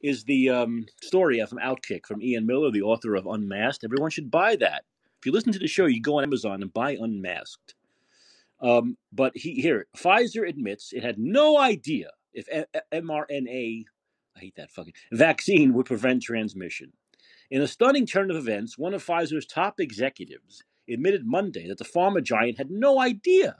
is 0.00 0.24
the 0.24 0.50
um, 0.50 0.86
story 1.00 1.44
from 1.46 1.58
Outkick 1.58 2.06
from 2.06 2.22
Ian 2.22 2.46
Miller, 2.46 2.70
the 2.70 2.82
author 2.82 3.14
of 3.14 3.26
Unmasked. 3.26 3.84
Everyone 3.84 4.10
should 4.10 4.30
buy 4.30 4.56
that. 4.56 4.84
If 5.20 5.26
you 5.26 5.32
listen 5.32 5.52
to 5.52 5.60
the 5.60 5.68
show, 5.68 5.86
you 5.86 6.02
go 6.02 6.18
on 6.18 6.24
Amazon 6.24 6.62
and 6.62 6.72
buy 6.72 6.96
Unmasked. 7.00 7.74
Um, 8.60 8.96
but 9.12 9.32
he 9.36 9.54
here, 9.54 9.86
Pfizer 9.96 10.48
admits 10.48 10.92
it 10.92 11.04
had 11.04 11.18
no 11.18 11.58
idea 11.58 12.10
if 12.32 12.48
a- 12.48 12.66
mRNA, 12.92 13.84
I 14.36 14.40
hate 14.40 14.56
that 14.56 14.70
fucking 14.70 14.94
vaccine 15.12 15.74
would 15.74 15.86
prevent 15.86 16.22
transmission. 16.22 16.92
In 17.50 17.60
a 17.62 17.68
stunning 17.68 18.06
turn 18.06 18.30
of 18.30 18.36
events, 18.36 18.78
one 18.78 18.94
of 18.94 19.04
Pfizer's 19.04 19.46
top 19.46 19.78
executives 19.78 20.62
admitted 20.88 21.26
Monday 21.26 21.68
that 21.68 21.78
the 21.78 21.84
pharma 21.84 22.22
giant 22.22 22.58
had 22.58 22.70
no 22.70 23.00
idea 23.00 23.56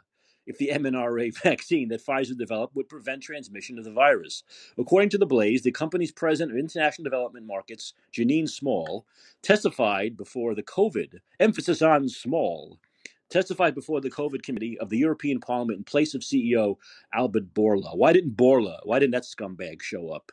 if 0.46 0.58
the 0.58 0.70
mRNA 0.72 1.36
vaccine 1.42 1.88
that 1.88 2.04
Pfizer 2.04 2.36
developed 2.36 2.74
would 2.74 2.88
prevent 2.88 3.22
transmission 3.22 3.78
of 3.78 3.84
the 3.84 3.92
virus. 3.92 4.42
According 4.78 5.10
to 5.10 5.18
The 5.18 5.26
Blaze, 5.26 5.62
the 5.62 5.72
company's 5.72 6.12
president 6.12 6.52
of 6.52 6.58
international 6.58 7.04
development 7.04 7.46
markets, 7.46 7.94
Janine 8.12 8.48
Small, 8.48 9.06
testified 9.42 10.16
before 10.16 10.54
the 10.54 10.62
COVID, 10.62 11.20
emphasis 11.40 11.82
on 11.82 12.08
small, 12.08 12.78
testified 13.30 13.74
before 13.74 14.00
the 14.00 14.10
COVID 14.10 14.42
committee 14.42 14.78
of 14.78 14.90
the 14.90 14.98
European 14.98 15.40
Parliament 15.40 15.78
in 15.78 15.84
place 15.84 16.14
of 16.14 16.22
CEO 16.22 16.76
Albert 17.14 17.54
Bourla. 17.54 17.96
Why 17.96 18.12
didn't 18.12 18.36
Bourla, 18.36 18.78
why 18.84 18.98
didn't 18.98 19.12
that 19.12 19.24
scumbag 19.24 19.82
show 19.82 20.10
up? 20.10 20.32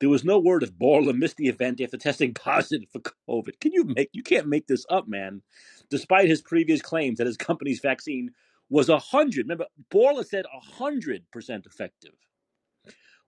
There 0.00 0.08
was 0.08 0.24
no 0.24 0.40
word 0.40 0.64
if 0.64 0.72
Bourla 0.72 1.16
missed 1.16 1.36
the 1.36 1.46
event 1.46 1.80
after 1.80 1.96
testing 1.96 2.34
positive 2.34 2.88
for 2.90 3.00
COVID. 3.28 3.60
Can 3.60 3.72
you 3.72 3.84
make 3.84 4.10
you 4.12 4.24
can't 4.24 4.48
make 4.48 4.66
this 4.66 4.84
up, 4.90 5.06
man. 5.06 5.42
Despite 5.90 6.28
his 6.28 6.42
previous 6.42 6.82
claims 6.82 7.18
that 7.18 7.28
his 7.28 7.36
company's 7.36 7.78
vaccine 7.78 8.32
was 8.72 8.88
a 8.88 8.98
hundred. 8.98 9.44
Remember, 9.44 9.66
Bourla 9.92 10.26
said 10.26 10.46
a 10.46 10.58
hundred 10.58 11.30
percent 11.30 11.66
effective. 11.66 12.14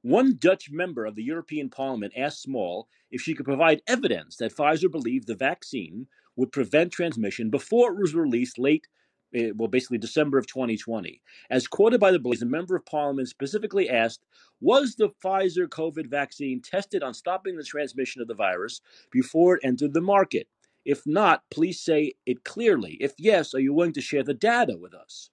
One 0.00 0.38
Dutch 0.38 0.70
member 0.70 1.04
of 1.04 1.16
the 1.16 1.22
European 1.22 1.68
Parliament 1.68 2.14
asked 2.16 2.40
Small 2.40 2.88
if 3.10 3.20
she 3.20 3.34
could 3.34 3.44
provide 3.44 3.82
evidence 3.86 4.36
that 4.36 4.56
Pfizer 4.56 4.90
believed 4.90 5.26
the 5.26 5.34
vaccine 5.34 6.06
would 6.36 6.50
prevent 6.50 6.92
transmission 6.92 7.50
before 7.50 7.92
it 7.92 8.00
was 8.00 8.14
released 8.14 8.58
late, 8.58 8.88
eh, 9.34 9.50
well, 9.54 9.68
basically 9.68 9.98
December 9.98 10.38
of 10.38 10.46
2020. 10.46 11.20
As 11.50 11.66
quoted 11.66 12.00
by 12.00 12.10
the 12.10 12.18
Blaze, 12.18 12.40
a 12.40 12.46
member 12.46 12.74
of 12.74 12.86
Parliament 12.86 13.28
specifically 13.28 13.90
asked, 13.90 14.24
"Was 14.62 14.94
the 14.94 15.10
Pfizer 15.22 15.68
COVID 15.68 16.06
vaccine 16.06 16.62
tested 16.62 17.02
on 17.02 17.12
stopping 17.12 17.56
the 17.56 17.64
transmission 17.64 18.22
of 18.22 18.28
the 18.28 18.34
virus 18.34 18.80
before 19.10 19.56
it 19.56 19.64
entered 19.64 19.92
the 19.92 20.00
market? 20.00 20.48
If 20.86 21.06
not, 21.06 21.44
please 21.50 21.82
say 21.82 22.14
it 22.24 22.44
clearly. 22.44 22.96
If 22.98 23.12
yes, 23.18 23.52
are 23.52 23.60
you 23.60 23.74
willing 23.74 23.92
to 23.92 24.00
share 24.00 24.22
the 24.22 24.32
data 24.32 24.78
with 24.78 24.94
us?" 24.94 25.30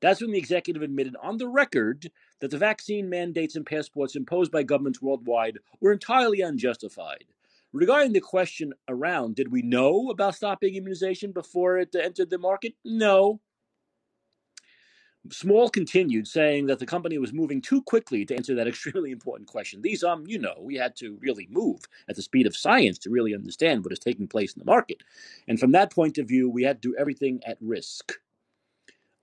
That's 0.00 0.20
when 0.20 0.32
the 0.32 0.38
executive 0.38 0.82
admitted 0.82 1.16
on 1.22 1.38
the 1.38 1.48
record 1.48 2.10
that 2.40 2.50
the 2.50 2.58
vaccine 2.58 3.08
mandates 3.08 3.56
and 3.56 3.64
passports 3.64 4.14
imposed 4.14 4.52
by 4.52 4.62
governments 4.62 5.00
worldwide 5.00 5.58
were 5.80 5.92
entirely 5.92 6.40
unjustified. 6.40 7.24
Regarding 7.72 8.12
the 8.12 8.20
question 8.20 8.72
around, 8.88 9.36
did 9.36 9.50
we 9.50 9.62
know 9.62 10.10
about 10.10 10.34
stopping 10.34 10.74
immunization 10.74 11.32
before 11.32 11.78
it 11.78 11.94
entered 11.94 12.30
the 12.30 12.38
market? 12.38 12.74
No. 12.84 13.40
Small 15.30 15.68
continued 15.68 16.28
saying 16.28 16.66
that 16.66 16.78
the 16.78 16.86
company 16.86 17.18
was 17.18 17.32
moving 17.32 17.60
too 17.60 17.82
quickly 17.82 18.24
to 18.24 18.36
answer 18.36 18.54
that 18.54 18.68
extremely 18.68 19.10
important 19.10 19.48
question. 19.48 19.82
These, 19.82 20.04
um, 20.04 20.24
you 20.26 20.38
know, 20.38 20.54
we 20.60 20.76
had 20.76 20.94
to 20.96 21.18
really 21.20 21.48
move 21.50 21.80
at 22.08 22.16
the 22.16 22.22
speed 22.22 22.46
of 22.46 22.56
science 22.56 22.98
to 23.00 23.10
really 23.10 23.34
understand 23.34 23.82
what 23.82 23.92
is 23.92 23.98
taking 23.98 24.28
place 24.28 24.54
in 24.54 24.60
the 24.60 24.66
market. 24.70 25.02
And 25.48 25.58
from 25.58 25.72
that 25.72 25.92
point 25.92 26.18
of 26.18 26.28
view, 26.28 26.48
we 26.48 26.62
had 26.62 26.80
to 26.82 26.90
do 26.90 26.96
everything 26.96 27.40
at 27.44 27.58
risk. 27.60 28.12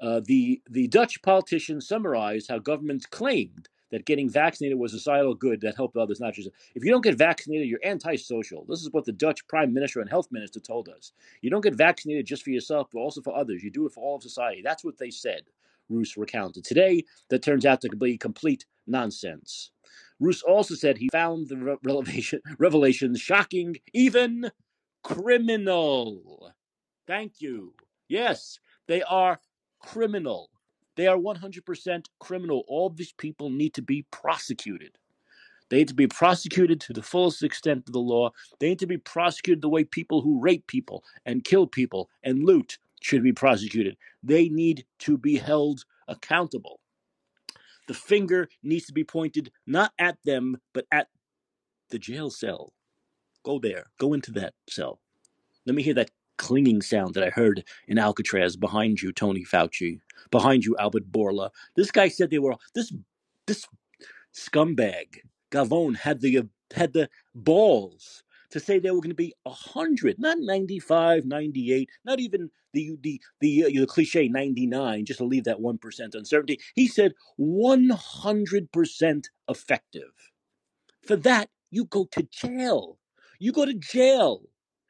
Uh, 0.03 0.21
the 0.25 0.61
the 0.69 0.89
Dutch 0.89 1.21
politician 1.23 1.81
summarized 1.81 2.49
how 2.49 2.59
governments 2.59 3.07
claimed 3.07 3.69
that 3.91 4.05
getting 4.05 4.29
vaccinated 4.29 4.77
was 4.77 4.93
a 4.93 4.97
societal 4.97 5.33
good 5.33 5.61
that 5.61 5.77
helped 5.77 5.95
others, 5.97 6.19
not 6.19 6.33
just 6.33 6.49
if 6.75 6.83
you 6.83 6.91
don't 6.91 7.03
get 7.05 7.15
vaccinated, 7.17 7.69
you're 7.69 7.79
antisocial. 7.85 8.65
This 8.67 8.81
is 8.81 8.91
what 8.91 9.05
the 9.05 9.13
Dutch 9.13 9.47
Prime 9.47 9.73
Minister 9.73 10.01
and 10.01 10.09
Health 10.09 10.27
Minister 10.31 10.59
told 10.59 10.89
us. 10.89 11.13
You 11.41 11.49
don't 11.49 11.63
get 11.63 11.75
vaccinated 11.75 12.25
just 12.27 12.43
for 12.43 12.49
yourself, 12.49 12.89
but 12.93 12.99
also 12.99 13.21
for 13.21 13.35
others. 13.35 13.63
You 13.63 13.71
do 13.71 13.87
it 13.87 13.93
for 13.93 14.03
all 14.03 14.17
of 14.17 14.23
society. 14.23 14.61
That's 14.63 14.83
what 14.83 14.97
they 14.97 15.11
said. 15.11 15.43
Roos 15.89 16.17
recounted. 16.17 16.65
Today, 16.65 17.05
that 17.29 17.43
turns 17.43 17.65
out 17.65 17.81
to 17.81 17.89
be 17.89 18.17
complete 18.17 18.65
nonsense. 18.87 19.71
Roos 20.19 20.41
also 20.43 20.75
said 20.75 20.97
he 20.97 21.09
found 21.11 21.47
the 21.47 21.57
re- 21.57 21.77
revelation, 21.83 22.41
revelations 22.59 23.21
shocking, 23.21 23.77
even 23.93 24.51
criminal. 25.03 26.53
Thank 27.07 27.41
you. 27.41 27.73
Yes, 28.09 28.59
they 28.87 29.01
are 29.03 29.39
criminal. 29.85 30.49
They 30.95 31.07
are 31.07 31.17
100% 31.17 32.05
criminal. 32.19 32.63
All 32.67 32.89
these 32.89 33.13
people 33.13 33.49
need 33.49 33.73
to 33.75 33.81
be 33.81 34.05
prosecuted. 34.11 34.97
They 35.69 35.77
need 35.77 35.87
to 35.87 35.95
be 35.95 36.07
prosecuted 36.07 36.79
to 36.81 36.93
the 36.93 37.01
fullest 37.01 37.41
extent 37.41 37.83
of 37.87 37.93
the 37.93 37.99
law. 37.99 38.31
They 38.59 38.69
need 38.69 38.79
to 38.79 38.87
be 38.87 38.97
prosecuted 38.97 39.61
the 39.61 39.69
way 39.69 39.83
people 39.83 40.21
who 40.21 40.39
rape 40.39 40.67
people 40.67 41.03
and 41.25 41.43
kill 41.43 41.67
people 41.67 42.09
and 42.23 42.43
loot 42.43 42.77
should 43.01 43.23
be 43.23 43.33
prosecuted. 43.33 43.97
They 44.21 44.49
need 44.49 44.85
to 44.99 45.17
be 45.17 45.37
held 45.37 45.83
accountable. 46.07 46.79
The 47.87 47.93
finger 47.93 48.49
needs 48.61 48.85
to 48.85 48.93
be 48.93 49.03
pointed 49.03 49.51
not 49.65 49.93
at 49.99 50.17
them, 50.23 50.57
but 50.73 50.85
at 50.91 51.07
the 51.89 51.99
jail 51.99 52.29
cell. 52.29 52.73
Go 53.43 53.59
there. 53.59 53.87
Go 53.97 54.13
into 54.13 54.31
that 54.33 54.53
cell. 54.69 54.99
Let 55.65 55.75
me 55.75 55.83
hear 55.83 55.93
that 55.95 56.11
clinging 56.37 56.81
sound 56.81 57.13
that 57.13 57.23
I 57.23 57.29
heard 57.29 57.63
in 57.87 57.97
Alcatraz 57.97 58.55
behind 58.55 59.01
you, 59.01 59.11
Tony 59.11 59.43
Fauci, 59.45 59.99
behind 60.31 60.65
you, 60.65 60.75
Albert 60.77 61.11
Bourla. 61.11 61.49
This 61.75 61.91
guy 61.91 62.07
said 62.07 62.29
they 62.29 62.39
were 62.39 62.55
this 62.75 62.93
this 63.47 63.65
scumbag 64.33 65.19
Gavone 65.51 65.95
had 65.95 66.21
the 66.21 66.47
had 66.75 66.93
the 66.93 67.09
balls 67.35 68.23
to 68.49 68.59
say 68.59 68.79
they 68.79 68.91
were 68.91 69.01
going 69.01 69.09
to 69.09 69.15
be 69.15 69.33
100 69.43 70.19
not 70.19 70.37
95 70.39 71.25
98 71.25 71.89
not 72.05 72.19
even 72.19 72.49
the 72.73 72.97
the 73.01 73.21
the, 73.39 73.65
uh, 73.65 73.67
the 73.67 73.85
cliche 73.87 74.27
99 74.27 75.05
just 75.05 75.19
to 75.19 75.25
leave 75.25 75.43
that 75.45 75.59
1% 75.59 76.15
uncertainty. 76.15 76.59
He 76.75 76.87
said 76.87 77.13
100% 77.39 79.25
effective. 79.47 80.11
For 81.05 81.15
that 81.17 81.49
you 81.71 81.85
go 81.85 82.05
to 82.11 82.23
jail. 82.23 82.97
You 83.39 83.51
go 83.51 83.65
to 83.65 83.73
jail 83.73 84.43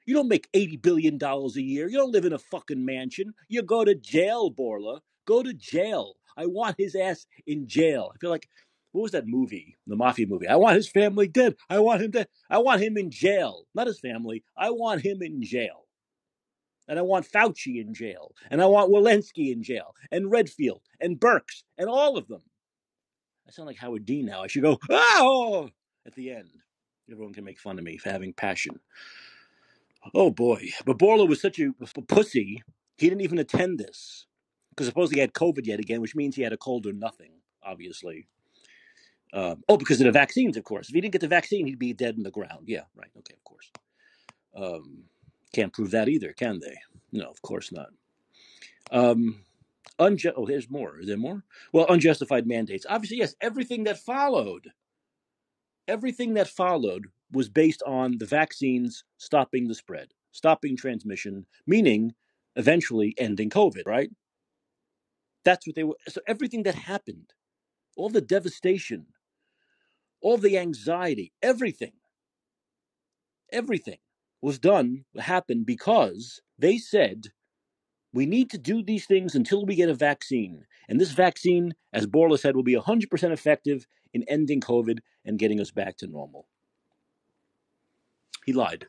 you 0.05 0.13
don't 0.13 0.27
make 0.27 0.51
$80 0.51 0.81
billion 0.81 1.19
a 1.21 1.47
year. 1.59 1.87
You 1.87 1.97
don't 1.97 2.11
live 2.11 2.25
in 2.25 2.33
a 2.33 2.39
fucking 2.39 2.83
mansion. 2.83 3.33
You 3.47 3.61
go 3.63 3.83
to 3.85 3.95
jail 3.95 4.51
Bourla. 4.51 4.99
Go 5.25 5.43
to 5.43 5.53
jail. 5.53 6.15
I 6.35 6.47
want 6.47 6.75
his 6.77 6.95
ass 6.95 7.25
in 7.45 7.67
jail. 7.67 8.11
I 8.13 8.17
feel 8.17 8.29
like 8.29 8.47
what 8.93 9.01
was 9.01 9.11
that 9.11 9.27
movie? 9.27 9.75
The 9.87 9.95
mafia 9.95 10.27
movie. 10.27 10.47
I 10.47 10.55
want 10.55 10.75
his 10.75 10.87
family 10.87 11.27
dead. 11.27 11.55
I 11.69 11.79
want 11.79 12.01
him 12.01 12.11
dead. 12.11 12.27
I 12.49 12.59
want 12.59 12.81
him 12.81 12.97
in 12.97 13.09
jail. 13.09 13.65
Not 13.73 13.87
his 13.87 13.99
family. 13.99 14.43
I 14.55 14.69
want 14.69 15.01
him 15.01 15.21
in 15.21 15.41
jail. 15.41 15.85
And 16.87 16.99
I 16.99 17.01
want 17.01 17.25
Fauci 17.25 17.79
in 17.79 17.93
jail, 17.93 18.33
and 18.51 18.61
I 18.61 18.65
want 18.65 18.91
Walensky 18.91 19.53
in 19.53 19.63
jail, 19.63 19.95
and 20.11 20.29
Redfield, 20.29 20.81
and 20.99 21.17
Birx, 21.17 21.63
and 21.77 21.87
all 21.87 22.17
of 22.17 22.27
them. 22.27 22.41
I 23.47 23.51
sound 23.51 23.67
like 23.67 23.77
Howard 23.77 24.05
Dean 24.05 24.25
now. 24.25 24.43
I 24.43 24.47
should 24.47 24.63
go, 24.63 24.77
ah, 24.91 25.17
oh, 25.21 25.69
at 26.05 26.13
the 26.13 26.31
end. 26.31 26.49
Everyone 27.09 27.33
can 27.33 27.45
make 27.45 27.57
fun 27.57 27.79
of 27.79 27.85
me 27.85 27.97
for 27.97 28.09
having 28.09 28.33
passion. 28.33 28.81
Oh 30.13 30.31
boy. 30.31 30.69
But 30.85 30.97
Bourla 30.97 31.27
was 31.27 31.41
such 31.41 31.59
a 31.59 31.73
pussy, 32.07 32.63
he 32.97 33.09
didn't 33.09 33.21
even 33.21 33.39
attend 33.39 33.79
this. 33.79 34.25
Because 34.69 34.87
supposedly 34.87 35.17
he 35.17 35.21
had 35.21 35.33
COVID 35.33 35.65
yet 35.65 35.79
again, 35.79 36.01
which 36.01 36.15
means 36.15 36.35
he 36.35 36.41
had 36.41 36.53
a 36.53 36.57
cold 36.57 36.87
or 36.87 36.93
nothing, 36.93 37.33
obviously. 37.61 38.27
Um, 39.31 39.63
oh, 39.69 39.77
because 39.77 39.99
of 40.01 40.05
the 40.05 40.11
vaccines, 40.11 40.57
of 40.57 40.63
course. 40.63 40.89
If 40.89 40.95
he 40.95 41.01
didn't 41.01 41.13
get 41.13 41.21
the 41.21 41.27
vaccine, 41.27 41.65
he'd 41.67 41.79
be 41.79 41.93
dead 41.93 42.15
in 42.17 42.23
the 42.23 42.31
ground. 42.31 42.65
Yeah, 42.67 42.81
right. 42.95 43.09
Okay, 43.19 43.35
of 43.35 43.43
course. 43.43 43.71
Um, 44.55 45.03
can't 45.53 45.73
prove 45.73 45.91
that 45.91 46.09
either, 46.09 46.33
can 46.33 46.59
they? 46.59 46.75
No, 47.11 47.29
of 47.29 47.41
course 47.41 47.71
not. 47.71 47.89
Um, 48.91 49.41
unju- 49.99 50.33
oh, 50.35 50.45
there's 50.45 50.69
more. 50.69 50.99
Is 50.99 51.07
there 51.07 51.17
more? 51.17 51.43
Well, 51.71 51.85
unjustified 51.89 52.47
mandates. 52.47 52.85
Obviously, 52.89 53.17
yes. 53.17 53.35
Everything 53.41 53.83
that 53.85 53.99
followed, 53.99 54.71
everything 55.87 56.33
that 56.35 56.47
followed 56.47 57.07
was 57.33 57.49
based 57.49 57.83
on 57.85 58.17
the 58.19 58.25
vaccines 58.25 59.03
stopping 59.17 59.67
the 59.67 59.75
spread, 59.75 60.09
stopping 60.31 60.77
transmission, 60.77 61.45
meaning 61.67 62.13
eventually 62.55 63.13
ending 63.17 63.49
COVID, 63.49 63.83
right? 63.85 64.09
That's 65.43 65.67
what 65.67 65.75
they 65.75 65.83
were. 65.83 65.97
So 66.07 66.21
everything 66.27 66.63
that 66.63 66.75
happened, 66.75 67.33
all 67.97 68.09
the 68.09 68.21
devastation, 68.21 69.07
all 70.21 70.37
the 70.37 70.57
anxiety, 70.57 71.33
everything, 71.41 71.93
everything 73.51 73.97
was 74.41 74.59
done, 74.59 75.05
happened 75.17 75.65
because 75.65 76.41
they 76.57 76.77
said 76.77 77.27
we 78.13 78.25
need 78.25 78.49
to 78.51 78.57
do 78.57 78.83
these 78.83 79.05
things 79.05 79.35
until 79.35 79.65
we 79.65 79.75
get 79.75 79.89
a 79.89 79.93
vaccine. 79.93 80.65
And 80.87 80.99
this 80.99 81.11
vaccine, 81.11 81.73
as 81.91 82.05
Bourla 82.05 82.37
said, 82.37 82.55
will 82.55 82.63
be 82.63 82.75
100% 82.75 83.31
effective 83.31 83.87
in 84.13 84.23
ending 84.27 84.61
COVID 84.61 84.99
and 85.25 85.39
getting 85.39 85.59
us 85.59 85.71
back 85.71 85.97
to 85.97 86.07
normal. 86.07 86.47
He 88.45 88.53
lied. 88.53 88.85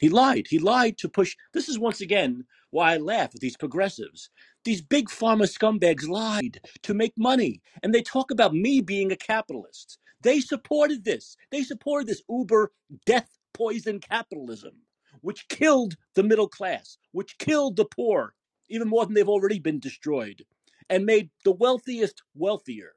He 0.00 0.08
lied. 0.08 0.46
He 0.48 0.58
lied 0.58 0.98
to 0.98 1.08
push. 1.08 1.36
This 1.52 1.68
is 1.68 1.78
once 1.78 2.00
again 2.00 2.44
why 2.70 2.94
I 2.94 2.96
laugh 2.98 3.34
at 3.34 3.40
these 3.40 3.56
progressives. 3.56 4.30
These 4.64 4.82
big 4.82 5.08
pharma 5.08 5.44
scumbags 5.44 6.08
lied 6.08 6.60
to 6.82 6.94
make 6.94 7.14
money. 7.16 7.62
And 7.82 7.94
they 7.94 8.02
talk 8.02 8.30
about 8.30 8.54
me 8.54 8.80
being 8.80 9.12
a 9.12 9.16
capitalist. 9.16 9.98
They 10.22 10.40
supported 10.40 11.04
this. 11.04 11.36
They 11.50 11.62
supported 11.62 12.08
this 12.08 12.22
uber 12.28 12.72
death 13.06 13.38
poison 13.54 14.00
capitalism, 14.00 14.74
which 15.22 15.48
killed 15.48 15.96
the 16.14 16.22
middle 16.22 16.48
class, 16.48 16.98
which 17.12 17.38
killed 17.38 17.76
the 17.76 17.86
poor, 17.86 18.34
even 18.68 18.88
more 18.88 19.06
than 19.06 19.14
they've 19.14 19.28
already 19.28 19.58
been 19.58 19.80
destroyed, 19.80 20.44
and 20.90 21.06
made 21.06 21.30
the 21.44 21.52
wealthiest 21.52 22.22
wealthier. 22.34 22.92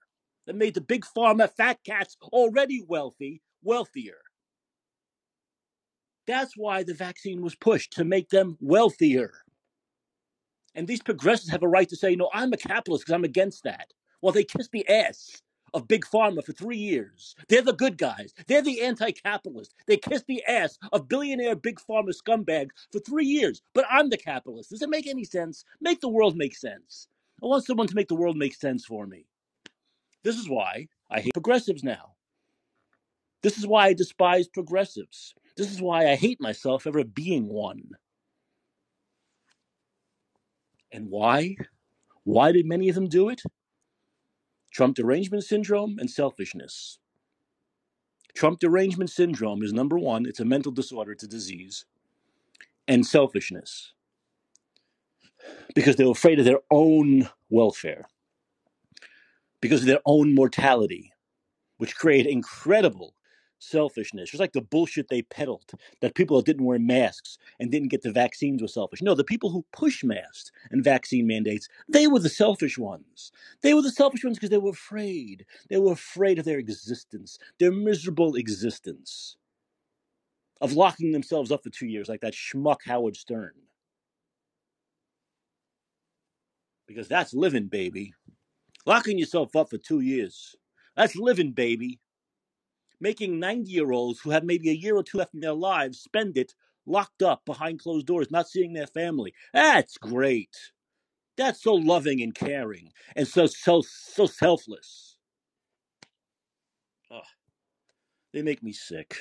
That 0.47 0.55
made 0.55 0.73
the 0.73 0.81
big 0.81 1.05
pharma 1.05 1.49
fat 1.49 1.79
cats 1.85 2.17
already 2.23 2.83
wealthy 2.87 3.41
wealthier. 3.61 4.17
That's 6.29 6.53
why 6.55 6.83
the 6.83 6.93
vaccine 6.93 7.41
was 7.41 7.55
pushed 7.55 7.93
to 7.93 8.03
make 8.03 8.29
them 8.29 8.55
wealthier. 8.61 9.31
And 10.75 10.87
these 10.87 11.01
progressives 11.01 11.49
have 11.49 11.63
a 11.63 11.67
right 11.67 11.89
to 11.89 11.95
say, 11.95 12.15
no, 12.15 12.29
I'm 12.31 12.53
a 12.53 12.57
capitalist 12.57 13.03
because 13.03 13.15
I'm 13.15 13.23
against 13.23 13.63
that. 13.63 13.93
Well, 14.21 14.31
they 14.31 14.43
kissed 14.43 14.71
the 14.71 14.87
ass 14.87 15.41
of 15.73 15.87
big 15.87 16.05
pharma 16.05 16.45
for 16.45 16.51
three 16.51 16.77
years. 16.77 17.35
They're 17.47 17.63
the 17.63 17.73
good 17.73 17.97
guys. 17.97 18.35
They're 18.45 18.61
the 18.61 18.81
anti-capitalist. 18.81 19.73
They 19.87 19.97
kissed 19.97 20.27
the 20.27 20.43
ass 20.47 20.77
of 20.91 21.09
billionaire 21.09 21.55
big 21.55 21.79
pharma 21.79 22.13
scumbags 22.13 22.69
for 22.91 22.99
three 22.99 23.25
years. 23.25 23.63
But 23.73 23.85
I'm 23.89 24.11
the 24.11 24.17
capitalist. 24.17 24.69
Does 24.69 24.83
it 24.83 24.89
make 24.91 25.07
any 25.07 25.23
sense? 25.23 25.65
Make 25.81 25.99
the 25.99 26.09
world 26.09 26.37
make 26.37 26.55
sense. 26.55 27.07
I 27.41 27.47
want 27.47 27.65
someone 27.65 27.87
to 27.87 27.95
make 27.95 28.07
the 28.07 28.13
world 28.13 28.37
make 28.37 28.53
sense 28.53 28.85
for 28.85 29.07
me. 29.07 29.25
This 30.23 30.37
is 30.37 30.47
why 30.47 30.89
I 31.09 31.21
hate 31.21 31.33
progressives 31.33 31.83
now. 31.83 32.13
This 33.41 33.57
is 33.57 33.65
why 33.65 33.85
I 33.85 33.93
despise 33.93 34.47
progressives. 34.47 35.33
This 35.59 35.73
is 35.73 35.81
why 35.81 36.09
I 36.09 36.15
hate 36.15 36.39
myself 36.39 36.87
ever 36.87 37.03
being 37.03 37.49
one. 37.49 37.89
And 40.89 41.09
why? 41.09 41.57
Why 42.23 42.53
did 42.53 42.65
many 42.65 42.87
of 42.87 42.95
them 42.95 43.09
do 43.09 43.27
it? 43.27 43.41
Trump 44.71 44.95
derangement 44.95 45.43
syndrome 45.43 45.99
and 45.99 46.09
selfishness. 46.09 46.99
Trump 48.33 48.59
derangement 48.59 49.09
syndrome 49.09 49.61
is 49.61 49.73
number 49.73 49.99
one, 49.99 50.25
it's 50.25 50.39
a 50.39 50.45
mental 50.45 50.71
disorder, 50.71 51.11
it's 51.11 51.25
a 51.25 51.27
disease, 51.27 51.83
and 52.87 53.05
selfishness. 53.05 53.91
Because 55.75 55.97
they 55.97 56.05
were 56.05 56.11
afraid 56.11 56.39
of 56.39 56.45
their 56.45 56.61
own 56.71 57.29
welfare, 57.49 58.05
because 59.59 59.81
of 59.81 59.87
their 59.87 59.99
own 60.05 60.33
mortality, 60.33 61.11
which 61.75 61.97
created 61.97 62.31
incredible 62.31 63.13
selfishness. 63.59 64.29
Just 64.29 64.39
like 64.39 64.53
the 64.53 64.61
bullshit 64.61 65.09
they 65.09 65.21
peddled 65.21 65.71
that 66.01 66.15
people 66.15 66.37
that 66.37 66.45
didn't 66.45 66.65
wear 66.65 66.79
masks 66.79 67.37
and 67.59 67.71
didn't 67.71 67.89
get 67.89 68.01
the 68.01 68.11
vaccines 68.11 68.61
were 68.61 68.67
selfish. 68.67 69.01
No, 69.01 69.13
the 69.13 69.23
people 69.23 69.49
who 69.49 69.65
push 69.71 70.03
masks 70.03 70.51
and 70.71 70.83
vaccine 70.83 71.27
mandates, 71.27 71.67
they 71.87 72.07
were 72.07 72.19
the 72.19 72.29
selfish 72.29 72.77
ones. 72.77 73.31
They 73.61 73.73
were 73.73 73.81
the 73.81 73.91
selfish 73.91 74.23
ones 74.23 74.37
because 74.37 74.49
they 74.49 74.57
were 74.57 74.71
afraid. 74.71 75.45
They 75.69 75.77
were 75.77 75.91
afraid 75.91 76.39
of 76.39 76.45
their 76.45 76.59
existence, 76.59 77.37
their 77.59 77.71
miserable 77.71 78.35
existence, 78.35 79.37
of 80.61 80.73
locking 80.73 81.11
themselves 81.11 81.51
up 81.51 81.63
for 81.63 81.69
two 81.69 81.87
years 81.87 82.09
like 82.09 82.21
that 82.21 82.33
schmuck 82.33 82.79
Howard 82.85 83.15
Stern. 83.15 83.53
Because 86.87 87.07
that's 87.07 87.33
living, 87.35 87.67
baby. 87.67 88.13
Locking 88.85 89.19
yourself 89.19 89.55
up 89.55 89.69
for 89.69 89.77
two 89.77 89.99
years. 89.99 90.55
That's 90.95 91.15
living, 91.15 91.51
baby 91.51 91.99
making 92.99 93.39
90 93.39 93.71
year 93.71 93.91
olds 93.91 94.19
who 94.19 94.31
have 94.31 94.43
maybe 94.43 94.69
a 94.69 94.73
year 94.73 94.95
or 94.95 95.03
two 95.03 95.17
left 95.17 95.33
in 95.33 95.39
their 95.39 95.53
lives 95.53 95.99
spend 95.99 96.37
it 96.37 96.53
locked 96.85 97.21
up 97.21 97.45
behind 97.45 97.79
closed 97.79 98.07
doors, 98.07 98.31
not 98.31 98.49
seeing 98.49 98.73
their 98.73 98.87
family. 98.87 99.33
That's 99.53 99.97
great. 99.97 100.55
That's 101.37 101.63
so 101.63 101.73
loving 101.73 102.21
and 102.21 102.35
caring 102.35 102.91
and 103.15 103.27
so 103.27 103.45
so 103.45 103.81
so 103.81 104.25
selfless. 104.25 105.17
Oh, 107.11 107.21
they 108.33 108.41
make 108.41 108.61
me 108.61 108.73
sick. 108.73 109.15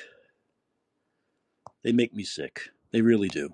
They 1.83 1.93
make 1.93 2.13
me 2.13 2.23
sick. 2.23 2.69
They 2.91 3.01
really 3.01 3.29
do. 3.29 3.49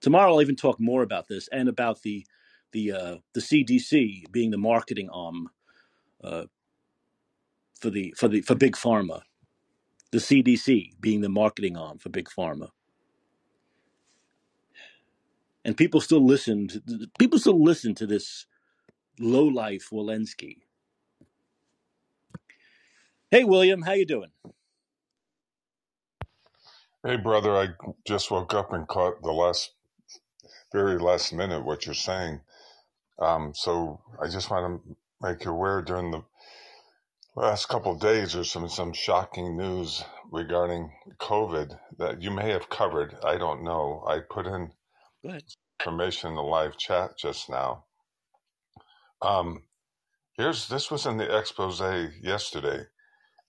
Tomorrow 0.00 0.34
I'll 0.34 0.42
even 0.42 0.56
talk 0.56 0.78
more 0.78 1.02
about 1.02 1.28
this 1.28 1.48
and 1.50 1.68
about 1.68 2.02
the 2.02 2.26
the 2.72 2.92
uh, 2.92 3.16
the 3.32 3.40
CDC 3.40 4.30
being 4.30 4.50
the 4.50 4.58
marketing 4.58 5.08
arm 5.10 5.48
uh, 6.22 6.44
for 7.80 7.90
the 7.90 8.14
for 8.18 8.28
the 8.28 8.42
for 8.42 8.54
big 8.56 8.74
pharma, 8.76 9.22
the 10.12 10.18
CDC 10.18 11.00
being 11.00 11.22
the 11.22 11.28
marketing 11.30 11.76
arm 11.76 11.98
for 11.98 12.10
big 12.10 12.28
pharma. 12.28 12.70
And 15.64 15.76
people 15.76 16.00
still 16.00 16.24
listen. 16.26 16.68
To, 16.68 16.82
people 17.18 17.38
still 17.38 17.62
listen 17.62 17.94
to 17.96 18.06
this 18.06 18.46
low 19.20 19.44
life 19.44 19.88
Walensky. 19.92 20.58
Hey, 23.30 23.44
William, 23.44 23.82
how 23.82 23.92
you 23.92 24.06
doing? 24.06 24.30
Hey, 27.04 27.16
brother, 27.16 27.56
I 27.56 27.68
just 28.06 28.30
woke 28.30 28.54
up 28.54 28.72
and 28.74 28.86
caught 28.88 29.22
the 29.22 29.32
last, 29.32 29.72
very 30.72 30.98
last 30.98 31.32
minute 31.32 31.64
what 31.64 31.86
you're 31.86 31.94
saying. 31.94 32.40
Um, 33.20 33.52
so 33.54 34.00
I 34.22 34.28
just 34.28 34.50
want 34.50 34.82
to 34.84 34.96
make 35.22 35.44
you 35.44 35.52
aware 35.52 35.82
during 35.82 36.10
the 36.12 36.22
last 37.36 37.68
couple 37.68 37.92
of 37.92 38.00
days 38.00 38.32
there's 38.32 38.50
some 38.50 38.68
some 38.68 38.92
shocking 38.92 39.56
news 39.56 40.02
regarding 40.32 40.90
COVID 41.20 41.78
that 41.98 42.22
you 42.22 42.30
may 42.30 42.50
have 42.50 42.70
covered. 42.70 43.14
I 43.24 43.36
don't 43.36 43.62
know. 43.62 44.04
I 44.08 44.20
put 44.20 44.46
in 44.46 44.72
information 45.80 46.30
in 46.30 46.36
the 46.36 46.42
live 46.42 46.78
chat 46.78 47.18
just 47.18 47.50
now. 47.50 47.84
Um, 49.22 49.64
here's 50.38 50.68
this 50.68 50.90
was 50.90 51.06
in 51.06 51.18
the 51.18 51.38
expose 51.38 51.80
yesterday. 52.22 52.84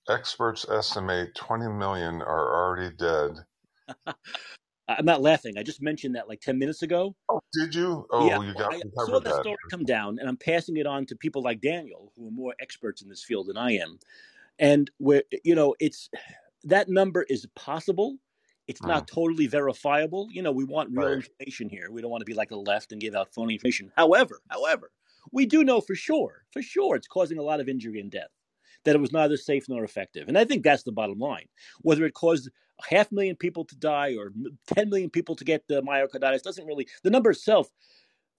Experts 0.10 0.66
estimate 0.70 1.36
20 1.36 1.68
million 1.70 2.22
are 2.22 2.56
already 2.56 2.96
dead. 2.96 3.46
I'm 4.88 5.06
not 5.06 5.22
laughing. 5.22 5.58
I 5.58 5.64
just 5.64 5.82
mentioned 5.82 6.16
that 6.16 6.30
like 6.30 6.42
10 6.42 6.58
minutes 6.60 6.82
ago. 6.82 7.16
Oh, 7.30 7.40
did 7.54 7.74
you? 7.76 8.06
Yeah, 8.18 8.38
Oh, 8.38 8.42
you 8.42 8.54
got 8.54 8.72
I 8.72 8.82
saw 8.96 9.20
that. 9.20 9.32
story 9.32 9.58
come 9.70 9.86
down, 9.86 10.18
and 10.20 10.28
I'm 10.28 10.38
passing 10.38 10.78
it 10.78 10.88
on 10.88 11.06
to 11.08 11.16
people 11.16 11.44
like 11.44 11.62
Daniel, 11.62 12.12
who 12.16 12.28
are 12.28 12.32
more 12.32 12.56
experts 12.60 13.02
in 13.02 13.10
this 13.10 13.24
field 13.24 13.48
than 13.48 13.58
I 13.58 13.74
am. 13.74 14.00
And 14.60 14.92
where 14.98 15.24
you 15.44 15.56
know, 15.56 15.76
it's 15.80 16.10
that 16.64 16.90
number 16.90 17.24
is 17.24 17.48
possible. 17.56 18.18
It's 18.68 18.84
Mm, 18.84 18.86
not 18.86 19.08
totally 19.08 19.48
verifiable. 19.48 20.30
You 20.32 20.42
know, 20.42 20.52
we 20.52 20.64
want 20.66 20.92
real 20.94 21.12
right. 21.12 21.24
information 21.40 21.70
here. 21.70 21.92
We 21.92 22.02
don't 22.02 22.12
want 22.12 22.22
to 22.22 22.26
be 22.26 22.34
like 22.34 22.50
the 22.50 22.58
left 22.58 22.92
and 22.92 23.02
give 23.02 23.16
out 23.16 23.34
phony 23.34 23.56
information. 23.56 23.92
However, 23.98 24.42
however, 24.50 24.92
we 25.32 25.46
do 25.46 25.64
know 25.64 25.82
for 25.82 25.96
sure, 25.96 26.46
for 26.52 26.62
sure, 26.62 26.96
it's 26.96 27.08
causing 27.08 27.38
a 27.38 27.44
lot 27.44 27.60
of 27.62 27.70
injury 27.70 28.00
and 28.00 28.12
death. 28.12 28.32
That 28.86 28.96
it 28.96 29.02
was 29.02 29.12
neither 29.14 29.38
safe 29.38 29.70
nor 29.70 29.84
effective, 29.84 30.28
and 30.28 30.38
I 30.38 30.46
think 30.46 30.64
that's 30.64 30.84
the 30.84 30.92
bottom 30.94 31.20
line. 31.20 31.48
Whether 31.82 32.06
it 32.06 32.14
caused 32.14 32.50
half 32.90 33.12
million 33.12 33.36
people 33.36 33.66
to 33.66 33.76
die 33.76 34.16
or 34.18 34.32
10 34.74 34.90
million 34.90 35.10
people 35.10 35.36
to 35.36 35.44
get 35.44 35.68
the 35.68 35.82
myocarditis 35.82 36.44
doesn't 36.44 36.66
really. 36.66 36.88
The 37.04 37.10
number 37.10 37.32
itself 37.32 37.70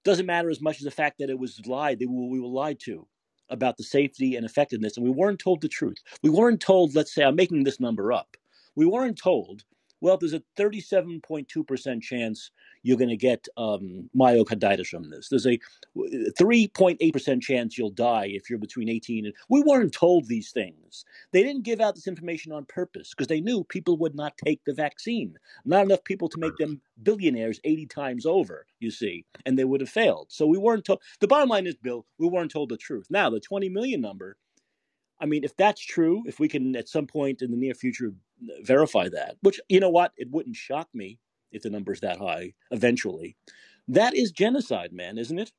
doesn't 0.04 0.26
matter 0.26 0.50
as 0.50 0.60
much 0.60 0.78
as 0.78 0.84
the 0.84 0.90
fact 0.90 1.18
that 1.18 1.30
it 1.30 1.38
was 1.38 1.60
lied. 1.66 1.98
They 1.98 2.06
were, 2.06 2.28
we 2.28 2.40
were 2.40 2.48
lied 2.48 2.80
to 2.84 3.06
about 3.50 3.76
the 3.76 3.84
safety 3.84 4.36
and 4.36 4.44
effectiveness, 4.44 4.96
and 4.96 5.04
we 5.04 5.10
weren't 5.10 5.38
told 5.38 5.60
the 5.60 5.68
truth. 5.68 5.96
We 6.22 6.30
weren't 6.30 6.60
told, 6.60 6.94
let's 6.94 7.14
say, 7.14 7.24
I'm 7.24 7.36
making 7.36 7.64
this 7.64 7.80
number 7.80 8.12
up. 8.12 8.36
We 8.76 8.86
weren't 8.86 9.18
told, 9.18 9.64
well, 10.00 10.16
there's 10.16 10.34
a 10.34 10.42
37.2% 10.56 12.02
chance 12.02 12.50
you're 12.82 12.96
going 12.96 13.08
to 13.08 13.16
get 13.16 13.46
um, 13.56 14.08
myocarditis 14.16 14.86
from 14.86 15.10
this. 15.10 15.28
There's 15.28 15.46
a 15.46 15.58
3.8% 15.96 17.42
chance 17.42 17.76
you'll 17.76 17.90
die 17.90 18.26
if 18.26 18.48
you're 18.48 18.58
between 18.58 18.88
18 18.88 19.26
and. 19.26 19.34
We 19.48 19.62
weren't 19.62 19.92
told 19.92 20.26
these 20.26 20.50
things. 20.50 21.04
They 21.32 21.42
didn't 21.42 21.64
give 21.64 21.80
out 21.80 21.94
this 21.94 22.06
information 22.06 22.52
on 22.52 22.64
purpose 22.66 23.10
because 23.10 23.26
they 23.26 23.40
knew 23.40 23.64
people 23.64 23.96
would 23.98 24.14
not 24.14 24.36
take 24.38 24.64
the 24.64 24.74
vaccine. 24.74 25.36
Not 25.64 25.84
enough 25.84 26.04
people 26.04 26.28
to 26.28 26.38
make 26.38 26.56
them 26.56 26.80
billionaires 27.02 27.60
80 27.64 27.86
times 27.86 28.26
over, 28.26 28.66
you 28.80 28.90
see, 28.90 29.24
and 29.46 29.58
they 29.58 29.64
would 29.64 29.80
have 29.80 29.90
failed. 29.90 30.28
So 30.30 30.46
we 30.46 30.58
weren't 30.58 30.84
told. 30.84 31.02
The 31.20 31.28
bottom 31.28 31.48
line 31.48 31.66
is, 31.66 31.76
Bill, 31.76 32.06
we 32.18 32.28
weren't 32.28 32.50
told 32.50 32.68
the 32.68 32.76
truth. 32.76 33.06
Now, 33.10 33.30
the 33.30 33.40
20 33.40 33.68
million 33.68 34.00
number, 34.00 34.36
I 35.20 35.26
mean, 35.26 35.44
if 35.44 35.56
that's 35.56 35.84
true, 35.84 36.22
if 36.26 36.38
we 36.38 36.48
can 36.48 36.76
at 36.76 36.88
some 36.88 37.06
point 37.06 37.42
in 37.42 37.50
the 37.50 37.56
near 37.56 37.74
future 37.74 38.12
verify 38.62 39.08
that, 39.08 39.36
which 39.40 39.60
you 39.68 39.80
know 39.80 39.90
what, 39.90 40.12
it 40.16 40.30
wouldn't 40.30 40.56
shock 40.56 40.88
me 40.94 41.18
if 41.50 41.62
the 41.62 41.70
number's 41.70 42.00
that 42.00 42.18
high 42.18 42.54
eventually. 42.70 43.36
That 43.88 44.14
is 44.14 44.30
genocide, 44.32 44.92
man, 44.92 45.18
isn't 45.18 45.38
it? 45.38 45.52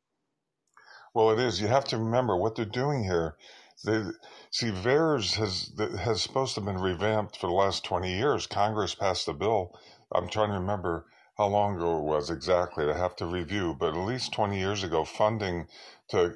Well, 1.13 1.31
it 1.31 1.39
is. 1.39 1.59
You 1.59 1.67
have 1.67 1.85
to 1.85 1.97
remember 1.97 2.37
what 2.37 2.55
they're 2.55 2.65
doing 2.65 3.03
here. 3.03 3.35
They, 3.83 4.03
see, 4.51 4.71
VAERS 4.71 5.35
has 5.35 5.73
has 5.99 6.21
supposed 6.21 6.55
to 6.55 6.61
have 6.61 6.65
been 6.65 6.81
revamped 6.81 7.37
for 7.37 7.47
the 7.47 7.53
last 7.53 7.83
twenty 7.83 8.15
years. 8.17 8.45
Congress 8.45 8.93
passed 8.93 9.27
a 9.27 9.33
bill. 9.33 9.73
I'm 10.13 10.29
trying 10.29 10.49
to 10.49 10.59
remember 10.59 11.05
how 11.37 11.47
long 11.47 11.77
ago 11.77 11.97
it 11.97 12.03
was 12.03 12.29
exactly. 12.29 12.89
I 12.89 12.97
have 12.97 13.15
to 13.17 13.25
review, 13.25 13.75
but 13.79 13.95
at 13.95 14.05
least 14.05 14.33
twenty 14.33 14.59
years 14.59 14.83
ago, 14.83 15.03
funding 15.05 15.67
to 16.09 16.35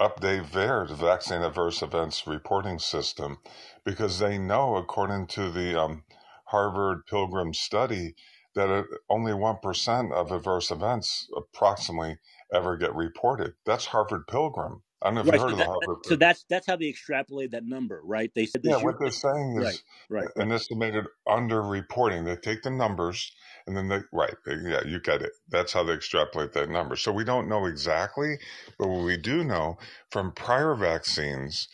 update 0.00 0.52
their 0.52 0.86
Vaccine 0.86 1.42
Adverse 1.42 1.82
Events 1.82 2.26
Reporting 2.26 2.78
System, 2.80 3.38
because 3.84 4.18
they 4.20 4.38
know, 4.38 4.76
according 4.76 5.28
to 5.28 5.50
the 5.50 5.80
um, 5.80 6.04
Harvard 6.46 7.06
Pilgrim 7.06 7.54
study, 7.54 8.14
that 8.54 8.86
only 9.10 9.32
1% 9.32 10.12
of 10.12 10.32
adverse 10.32 10.70
events 10.70 11.28
approximately 11.36 12.18
ever 12.52 12.76
get 12.76 12.94
reported. 12.94 13.54
That's 13.66 13.86
Harvard 13.86 14.26
Pilgrim. 14.28 14.82
I 15.02 15.08
don't 15.08 15.16
know 15.16 15.22
if 15.22 15.30
Right. 15.30 15.32
you 15.32 15.40
So, 15.40 15.42
heard 15.42 15.52
of 15.54 15.58
the 15.58 15.64
that, 15.80 15.88
Harvard 15.88 15.98
so 16.02 16.16
that's 16.16 16.44
that's 16.50 16.66
how 16.66 16.76
they 16.76 16.88
extrapolate 16.88 17.52
that 17.52 17.66
number, 17.66 18.00
right? 18.04 18.32
They 18.34 18.46
said 18.46 18.62
Yeah, 18.62 18.78
what 18.78 18.96
they're 19.00 19.10
saying 19.12 19.56
Right. 19.56 19.80
is 19.80 19.82
Right. 20.10 20.30
an 20.36 20.52
estimated 20.52 21.06
underreporting. 21.28 22.26
They 22.26 22.36
take 22.36 22.62
the 22.62 22.70
numbers 22.72 23.32
and 23.66 23.76
then 23.76 23.88
they, 23.88 24.00
right, 24.12 24.34
yeah, 24.46 24.84
you 24.84 25.00
get 25.00 25.22
it. 25.22 25.32
That's 25.48 25.72
how 25.72 25.84
they 25.84 25.92
extrapolate 25.92 26.52
that 26.54 26.70
number. 26.70 26.96
So 26.96 27.12
we 27.12 27.24
don't 27.24 27.48
know 27.48 27.66
exactly, 27.66 28.38
but 28.78 28.88
what 28.88 29.04
we 29.04 29.16
do 29.16 29.44
know 29.44 29.78
from 30.10 30.32
prior 30.32 30.74
vaccines, 30.74 31.68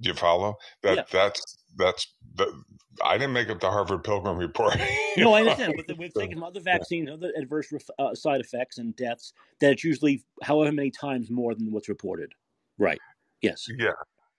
do 0.00 0.10
you 0.10 0.14
follow? 0.14 0.56
That 0.82 0.96
Yeah. 0.96 1.02
that's, 1.10 1.58
that's, 1.76 2.06
the, 2.34 2.62
I 3.04 3.18
didn't 3.18 3.32
make 3.32 3.48
up 3.50 3.60
the 3.60 3.70
Harvard 3.70 4.04
Pilgrim 4.04 4.36
report. 4.38 4.76
No, 5.16 5.32
I 5.34 5.40
understand, 5.40 5.74
but 5.76 5.98
we've 5.98 6.12
So, 6.14 6.20
taken 6.20 6.42
other 6.42 6.60
yeah. 6.64 6.78
vaccines, 6.78 7.10
other 7.10 7.32
adverse 7.36 7.72
ref- 7.72 7.90
uh, 7.98 8.14
side 8.14 8.40
effects 8.40 8.78
and 8.78 8.94
deaths 8.94 9.32
that 9.60 9.72
it's 9.72 9.82
usually 9.84 10.22
however 10.42 10.70
many 10.70 10.90
times 10.92 11.30
more 11.30 11.52
than 11.54 11.72
what's 11.72 11.88
reported. 11.88 12.32
Right. 12.78 13.00
Yes. 13.42 13.66
Yeah. 13.76 13.90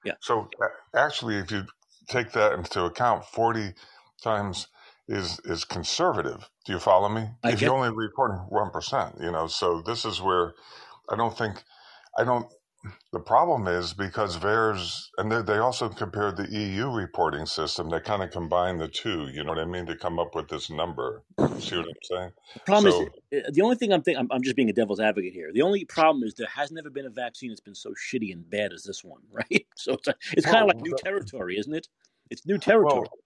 Yeah. 0.06 0.14
So 0.22 0.50
actually, 0.96 1.38
if 1.38 1.52
you 1.52 1.66
take 2.08 2.32
that 2.32 2.54
into 2.54 2.86
account, 2.86 3.26
40 3.26 3.74
times 4.22 4.68
is 5.08 5.40
is 5.46 5.66
conservative. 5.66 6.50
Do 6.66 6.74
you 6.74 6.80
follow 6.80 7.10
me? 7.10 7.30
I 7.44 7.52
If 7.52 7.56
get. 7.56 7.66
you're 7.66 7.76
only 7.76 7.92
reporting 7.96 8.48
1%, 8.52 9.24
you 9.24 9.32
know, 9.32 9.48
so 9.48 9.82
this 9.82 10.06
is 10.06 10.22
where 10.22 10.54
I 11.10 11.16
don't 11.16 11.38
think, 11.38 11.64
I 12.18 12.24
don't, 12.24 12.48
the 13.14 13.20
problem 13.20 13.68
is 13.68 13.94
because 13.94 14.38
VAERS, 14.38 15.08
and 15.18 15.32
they, 15.32 15.42
they 15.42 15.58
also 15.60 15.90
compared 15.90 16.38
the 16.38 16.50
EU 16.52 16.90
reporting 16.92 17.46
system, 17.46 17.90
they 17.90 18.00
kind 18.02 18.24
of 18.24 18.32
combine 18.32 18.78
the 18.80 18.88
two, 18.88 19.30
you 19.30 19.44
know 19.44 19.52
what 19.52 19.60
I 19.60 19.66
mean, 19.66 19.86
to 19.88 19.98
come 19.98 20.20
up 20.20 20.36
with 20.36 20.50
this 20.50 20.70
number. 20.70 21.24
See 21.60 21.78
what 21.78 21.88
I'm 21.88 21.94
saying? 22.04 22.32
The 22.56 22.62
problem 22.62 22.88
So, 22.88 23.12
is 23.34 23.46
uh, 23.48 23.52
the 23.52 23.62
only 23.64 23.78
thing 23.78 23.94
I'm 23.94 24.04
thinking. 24.04 24.20
I'm, 24.22 24.30
I'm 24.32 24.44
just 24.44 24.56
being 24.56 24.70
a 24.70 24.74
devil's 24.74 25.00
advocate 25.00 25.34
here. 25.34 25.52
The 25.54 25.64
only 25.64 25.86
problem 25.86 26.24
is 26.24 26.36
there 26.36 26.48
has 26.48 26.72
never 26.72 26.90
been 26.90 27.06
a 27.06 27.10
vaccine 27.12 27.50
that's 27.52 27.62
been 27.62 27.76
so 27.76 27.92
shitty 27.92 28.32
and 28.34 28.50
bad 28.50 28.74
as 28.74 28.84
this 28.84 29.04
one, 29.04 29.22
right? 29.32 29.66
So 29.76 29.94
it's, 29.94 30.10
it's 30.38 30.48
kind 30.48 30.64
of 30.64 30.68
like 30.68 30.82
new 30.82 30.94
territory, 30.96 31.58
isn't 31.60 31.74
it? 31.74 31.88
It's 32.30 32.46
new 32.46 32.60
territory. 32.60 33.08
well, 33.08 33.20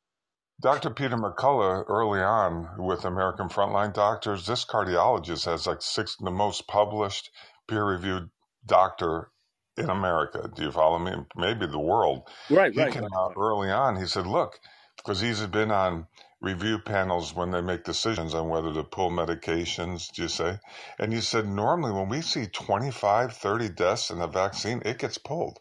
Dr. 0.66 0.90
Peter 0.90 1.16
McCullough, 1.18 1.86
early 1.90 2.22
on 2.22 2.84
with 2.84 3.06
American 3.06 3.50
Frontline 3.50 3.94
Doctors, 3.94 4.48
this 4.48 4.66
cardiologist 4.66 5.46
has 5.46 5.68
like 5.68 5.84
six, 5.84 6.18
the 6.18 6.32
most 6.32 6.68
published 6.68 7.30
peer 7.70 7.86
reviewed 7.86 8.32
doctor 8.66 9.32
in 9.78 9.92
America. 9.92 10.52
Do 10.56 10.64
you 10.64 10.72
follow 10.72 11.00
me? 11.00 11.14
Maybe 11.38 11.68
the 11.68 11.80
world. 11.80 12.30
Right. 12.50 12.74
He 12.74 12.80
Right. 12.80 12.88
came 12.88 13.04
Right. 13.04 13.12
out 13.16 13.36
early 13.38 13.72
on. 13.72 13.98
He 13.98 14.08
said, 14.08 14.28
look, 14.28 14.60
because 14.98 15.22
he's 15.22 15.46
been 15.46 15.72
on 15.72 16.08
review 16.42 16.80
panels 16.80 17.36
when 17.36 17.52
they 17.52 17.62
make 17.62 17.86
decisions 17.86 18.34
on 18.34 18.50
whether 18.50 18.74
to 18.74 18.84
pull 18.84 19.12
medications, 19.12 20.12
do 20.14 20.24
you 20.24 20.30
say? 20.30 20.60
And 21.00 21.14
he 21.14 21.22
said, 21.22 21.48
normally 21.48 21.94
when 21.94 22.10
we 22.10 22.22
see 22.22 22.48
25, 22.48 23.34
30 23.34 23.70
deaths 23.70 24.12
in 24.12 24.20
a 24.20 24.28
vaccine, 24.28 24.82
it 24.84 25.00
gets 25.00 25.20
pulled. 25.20 25.60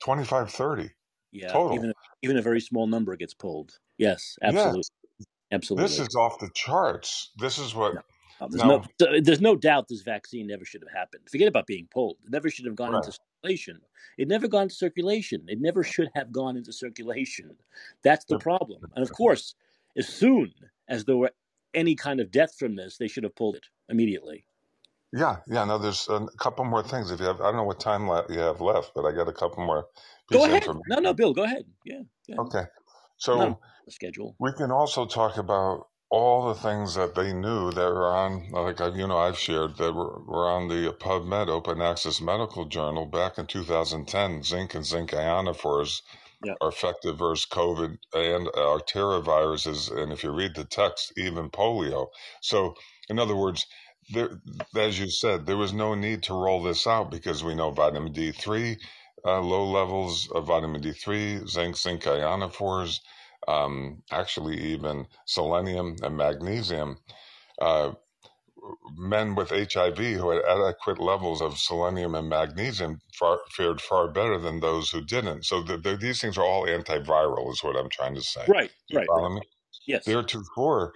25, 0.00 0.50
30 0.50 0.90
Yeah. 1.32 1.60
total. 1.60 1.70
Even 1.70 1.92
even 2.22 2.36
a 2.38 2.42
very 2.42 2.60
small 2.60 2.86
number 2.86 3.16
gets 3.16 3.34
pulled. 3.34 3.78
Yes. 3.98 4.38
Yeah, 4.40 4.74
Absolutely. 5.50 5.88
this 5.88 5.98
is 5.98 6.14
off 6.14 6.38
the 6.38 6.50
charts. 6.54 7.30
This 7.38 7.58
is 7.58 7.74
what 7.74 7.94
No. 7.94 8.00
Uh, 8.40 8.46
There's 8.48 8.64
no, 8.64 8.84
so 9.00 9.06
there's 9.20 9.40
no 9.40 9.56
doubt 9.56 9.88
this 9.88 10.02
vaccine 10.02 10.46
never 10.46 10.64
should 10.64 10.82
have 10.82 10.96
happened. 10.96 11.24
Forget 11.28 11.48
about 11.48 11.66
being 11.66 11.88
pulled. 11.90 12.18
It 12.24 12.30
never 12.30 12.48
should 12.48 12.66
have 12.66 12.76
gone 12.76 12.92
right. 12.92 13.04
into 13.04 13.18
circulation. 13.42 13.80
It 14.16 14.28
never 14.28 14.46
gone 14.46 14.64
into 14.64 14.76
circulation. 14.76 15.44
It 15.48 15.60
never 15.60 15.82
should 15.82 16.08
have 16.14 16.30
gone 16.30 16.56
into 16.56 16.72
circulation. 16.72 17.56
That's 18.04 18.24
the 18.26 18.38
problem. 18.38 18.82
And 18.94 19.02
of 19.02 19.12
course, 19.16 19.56
as 19.96 20.06
soon 20.06 20.52
as 20.88 21.04
there 21.04 21.16
were 21.16 21.32
any 21.74 21.96
kind 21.96 22.20
of 22.20 22.30
death 22.30 22.54
from 22.56 22.76
this, 22.76 22.96
they 22.96 23.08
should 23.08 23.24
have 23.24 23.34
pulled 23.34 23.56
it 23.56 23.66
immediately. 23.88 24.44
Yeah, 25.12 25.38
yeah. 25.48 25.64
No, 25.64 25.78
there's 25.78 26.06
a 26.08 26.28
couple 26.38 26.64
more 26.64 26.84
things. 26.84 27.10
If 27.10 27.18
you 27.18 27.26
have, 27.26 27.40
I 27.40 27.44
don't 27.44 27.56
know 27.56 27.64
what 27.64 27.80
time 27.80 28.06
you 28.28 28.38
have 28.38 28.60
left, 28.60 28.92
but 28.94 29.04
I 29.04 29.10
got 29.10 29.26
a 29.26 29.32
couple 29.32 29.66
more 29.66 29.86
Go 30.30 30.44
ahead. 30.44 30.64
No, 30.86 31.00
no. 31.00 31.12
Bill, 31.14 31.32
go 31.32 31.44
ahead. 31.44 31.64
Yeah, 31.84 32.02
yeah. 32.28 32.36
Okay, 32.38 32.64
so 33.16 33.40
on 33.40 33.56
the 33.88 33.92
schedule. 33.92 34.36
we 34.38 34.52
can 34.52 34.70
also 34.70 35.06
talk 35.06 35.36
about 35.36 35.88
all 36.10 36.48
the 36.48 36.54
things 36.60 36.94
that 36.94 37.14
they 37.14 37.32
knew 37.32 37.70
that 37.72 37.88
were 37.90 38.08
on, 38.08 38.50
like 38.50 38.80
I, 38.80 38.88
you 38.88 39.06
know, 39.06 39.18
I've 39.18 39.38
shared 39.38 39.76
that 39.76 39.92
were, 39.94 40.22
were 40.24 40.48
on 40.48 40.68
the 40.68 40.94
PubMed 40.98 41.48
Open 41.48 41.82
Access 41.82 42.20
Medical 42.20 42.64
Journal 42.66 43.06
back 43.06 43.38
in 43.38 43.46
2010. 43.46 44.42
Zinc 44.42 44.74
and 44.74 44.86
zinc 44.86 45.10
ionophores 45.10 46.00
Yeah. 46.44 46.54
are 46.60 46.68
effective 46.68 47.18
versus 47.18 47.46
COVID 47.50 47.98
and 48.14 48.46
arteriviruses, 48.48 49.90
and 49.96 50.12
if 50.12 50.22
you 50.24 50.30
read 50.30 50.54
the 50.54 50.64
text, 50.64 51.12
even 51.16 51.50
polio. 51.50 52.08
So, 52.40 52.74
in 53.10 53.18
other 53.18 53.36
words, 53.36 53.66
there, 54.10 54.30
as 54.76 54.98
you 54.98 55.10
said, 55.10 55.46
there 55.46 55.56
was 55.58 55.72
no 55.72 55.94
need 55.94 56.22
to 56.24 56.34
roll 56.34 56.62
this 56.62 56.86
out 56.86 57.10
because 57.10 57.44
we 57.44 57.54
know 57.54 57.70
vitamin 57.70 58.12
D3, 58.14 58.78
uh, 59.26 59.40
low 59.40 59.64
levels 59.70 60.30
of 60.30 60.46
vitamin 60.46 60.80
D3, 60.82 61.46
zinc, 61.48 61.76
zinc 61.76 62.02
ionophores, 62.04 63.00
um, 63.48 64.04
actually 64.12 64.58
even 64.60 65.08
selenium 65.26 65.96
and 66.04 66.16
magnesium. 66.18 66.98
Uh, 67.60 67.92
men 68.96 69.34
with 69.34 69.50
HIV 69.50 69.98
who 69.98 70.30
had 70.30 70.44
adequate 70.44 71.00
levels 71.00 71.42
of 71.42 71.58
selenium 71.58 72.14
and 72.14 72.28
magnesium 72.28 73.00
far, 73.14 73.40
fared 73.52 73.80
far 73.80 74.08
better 74.08 74.38
than 74.38 74.60
those 74.60 74.90
who 74.90 75.02
didn't. 75.02 75.44
So 75.46 75.62
the, 75.62 75.78
the, 75.78 75.96
these 75.96 76.20
things 76.20 76.38
are 76.38 76.44
all 76.44 76.66
antiviral, 76.66 77.50
is 77.52 77.64
what 77.64 77.76
I'm 77.76 77.90
trying 77.90 78.16
to 78.16 78.22
say. 78.22 78.48
Right, 78.48 78.72
you 78.88 78.98
right, 78.98 79.08
right. 79.14 79.46
Yes. 79.86 80.04
Theretofore, 80.06 80.92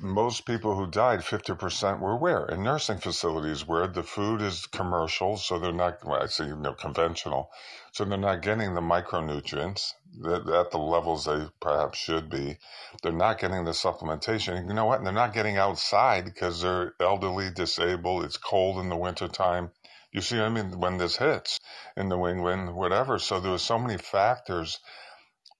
most 0.00 0.44
people 0.44 0.74
who 0.76 0.86
died, 0.86 1.20
50% 1.20 2.00
were 2.00 2.16
where? 2.16 2.44
In 2.46 2.62
nursing 2.62 2.98
facilities 2.98 3.66
where 3.66 3.86
the 3.86 4.02
food 4.02 4.42
is 4.42 4.66
commercial, 4.66 5.36
so 5.38 5.58
they're 5.58 5.72
not, 5.72 6.04
well, 6.04 6.22
I 6.22 6.26
say, 6.26 6.46
you 6.46 6.56
know, 6.56 6.74
conventional, 6.74 7.50
so 7.92 8.04
they're 8.04 8.18
not 8.18 8.42
getting 8.42 8.74
the 8.74 8.82
micronutrients 8.82 9.94
that, 10.20 10.46
at 10.46 10.70
the 10.70 10.78
levels 10.78 11.24
they 11.24 11.46
perhaps 11.60 11.98
should 11.98 12.28
be. 12.28 12.58
They're 13.02 13.12
not 13.12 13.38
getting 13.38 13.64
the 13.64 13.70
supplementation. 13.70 14.68
You 14.68 14.74
know 14.74 14.84
what? 14.84 14.98
And 14.98 15.06
they're 15.06 15.14
not 15.14 15.32
getting 15.32 15.56
outside 15.56 16.26
because 16.26 16.60
they're 16.60 16.94
elderly, 17.00 17.50
disabled, 17.50 18.24
it's 18.24 18.36
cold 18.36 18.78
in 18.78 18.90
the 18.90 18.96
wintertime. 18.96 19.70
You 20.12 20.20
see, 20.20 20.38
I 20.38 20.50
mean, 20.50 20.78
when 20.78 20.98
this 20.98 21.16
hits 21.16 21.58
in 21.96 22.10
New 22.10 22.28
England, 22.28 22.74
whatever. 22.74 23.18
So 23.18 23.40
there 23.40 23.52
were 23.52 23.58
so 23.58 23.78
many 23.78 23.96
factors 23.96 24.80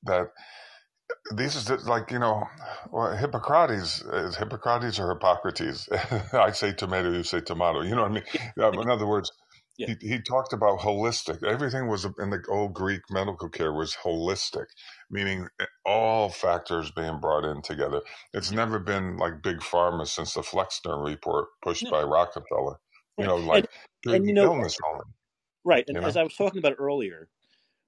that 0.02 0.32
these 1.34 1.56
is 1.56 1.64
the- 1.66 1.76
like 1.78 2.10
you 2.10 2.18
know 2.18 2.44
well, 2.90 3.16
hippocrates 3.16 4.02
is 4.02 4.36
hippocrates 4.36 4.98
or 4.98 5.10
hippocrates? 5.10 5.88
I 6.32 6.52
say 6.52 6.72
tomato 6.72 7.10
you 7.12 7.22
say 7.22 7.40
tomato 7.40 7.82
you 7.82 7.94
know 7.94 8.02
what 8.02 8.10
i 8.10 8.14
mean? 8.14 8.24
Um, 8.60 8.78
in 8.80 8.90
other 8.90 9.06
words 9.06 9.30
Yeah. 9.78 9.94
he, 10.00 10.06
he 10.08 10.20
talked 10.20 10.52
about 10.52 10.80
holistic. 10.80 11.42
Everything 11.42 11.88
was 11.88 12.04
in 12.04 12.28
the 12.28 12.42
old 12.50 12.74
greek 12.74 13.00
medical 13.10 13.48
care 13.48 13.72
was 13.72 13.96
holistic 14.04 14.66
meaning 15.10 15.48
all 15.86 16.28
factors 16.28 16.90
being 16.90 17.20
brought 17.20 17.44
in 17.44 17.62
together. 17.62 18.02
It's 18.34 18.50
never 18.50 18.78
been 18.78 19.16
like 19.16 19.42
big 19.42 19.60
pharma 19.60 20.06
since 20.06 20.34
the 20.34 20.42
flexner 20.42 20.98
report 21.02 21.46
pushed 21.64 21.84
No. 21.84 21.90
by 21.92 22.02
rockefeller 22.02 22.76
you 23.18 23.26
know 23.26 23.36
like 23.36 23.66
big 24.04 24.16
and 24.16 24.26
you 24.26 24.34
know, 24.34 24.44
illness 24.44 24.76
only 24.92 25.04
right. 25.64 25.84
And 25.88 25.96
you 25.96 26.02
as 26.02 26.16
I 26.16 26.22
was 26.22 26.34
talking 26.36 26.58
about 26.58 26.76
earlier, 26.78 27.28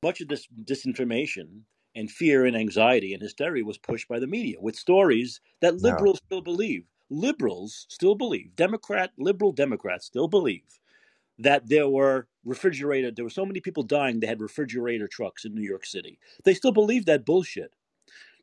much 0.03 0.21
of 0.23 0.29
this 0.29 0.47
disinformation 0.65 1.61
and 1.95 2.11
fear 2.11 2.45
and 2.45 2.57
anxiety 2.57 3.13
and 3.13 3.23
hysteria 3.23 3.65
was 3.65 3.79
pushed 3.79 4.09
by 4.09 4.19
the 4.19 4.27
media 4.27 4.57
with 4.61 4.77
stories 4.77 5.41
that 5.61 5.81
liberals 5.81 6.21
still 6.27 6.41
believe. 6.41 6.85
Liberals 7.11 7.87
still 7.89 8.15
believe, 8.15 8.57
Democrat, 8.57 9.13
liberal 9.19 9.53
Democrats 9.53 10.07
still 10.07 10.27
believe 10.27 10.81
that 11.39 11.69
there 11.69 11.89
were 11.89 12.29
refrigerator, 12.45 13.11
there 13.11 13.25
were 13.25 13.31
so 13.31 13.47
many 13.47 13.61
people 13.61 13.83
dying 13.83 14.21
they 14.21 14.27
had 14.27 14.41
refrigerator 14.41 15.09
trucks 15.09 15.45
in 15.45 15.55
New 15.55 15.63
York 15.63 15.85
City. 15.85 16.19
They 16.45 16.55
still 16.55 16.73
believe 16.73 17.07
that 17.07 17.27
bullshit. 17.27 17.73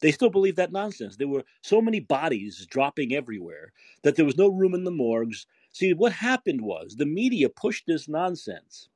They 0.01 0.11
still 0.11 0.29
believe 0.29 0.55
that 0.55 0.71
nonsense. 0.71 1.17
There 1.17 1.27
were 1.27 1.43
so 1.61 1.81
many 1.81 1.99
bodies 1.99 2.65
dropping 2.69 3.13
everywhere 3.13 3.71
that 4.03 4.15
there 4.15 4.25
was 4.25 4.37
no 4.37 4.47
room 4.47 4.73
in 4.73 4.83
the 4.83 4.91
morgues. 4.91 5.45
See, 5.73 5.93
what 5.93 6.11
happened 6.11 6.61
was 6.61 6.95
the 6.95 7.05
media 7.05 7.49
pushed 7.49 7.85
this 7.87 8.07
nonsense 8.07 8.89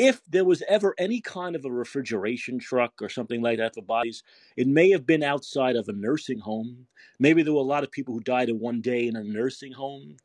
if 0.00 0.22
there 0.26 0.46
was 0.46 0.62
ever 0.66 0.94
any 0.96 1.20
kind 1.20 1.54
of 1.54 1.66
a 1.66 1.70
refrigeration 1.70 2.58
truck 2.58 2.94
or 3.02 3.10
something 3.10 3.42
like 3.42 3.58
that 3.58 3.74
for 3.74 3.82
bodies, 3.82 4.22
it 4.56 4.66
may 4.66 4.88
have 4.92 5.06
been 5.06 5.22
outside 5.22 5.76
of 5.76 5.90
a 5.90 5.92
nursing 5.92 6.38
home. 6.38 6.86
Maybe 7.18 7.42
there 7.42 7.52
were 7.52 7.60
a 7.60 7.64
lot 7.64 7.84
of 7.84 7.90
people 7.90 8.14
who 8.14 8.20
died 8.20 8.48
in 8.48 8.60
one 8.60 8.80
day 8.80 9.06
in 9.06 9.14
a 9.14 9.22
nursing 9.22 9.72
home, 9.72 10.16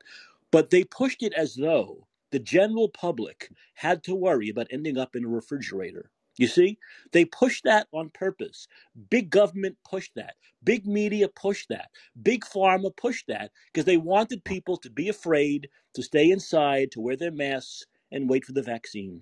but 0.50 0.70
they 0.70 0.86
pushed 0.86 1.22
it 1.24 1.34
as 1.34 1.56
though 1.56 2.08
the 2.32 2.40
general 2.40 2.88
public 2.88 3.52
had 3.74 4.02
to 4.06 4.16
worry 4.16 4.48
about 4.50 4.68
ending 4.72 4.98
up 4.98 5.14
in 5.14 5.26
a 5.26 5.28
refrigerator. 5.28 6.10
You 6.38 6.48
see, 6.48 6.80
they 7.12 7.26
pushed 7.26 7.66
that 7.66 7.88
on 7.92 8.12
purpose. 8.12 8.70
Big 9.10 9.30
government 9.30 9.78
pushed 9.84 10.16
that. 10.16 10.36
Big 10.64 10.88
media 10.88 11.28
pushed 11.28 11.68
that. 11.68 11.90
Big 12.24 12.46
pharma 12.46 12.96
pushed 12.96 13.28
that 13.28 13.52
because 13.74 13.86
they 13.86 13.98
wanted 13.98 14.46
people 14.46 14.78
to 14.78 14.90
be 14.90 15.10
afraid, 15.10 15.70
to 15.96 16.02
stay 16.02 16.32
inside, 16.32 16.92
to 16.92 17.02
wear 17.02 17.18
their 17.18 17.32
masks, 17.32 17.86
and 18.12 18.30
wait 18.30 18.46
for 18.46 18.54
the 18.54 18.64
vaccine. 18.64 19.22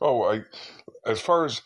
Oh, 0.00 0.22
I, 0.24 0.42
as 1.06 1.20
far 1.20 1.44
as 1.44 1.62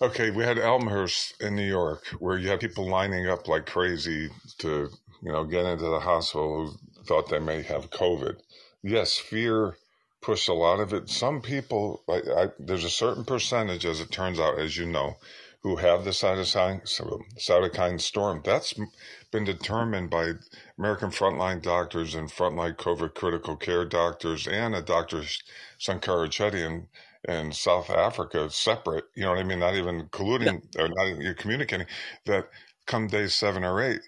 okay, 0.00 0.30
we 0.30 0.44
had 0.44 0.58
Elmhurst 0.58 1.40
in 1.40 1.56
New 1.56 1.66
York 1.66 2.06
where 2.18 2.38
you 2.38 2.48
had 2.48 2.60
people 2.60 2.88
lining 2.88 3.26
up 3.26 3.48
like 3.48 3.66
crazy 3.66 4.30
to 4.58 4.90
you 5.22 5.32
know 5.32 5.44
get 5.44 5.64
into 5.64 5.86
the 5.86 6.00
hospital 6.00 6.66
who 6.66 7.04
thought 7.04 7.28
they 7.28 7.38
may 7.38 7.62
have 7.62 7.90
COVID. 7.90 8.36
Yes, 8.82 9.16
fear 9.16 9.76
pushed 10.20 10.48
a 10.48 10.54
lot 10.54 10.80
of 10.80 10.92
it. 10.92 11.08
Some 11.08 11.40
people, 11.40 12.02
I, 12.08 12.14
I, 12.36 12.46
there's 12.58 12.84
a 12.84 12.90
certain 12.90 13.24
percentage, 13.24 13.86
as 13.86 14.00
it 14.00 14.10
turns 14.10 14.40
out, 14.40 14.58
as 14.58 14.76
you 14.76 14.86
know, 14.86 15.16
who 15.62 15.76
have 15.76 16.04
the 16.04 16.10
cytokine, 16.10 16.82
cytokine 17.38 18.00
storm. 18.00 18.42
That's 18.44 18.74
been 19.30 19.44
determined 19.44 20.10
by 20.10 20.32
American 20.78 21.10
frontline 21.10 21.62
doctors 21.62 22.14
and 22.14 22.30
frontline 22.30 22.76
COVID 22.76 23.14
critical 23.14 23.56
care 23.56 23.84
doctors 23.84 24.46
and 24.46 24.74
a 24.74 24.82
Dr. 24.82 25.22
Shankara 25.78 26.28
Chetty 26.28 26.86
in 27.28 27.52
South 27.52 27.90
Africa, 27.90 28.50
separate, 28.50 29.04
you 29.14 29.24
know 29.24 29.30
what 29.30 29.38
I 29.38 29.44
mean? 29.44 29.60
Not 29.60 29.74
even 29.74 30.08
colluding 30.08 30.62
or 30.78 30.88
not 30.88 31.08
even 31.08 31.34
communicating 31.34 31.86
that 32.26 32.48
come 32.86 33.08
day 33.08 33.26
seven 33.28 33.64
or 33.64 33.82
eight, 33.82 34.02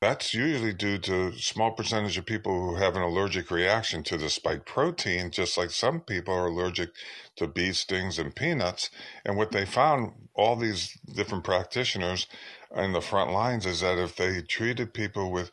that's 0.00 0.34
usually 0.34 0.74
due 0.74 0.98
to 0.98 1.32
small 1.38 1.72
percentage 1.72 2.18
of 2.18 2.26
people 2.26 2.52
who 2.52 2.76
have 2.76 2.96
an 2.96 3.02
allergic 3.02 3.50
reaction 3.50 4.02
to 4.04 4.18
the 4.18 4.28
spike 4.28 4.66
protein, 4.66 5.30
just 5.30 5.56
like 5.56 5.70
some 5.70 6.00
people 6.00 6.34
are 6.34 6.48
allergic 6.48 6.90
to 7.36 7.46
bee 7.46 7.72
stings 7.72 8.18
and 8.18 8.36
peanuts. 8.36 8.90
And 9.24 9.36
what 9.36 9.52
they 9.52 9.64
found, 9.64 10.12
all 10.34 10.56
these 10.56 10.98
different 11.14 11.44
practitioners 11.44 12.26
in 12.76 12.92
the 12.92 13.00
front 13.00 13.30
lines, 13.32 13.66
is 13.66 13.80
that 13.80 13.98
if 13.98 14.16
they 14.16 14.42
treated 14.42 14.92
people 14.92 15.32
with 15.32 15.50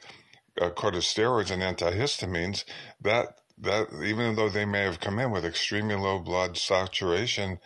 uh, 0.61 0.69
corticosteroids 0.71 1.51
and 1.51 1.61
antihistamines, 1.61 2.65
that 3.01 3.40
that 3.61 3.87
even 4.03 4.35
though 4.35 4.49
they 4.49 4.65
may 4.65 4.81
have 4.81 4.99
come 4.99 5.19
in 5.19 5.31
with 5.31 5.45
extremely 5.45 5.95
low 5.95 6.19
blood 6.19 6.57
saturation 6.57 7.59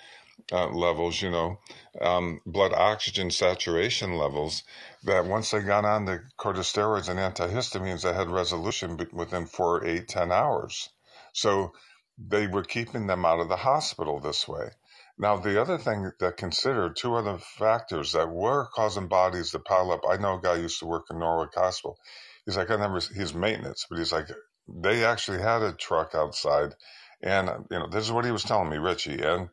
uh, 0.51 0.67
levels, 0.67 1.21
you 1.21 1.31
know, 1.31 1.59
um, 2.01 2.41
blood 2.45 2.73
oxygen 2.73 3.31
saturation 3.31 4.17
levels, 4.17 4.63
that 5.03 5.25
once 5.25 5.51
they 5.51 5.61
got 5.61 5.85
on 5.85 6.05
the 6.05 6.21
corticosteroids 6.37 7.09
and 7.09 7.19
antihistamines, 7.19 8.01
they 8.03 8.13
had 8.13 8.29
resolution 8.29 8.99
within 9.13 9.45
four, 9.45 9.85
eight, 9.85 10.07
ten 10.07 10.31
hours. 10.31 10.89
So 11.33 11.73
they 12.17 12.47
were 12.47 12.63
keeping 12.63 13.07
them 13.07 13.25
out 13.25 13.39
of 13.39 13.49
the 13.49 13.55
hospital 13.55 14.19
this 14.19 14.47
way. 14.47 14.69
Now, 15.17 15.37
the 15.37 15.61
other 15.61 15.77
thing 15.77 16.11
that 16.19 16.35
considered 16.37 16.97
two 16.97 17.15
other 17.15 17.37
factors 17.37 18.11
that 18.11 18.29
were 18.29 18.67
causing 18.73 19.07
bodies 19.07 19.51
to 19.51 19.59
pile 19.59 19.91
up. 19.91 20.01
I 20.09 20.17
know 20.17 20.37
a 20.37 20.41
guy 20.41 20.55
used 20.55 20.79
to 20.79 20.85
work 20.85 21.05
in 21.09 21.19
Norwood 21.19 21.53
Hospital. 21.55 21.97
He's 22.45 22.57
like, 22.57 22.69
I 22.69 22.75
never, 22.75 22.99
he's 22.99 23.33
maintenance, 23.33 23.85
but 23.89 23.97
he's 23.97 24.11
like, 24.11 24.27
they 24.67 25.05
actually 25.05 25.41
had 25.41 25.61
a 25.61 25.73
truck 25.73 26.15
outside. 26.15 26.75
And, 27.21 27.49
uh, 27.49 27.59
you 27.71 27.79
know, 27.79 27.87
this 27.87 28.05
is 28.05 28.11
what 28.11 28.25
he 28.25 28.31
was 28.31 28.43
telling 28.43 28.69
me, 28.69 28.77
Richie. 28.77 29.21
And 29.21 29.49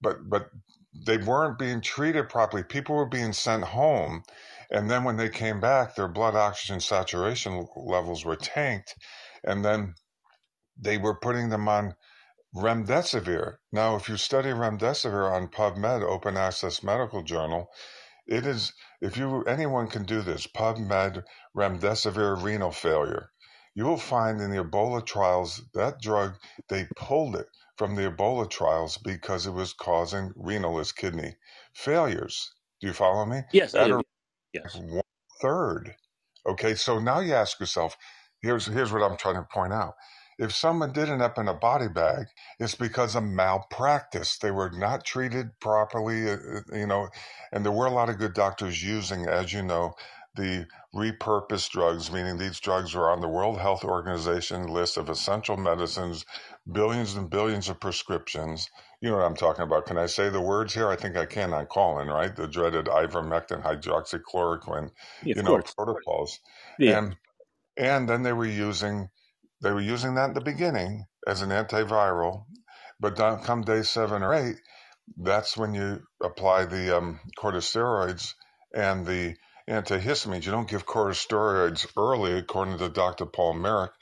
but 0.00 0.28
but 0.28 0.50
they 1.06 1.18
weren't 1.18 1.58
being 1.58 1.80
treated 1.80 2.28
properly. 2.28 2.62
People 2.62 2.96
were 2.96 3.08
being 3.08 3.32
sent 3.32 3.64
home, 3.64 4.22
and 4.70 4.90
then 4.90 5.04
when 5.04 5.16
they 5.16 5.28
came 5.28 5.60
back, 5.60 5.94
their 5.96 6.08
blood 6.08 6.36
oxygen 6.36 6.80
saturation 6.80 7.66
levels 7.76 8.24
were 8.24 8.36
tanked, 8.36 8.94
and 9.44 9.64
then 9.64 9.94
they 10.78 10.98
were 10.98 11.14
putting 11.18 11.50
them 11.50 11.68
on 11.68 11.96
remdesivir. 12.56 13.56
Now, 13.72 13.96
if 13.96 14.08
you 14.08 14.16
study 14.16 14.50
remdesivir 14.50 15.30
on 15.32 15.48
PubMed, 15.48 16.02
Open 16.02 16.36
Access 16.36 16.82
Medical 16.82 17.22
Journal, 17.22 17.68
it 18.26 18.46
is 18.46 18.74
if 19.02 19.16
you 19.18 19.44
anyone 19.44 19.88
can 19.88 20.04
do 20.04 20.22
this, 20.22 20.46
PubMed 20.48 21.24
remdesivir 21.56 22.42
renal 22.42 22.72
failure. 22.72 23.30
You 23.74 23.84
will 23.84 23.96
find 23.96 24.40
in 24.40 24.50
the 24.50 24.62
Ebola 24.62 25.04
trials 25.04 25.62
that 25.74 26.00
drug 26.00 26.36
they 26.68 26.86
pulled 26.96 27.36
it 27.36 27.46
from 27.76 27.96
the 27.96 28.10
Ebola 28.10 28.48
trials 28.48 28.98
because 28.98 29.46
it 29.46 29.52
was 29.52 29.72
causing 29.72 30.32
renal 30.36 30.78
as 30.78 30.92
kidney 30.92 31.36
failures. 31.74 32.52
Do 32.80 32.86
you 32.86 32.92
follow 32.92 33.26
me? 33.26 33.42
Yes, 33.52 33.74
I 33.74 33.88
do. 33.88 34.02
Yes. 34.52 34.74
one 34.74 35.02
third. 35.42 35.96
Okay, 36.46 36.74
so 36.74 36.98
now 36.98 37.20
you 37.20 37.34
ask 37.34 37.58
yourself, 37.58 37.96
here's 38.40 38.66
here's 38.66 38.92
what 38.92 39.02
I'm 39.02 39.16
trying 39.16 39.36
to 39.36 39.48
point 39.52 39.72
out. 39.72 39.94
If 40.38 40.52
someone 40.52 40.92
did 40.92 41.08
end 41.08 41.22
up 41.22 41.38
in 41.38 41.48
a 41.48 41.54
body 41.54 41.88
bag, 41.88 42.26
it's 42.58 42.74
because 42.74 43.14
of 43.14 43.22
malpractice. 43.22 44.38
They 44.38 44.50
were 44.50 44.70
not 44.70 45.04
treated 45.04 45.58
properly, 45.60 46.28
uh, 46.28 46.36
uh, 46.36 46.76
you 46.76 46.86
know, 46.86 47.08
and 47.52 47.64
there 47.64 47.72
were 47.72 47.86
a 47.86 47.90
lot 47.92 48.10
of 48.10 48.18
good 48.18 48.34
doctors 48.34 48.82
using, 48.82 49.26
as 49.26 49.52
you 49.52 49.62
know, 49.62 49.94
the 50.34 50.66
repurposed 50.94 51.70
drugs, 51.70 52.12
meaning 52.12 52.38
these 52.38 52.60
drugs 52.60 52.94
are 52.94 53.10
on 53.10 53.20
the 53.20 53.28
World 53.28 53.58
Health 53.60 53.84
Organization 53.84 54.68
list 54.68 54.96
of 54.96 55.10
essential 55.10 55.56
medicines, 55.58 56.26
billions 56.72 57.16
and 57.16 57.30
billions 57.30 57.68
of 57.68 57.80
prescriptions. 57.80 58.70
You 59.02 59.10
know 59.10 59.18
what 59.18 59.26
I'm 59.26 59.36
talking 59.36 59.64
about. 59.64 59.86
Can 59.86 59.98
I 59.98 60.06
say 60.06 60.30
the 60.30 60.40
words 60.40 60.74
here? 60.74 60.88
I 60.88 60.96
think 60.96 61.16
I 61.16 61.26
can 61.26 61.54
on 61.54 61.66
Callin, 61.66 62.08
right? 62.08 62.34
The 62.34 62.48
dreaded 62.48 62.86
ivermectin, 62.86 63.62
hydroxychloroquine, 63.64 64.90
Yeah, 65.22 65.34
you 65.34 65.42
know, 65.42 65.60
course. 65.60 65.74
protocols. 65.76 66.40
Yeah. 66.78 66.96
And 66.96 67.16
and 67.78 68.08
then 68.08 68.22
they 68.24 68.34
were 68.34 68.46
using 68.46 69.10
they 69.62 69.72
were 69.72 69.80
using 69.82 70.16
that 70.16 70.30
in 70.30 70.34
the 70.34 70.42
beginning 70.42 71.06
as 71.26 71.42
an 71.42 71.50
antiviral, 71.50 72.46
but 73.00 73.16
don't 73.16 73.44
come 73.44 73.62
day 73.62 73.82
seven 73.82 74.22
or 74.22 74.34
eight, 74.34 74.56
that's 75.18 75.56
when 75.56 75.74
you 75.74 76.02
apply 76.22 76.66
the 76.66 76.96
um, 76.96 77.20
corticosteroids 77.38 78.34
and 78.74 79.06
the 79.06 79.36
antihistamines. 79.68 80.44
You 80.44 80.52
don't 80.52 80.68
give 80.68 80.86
corticosteroids 80.86 81.86
early, 81.96 82.32
according 82.32 82.78
to 82.78 82.88
Dr. 82.88 83.26
Paul 83.26 83.54
Marik, 83.54 83.92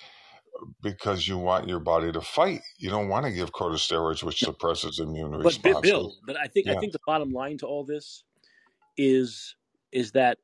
because 0.82 1.26
you 1.26 1.38
want 1.38 1.68
your 1.68 1.80
body 1.80 2.12
to 2.12 2.20
fight. 2.20 2.60
You 2.78 2.90
don't 2.90 3.08
want 3.08 3.26
to 3.26 3.32
give 3.32 3.52
corticosteroids, 3.52 4.22
which 4.22 4.40
suppresses 4.40 4.98
immune 4.98 5.30
But 5.30 5.44
response. 5.44 5.80
Bill, 5.80 6.14
but 6.26 6.36
I 6.36 6.46
think 6.46 6.68
I 6.68 6.74
think 6.76 6.92
the 6.92 7.00
bottom 7.06 7.32
line 7.32 7.58
to 7.58 7.66
all 7.66 7.84
this 7.84 8.24
is 8.96 9.56
is 9.92 10.12
that 10.12 10.38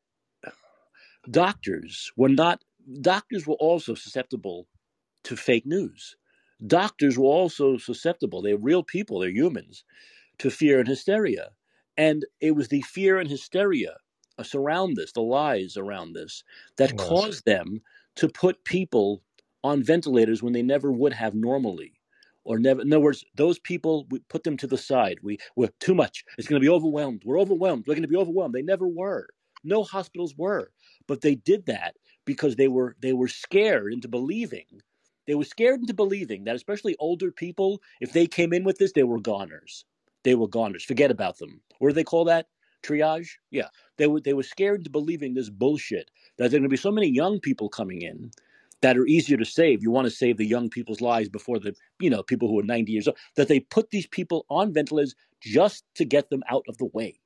doctors 1.30 2.12
were 2.16 2.28
not 2.28 2.62
doctors 3.00 3.46
were 3.46 3.56
also 3.56 3.94
susceptible 3.94 4.66
to 5.24 5.36
fake 5.36 5.66
news. 5.66 6.16
Doctors 6.66 7.18
were 7.18 7.26
also 7.26 7.76
susceptible. 7.76 8.42
They're 8.42 8.56
real 8.56 8.82
people, 8.82 9.20
they're 9.20 9.30
humans, 9.30 9.84
to 10.38 10.50
fear 10.50 10.78
and 10.80 10.88
hysteria. 10.88 11.50
And 11.96 12.24
it 12.40 12.52
was 12.52 12.68
the 12.68 12.82
fear 12.82 13.18
and 13.18 13.28
hysteria 13.28 13.96
surround 14.44 14.96
this, 14.96 15.12
the 15.12 15.22
lies 15.22 15.76
around 15.76 16.12
this, 16.14 16.44
that 16.76 16.96
Yes. 16.96 16.96
caused 16.96 17.44
them 17.44 17.80
to 18.16 18.28
put 18.28 18.64
people 18.64 19.22
on 19.64 19.82
ventilators 19.82 20.42
when 20.42 20.52
they 20.52 20.62
never 20.62 20.92
would 20.92 21.12
have 21.12 21.34
normally. 21.34 21.92
Or 22.44 22.58
never, 22.58 22.80
in 22.82 22.92
other 22.92 23.00
words, 23.00 23.24
those 23.34 23.58
people, 23.58 24.06
we 24.10 24.20
put 24.20 24.44
them 24.44 24.56
to 24.58 24.66
the 24.66 24.78
side. 24.78 25.18
We 25.22 25.38
were 25.56 25.68
too 25.80 25.94
much. 25.94 26.24
It's 26.38 26.48
going 26.48 26.60
to 26.60 26.64
be 26.64 26.72
overwhelmed. 26.72 27.22
We're 27.24 27.40
overwhelmed. 27.40 27.86
We're 27.86 27.94
going 27.94 28.02
to 28.02 28.08
be 28.08 28.16
overwhelmed. 28.16 28.54
They 28.54 28.62
never 28.62 28.88
were. 28.88 29.28
No 29.64 29.82
hospitals 29.82 30.34
were, 30.36 30.70
but 31.06 31.20
they 31.20 31.34
did 31.34 31.66
that 31.66 31.96
because 32.24 32.56
they 32.56 32.68
were 32.68 32.96
they 33.00 33.12
were 33.12 33.28
scared 33.28 33.92
into 33.92 34.08
believing. 34.08 34.66
They 35.26 35.34
were 35.34 35.44
scared 35.44 35.80
into 35.80 35.94
believing 35.94 36.44
that, 36.44 36.56
especially 36.56 36.96
older 36.98 37.30
people, 37.32 37.82
if 38.00 38.12
they 38.12 38.26
came 38.26 38.52
in 38.52 38.64
with 38.64 38.78
this, 38.78 38.92
they 38.92 39.02
were 39.02 39.20
goners. 39.20 39.84
They 40.24 40.34
were 40.34 40.48
goners. 40.48 40.84
Forget 40.84 41.10
about 41.10 41.38
them. 41.38 41.60
What 41.78 41.88
do 41.88 41.94
they 41.94 42.04
call 42.04 42.24
that? 42.26 42.48
Triage? 42.82 43.28
Yeah. 43.50 43.68
They 43.96 44.06
were 44.06 44.20
they 44.20 44.34
were 44.34 44.42
scared 44.42 44.80
into 44.80 44.90
believing 44.90 45.34
this 45.34 45.50
bullshit 45.50 46.10
that 46.38 46.50
there 46.50 46.58
are 46.58 46.60
going 46.60 46.62
to 46.64 46.68
be 46.68 46.76
so 46.76 46.92
many 46.92 47.08
young 47.08 47.40
people 47.40 47.68
coming 47.68 48.02
in 48.02 48.30
that 48.80 48.96
are 48.96 49.06
easier 49.06 49.36
to 49.36 49.44
save. 49.44 49.82
You 49.82 49.90
want 49.90 50.06
to 50.06 50.10
save 50.10 50.36
the 50.36 50.46
young 50.46 50.70
people's 50.70 51.00
lives 51.00 51.28
before 51.28 51.58
the 51.58 51.74
you 52.00 52.10
know 52.10 52.22
people 52.22 52.48
who 52.48 52.58
are 52.60 52.64
90 52.64 52.92
years 52.92 53.08
old. 53.08 53.16
That 53.36 53.48
they 53.48 53.60
put 53.60 53.90
these 53.90 54.06
people 54.06 54.46
on 54.48 54.72
ventilators 54.72 55.14
just 55.40 55.84
to 55.96 56.04
get 56.04 56.30
them 56.30 56.42
out 56.50 56.64
of 56.68 56.78
the 56.78 56.86
way, 56.92 57.20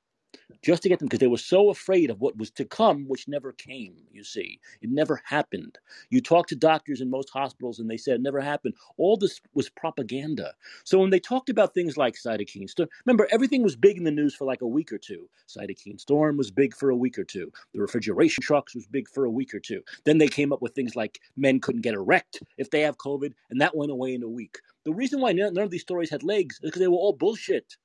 just 0.63 0.83
to 0.83 0.89
get 0.89 0.99
them 0.99 1.09
because 1.09 1.21
they 1.21 1.27
were 1.27 1.37
so 1.37 1.71
afraid 1.71 2.11
of 2.11 2.21
what 2.21 2.37
was 2.37 2.51
to 2.53 2.65
come, 2.65 3.07
which 3.09 3.29
never 3.29 3.53
came. 3.53 3.95
You 4.13 4.25
see, 4.25 4.61
it 4.81 4.91
never 4.91 5.21
happened. 5.25 5.79
You 6.11 6.21
talk 6.21 6.47
to 6.49 6.57
doctors 6.57 7.01
in 7.01 7.11
most 7.11 7.31
hospitals, 7.31 7.79
and 7.79 7.91
they 7.91 7.97
said 7.97 8.17
it 8.17 8.23
never 8.23 8.41
happened. 8.41 8.75
All 8.97 9.17
this 9.17 9.41
was 9.55 9.69
propaganda. 9.69 10.53
So 10.85 10.99
when 10.99 11.11
they 11.11 11.21
talked 11.21 11.49
about 11.49 11.75
things 11.75 11.97
like 11.97 12.15
cytokine 12.15 12.69
storm, 12.69 12.89
remember 13.07 13.29
everything 13.31 13.63
was 13.63 13.77
big 13.77 13.97
in 13.97 14.05
the 14.05 14.11
news 14.11 14.35
for 14.35 14.45
like 14.45 14.63
a 14.63 14.67
week 14.67 14.93
or 14.93 14.99
two. 14.99 15.29
Cytokine 15.49 16.01
storm 16.01 16.37
was 16.37 16.51
big 16.51 16.75
for 16.75 16.91
a 16.91 16.97
week 16.97 17.19
or 17.19 17.25
two. 17.25 17.53
The 17.75 17.81
refrigeration 17.81 18.43
trucks 18.43 18.75
was 18.75 18.87
big 18.87 19.09
for 19.09 19.25
a 19.25 19.31
week 19.31 19.55
or 19.55 19.61
two. 19.61 19.83
Then 20.05 20.19
they 20.19 20.29
came 20.29 20.53
up 20.53 20.63
with 20.63 20.75
things 20.75 20.97
like 20.97 21.21
men 21.37 21.61
couldn't 21.61 21.83
get 21.83 21.95
erect 21.95 22.43
if 22.59 22.71
they 22.71 22.81
have 22.81 22.99
COVID, 22.99 23.33
and 23.51 23.61
that 23.61 23.77
went 23.77 23.93
away 23.93 24.15
in 24.15 24.23
a 24.23 24.29
week. 24.29 24.59
The 24.85 24.93
reason 24.93 25.21
why 25.21 25.33
none 25.33 25.57
of 25.59 25.71
these 25.71 25.83
stories 25.83 26.11
had 26.11 26.23
legs 26.23 26.57
is 26.57 26.71
because 26.71 26.81
they 26.81 26.89
were 26.89 26.97
all 26.97 27.13
bullshit. 27.13 27.77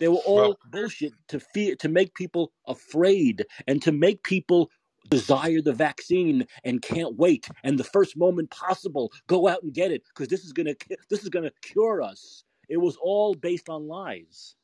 They 0.00 0.08
were 0.08 0.16
all 0.26 0.42
Well, 0.42 0.58
bullshit 0.64 1.14
to 1.28 1.40
fear, 1.40 1.76
to 1.76 1.88
make 1.88 2.14
people 2.14 2.52
afraid, 2.68 3.46
and 3.66 3.82
to 3.82 3.92
make 3.92 4.24
people 4.24 4.70
desire 5.10 5.62
the 5.62 5.72
vaccine 5.74 6.46
and 6.64 6.82
can't 6.82 7.16
wait, 7.16 7.48
and 7.64 7.78
the 7.78 7.84
first 7.84 8.16
moment 8.16 8.50
possible, 8.50 9.12
go 9.28 9.48
out 9.48 9.62
and 9.62 9.74
get 9.74 9.92
it 9.92 10.04
because 10.08 10.28
this 10.28 10.44
is 10.44 10.52
gonna 10.52 10.74
this 11.10 11.22
is 11.22 11.30
gonna 11.30 11.52
cure 11.62 12.02
us. 12.02 12.44
It 12.68 12.78
was 12.78 12.96
all 13.02 13.34
based 13.34 13.68
on 13.70 13.88
lies. 13.88 14.56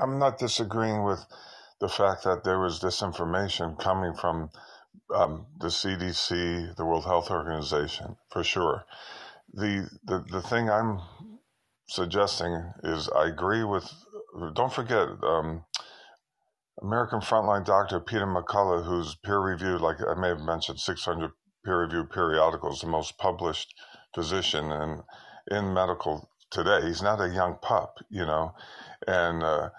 I'm 0.00 0.18
not 0.18 0.38
disagreeing 0.38 1.04
with 1.04 1.24
the 1.80 1.88
fact 1.88 2.24
that 2.24 2.44
there 2.44 2.60
was 2.60 2.80
disinformation 2.80 3.78
coming 3.78 4.14
from 4.14 4.50
um, 5.14 5.46
the 5.60 5.68
CDC, 5.68 6.76
the 6.76 6.86
World 6.86 7.04
Health 7.04 7.30
Organization, 7.30 8.16
for 8.30 8.44
sure. 8.44 8.84
The, 9.54 9.88
the 10.04 10.24
the 10.30 10.42
thing 10.42 10.70
I'm 10.70 11.00
suggesting 11.88 12.72
is 12.84 13.08
I 13.10 13.28
agree 13.28 13.64
with. 13.64 13.92
Don't 14.54 14.72
forget, 14.72 15.08
um, 15.22 15.64
American 16.82 17.20
frontline 17.20 17.64
doctor 17.64 18.00
Peter 18.00 18.26
McCullough, 18.26 18.84
who's 18.84 19.16
peer 19.16 19.40
reviewed, 19.40 19.80
like 19.80 19.96
I 20.00 20.18
may 20.18 20.28
have 20.28 20.40
mentioned, 20.40 20.80
600 20.80 21.32
peer 21.64 21.80
reviewed 21.80 22.10
periodicals, 22.10 22.80
the 22.80 22.86
most 22.86 23.18
published 23.18 23.74
physician 24.14 24.70
in, 24.72 25.02
in 25.50 25.74
medical 25.74 26.30
today. 26.50 26.80
He's 26.82 27.02
not 27.02 27.20
a 27.20 27.28
young 27.28 27.58
pup, 27.60 27.98
you 28.08 28.24
know, 28.24 28.54
and 29.06 29.42
uh, 29.42 29.70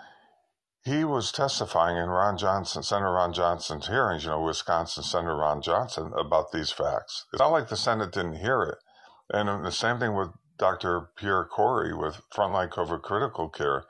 he 0.83 1.03
was 1.03 1.31
testifying 1.31 1.97
in 1.97 2.09
Ron 2.09 2.37
Johnson, 2.37 2.83
Senator 2.83 3.11
Ron 3.11 3.33
Johnson's 3.33 3.87
hearings, 3.87 4.23
you 4.23 4.29
know, 4.29 4.41
Wisconsin 4.41 5.03
Senator 5.03 5.35
Ron 5.35 5.61
Johnson, 5.61 6.11
about 6.17 6.51
these 6.51 6.71
facts. 6.71 7.25
It's 7.31 7.39
not 7.39 7.51
like 7.51 7.69
the 7.69 7.77
Senate 7.77 8.11
didn't 8.11 8.37
hear 8.37 8.63
it. 8.63 8.77
And 9.33 9.65
the 9.65 9.71
same 9.71 9.99
thing 9.99 10.15
with 10.15 10.29
Dr. 10.57 11.09
Pierre 11.15 11.45
Kory 11.45 11.93
with 11.93 12.21
Frontline 12.35 12.69
COVID 12.69 13.01
Critical 13.01 13.49
Care, 13.49 13.85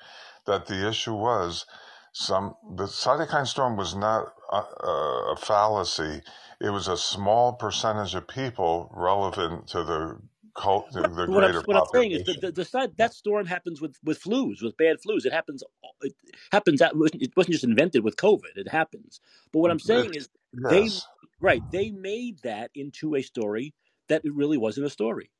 that 0.47 0.67
the 0.67 0.87
issue 0.87 1.15
was 1.15 1.65
some 2.13 2.55
the 2.77 2.85
cytokine 2.85 3.47
storm 3.47 3.77
was 3.77 3.95
not 3.95 4.33
a, 4.51 4.57
a 4.57 5.37
fallacy. 5.39 6.21
It 6.61 6.71
was 6.71 6.87
a 6.87 6.97
small 6.97 7.53
percentage 7.53 8.15
of 8.15 8.27
people 8.27 8.91
relevant 8.95 9.67
to 9.69 9.83
the 9.83 10.19
cult, 10.57 10.91
the, 10.93 11.03
the 11.05 11.27
What 11.27 11.45
I'm 11.45 11.51
greater 11.51 11.63
what 11.65 11.77
I'm 11.77 11.85
saying 11.85 12.11
is 12.13 12.23
that 12.25 12.41
the, 12.41 12.51
the 12.51 12.65
that 12.97 13.13
storm 13.15 13.47
happens 13.47 13.81
with 13.81 13.97
with 14.03 14.21
flus, 14.21 14.61
with 14.63 14.77
bad 14.77 14.97
flus. 15.05 15.25
It 15.25 15.33
happens. 15.33 15.63
It 16.03 16.15
happens. 16.51 16.81
At, 16.81 16.93
it 16.95 17.33
wasn't 17.37 17.53
just 17.53 17.63
invented 17.65 18.03
with 18.03 18.17
COVID. 18.17 18.57
It 18.57 18.69
happens. 18.69 19.21
But 19.53 19.59
what 19.59 19.71
I'm 19.71 19.79
saying 19.79 20.13
It- 20.13 20.15
is 20.15 20.29
they 20.69 21.03
right. 21.41 21.63
They 21.71 21.91
made 21.91 22.39
that 22.43 22.71
into 22.75 23.15
a 23.15 23.23
story 23.23 23.73
that 24.09 24.25
it 24.25 24.33
really 24.35 24.57
wasn't 24.57 24.87
a 24.87 24.91
story. 24.91 25.31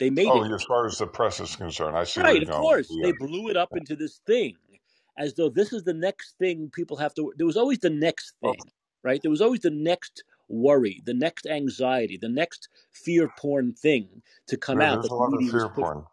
They 0.00 0.10
made 0.10 0.28
Oh, 0.28 0.42
it 0.44 0.52
as 0.52 0.64
far 0.64 0.86
as 0.86 0.98
the 0.98 1.06
press 1.06 1.40
is 1.40 1.56
concerned, 1.56 1.96
I 1.96 2.04
see 2.04 2.20
right. 2.22 2.42
Of 2.42 2.48
going. 2.48 2.62
course, 2.62 2.88
Yeah. 2.90 3.06
they 3.06 3.12
blew 3.12 3.48
it 3.48 3.56
up 3.56 3.76
into 3.76 3.96
this 3.96 4.18
thing, 4.26 4.56
as 5.16 5.34
though 5.34 5.48
this 5.48 5.72
is 5.72 5.84
the 5.84 5.94
next 5.94 6.36
thing 6.38 6.70
people 6.72 6.96
have 6.98 7.14
to. 7.14 7.32
There 7.36 7.46
was 7.46 7.56
always 7.56 7.78
the 7.80 7.90
next 7.90 8.34
Oh, 8.42 8.52
thing, 8.52 8.60
right? 9.02 9.20
There 9.22 9.30
was 9.30 9.40
always 9.40 9.60
the 9.60 9.70
next 9.70 10.24
worry, 10.48 11.02
the 11.04 11.14
next 11.14 11.46
anxiety, 11.46 12.16
the 12.16 12.28
next 12.28 12.68
fear 12.92 13.28
porn 13.38 13.72
thing 13.74 14.22
to 14.46 14.56
come 14.56 14.80
yeah, 14.80 14.86
out 14.86 15.02
there's 15.02 15.10
a 15.10 15.14
lot 15.14 15.34
of 15.34 15.50
fear 15.50 15.68
porn. 15.68 16.04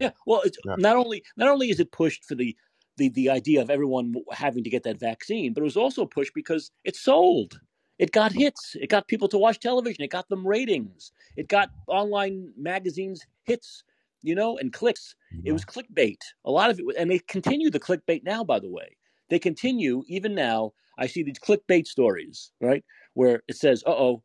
Yeah, 0.00 0.10
well, 0.26 0.42
it's 0.44 0.58
Yeah. 0.64 0.76
not 0.78 0.96
only 0.96 1.22
not 1.36 1.48
only 1.48 1.70
is 1.70 1.80
it 1.80 1.92
pushed 1.92 2.24
for 2.24 2.34
the 2.34 2.56
the 2.96 3.08
the 3.10 3.30
idea 3.30 3.60
of 3.62 3.70
everyone 3.70 4.14
having 4.32 4.64
to 4.64 4.70
get 4.70 4.82
that 4.84 4.98
vaccine, 5.00 5.52
but 5.54 5.60
it 5.62 5.64
was 5.64 5.76
also 5.76 6.06
pushed 6.06 6.34
because 6.34 6.70
it 6.84 6.96
sold. 6.96 7.60
It 8.00 8.12
got 8.12 8.32
hits. 8.32 8.76
It 8.80 8.88
got 8.88 9.08
people 9.08 9.28
to 9.28 9.36
watch 9.36 9.60
television. 9.60 10.02
It 10.02 10.10
got 10.10 10.26
them 10.30 10.46
ratings. 10.46 11.12
It 11.36 11.48
got 11.48 11.68
online 11.86 12.50
magazines 12.56 13.26
hits, 13.44 13.84
you 14.22 14.34
know, 14.34 14.56
and 14.56 14.72
clicks. 14.72 15.14
It 15.44 15.52
was 15.52 15.66
clickbait. 15.66 16.16
A 16.46 16.50
lot 16.50 16.70
of 16.70 16.78
it, 16.78 16.86
was, 16.86 16.96
and 16.96 17.10
they 17.10 17.18
continue 17.18 17.68
the 17.70 17.78
clickbait 17.78 18.24
now. 18.24 18.42
By 18.42 18.58
the 18.58 18.70
way, 18.70 18.96
they 19.28 19.38
continue 19.38 20.02
even 20.08 20.34
now. 20.34 20.72
I 20.96 21.06
see 21.08 21.22
these 21.22 21.38
clickbait 21.38 21.86
stories, 21.86 22.52
right, 22.62 22.82
where 23.12 23.42
it 23.48 23.56
says, 23.56 23.82
"Uh 23.86 23.90
oh, 23.90 24.22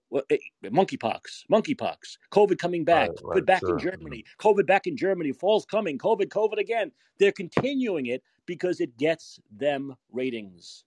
monkeypox, 0.64 1.20
monkeypox, 1.52 2.18
COVID 2.32 2.58
coming 2.58 2.86
back, 2.86 3.10
Right, 3.10 3.42
COVID 3.42 3.46
back 3.46 3.60
sure. 3.60 3.74
in 3.74 3.80
Germany, 3.80 4.24
COVID 4.40 4.66
back 4.66 4.88
in 4.88 4.96
Germany, 4.96 5.34
fall's 5.34 5.66
coming, 5.66 5.98
COVID, 5.98 6.30
COVID 6.30 6.60
again." 6.60 6.94
They're 7.20 7.34
continuing 7.34 8.06
it 8.06 8.24
because 8.46 8.80
it 8.80 8.98
gets 8.98 9.38
them 9.52 9.96
ratings. 10.12 10.86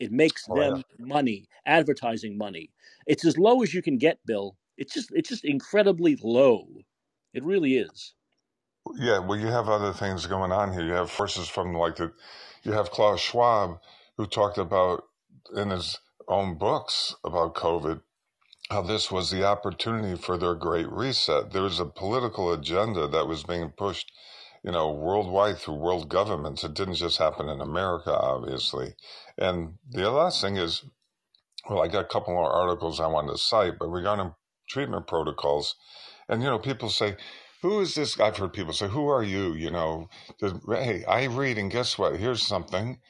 It 0.00 0.12
makes 0.12 0.48
Oh, 0.48 0.60
yeah. 0.62 0.70
them 0.70 0.84
money, 0.98 1.48
advertising 1.66 2.38
money. 2.38 2.72
It's 3.06 3.26
as 3.26 3.38
low 3.38 3.62
as 3.62 3.74
you 3.74 3.82
can 3.82 3.98
get, 3.98 4.20
Bill. 4.26 4.56
It's 4.78 4.94
just 4.94 5.12
it's 5.14 5.30
just 5.30 5.46
incredibly 5.46 6.18
low. 6.22 6.68
It 7.34 7.44
really 7.44 7.76
is. 7.76 8.14
Yeah, 8.96 9.20
well, 9.20 9.38
you 9.38 9.48
have 9.48 9.68
other 9.68 9.92
things 9.92 10.26
going 10.26 10.52
on 10.52 10.72
here. 10.72 10.84
You 10.84 10.92
have 10.92 11.10
forces 11.10 11.48
from 11.48 11.74
like 11.74 11.96
the, 11.96 12.12
you 12.64 12.72
have 12.72 12.90
Klaus 12.92 13.20
Schwab, 13.20 13.80
who 14.16 14.26
talked 14.26 14.58
about 14.58 15.04
in 15.56 15.70
his 15.70 15.98
own 16.28 16.58
books 16.58 17.14
about 17.24 17.54
COVID, 17.54 18.02
how 18.70 18.82
this 18.82 19.10
was 19.10 19.30
the 19.30 19.44
opportunity 19.44 20.20
for 20.20 20.38
their 20.38 20.54
great 20.56 20.90
reset. 20.90 21.52
There 21.52 21.62
was 21.62 21.80
a 21.80 21.86
political 21.86 22.52
agenda 22.52 23.08
that 23.08 23.28
was 23.28 23.44
being 23.44 23.70
pushed, 23.70 24.12
you 24.62 24.70
know, 24.72 24.92
worldwide 24.92 25.58
through 25.58 25.74
world 25.74 26.08
governments. 26.08 26.64
It 26.64 26.74
didn't 26.74 26.94
just 26.94 27.18
happen 27.18 27.48
in 27.48 27.60
America, 27.60 28.12
obviously. 28.12 28.94
And 29.38 29.78
the 29.88 30.10
last 30.10 30.40
thing 30.40 30.56
is, 30.56 30.84
well, 31.68 31.82
I 31.82 31.88
got 31.88 32.04
a 32.04 32.08
couple 32.08 32.34
more 32.34 32.50
articles 32.52 33.00
I 33.00 33.06
wanted 33.06 33.32
to 33.32 33.38
cite, 33.38 33.78
but 33.78 33.88
regarding 33.88 34.34
treatment 34.68 35.06
protocols, 35.06 35.76
and 36.28 36.42
you 36.42 36.48
know, 36.48 36.58
people 36.58 36.90
say, 36.90 37.16
"Who 37.62 37.80
is 37.80 37.94
this?" 37.94 38.18
I've 38.20 38.36
heard 38.38 38.52
people 38.52 38.72
say, 38.72 38.88
"Who 38.88 39.08
are 39.08 39.22
you?" 39.22 39.54
You 39.54 39.70
know, 39.70 40.08
hey, 40.68 41.04
I 41.04 41.24
read, 41.24 41.58
and 41.58 41.70
guess 41.70 41.98
what? 41.98 42.16
Here's 42.16 42.42
something. 42.42 43.00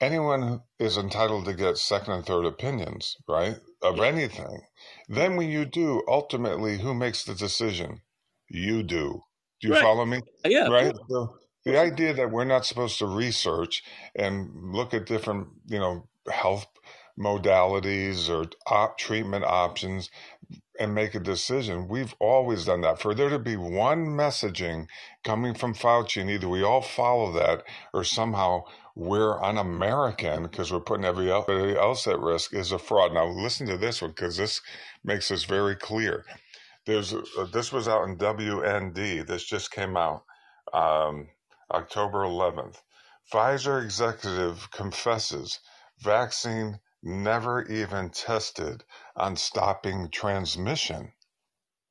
Anyone 0.00 0.62
is 0.78 0.96
entitled 0.96 1.44
to 1.44 1.54
get 1.54 1.76
second 1.78 2.14
and 2.14 2.26
third 2.26 2.46
opinions, 2.46 3.16
right, 3.28 3.56
of 3.82 3.96
Yeah. 3.98 4.04
anything. 4.06 4.62
Then, 5.08 5.36
when 5.36 5.50
you 5.50 5.64
do, 5.64 6.02
ultimately, 6.08 6.78
who 6.78 6.94
makes 6.94 7.24
the 7.24 7.34
decision? 7.34 8.02
You 8.48 8.82
do. 8.82 9.24
Do 9.60 9.68
you 9.68 9.74
Right. 9.74 9.82
follow 9.82 10.06
me? 10.06 10.22
Yeah. 10.44 10.68
Right. 10.68 10.94
So 11.08 11.36
the 11.64 11.78
idea 11.78 12.14
that 12.14 12.30
we're 12.32 12.44
not 12.44 12.66
supposed 12.66 12.98
to 13.00 13.06
research 13.06 13.82
and 14.16 14.74
look 14.74 14.94
at 14.94 15.06
different, 15.06 15.48
you 15.66 15.78
know, 15.80 16.08
health 16.30 16.66
modalities 17.18 18.30
or 18.30 18.46
op- 18.66 18.98
treatment 18.98 19.44
options 19.44 20.10
and 20.80 20.94
make 20.94 21.14
a 21.14 21.20
decision. 21.20 21.88
We've 21.88 22.14
always 22.20 22.64
done 22.66 22.82
that. 22.82 23.00
For 23.00 23.14
there 23.14 23.28
to 23.30 23.38
be 23.38 23.56
one 23.56 24.06
messaging 24.08 24.88
coming 25.24 25.54
from 25.54 25.74
Fauci, 25.74 26.20
and 26.20 26.30
either 26.30 26.48
we 26.48 26.62
all 26.64 26.82
follow 26.82 27.32
that 27.32 27.64
or 27.94 28.04
somehow 28.04 28.64
we're 28.96 29.42
un 29.42 29.58
American 29.58 30.44
because 30.44 30.72
we're 30.72 30.80
putting 30.80 31.04
everybody 31.06 31.76
else 31.76 32.06
at 32.06 32.20
risk 32.20 32.54
is 32.54 32.72
a 32.72 32.78
fraud. 32.78 33.14
Now, 33.14 33.26
listen 33.26 33.66
to 33.68 33.76
this 33.78 34.02
one 34.02 34.12
because 34.12 34.36
this 34.36 34.60
makes 35.04 35.28
this 35.28 35.44
very 35.44 35.76
clear. 35.76 36.24
There's 36.86 37.12
a, 37.12 37.22
this 37.52 37.72
was 37.72 37.88
out 37.88 38.08
in 38.08 38.16
WND. 38.16 39.26
This 39.26 39.44
just 39.44 39.70
came 39.70 39.96
out 39.96 40.24
um, 40.72 41.28
October 41.72 42.20
11th. 42.20 42.78
Pfizer 43.32 43.82
executive 43.84 44.70
confesses 44.72 45.60
vaccine 46.00 46.80
never 47.02 47.62
even 47.66 48.10
tested 48.10 48.84
on 49.16 49.36
stopping 49.36 50.10
transmission. 50.10 51.12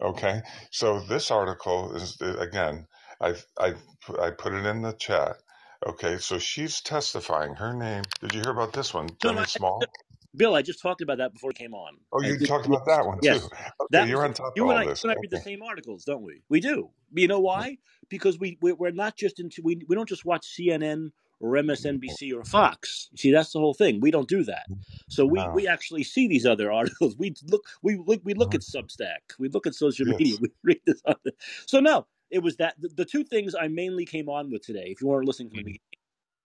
Okay, 0.02 0.41
so 0.72 0.99
this 1.02 1.32
article 1.32 1.95
is 1.95 2.22
again, 2.22 2.88
I 3.22 3.36
I 3.60 3.74
I 4.22 4.32
put 4.32 4.53
it 4.53 4.66
in 4.66 4.82
the 4.82 4.94
chat. 4.94 5.38
Okay, 5.86 6.18
so 6.20 6.40
she's 6.40 6.82
testifying. 6.82 7.56
Her 7.56 7.74
name. 7.74 8.03
Did 8.22 8.34
you 8.34 8.41
hear 8.41 8.52
about 8.52 8.74
this 8.74 8.94
one, 8.94 9.10
Jenny 9.20 9.45
Small? 9.45 9.91
Bill, 10.36 10.54
I 10.56 10.62
just 10.62 10.82
talked 10.82 11.02
about 11.02 11.18
that 11.18 11.34
before 11.34 11.50
it 11.52 11.58
came 11.58 11.74
on. 11.74 11.98
Oh, 12.14 12.22
you 12.22 12.38
did- 12.38 12.48
talked 12.48 12.66
about 12.68 12.86
that 12.86 13.06
one 13.06 13.20
too. 13.20 13.28
yes, 13.28 13.44
Okay, 13.46 13.66
that 13.92 14.08
you're 14.08 14.24
on 14.24 14.34
top 14.34 14.48
of 14.48 14.54
you 14.56 14.64
and 14.70 14.72
all 14.72 14.78
I. 14.78 14.84
You 14.84 14.90
this. 14.90 15.04
and 15.04 15.12
I 15.12 15.16
read 15.20 15.32
the 15.32 15.40
same 15.40 15.62
articles, 15.64 16.04
don't 16.06 16.22
we? 16.22 16.44
We 16.50 16.60
do. 16.60 16.90
You 17.14 17.28
know 17.28 17.40
why? 17.40 17.78
Because 18.10 18.38
we 18.40 18.58
we- 18.62 18.74
we're 18.74 18.92
not 18.92 19.16
just 19.18 19.40
into 19.40 19.62
we 19.64 19.82
we 19.88 19.96
don't 19.96 20.08
just 20.10 20.26
watch 20.26 20.46
CNN 20.46 21.12
or 21.42 21.52
MSNBC 21.56 22.34
or 22.38 22.44
Fox. 22.44 23.10
See, 23.16 23.32
that's 23.32 23.54
the 23.54 23.60
whole 23.60 23.74
thing. 23.74 24.02
We 24.02 24.12
don't 24.12 24.28
do 24.28 24.44
that. 24.44 24.70
Mm-hmm. 24.70 24.82
So 25.08 25.26
we 25.26 25.44
we 25.54 25.68
actually 25.68 26.04
see 26.04 26.28
these 26.28 26.46
other 26.46 26.72
articles. 26.80 27.16
We 27.18 27.34
look 27.48 27.64
we 27.82 27.98
look 27.98 28.22
we 28.24 28.34
look 28.36 28.54
uh-huh. 28.54 28.60
at 28.78 28.86
Substack. 28.86 29.38
We 29.40 29.50
look 29.50 29.66
at 29.66 29.74
social 29.74 30.08
Yes. 30.08 30.18
media. 30.20 30.38
We 30.42 30.50
read 30.64 30.82
this 30.86 31.02
other. 31.06 31.32
So 31.66 31.80
no, 31.80 32.06
it 32.30 32.44
was 32.44 32.58
that 32.58 32.76
the, 32.80 32.90
the 32.90 33.06
two 33.06 33.24
things 33.24 33.56
I 33.60 33.68
mainly 33.68 34.06
came 34.06 34.30
on 34.30 34.52
with 34.52 34.62
today. 34.64 34.88
If 34.88 35.02
you 35.02 35.08
weren't 35.08 35.26
listening 35.26 35.50
from 35.50 35.58
the 35.58 35.64
beginning, 35.64 35.80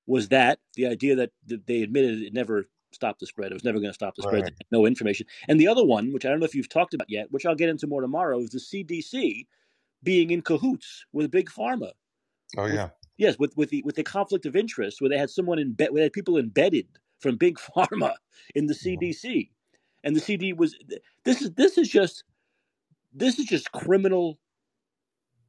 was 0.07 0.29
that 0.29 0.59
the 0.75 0.87
idea 0.87 1.17
that 1.17 1.31
they 1.67 1.83
admitted 1.83 2.23
it 2.23 2.33
never 2.33 2.67
stopped 2.95 3.21
the 3.21 3.27
spread. 3.27 3.51
It 3.51 3.55
was 3.55 3.65
never 3.65 3.79
going 3.79 3.91
to 3.91 3.95
stop 3.95 4.15
the 4.17 4.23
spread. 4.23 4.43
Right. 4.43 4.55
No 4.71 4.87
information. 4.87 5.27
And 5.49 5.61
the 5.61 5.69
other 5.69 5.85
one, 5.85 6.13
which 6.13 6.25
I 6.25 6.29
don't 6.29 6.41
know 6.41 6.47
if 6.47 6.55
you've 6.55 6.69
talked 6.69 6.95
about 6.95 7.11
yet, 7.11 7.31
which 7.31 7.47
I'll 7.47 7.55
get 7.55 7.69
into 7.69 7.87
more 7.87 8.01
tomorrow, 8.01 8.41
is 8.41 8.51
the 8.51 8.59
CDC 8.59 9.47
being 10.03 10.31
in 10.31 10.43
cahoots 10.43 11.05
with 11.13 11.31
big 11.31 11.51
pharma. 11.51 11.93
Oh 12.57 12.67
yeah. 12.67 12.91
Yes, 13.17 13.39
with 13.39 13.57
with 13.57 13.71
the 13.71 13.83
with 13.85 13.97
the 13.97 14.03
conflict 14.03 14.47
of 14.47 14.57
interest, 14.57 15.01
where 15.01 15.11
they 15.11 15.19
had 15.19 15.31
someone 15.31 15.59
in 15.59 15.73
bed, 15.73 15.91
where 15.91 16.01
they 16.01 16.05
had 16.05 16.13
people 16.13 16.37
embedded 16.37 16.87
from 17.21 17.37
big 17.37 17.59
pharma 17.77 18.15
in 18.55 18.67
the. 18.67 18.75
Mm-hmm. 18.75 19.05
CDC, 19.05 19.51
and 20.03 20.15
the 20.15 20.21
CD 20.21 20.53
was 20.53 20.77
this 21.25 21.43
is 21.43 21.53
this 21.53 21.79
is 21.79 21.89
just 21.89 22.25
this 23.13 23.39
is 23.39 23.47
just 23.47 23.73
criminal 23.73 24.39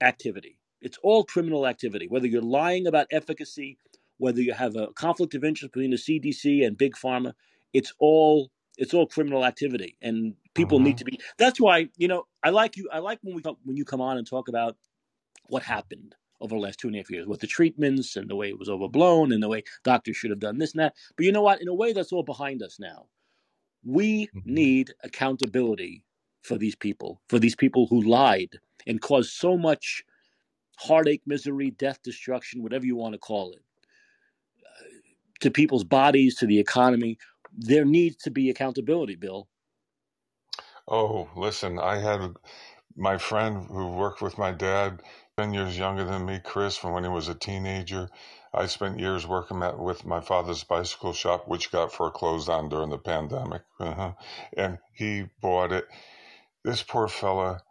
activity. 0.01 0.59
It's 0.81 0.99
all 1.01 1.23
criminal 1.23 1.65
activity. 1.65 2.07
Whether 2.07 2.27
you're 2.27 2.41
lying 2.41 2.85
about 2.85 3.07
efficacy, 3.11 3.77
whether 4.17 4.41
you 4.41 4.53
have 4.53 4.75
a 4.75 4.87
conflict 4.93 5.35
of 5.35 5.43
interest 5.43 5.73
between 5.73 5.91
the 5.91 5.97
CDC 5.97 6.65
and 6.65 6.77
big 6.77 6.95
pharma, 6.95 7.33
it's 7.73 7.93
all 7.99 8.51
it's 8.77 8.93
all 8.93 9.07
criminal 9.07 9.45
activity, 9.45 9.97
and 10.01 10.35
people 10.55 10.79
hmm 10.79 10.81
need 10.81 10.97
to 10.99 11.05
be. 11.05 11.19
That's 11.37 11.59
why 11.61 11.89
you 11.97 12.07
know 12.09 12.25
I 12.43 12.51
like 12.51 12.77
you. 12.77 12.89
I 12.93 12.99
like 12.99 13.19
when 13.23 13.35
we 13.35 13.43
when 13.65 13.77
you 13.77 13.85
come 13.85 14.01
on 14.01 14.17
and 14.17 14.27
talk 14.27 14.49
about 14.49 14.77
what 15.47 15.63
happened 15.63 16.15
over 16.41 16.55
the 16.55 16.61
last 16.61 16.79
two 16.79 16.87
and 16.87 16.95
a 16.95 16.99
half 16.99 17.11
years 17.11 17.27
with 17.27 17.39
the 17.41 17.47
treatments 17.47 18.15
and 18.17 18.29
the 18.29 18.35
way 18.35 18.49
it 18.49 18.59
was 18.59 18.69
overblown 18.69 19.31
and 19.31 19.43
the 19.43 19.49
way 19.49 19.63
doctors 19.83 20.17
should 20.17 20.31
have 20.31 20.39
done 20.39 20.57
this 20.59 20.73
and 20.73 20.81
that. 20.81 20.95
But 21.17 21.25
you 21.25 21.31
know 21.31 21.41
what? 21.43 21.61
In 21.61 21.67
a 21.69 21.73
way, 21.73 21.93
that's 21.93 22.13
all 22.13 22.23
behind 22.23 22.63
us 22.63 22.79
now. 22.79 23.07
We 23.85 24.29
hmm 24.33 24.39
need 24.45 24.93
accountability 25.03 26.05
for 26.43 26.57
these 26.57 26.75
people, 26.75 27.21
for 27.29 27.39
these 27.39 27.55
people 27.55 27.87
who 27.87 28.01
lied 28.01 28.59
and 28.87 29.01
caused 29.01 29.31
so 29.33 29.57
much 29.57 30.03
heartache, 30.79 31.23
misery, 31.27 31.71
death, 31.71 32.01
destruction, 32.03 32.63
whatever 32.63 32.85
you 32.87 32.97
want 32.97 33.13
to 33.13 33.19
call 33.19 33.53
it, 33.53 33.63
to 35.41 35.51
people's 35.51 35.83
bodies, 35.83 36.35
to 36.37 36.47
the 36.47 36.59
economy. 36.59 37.17
There 37.57 37.85
needs 37.85 38.17
to 38.23 38.31
be 38.31 38.49
accountability, 38.49 39.15
Bill. 39.15 39.47
Oh, 40.87 41.29
listen, 41.35 41.79
I 41.79 41.97
had 41.97 42.35
my 42.95 43.17
friend 43.17 43.65
who 43.67 43.89
worked 43.91 44.21
with 44.21 44.37
my 44.37 44.51
dad, 44.51 45.01
10 45.37 45.53
years 45.53 45.77
younger 45.77 46.03
than 46.05 46.25
me, 46.25 46.39
Chris, 46.43 46.77
from 46.77 46.93
when 46.93 47.03
he 47.03 47.09
was 47.09 47.27
a 47.27 47.35
teenager. 47.35 48.09
I 48.53 48.67
spent 48.67 48.99
years 48.99 49.27
working 49.27 49.63
at, 49.63 49.79
with 49.79 50.05
my 50.05 50.21
father's 50.21 50.63
bicycle 50.63 51.11
shop, 51.13 51.47
which 51.47 51.71
got 51.71 51.91
foreclosed 51.91 52.49
on 52.49 52.69
during 52.69 52.89
the 52.89 52.97
pandemic. 52.97 53.63
Uh-huh. 53.79 54.13
And 54.55 54.77
he 54.93 55.25
bought 55.41 55.73
it. 55.73 55.85
This 56.63 56.83
poor 56.83 57.07
fella 57.07 57.63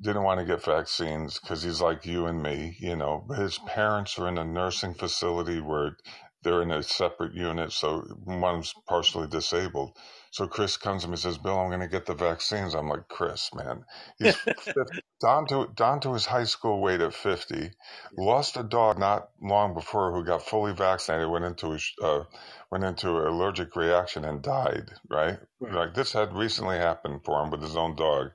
didn't 0.00 0.22
want 0.22 0.40
to 0.40 0.46
get 0.46 0.64
vaccines 0.64 1.38
because 1.38 1.62
he's 1.62 1.80
like 1.80 2.06
you 2.06 2.26
and 2.26 2.42
me, 2.42 2.76
you 2.78 2.96
know. 2.96 3.24
But 3.26 3.38
his 3.38 3.58
parents 3.58 4.18
are 4.18 4.28
in 4.28 4.38
a 4.38 4.44
nursing 4.44 4.94
facility 4.94 5.60
where 5.60 5.96
they're 6.44 6.62
in 6.62 6.70
a 6.70 6.82
separate 6.82 7.34
unit, 7.34 7.72
so 7.72 8.06
one's 8.24 8.74
partially 8.88 9.26
disabled. 9.26 9.96
So 10.30 10.46
Chris 10.46 10.76
comes 10.76 11.02
to 11.02 11.08
me 11.08 11.12
and 11.12 11.20
says, 11.20 11.38
"Bill, 11.38 11.58
I'm 11.58 11.68
going 11.68 11.80
to 11.80 11.88
get 11.88 12.06
the 12.06 12.14
vaccines." 12.14 12.74
I'm 12.74 12.88
like, 12.88 13.08
"Chris, 13.08 13.54
man, 13.54 13.84
he's 14.18 14.36
down 15.22 15.46
to 15.48 15.68
down 15.74 16.00
to 16.00 16.12
his 16.12 16.26
high 16.26 16.44
school 16.44 16.80
weight 16.80 17.00
at 17.00 17.14
50. 17.14 17.70
Lost 18.18 18.56
a 18.56 18.62
dog 18.62 18.98
not 18.98 19.30
long 19.40 19.74
before 19.74 20.12
who 20.12 20.24
got 20.24 20.42
fully 20.42 20.72
vaccinated, 20.74 21.28
went 21.30 21.44
into 21.44 21.72
a, 21.72 22.04
uh, 22.04 22.24
went 22.70 22.84
into 22.84 23.18
an 23.18 23.26
allergic 23.26 23.74
reaction 23.76 24.24
and 24.24 24.42
died. 24.42 24.90
Right? 25.08 25.38
Right. 25.60 25.74
Like 25.74 25.94
this 25.94 26.12
had 26.12 26.36
recently 26.36 26.76
happened 26.78 27.24
for 27.24 27.42
him 27.42 27.50
with 27.50 27.62
his 27.62 27.76
own 27.76 27.96
dog, 27.96 28.32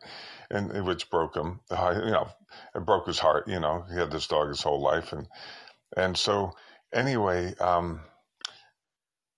and 0.50 0.86
which 0.86 1.10
broke 1.10 1.36
him. 1.36 1.60
You 1.70 2.12
know, 2.12 2.30
it 2.76 2.86
broke 2.86 3.08
his 3.08 3.20
heart. 3.20 3.48
You 3.48 3.60
know, 3.60 3.86
he 3.92 3.98
had 4.00 4.12
this 4.12 4.28
dog 4.28 4.50
his 4.50 4.64
whole 4.64 4.82
life, 4.82 5.14
and 5.14 5.28
and 5.98 6.18
so 6.18 6.54
anyway, 6.94 7.56
um, 7.56 8.02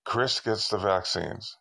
Chris 0.05 0.39
gets 0.39 0.69
the 0.69 0.77
vaccines. 0.77 1.57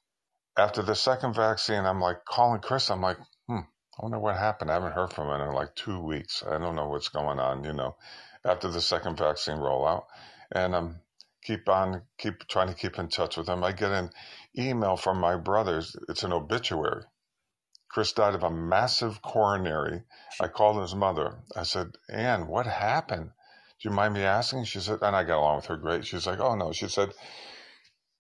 After 0.57 0.83
the 0.83 0.95
second 0.95 1.35
vaccine, 1.35 1.85
I'm 1.85 2.01
like 2.01 2.25
calling 2.25 2.61
Chris. 2.61 2.91
I'm 2.91 3.01
like, 3.01 3.19
hmm, 3.47 3.61
I 3.99 4.03
wonder 4.03 4.19
what 4.19 4.37
happened. 4.37 4.71
I 4.71 4.75
haven't 4.75 4.93
heard 4.93 5.13
from 5.13 5.29
him 5.29 5.49
in 5.49 5.55
like 5.55 5.75
two 5.75 6.01
weeks. 6.03 6.43
I 6.47 6.59
don't 6.59 6.77
know 6.77 6.89
what's 6.89 7.09
going 7.09 7.39
on, 7.39 7.65
you 7.65 7.73
know, 7.73 7.97
after 8.45 8.69
the 8.69 8.81
second 8.81 9.19
vaccine 9.19 9.57
rollout. 9.57 10.05
And 10.53 10.75
um, 10.75 11.01
keep 11.45 11.69
on, 11.69 12.03
keep 12.19 12.47
trying 12.49 12.69
to 12.69 12.75
keep 12.75 12.99
in 12.99 13.09
touch 13.09 13.37
with 13.37 13.49
him. 13.49 13.63
I 13.63 13.73
get 13.73 13.93
an 13.93 14.11
email 14.59 14.97
from 14.97 15.19
my 15.19 15.37
brothers. 15.37 15.97
It's 16.09 16.25
an 16.25 16.33
obituary. 16.33 17.05
Chris 17.89 18.13
died 18.13 18.35
of 18.35 18.43
a 18.45 18.51
massive 18.51 19.21
coronary. 19.21 20.03
I 20.41 20.49
called 20.49 20.81
his 20.81 20.95
mother. 20.95 21.39
I 21.57 21.65
said, 21.65 21.89
Ann, 22.09 22.47
what 22.47 22.67
happened? 22.67 23.31
Do 23.83 23.89
you 23.89 23.95
mind 23.95 24.15
me 24.15 24.23
asking? 24.23 24.65
She 24.65 24.81
said, 24.81 24.99
and 25.03 25.17
I 25.17 25.25
got 25.25 25.39
along 25.39 25.57
with 25.57 25.67
her 25.67 25.77
great. 25.77 26.07
She's 26.07 26.27
like, 26.27 26.41
oh 26.41 26.55
no. 26.55 26.73
She 26.73 26.89
said, 26.89 27.11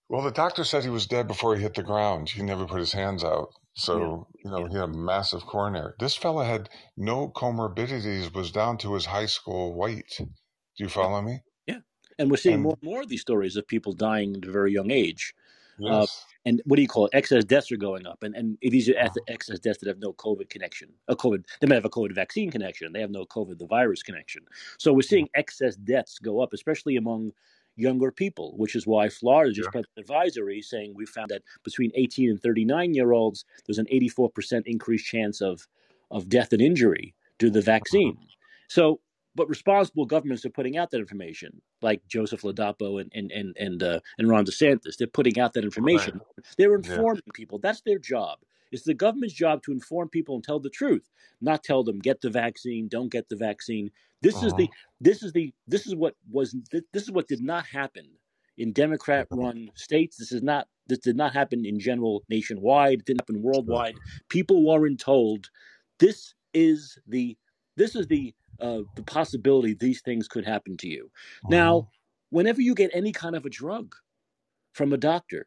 well, 0.09 0.23
the 0.23 0.31
doctor 0.31 0.65
said 0.65 0.85
he 0.85 0.91
was 0.91 1.07
dead 1.07 1.29
before 1.29 1.55
he 1.57 1.63
hit 1.63 1.75
the 1.75 1.83
ground. 1.83 2.31
He 2.31 2.43
never 2.43 2.67
put 2.67 2.81
his 2.81 2.93
hands 2.93 3.23
out. 3.25 3.49
Yeah. 3.95 4.11
So, 4.15 4.29
you 4.45 4.51
know, 4.51 4.61
Yeah. 4.61 4.69
he 4.69 4.75
had 4.75 4.85
a 4.85 4.89
massive 4.89 5.43
coronary. 5.47 5.93
This 5.99 6.17
fella 6.17 6.45
had 6.45 6.69
no 6.97 7.29
comorbidities, 7.29 8.35
was 8.35 8.51
down 8.51 8.79
to 8.79 8.95
his 8.95 9.07
high 9.07 9.27
school 9.27 9.75
weight. 9.75 10.17
Do 10.19 10.27
you 10.85 10.89
follow 10.89 11.23
me? 11.23 11.41
Yeah. 11.67 11.81
And 12.19 12.31
we're 12.31 12.37
seeing 12.39 12.55
And 12.55 12.63
more 12.63 12.77
and 12.81 12.91
more 12.91 13.03
of 13.03 13.09
these 13.09 13.21
stories 13.21 13.57
of 13.57 13.67
people 13.69 13.93
dying 13.93 14.37
at 14.37 14.49
a 14.49 14.53
very 14.53 14.73
young 14.73 14.91
age. 14.91 15.35
Uh, 15.83 16.01
yes. 16.01 16.27
And 16.45 16.63
what 16.65 16.77
do 16.77 16.83
you 16.83 16.89
call 16.89 17.07
it? 17.07 17.11
Excess 17.15 17.45
deaths 17.45 17.71
are 17.71 17.77
going 17.77 18.07
up, 18.07 18.23
and 18.23 18.35
and 18.35 18.57
these 18.63 18.89
are 18.89 18.97
ex- 18.97 19.19
excess 19.29 19.59
deaths 19.59 19.79
that 19.81 19.89
have 19.89 19.99
no 19.99 20.13
COVID 20.15 20.49
connection. 20.49 20.89
A 21.09 21.17
COVID, 21.17 21.45
they 21.61 21.67
might 21.67 21.75
have 21.75 21.85
a 21.85 21.91
COVID 21.91 22.15
vaccine 22.15 22.51
connection. 22.51 22.93
They 22.93 23.01
have 23.01 23.11
no 23.11 23.25
COVID 23.25 23.59
the 23.59 23.67
virus 23.67 24.03
connection. 24.03 24.43
So 24.79 24.93
we're 24.93 25.03
seeing 25.03 25.27
mm-hmm. 25.27 25.41
excess 25.41 25.77
deaths 25.77 26.19
go 26.19 26.41
up, 26.41 26.53
especially 26.53 26.97
among 26.97 27.33
younger 27.77 28.11
people, 28.11 28.55
which 28.57 28.75
is 28.75 28.87
why 28.87 29.09
Florida 29.09 29.53
just 29.53 29.69
Yeah. 29.69 29.81
put 29.81 29.87
an 29.97 30.01
advisory 30.01 30.61
saying 30.63 30.95
we 30.95 31.07
found 31.07 31.31
that 31.31 31.43
between 31.63 31.91
18 31.95 32.31
and 32.31 32.43
39 32.43 32.95
year 32.95 33.13
olds, 33.13 33.45
there's 33.67 33.79
an 33.79 33.87
84% 33.91 34.67
increased 34.67 35.07
chance 35.07 35.41
of 35.41 35.67
of 36.11 36.29
death 36.29 36.53
and 36.53 36.63
injury 36.63 37.15
due 37.39 37.47
to 37.49 37.53
the 37.53 37.61
vaccine. 37.61 38.19
So, 38.69 39.01
but 39.35 39.49
responsible 39.49 40.07
governments 40.07 40.45
are 40.45 40.51
putting 40.51 40.77
out 40.79 40.91
that 40.91 40.99
information, 41.01 41.63
like 41.83 42.03
Joseph 42.09 42.43
Ladapo 42.43 43.01
and 43.01 43.13
and 43.15 43.33
and 43.33 43.57
and, 43.59 43.83
uh, 43.83 44.01
and 44.19 44.29
Ron 44.29 44.47
DeSantis. 44.47 44.97
They're 44.99 45.07
putting 45.09 45.39
out 45.41 45.55
that 45.55 45.65
Right. 45.91 46.15
information. 46.15 46.23
They're 46.59 46.75
Yeah. 46.83 47.05
informing 47.05 47.23
people. 47.35 47.59
That's 47.59 47.83
their 47.83 47.99
job. 47.99 48.41
It's 48.73 48.85
the 48.85 48.95
government's 48.95 49.35
job 49.35 49.63
to 49.65 49.73
inform 49.73 50.11
people 50.11 50.37
and 50.37 50.45
tell 50.45 50.61
the 50.61 50.71
truth, 50.71 51.11
not 51.41 51.65
tell 51.65 51.85
them 51.85 51.99
get 52.01 52.21
the 52.23 52.31
vaccine, 52.31 52.89
don't 52.89 53.11
get 53.13 53.29
the 53.29 53.37
vaccine. 53.37 53.91
This 54.23 54.43
is 54.43 54.55
Uh-huh. 54.55 54.57
the 54.57 54.71
this 55.01 55.23
is 55.23 55.33
the 55.33 55.55
this 55.67 55.87
is 55.87 55.95
what 55.97 56.17
was 56.31 56.57
this 56.93 57.05
is 57.05 57.13
what 57.13 57.29
did 57.29 57.43
not 57.43 57.67
happen 57.67 58.07
in 58.59 58.73
Democrat 58.73 59.29
run 59.31 59.71
states. 59.75 60.19
This 60.19 60.33
is 60.33 60.43
not 60.43 60.69
this 60.89 60.99
did 60.99 61.17
not 61.17 61.33
happen 61.35 61.65
in 61.67 61.81
general 61.81 62.25
nationwide. 62.29 63.01
It 63.01 63.07
didn't 63.07 63.23
happen 63.23 63.43
worldwide. 63.43 64.01
People 64.29 64.65
weren't 64.67 65.01
told 65.01 65.51
this 66.01 66.35
is 66.55 66.99
the 67.07 67.37
this 67.77 67.97
is 67.97 68.07
the 68.09 68.35
uh, 68.61 68.83
the 68.97 69.03
possibility 69.03 69.75
these 69.75 70.01
things 70.03 70.29
could 70.29 70.47
happen 70.47 70.77
to 70.79 70.89
you. 70.89 71.11
Uh-huh. 71.45 71.49
Now, 71.51 71.89
whenever 72.31 72.61
you 72.61 72.75
get 72.75 72.91
any 72.95 73.13
kind 73.13 73.37
of 73.37 73.45
a 73.45 73.51
drug 73.51 73.95
from 74.73 74.93
a 74.93 74.97
doctor, 74.97 75.47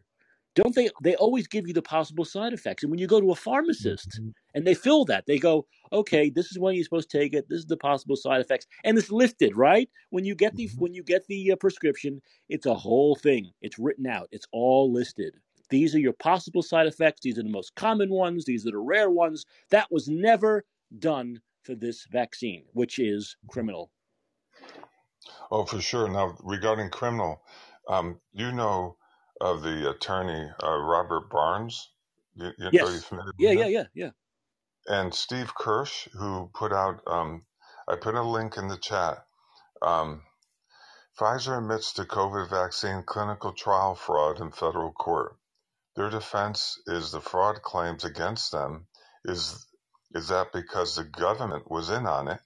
don't 0.56 0.76
they 0.76 0.90
they 1.02 1.16
always 1.16 1.48
give 1.48 1.68
you 1.68 1.74
the 1.74 1.82
possible 1.82 2.26
side 2.26 2.54
effects? 2.54 2.84
And 2.84 2.92
when 2.92 3.00
you 3.00 3.08
go 3.08 3.20
to 3.20 3.32
a 3.32 3.36
pharmacist 3.36 4.20
Mhm. 4.22 4.34
and 4.54 4.68
they 4.68 4.76
fill 4.76 5.04
that, 5.06 5.26
they 5.26 5.40
go, 5.40 5.66
okay, 5.92 6.30
this 6.30 6.52
is 6.52 6.60
when 6.60 6.76
you're 6.76 6.84
supposed 6.84 7.10
to 7.10 7.18
take 7.18 7.34
it. 7.34 7.50
This 7.50 7.60
is 7.60 7.66
the 7.66 7.78
possible 7.78 8.16
side 8.16 8.40
effects, 8.42 8.68
and 8.84 8.98
it's 8.98 9.12
listed 9.12 9.58
right 9.58 9.90
when 10.12 10.26
you 10.26 10.36
get 10.36 10.56
the 10.56 10.68
Mhm. 10.68 10.78
when 10.78 10.94
you 10.94 11.04
get 11.04 11.26
the 11.28 11.52
uh, 11.52 11.56
prescription. 11.56 12.22
It's 12.50 12.66
a 12.68 12.76
whole 12.76 13.16
thing. 13.16 13.52
It's 13.62 13.80
written 13.80 14.06
out. 14.06 14.28
It's 14.32 14.46
all 14.52 14.92
listed. 14.92 15.40
These 15.70 15.96
are 15.96 16.00
your 16.00 16.14
possible 16.14 16.62
side 16.62 16.86
effects. 16.86 17.22
These 17.22 17.40
are 17.40 17.44
the 17.44 17.50
most 17.50 17.74
common 17.76 18.12
ones. 18.12 18.46
These 18.46 18.68
are 18.68 18.72
the 18.72 18.78
rare 18.78 19.10
ones. 19.10 19.46
That 19.70 19.92
was 19.92 20.08
never 20.08 20.66
done 21.00 21.42
for 21.64 21.76
this 21.76 22.06
vaccine, 22.06 22.66
which 22.74 23.00
is 23.00 23.38
criminal. 23.48 23.92
Oh, 25.52 25.66
for 25.66 25.82
sure. 25.82 26.10
Now, 26.10 26.38
regarding 26.44 26.90
criminal, 26.92 27.44
um, 27.88 28.20
you 28.34 28.52
know 28.52 28.98
of 29.42 29.64
the 29.64 29.90
attorney 29.90 30.50
uh, 30.64 30.78
Robert 30.78 31.30
Barnes. 31.30 31.92
You, 32.36 32.52
you, 32.58 32.72
Yes. 32.72 32.92
familiar 33.02 33.32
with 33.38 33.38
Yeah, 33.38 33.52
yeah, 33.54 33.68
yeah, 33.68 33.86
yeah. 33.94 34.12
and 34.88 35.14
Steve 35.14 35.56
Kirsch, 35.56 36.10
who 36.14 36.52
put 36.54 36.74
out, 36.74 37.02
um, 37.08 37.46
I 37.88 37.96
put 37.96 38.16
a 38.16 38.24
link 38.24 38.58
in 38.58 38.68
the 38.68 38.78
chat. 38.78 39.26
Um, 39.82 40.24
Pfizer 41.20 41.58
admits 41.60 41.94
to 41.94 42.04
COVID 42.06 42.50
vaccine 42.50 43.04
clinical 43.06 43.54
trial 43.54 43.96
fraud 43.96 44.42
in 44.42 44.52
federal 44.52 44.94
court. 44.94 45.38
Their 45.96 46.10
defense 46.10 46.82
is 46.88 47.12
the 47.12 47.22
fraud 47.22 47.62
claims 47.64 48.04
against 48.06 48.52
them 48.52 48.88
is 49.26 49.68
is 50.14 50.28
that 50.30 50.52
because 50.54 50.96
the 50.96 51.04
government 51.04 51.70
was 51.70 51.90
in 51.90 52.06
on 52.06 52.28
it, 52.28 52.40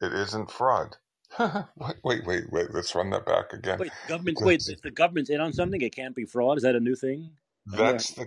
it 0.00 0.12
isn't 0.12 0.50
fraud. 0.50 0.96
wait, 1.38 1.96
wait, 2.04 2.26
wait, 2.26 2.52
wait. 2.52 2.72
Let's 2.72 2.94
run 2.94 3.10
that 3.10 3.26
back 3.26 3.52
again. 3.52 3.78
Wait, 3.78 3.92
government. 4.08 4.38
Wait, 4.40 4.62
if 4.68 4.82
the 4.82 4.90
government's 4.90 5.30
in 5.30 5.40
on 5.40 5.52
something, 5.52 5.80
it 5.80 5.94
can't 5.94 6.14
be 6.14 6.24
fraud. 6.24 6.58
Is 6.58 6.62
that 6.62 6.76
a 6.76 6.80
new 6.80 6.94
thing? 6.94 7.30
That's 7.66 8.12
the 8.12 8.26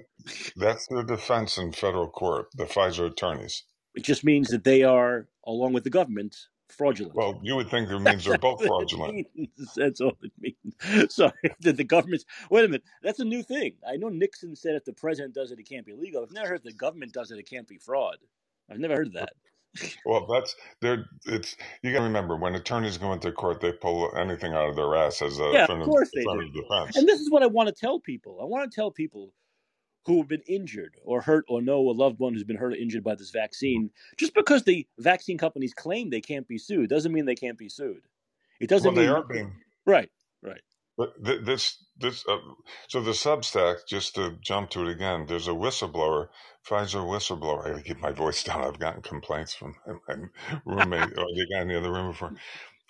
that's 0.56 0.88
their 0.88 1.04
defense 1.04 1.58
in 1.58 1.72
federal 1.72 2.10
court. 2.10 2.48
The 2.56 2.66
Pfizer 2.66 3.06
attorneys. 3.06 3.64
It 3.96 4.04
just 4.04 4.24
means 4.24 4.50
that 4.50 4.64
they 4.64 4.84
are, 4.84 5.28
along 5.46 5.74
with 5.74 5.84
the 5.84 5.90
government, 5.90 6.36
fraudulent. 6.70 7.16
Well, 7.16 7.40
you 7.42 7.56
would 7.56 7.70
think 7.70 7.90
it 7.90 8.00
means 8.00 8.26
they're 8.26 8.38
both 8.38 8.64
fraudulent. 8.66 9.28
That's 9.76 10.02
all 10.02 10.18
it 10.22 10.32
means. 10.40 11.14
Sorry, 11.14 11.32
that 11.62 11.78
the 11.78 11.84
government's. 11.84 12.26
Wait 12.50 12.66
a 12.66 12.68
minute. 12.68 12.84
That's 13.04 13.20
a 13.20 13.26
new 13.26 13.44
thing. 13.44 13.74
I 13.88 13.96
know 13.98 14.10
Nixon 14.10 14.56
said 14.56 14.76
if 14.76 14.86
the 14.86 14.94
president 14.94 15.34
does 15.34 15.52
it, 15.52 15.60
it 15.60 15.70
can't 15.70 15.86
be 15.86 15.94
legal. 15.94 16.24
I've 16.24 16.32
never 16.32 16.50
heard 16.50 16.58
if 16.58 16.64
the 16.64 16.74
government 16.74 17.14
does 17.14 17.32
it, 17.32 17.40
it 17.40 17.50
can't 17.50 17.68
be 17.68 17.78
fraud. 17.78 18.18
I've 18.70 18.80
never 18.80 18.96
heard 18.96 19.08
of 19.08 19.14
that. 19.14 19.34
Well, 20.06 20.26
that's 20.28 20.56
they're 20.82 21.06
it's 21.28 21.56
you 21.84 21.92
got 21.94 22.00
to 22.00 22.06
remember 22.06 22.36
when 22.36 22.56
attorneys 22.56 22.98
go 22.98 23.14
into 23.14 23.32
court, 23.32 23.62
they 23.62 23.74
pull 23.74 24.16
anything 24.18 24.54
out 24.54 24.70
of 24.70 24.76
their 24.76 24.96
ass 24.96 25.22
as 25.22 25.40
a 25.40 25.44
Yeah, 25.52 25.66
of 25.66 25.72
affirmative, 25.72 25.86
course 25.86 26.12
they 26.14 26.28
do. 26.28 26.52
defense. 26.54 26.96
And 26.96 27.08
this 27.08 27.20
is 27.20 27.30
what 27.32 27.44
I 27.44 27.48
want 27.48 27.70
to 27.70 27.76
tell 27.76 28.00
people. 28.00 28.40
I 28.42 28.46
want 28.46 28.70
to 28.72 28.76
tell 28.76 28.92
people 28.92 29.34
who 30.06 30.18
have 30.20 30.28
been 30.28 30.44
injured 30.48 30.98
or 31.04 31.22
hurt 31.22 31.46
or 31.50 31.62
know 31.62 31.90
a 31.90 31.92
loved 31.92 32.20
one 32.20 32.34
who's 32.34 32.44
been 32.44 32.58
hurt 32.58 32.74
or 32.74 32.78
injured 32.78 33.04
by 33.04 33.16
this 33.16 33.32
vaccine, 33.32 33.92
just 34.18 34.34
because 34.34 34.64
the 34.64 34.88
vaccine 35.00 35.38
companies 35.38 35.74
claim 35.74 36.10
they 36.10 36.22
can't 36.22 36.48
be 36.48 36.58
sued 36.58 36.90
doesn't 36.90 37.14
mean 37.14 37.26
they 37.26 37.36
can't 37.36 37.58
be 37.58 37.70
sued. 37.70 38.04
It 38.60 38.70
doesn't 38.70 38.92
well, 38.92 38.94
mean 38.94 39.06
they 39.06 39.08
are 39.08 39.24
being 39.24 39.54
right, 39.86 40.10
right. 40.10 40.10
But 40.10 40.10
th- 40.10 40.17
this, 41.20 41.84
this, 41.98 42.26
uh, 42.28 42.38
so 42.88 43.02
the 43.02 43.12
Substack, 43.12 43.88
just 43.88 44.16
to 44.16 44.38
jump 44.42 44.70
to 44.72 44.88
it 44.88 44.92
again, 44.92 45.26
there's 45.28 45.48
a 45.48 45.52
whistleblower, 45.52 46.30
Pfizer 46.68 47.06
whistleblower. 47.06 47.66
I 47.66 47.70
gotta 47.72 47.84
keep 47.84 48.00
my 48.00 48.12
voice 48.12 48.44
down. 48.46 48.64
I've 48.64 48.80
gotten 48.80 49.02
complaints 49.02 49.54
from 49.54 49.76
my 50.08 50.16
roommate 50.66 51.18
or 51.18 51.26
the 51.26 51.48
guy 51.52 51.62
in 51.62 51.68
the 51.68 51.78
other 51.78 51.92
room 51.92 52.12
before. 52.12 52.34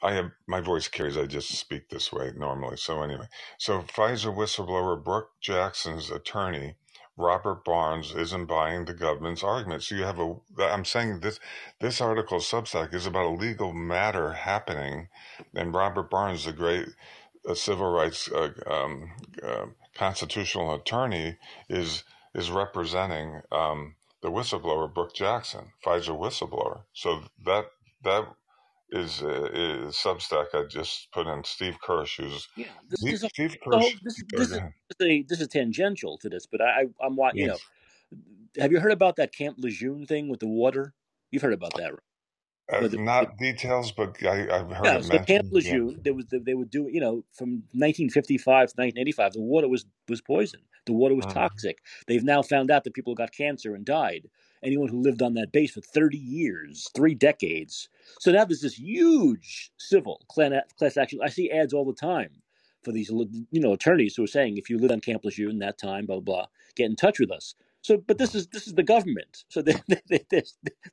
I 0.02 0.14
have 0.14 0.32
my 0.48 0.62
voice 0.62 0.88
carries. 0.88 1.18
I 1.18 1.26
just 1.26 1.50
speak 1.50 1.90
this 1.90 2.14
way 2.14 2.32
normally. 2.36 2.78
So 2.78 3.02
anyway, 3.02 3.28
so 3.58 3.82
Pfizer 3.82 4.36
whistleblower 4.36 5.04
Brook 5.04 5.32
Jackson's 5.42 6.12
attorney 6.12 6.76
Robert 7.20 7.66
Barnes 7.66 8.14
isn't 8.14 8.46
buying 8.46 8.86
the 8.86 8.94
government's 8.94 9.44
argument. 9.44 9.82
So 9.82 9.96
you 9.96 10.04
have 10.04 10.20
a. 10.20 10.36
I'm 10.60 10.86
saying 10.86 11.22
this. 11.22 11.40
This 11.80 12.00
article 12.00 12.38
Substack 12.38 12.94
is 12.94 13.08
about 13.08 13.26
a 13.26 13.30
legal 13.30 13.74
matter 13.74 14.34
happening, 14.34 15.10
and 15.56 15.74
Robert 15.74 16.12
Barnes, 16.12 16.46
the 16.46 16.54
great 16.54 16.90
uh, 17.48 17.56
civil 17.56 17.92
rights 17.92 18.32
uh, 18.32 18.52
um, 18.68 19.12
uh, 19.44 19.68
constitutional 19.96 20.76
attorney, 20.76 21.38
is 21.70 22.06
is 22.36 22.52
representing 22.52 23.42
um, 23.52 23.96
the 24.22 24.30
whistleblower 24.32 24.94
Brook 24.94 25.16
Jackson, 25.16 25.74
Pfizer 25.86 26.18
whistleblower. 26.20 26.84
So 26.94 27.24
that 27.46 27.68
that 28.04 28.28
is, 28.92 29.22
uh, 29.24 29.50
is 29.54 29.96
Substack 29.96 30.56
I 30.56 30.66
just 30.68 31.12
put 31.12 31.28
in 31.28 31.44
Steve 31.46 31.78
Kirsch, 31.82 32.18
who's 32.20 32.48
Yeah, 32.56 32.68
this 32.90 33.04
Steve, 33.04 33.16
is 33.16 33.24
a, 33.26 33.32
Steve 33.34 33.58
the 33.72 33.78
Kirsch. 33.78 33.80
whole, 33.80 34.00
this 34.04 34.24
this 34.36 34.52
is 34.52 34.62
a, 35.02 35.24
this 35.24 35.42
is 35.42 35.50
tangential 35.50 36.18
to 36.20 36.30
this, 36.30 36.46
but 36.48 36.62
I 36.62 36.86
I'm 37.02 37.18
wa- 37.18 37.34
you 37.36 37.48
know, 37.48 37.60
have 38.60 38.72
you 38.72 38.80
heard 38.82 38.94
about 38.94 39.18
that 39.18 39.34
Camp 39.34 39.58
Lejeune 39.60 40.06
thing 40.08 40.30
with 40.30 40.42
the 40.42 40.48
water? 40.48 40.96
You've 41.32 41.44
heard 41.44 41.54
about 41.54 41.76
that, 41.76 41.92
right? 41.94 42.07
Uh, 42.72 42.88
the, 42.88 42.98
not 42.98 43.38
details, 43.38 43.92
but 43.92 44.18
I, 44.26 44.42
I've 44.60 44.70
heard 44.72 44.86
Yeah, 44.86 44.98
it 44.98 45.04
so 45.06 45.20
Camp 45.20 45.30
mentioned. 45.52 45.66
Yeah. 45.66 45.74
Lejeune, 45.74 46.02
there 46.04 46.14
was 46.14 46.26
they 46.30 46.54
would 46.54 46.70
do 46.70 46.90
you 46.92 47.00
know 47.00 47.24
from 47.34 47.64
1955 47.74 48.46
to 48.46 48.74
1985, 48.76 49.34
the 49.34 49.42
water 49.42 49.68
was 49.70 49.86
was 50.10 50.22
poison. 50.22 50.62
The 50.86 50.94
water 50.94 51.16
was 51.16 51.26
Mm. 51.26 51.34
toxic. 51.34 51.80
They've 52.08 52.24
now 52.24 52.42
found 52.42 52.72
out 52.72 52.84
that 52.86 52.94
people 52.94 53.16
got 53.16 53.32
cancer 53.34 53.76
and 53.76 53.86
died. 53.86 54.30
Anyone 54.64 54.88
who 54.90 55.02
lived 55.02 55.22
on 55.22 55.34
that 55.36 55.52
base 55.52 55.72
for 55.72 55.82
30 55.82 56.18
years, 56.18 56.90
three 56.96 57.14
decades. 57.16 57.90
So 58.20 58.32
now 58.32 58.46
there's 58.46 58.62
this 58.62 58.80
huge 58.80 59.72
civil 59.78 60.22
clan- 60.30 60.62
class 60.80 60.98
action. 60.98 61.20
I 61.24 61.30
see 61.30 61.52
ads 61.52 61.74
all 61.74 61.86
the 61.86 61.94
time 61.94 62.42
for 62.84 62.92
these 62.92 63.10
you 63.10 63.62
know 63.62 63.74
attorneys 63.74 64.16
who 64.16 64.24
are 64.24 64.28
saying 64.28 64.58
if 64.58 64.70
you 64.70 64.78
lived 64.78 64.94
on 64.94 65.02
Camp 65.02 65.24
Lejeune 65.26 65.60
that 65.60 65.78
time, 65.78 66.06
blah 66.06 66.20
blah, 66.20 66.36
blah 66.36 66.46
get 66.76 66.90
in 66.90 66.96
touch 66.96 67.20
with 67.20 67.32
us. 67.32 67.56
So, 67.84 67.98
but 67.98 68.20
this 68.20 68.36
is 68.36 68.48
this 68.50 68.68
is 68.68 68.76
the 68.76 68.84
government, 68.84 69.46
so 69.50 69.62
they 69.64 69.76
they 70.10 70.26
they 70.30 70.44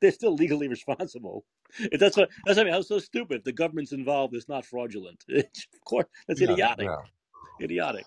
they're 0.01 0.13
still 0.13 0.35
legally 0.35 0.69
responsible. 0.69 1.47
It- 1.81 1.99
That's 2.01 2.17
what 2.17 2.31
that's 2.47 2.59
what 2.59 2.63
I 2.63 2.65
mean. 2.67 2.75
How 2.75 2.83
so 2.83 3.01
stupid? 3.01 3.39
If 3.39 3.45
the 3.45 3.53
government's 3.53 3.93
involved, 3.93 4.35
it's 4.37 4.49
not 4.49 4.67
fraudulent. 4.67 5.25
of 5.35 5.45
course, 5.87 6.07
that's 6.29 6.43
Yeah, 6.43 6.59
idiotic. 6.61 6.81
yeah. 6.81 6.99
Idiotic. 7.63 8.07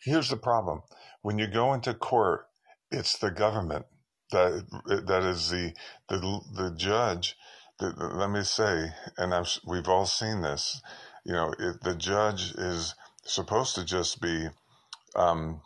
Here's 0.00 0.30
the 0.30 0.36
problem: 0.38 0.82
when 1.22 1.38
you 1.38 1.48
go 1.48 1.74
into 1.74 1.94
court, 1.94 2.48
it's 2.90 3.18
the 3.18 3.30
government 3.32 3.86
that 4.32 4.66
that 5.06 5.24
is 5.24 5.50
the 5.50 5.74
the 6.08 6.40
the 6.54 6.74
judge. 6.76 7.36
The, 7.80 7.90
the- 7.92 8.08
let 8.08 8.30
me 8.30 8.42
say, 8.44 8.92
and 9.18 9.32
s- 9.34 9.60
we've 9.66 9.88
all 9.88 10.06
seen 10.06 10.42
this. 10.42 10.82
You 11.24 11.32
know, 11.34 11.54
it, 11.58 11.82
the 11.82 11.94
judge 11.96 12.52
is 12.56 12.94
supposed 13.24 13.74
to 13.76 13.84
just 13.84 14.20
be. 14.22 14.48
Um, 15.16 15.62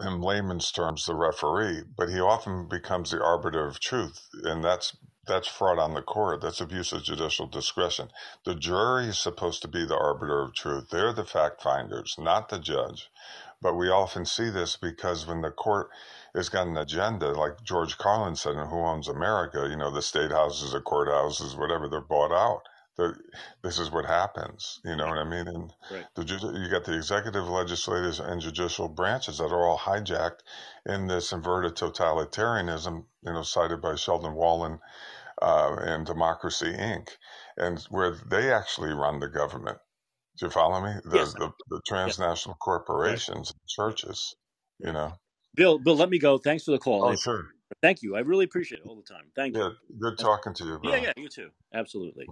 in 0.00 0.20
layman's 0.20 0.70
terms, 0.72 1.06
the 1.06 1.14
referee, 1.14 1.82
but 1.96 2.08
he 2.08 2.20
often 2.20 2.68
becomes 2.68 3.10
the 3.10 3.22
arbiter 3.22 3.66
of 3.66 3.80
truth, 3.80 4.28
and 4.42 4.62
that's 4.64 4.96
that's 5.26 5.48
fraud 5.48 5.78
on 5.78 5.94
the 5.94 6.02
court. 6.02 6.42
That's 6.42 6.60
abuse 6.60 6.92
of 6.92 7.02
judicial 7.02 7.46
discretion. 7.46 8.10
The 8.44 8.54
jury 8.54 9.06
is 9.06 9.18
supposed 9.18 9.62
to 9.62 9.68
be 9.68 9.86
the 9.86 9.96
arbiter 9.96 10.42
of 10.42 10.54
truth. 10.54 10.90
They're 10.90 11.14
the 11.14 11.24
fact 11.24 11.62
finders, 11.62 12.16
not 12.18 12.50
the 12.50 12.58
judge. 12.58 13.10
But 13.62 13.76
we 13.76 13.88
often 13.88 14.26
see 14.26 14.50
this 14.50 14.76
because 14.76 15.26
when 15.26 15.40
the 15.40 15.50
court 15.50 15.88
has 16.34 16.50
got 16.50 16.66
an 16.66 16.76
agenda, 16.76 17.28
like 17.32 17.62
George 17.62 17.96
Carlin 17.96 18.36
said 18.36 18.56
in 18.56 18.66
Who 18.66 18.78
Owns 18.78 19.08
America, 19.08 19.66
you 19.70 19.76
know, 19.76 19.90
the 19.90 20.02
state 20.02 20.30
houses, 20.30 20.72
the 20.72 20.80
courthouses, 20.80 21.58
whatever, 21.58 21.88
they're 21.88 22.02
bought 22.02 22.32
out. 22.32 22.68
The, 22.96 23.16
this 23.62 23.78
is 23.80 23.90
what 23.90 24.04
happens. 24.06 24.80
You 24.84 24.94
know 24.96 25.08
what 25.08 25.18
I 25.18 25.24
mean? 25.24 25.48
And 25.48 25.72
Right. 25.90 26.06
the 26.14 26.22
you 26.62 26.70
got 26.70 26.84
the 26.84 26.94
executive, 26.96 27.48
legislative, 27.48 28.20
and 28.20 28.40
judicial 28.40 28.88
branches 28.88 29.38
that 29.38 29.50
are 29.50 29.66
all 29.66 29.78
hijacked 29.78 30.40
in 30.86 31.08
this 31.08 31.32
inverted 31.32 31.74
totalitarianism, 31.74 33.06
you 33.22 33.32
know, 33.32 33.42
cited 33.42 33.80
by 33.82 33.96
Sheldon 33.96 34.34
Wolin 34.34 34.78
uh, 35.42 35.76
and 35.80 36.06
Democracy 36.06 36.72
Inc., 36.72 37.08
and 37.56 37.80
where 37.90 38.16
they 38.30 38.52
actually 38.52 38.92
run 38.92 39.18
the 39.20 39.28
government. 39.28 39.78
Do 40.38 40.46
you 40.46 40.50
follow 40.50 40.80
me? 40.80 40.94
The 41.04 41.16
Yes. 41.18 41.34
the, 41.34 41.52
the 41.70 41.76
Yeah. 41.76 41.82
transnational 41.88 42.56
corporations, 42.56 43.52
churches. 43.68 44.36
You 44.78 44.92
know. 44.92 45.14
Bill, 45.54 45.78
Bill, 45.78 45.96
let 45.96 46.10
me 46.10 46.18
go. 46.18 46.38
Thanks 46.38 46.64
for 46.64 46.72
the 46.72 46.78
call. 46.78 47.04
Oh, 47.04 47.12
I, 47.12 47.16
sure. 47.16 47.46
thank 47.80 48.02
you. 48.02 48.16
I 48.16 48.20
really 48.20 48.44
appreciate 48.44 48.80
it 48.80 48.86
all 48.86 48.96
the 48.96 49.02
time. 49.02 49.30
Thank 49.36 49.54
you. 49.54 49.72
Good 50.00 50.18
talking 50.18 50.54
to 50.54 50.64
you, 50.64 50.78
bro. 50.78 50.92
Yeah, 50.92 51.02
yeah, 51.02 51.12
you 51.16 51.28
too. 51.28 51.50
Absolutely. 51.72 52.28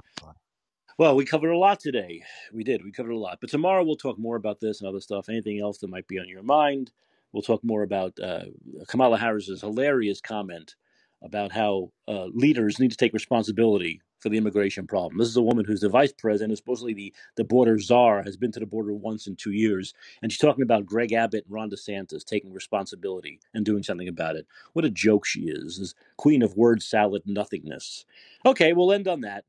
Well, 1.03 1.17
we 1.17 1.25
covered 1.25 1.51
a 1.51 1.59
lot 1.59 1.81
today. 1.81 2.23
We 2.53 2.63
did. 2.63 2.85
We 2.85 2.93
covered 2.93 3.11
a 3.11 3.19
lot. 3.19 3.39
But 3.41 3.51
tomorrow 3.51 3.83
we'll 3.83 3.97
talk 3.97 4.21
more 4.21 4.37
about 4.37 4.61
this 4.61 4.79
and 4.79 4.89
other 4.89 5.01
stuff. 5.01 5.29
Anything 5.29 5.59
else 5.59 5.79
that 5.79 5.91
might 5.91 6.07
be 6.07 6.21
on 6.21 6.29
your 6.29 6.45
mind? 6.45 6.93
We'll 7.33 7.43
talk 7.43 7.65
more 7.65 7.83
about 7.83 8.17
uh, 8.21 8.45
Kamala 8.87 9.19
Harris's 9.19 9.63
hilarious 9.63 10.21
comment 10.21 10.77
about 11.21 11.51
how 11.51 11.91
uh, 12.07 12.27
leaders 12.27 12.79
need 12.79 12.93
to 12.93 12.97
take 12.97 13.13
responsibility 13.15 14.01
for 14.21 14.29
the 14.29 14.39
immigration 14.39 14.87
problem. 14.87 15.19
This 15.19 15.27
is 15.27 15.37
a 15.37 15.43
woman 15.43 15.65
who's 15.65 15.81
the 15.81 15.89
vice 15.89 16.13
president, 16.13 16.57
supposedly 16.57 16.95
the, 16.95 17.13
the 17.35 17.43
border 17.43 17.81
czar, 17.81 18.23
has 18.23 18.37
been 18.37 18.53
to 18.53 18.61
the 18.61 18.67
border 18.67 18.95
once 18.95 19.27
in 19.27 19.35
two 19.35 19.51
years. 19.51 19.95
And 20.23 20.31
she's 20.31 20.39
talking 20.39 20.63
about 20.63 20.87
Greg 20.87 21.13
Abbott 21.13 21.47
and 21.47 21.53
Ron 21.53 21.69
DeSantis 21.69 22.25
taking 22.25 22.53
responsibility 22.53 23.41
and 23.55 23.65
doing 23.65 23.83
something 23.83 24.07
about 24.07 24.37
it. 24.37 24.47
What 24.73 24.85
a 24.85 24.91
joke 24.91 25.27
she 25.27 25.49
is. 25.49 25.81
This 25.81 25.97
queen 26.17 26.43
of 26.43 26.57
word 26.57 26.81
salad 26.81 27.23
nothingness. 27.27 28.05
Okay, 28.47 28.73
we'll 28.73 28.93
end 28.93 29.09
on 29.09 29.23
that. 29.23 29.47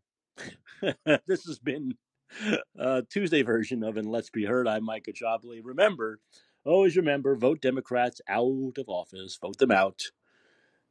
this 1.27 1.45
has 1.45 1.59
been 1.59 1.95
uh, 2.79 3.01
Tuesday 3.09 3.41
version 3.41 3.83
of 3.83 3.97
And 3.97 4.09
Let's 4.09 4.29
Be 4.29 4.45
Heard. 4.45 4.67
I'm 4.67 4.83
Mike 4.83 5.05
Caccioppoli. 5.05 5.61
Remember, 5.63 6.19
always 6.65 6.97
remember, 6.97 7.35
vote 7.35 7.61
Democrats 7.61 8.21
out 8.27 8.77
of 8.77 8.89
office. 8.89 9.37
Vote 9.41 9.57
them 9.57 9.71
out 9.71 10.11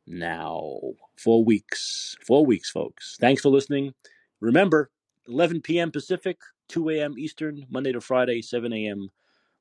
now. 0.06 0.80
Four 1.16 1.44
weeks. 1.44 2.16
Four 2.26 2.46
weeks, 2.46 2.70
folks. 2.70 3.16
Thanks 3.20 3.42
for 3.42 3.50
listening. 3.50 3.94
Remember, 4.40 4.90
11 5.28 5.60
p.m. 5.60 5.90
Pacific, 5.90 6.38
2 6.68 6.90
a.m. 6.90 7.14
Eastern, 7.18 7.66
Monday 7.70 7.92
to 7.92 8.00
Friday, 8.00 8.42
7 8.42 8.72
a.m. 8.72 9.10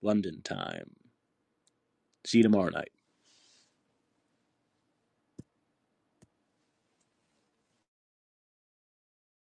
London 0.02 0.42
time. 0.44 0.92
See 2.26 2.38
you 2.38 2.44
tomorrow 2.44 2.70
night. 2.70 2.92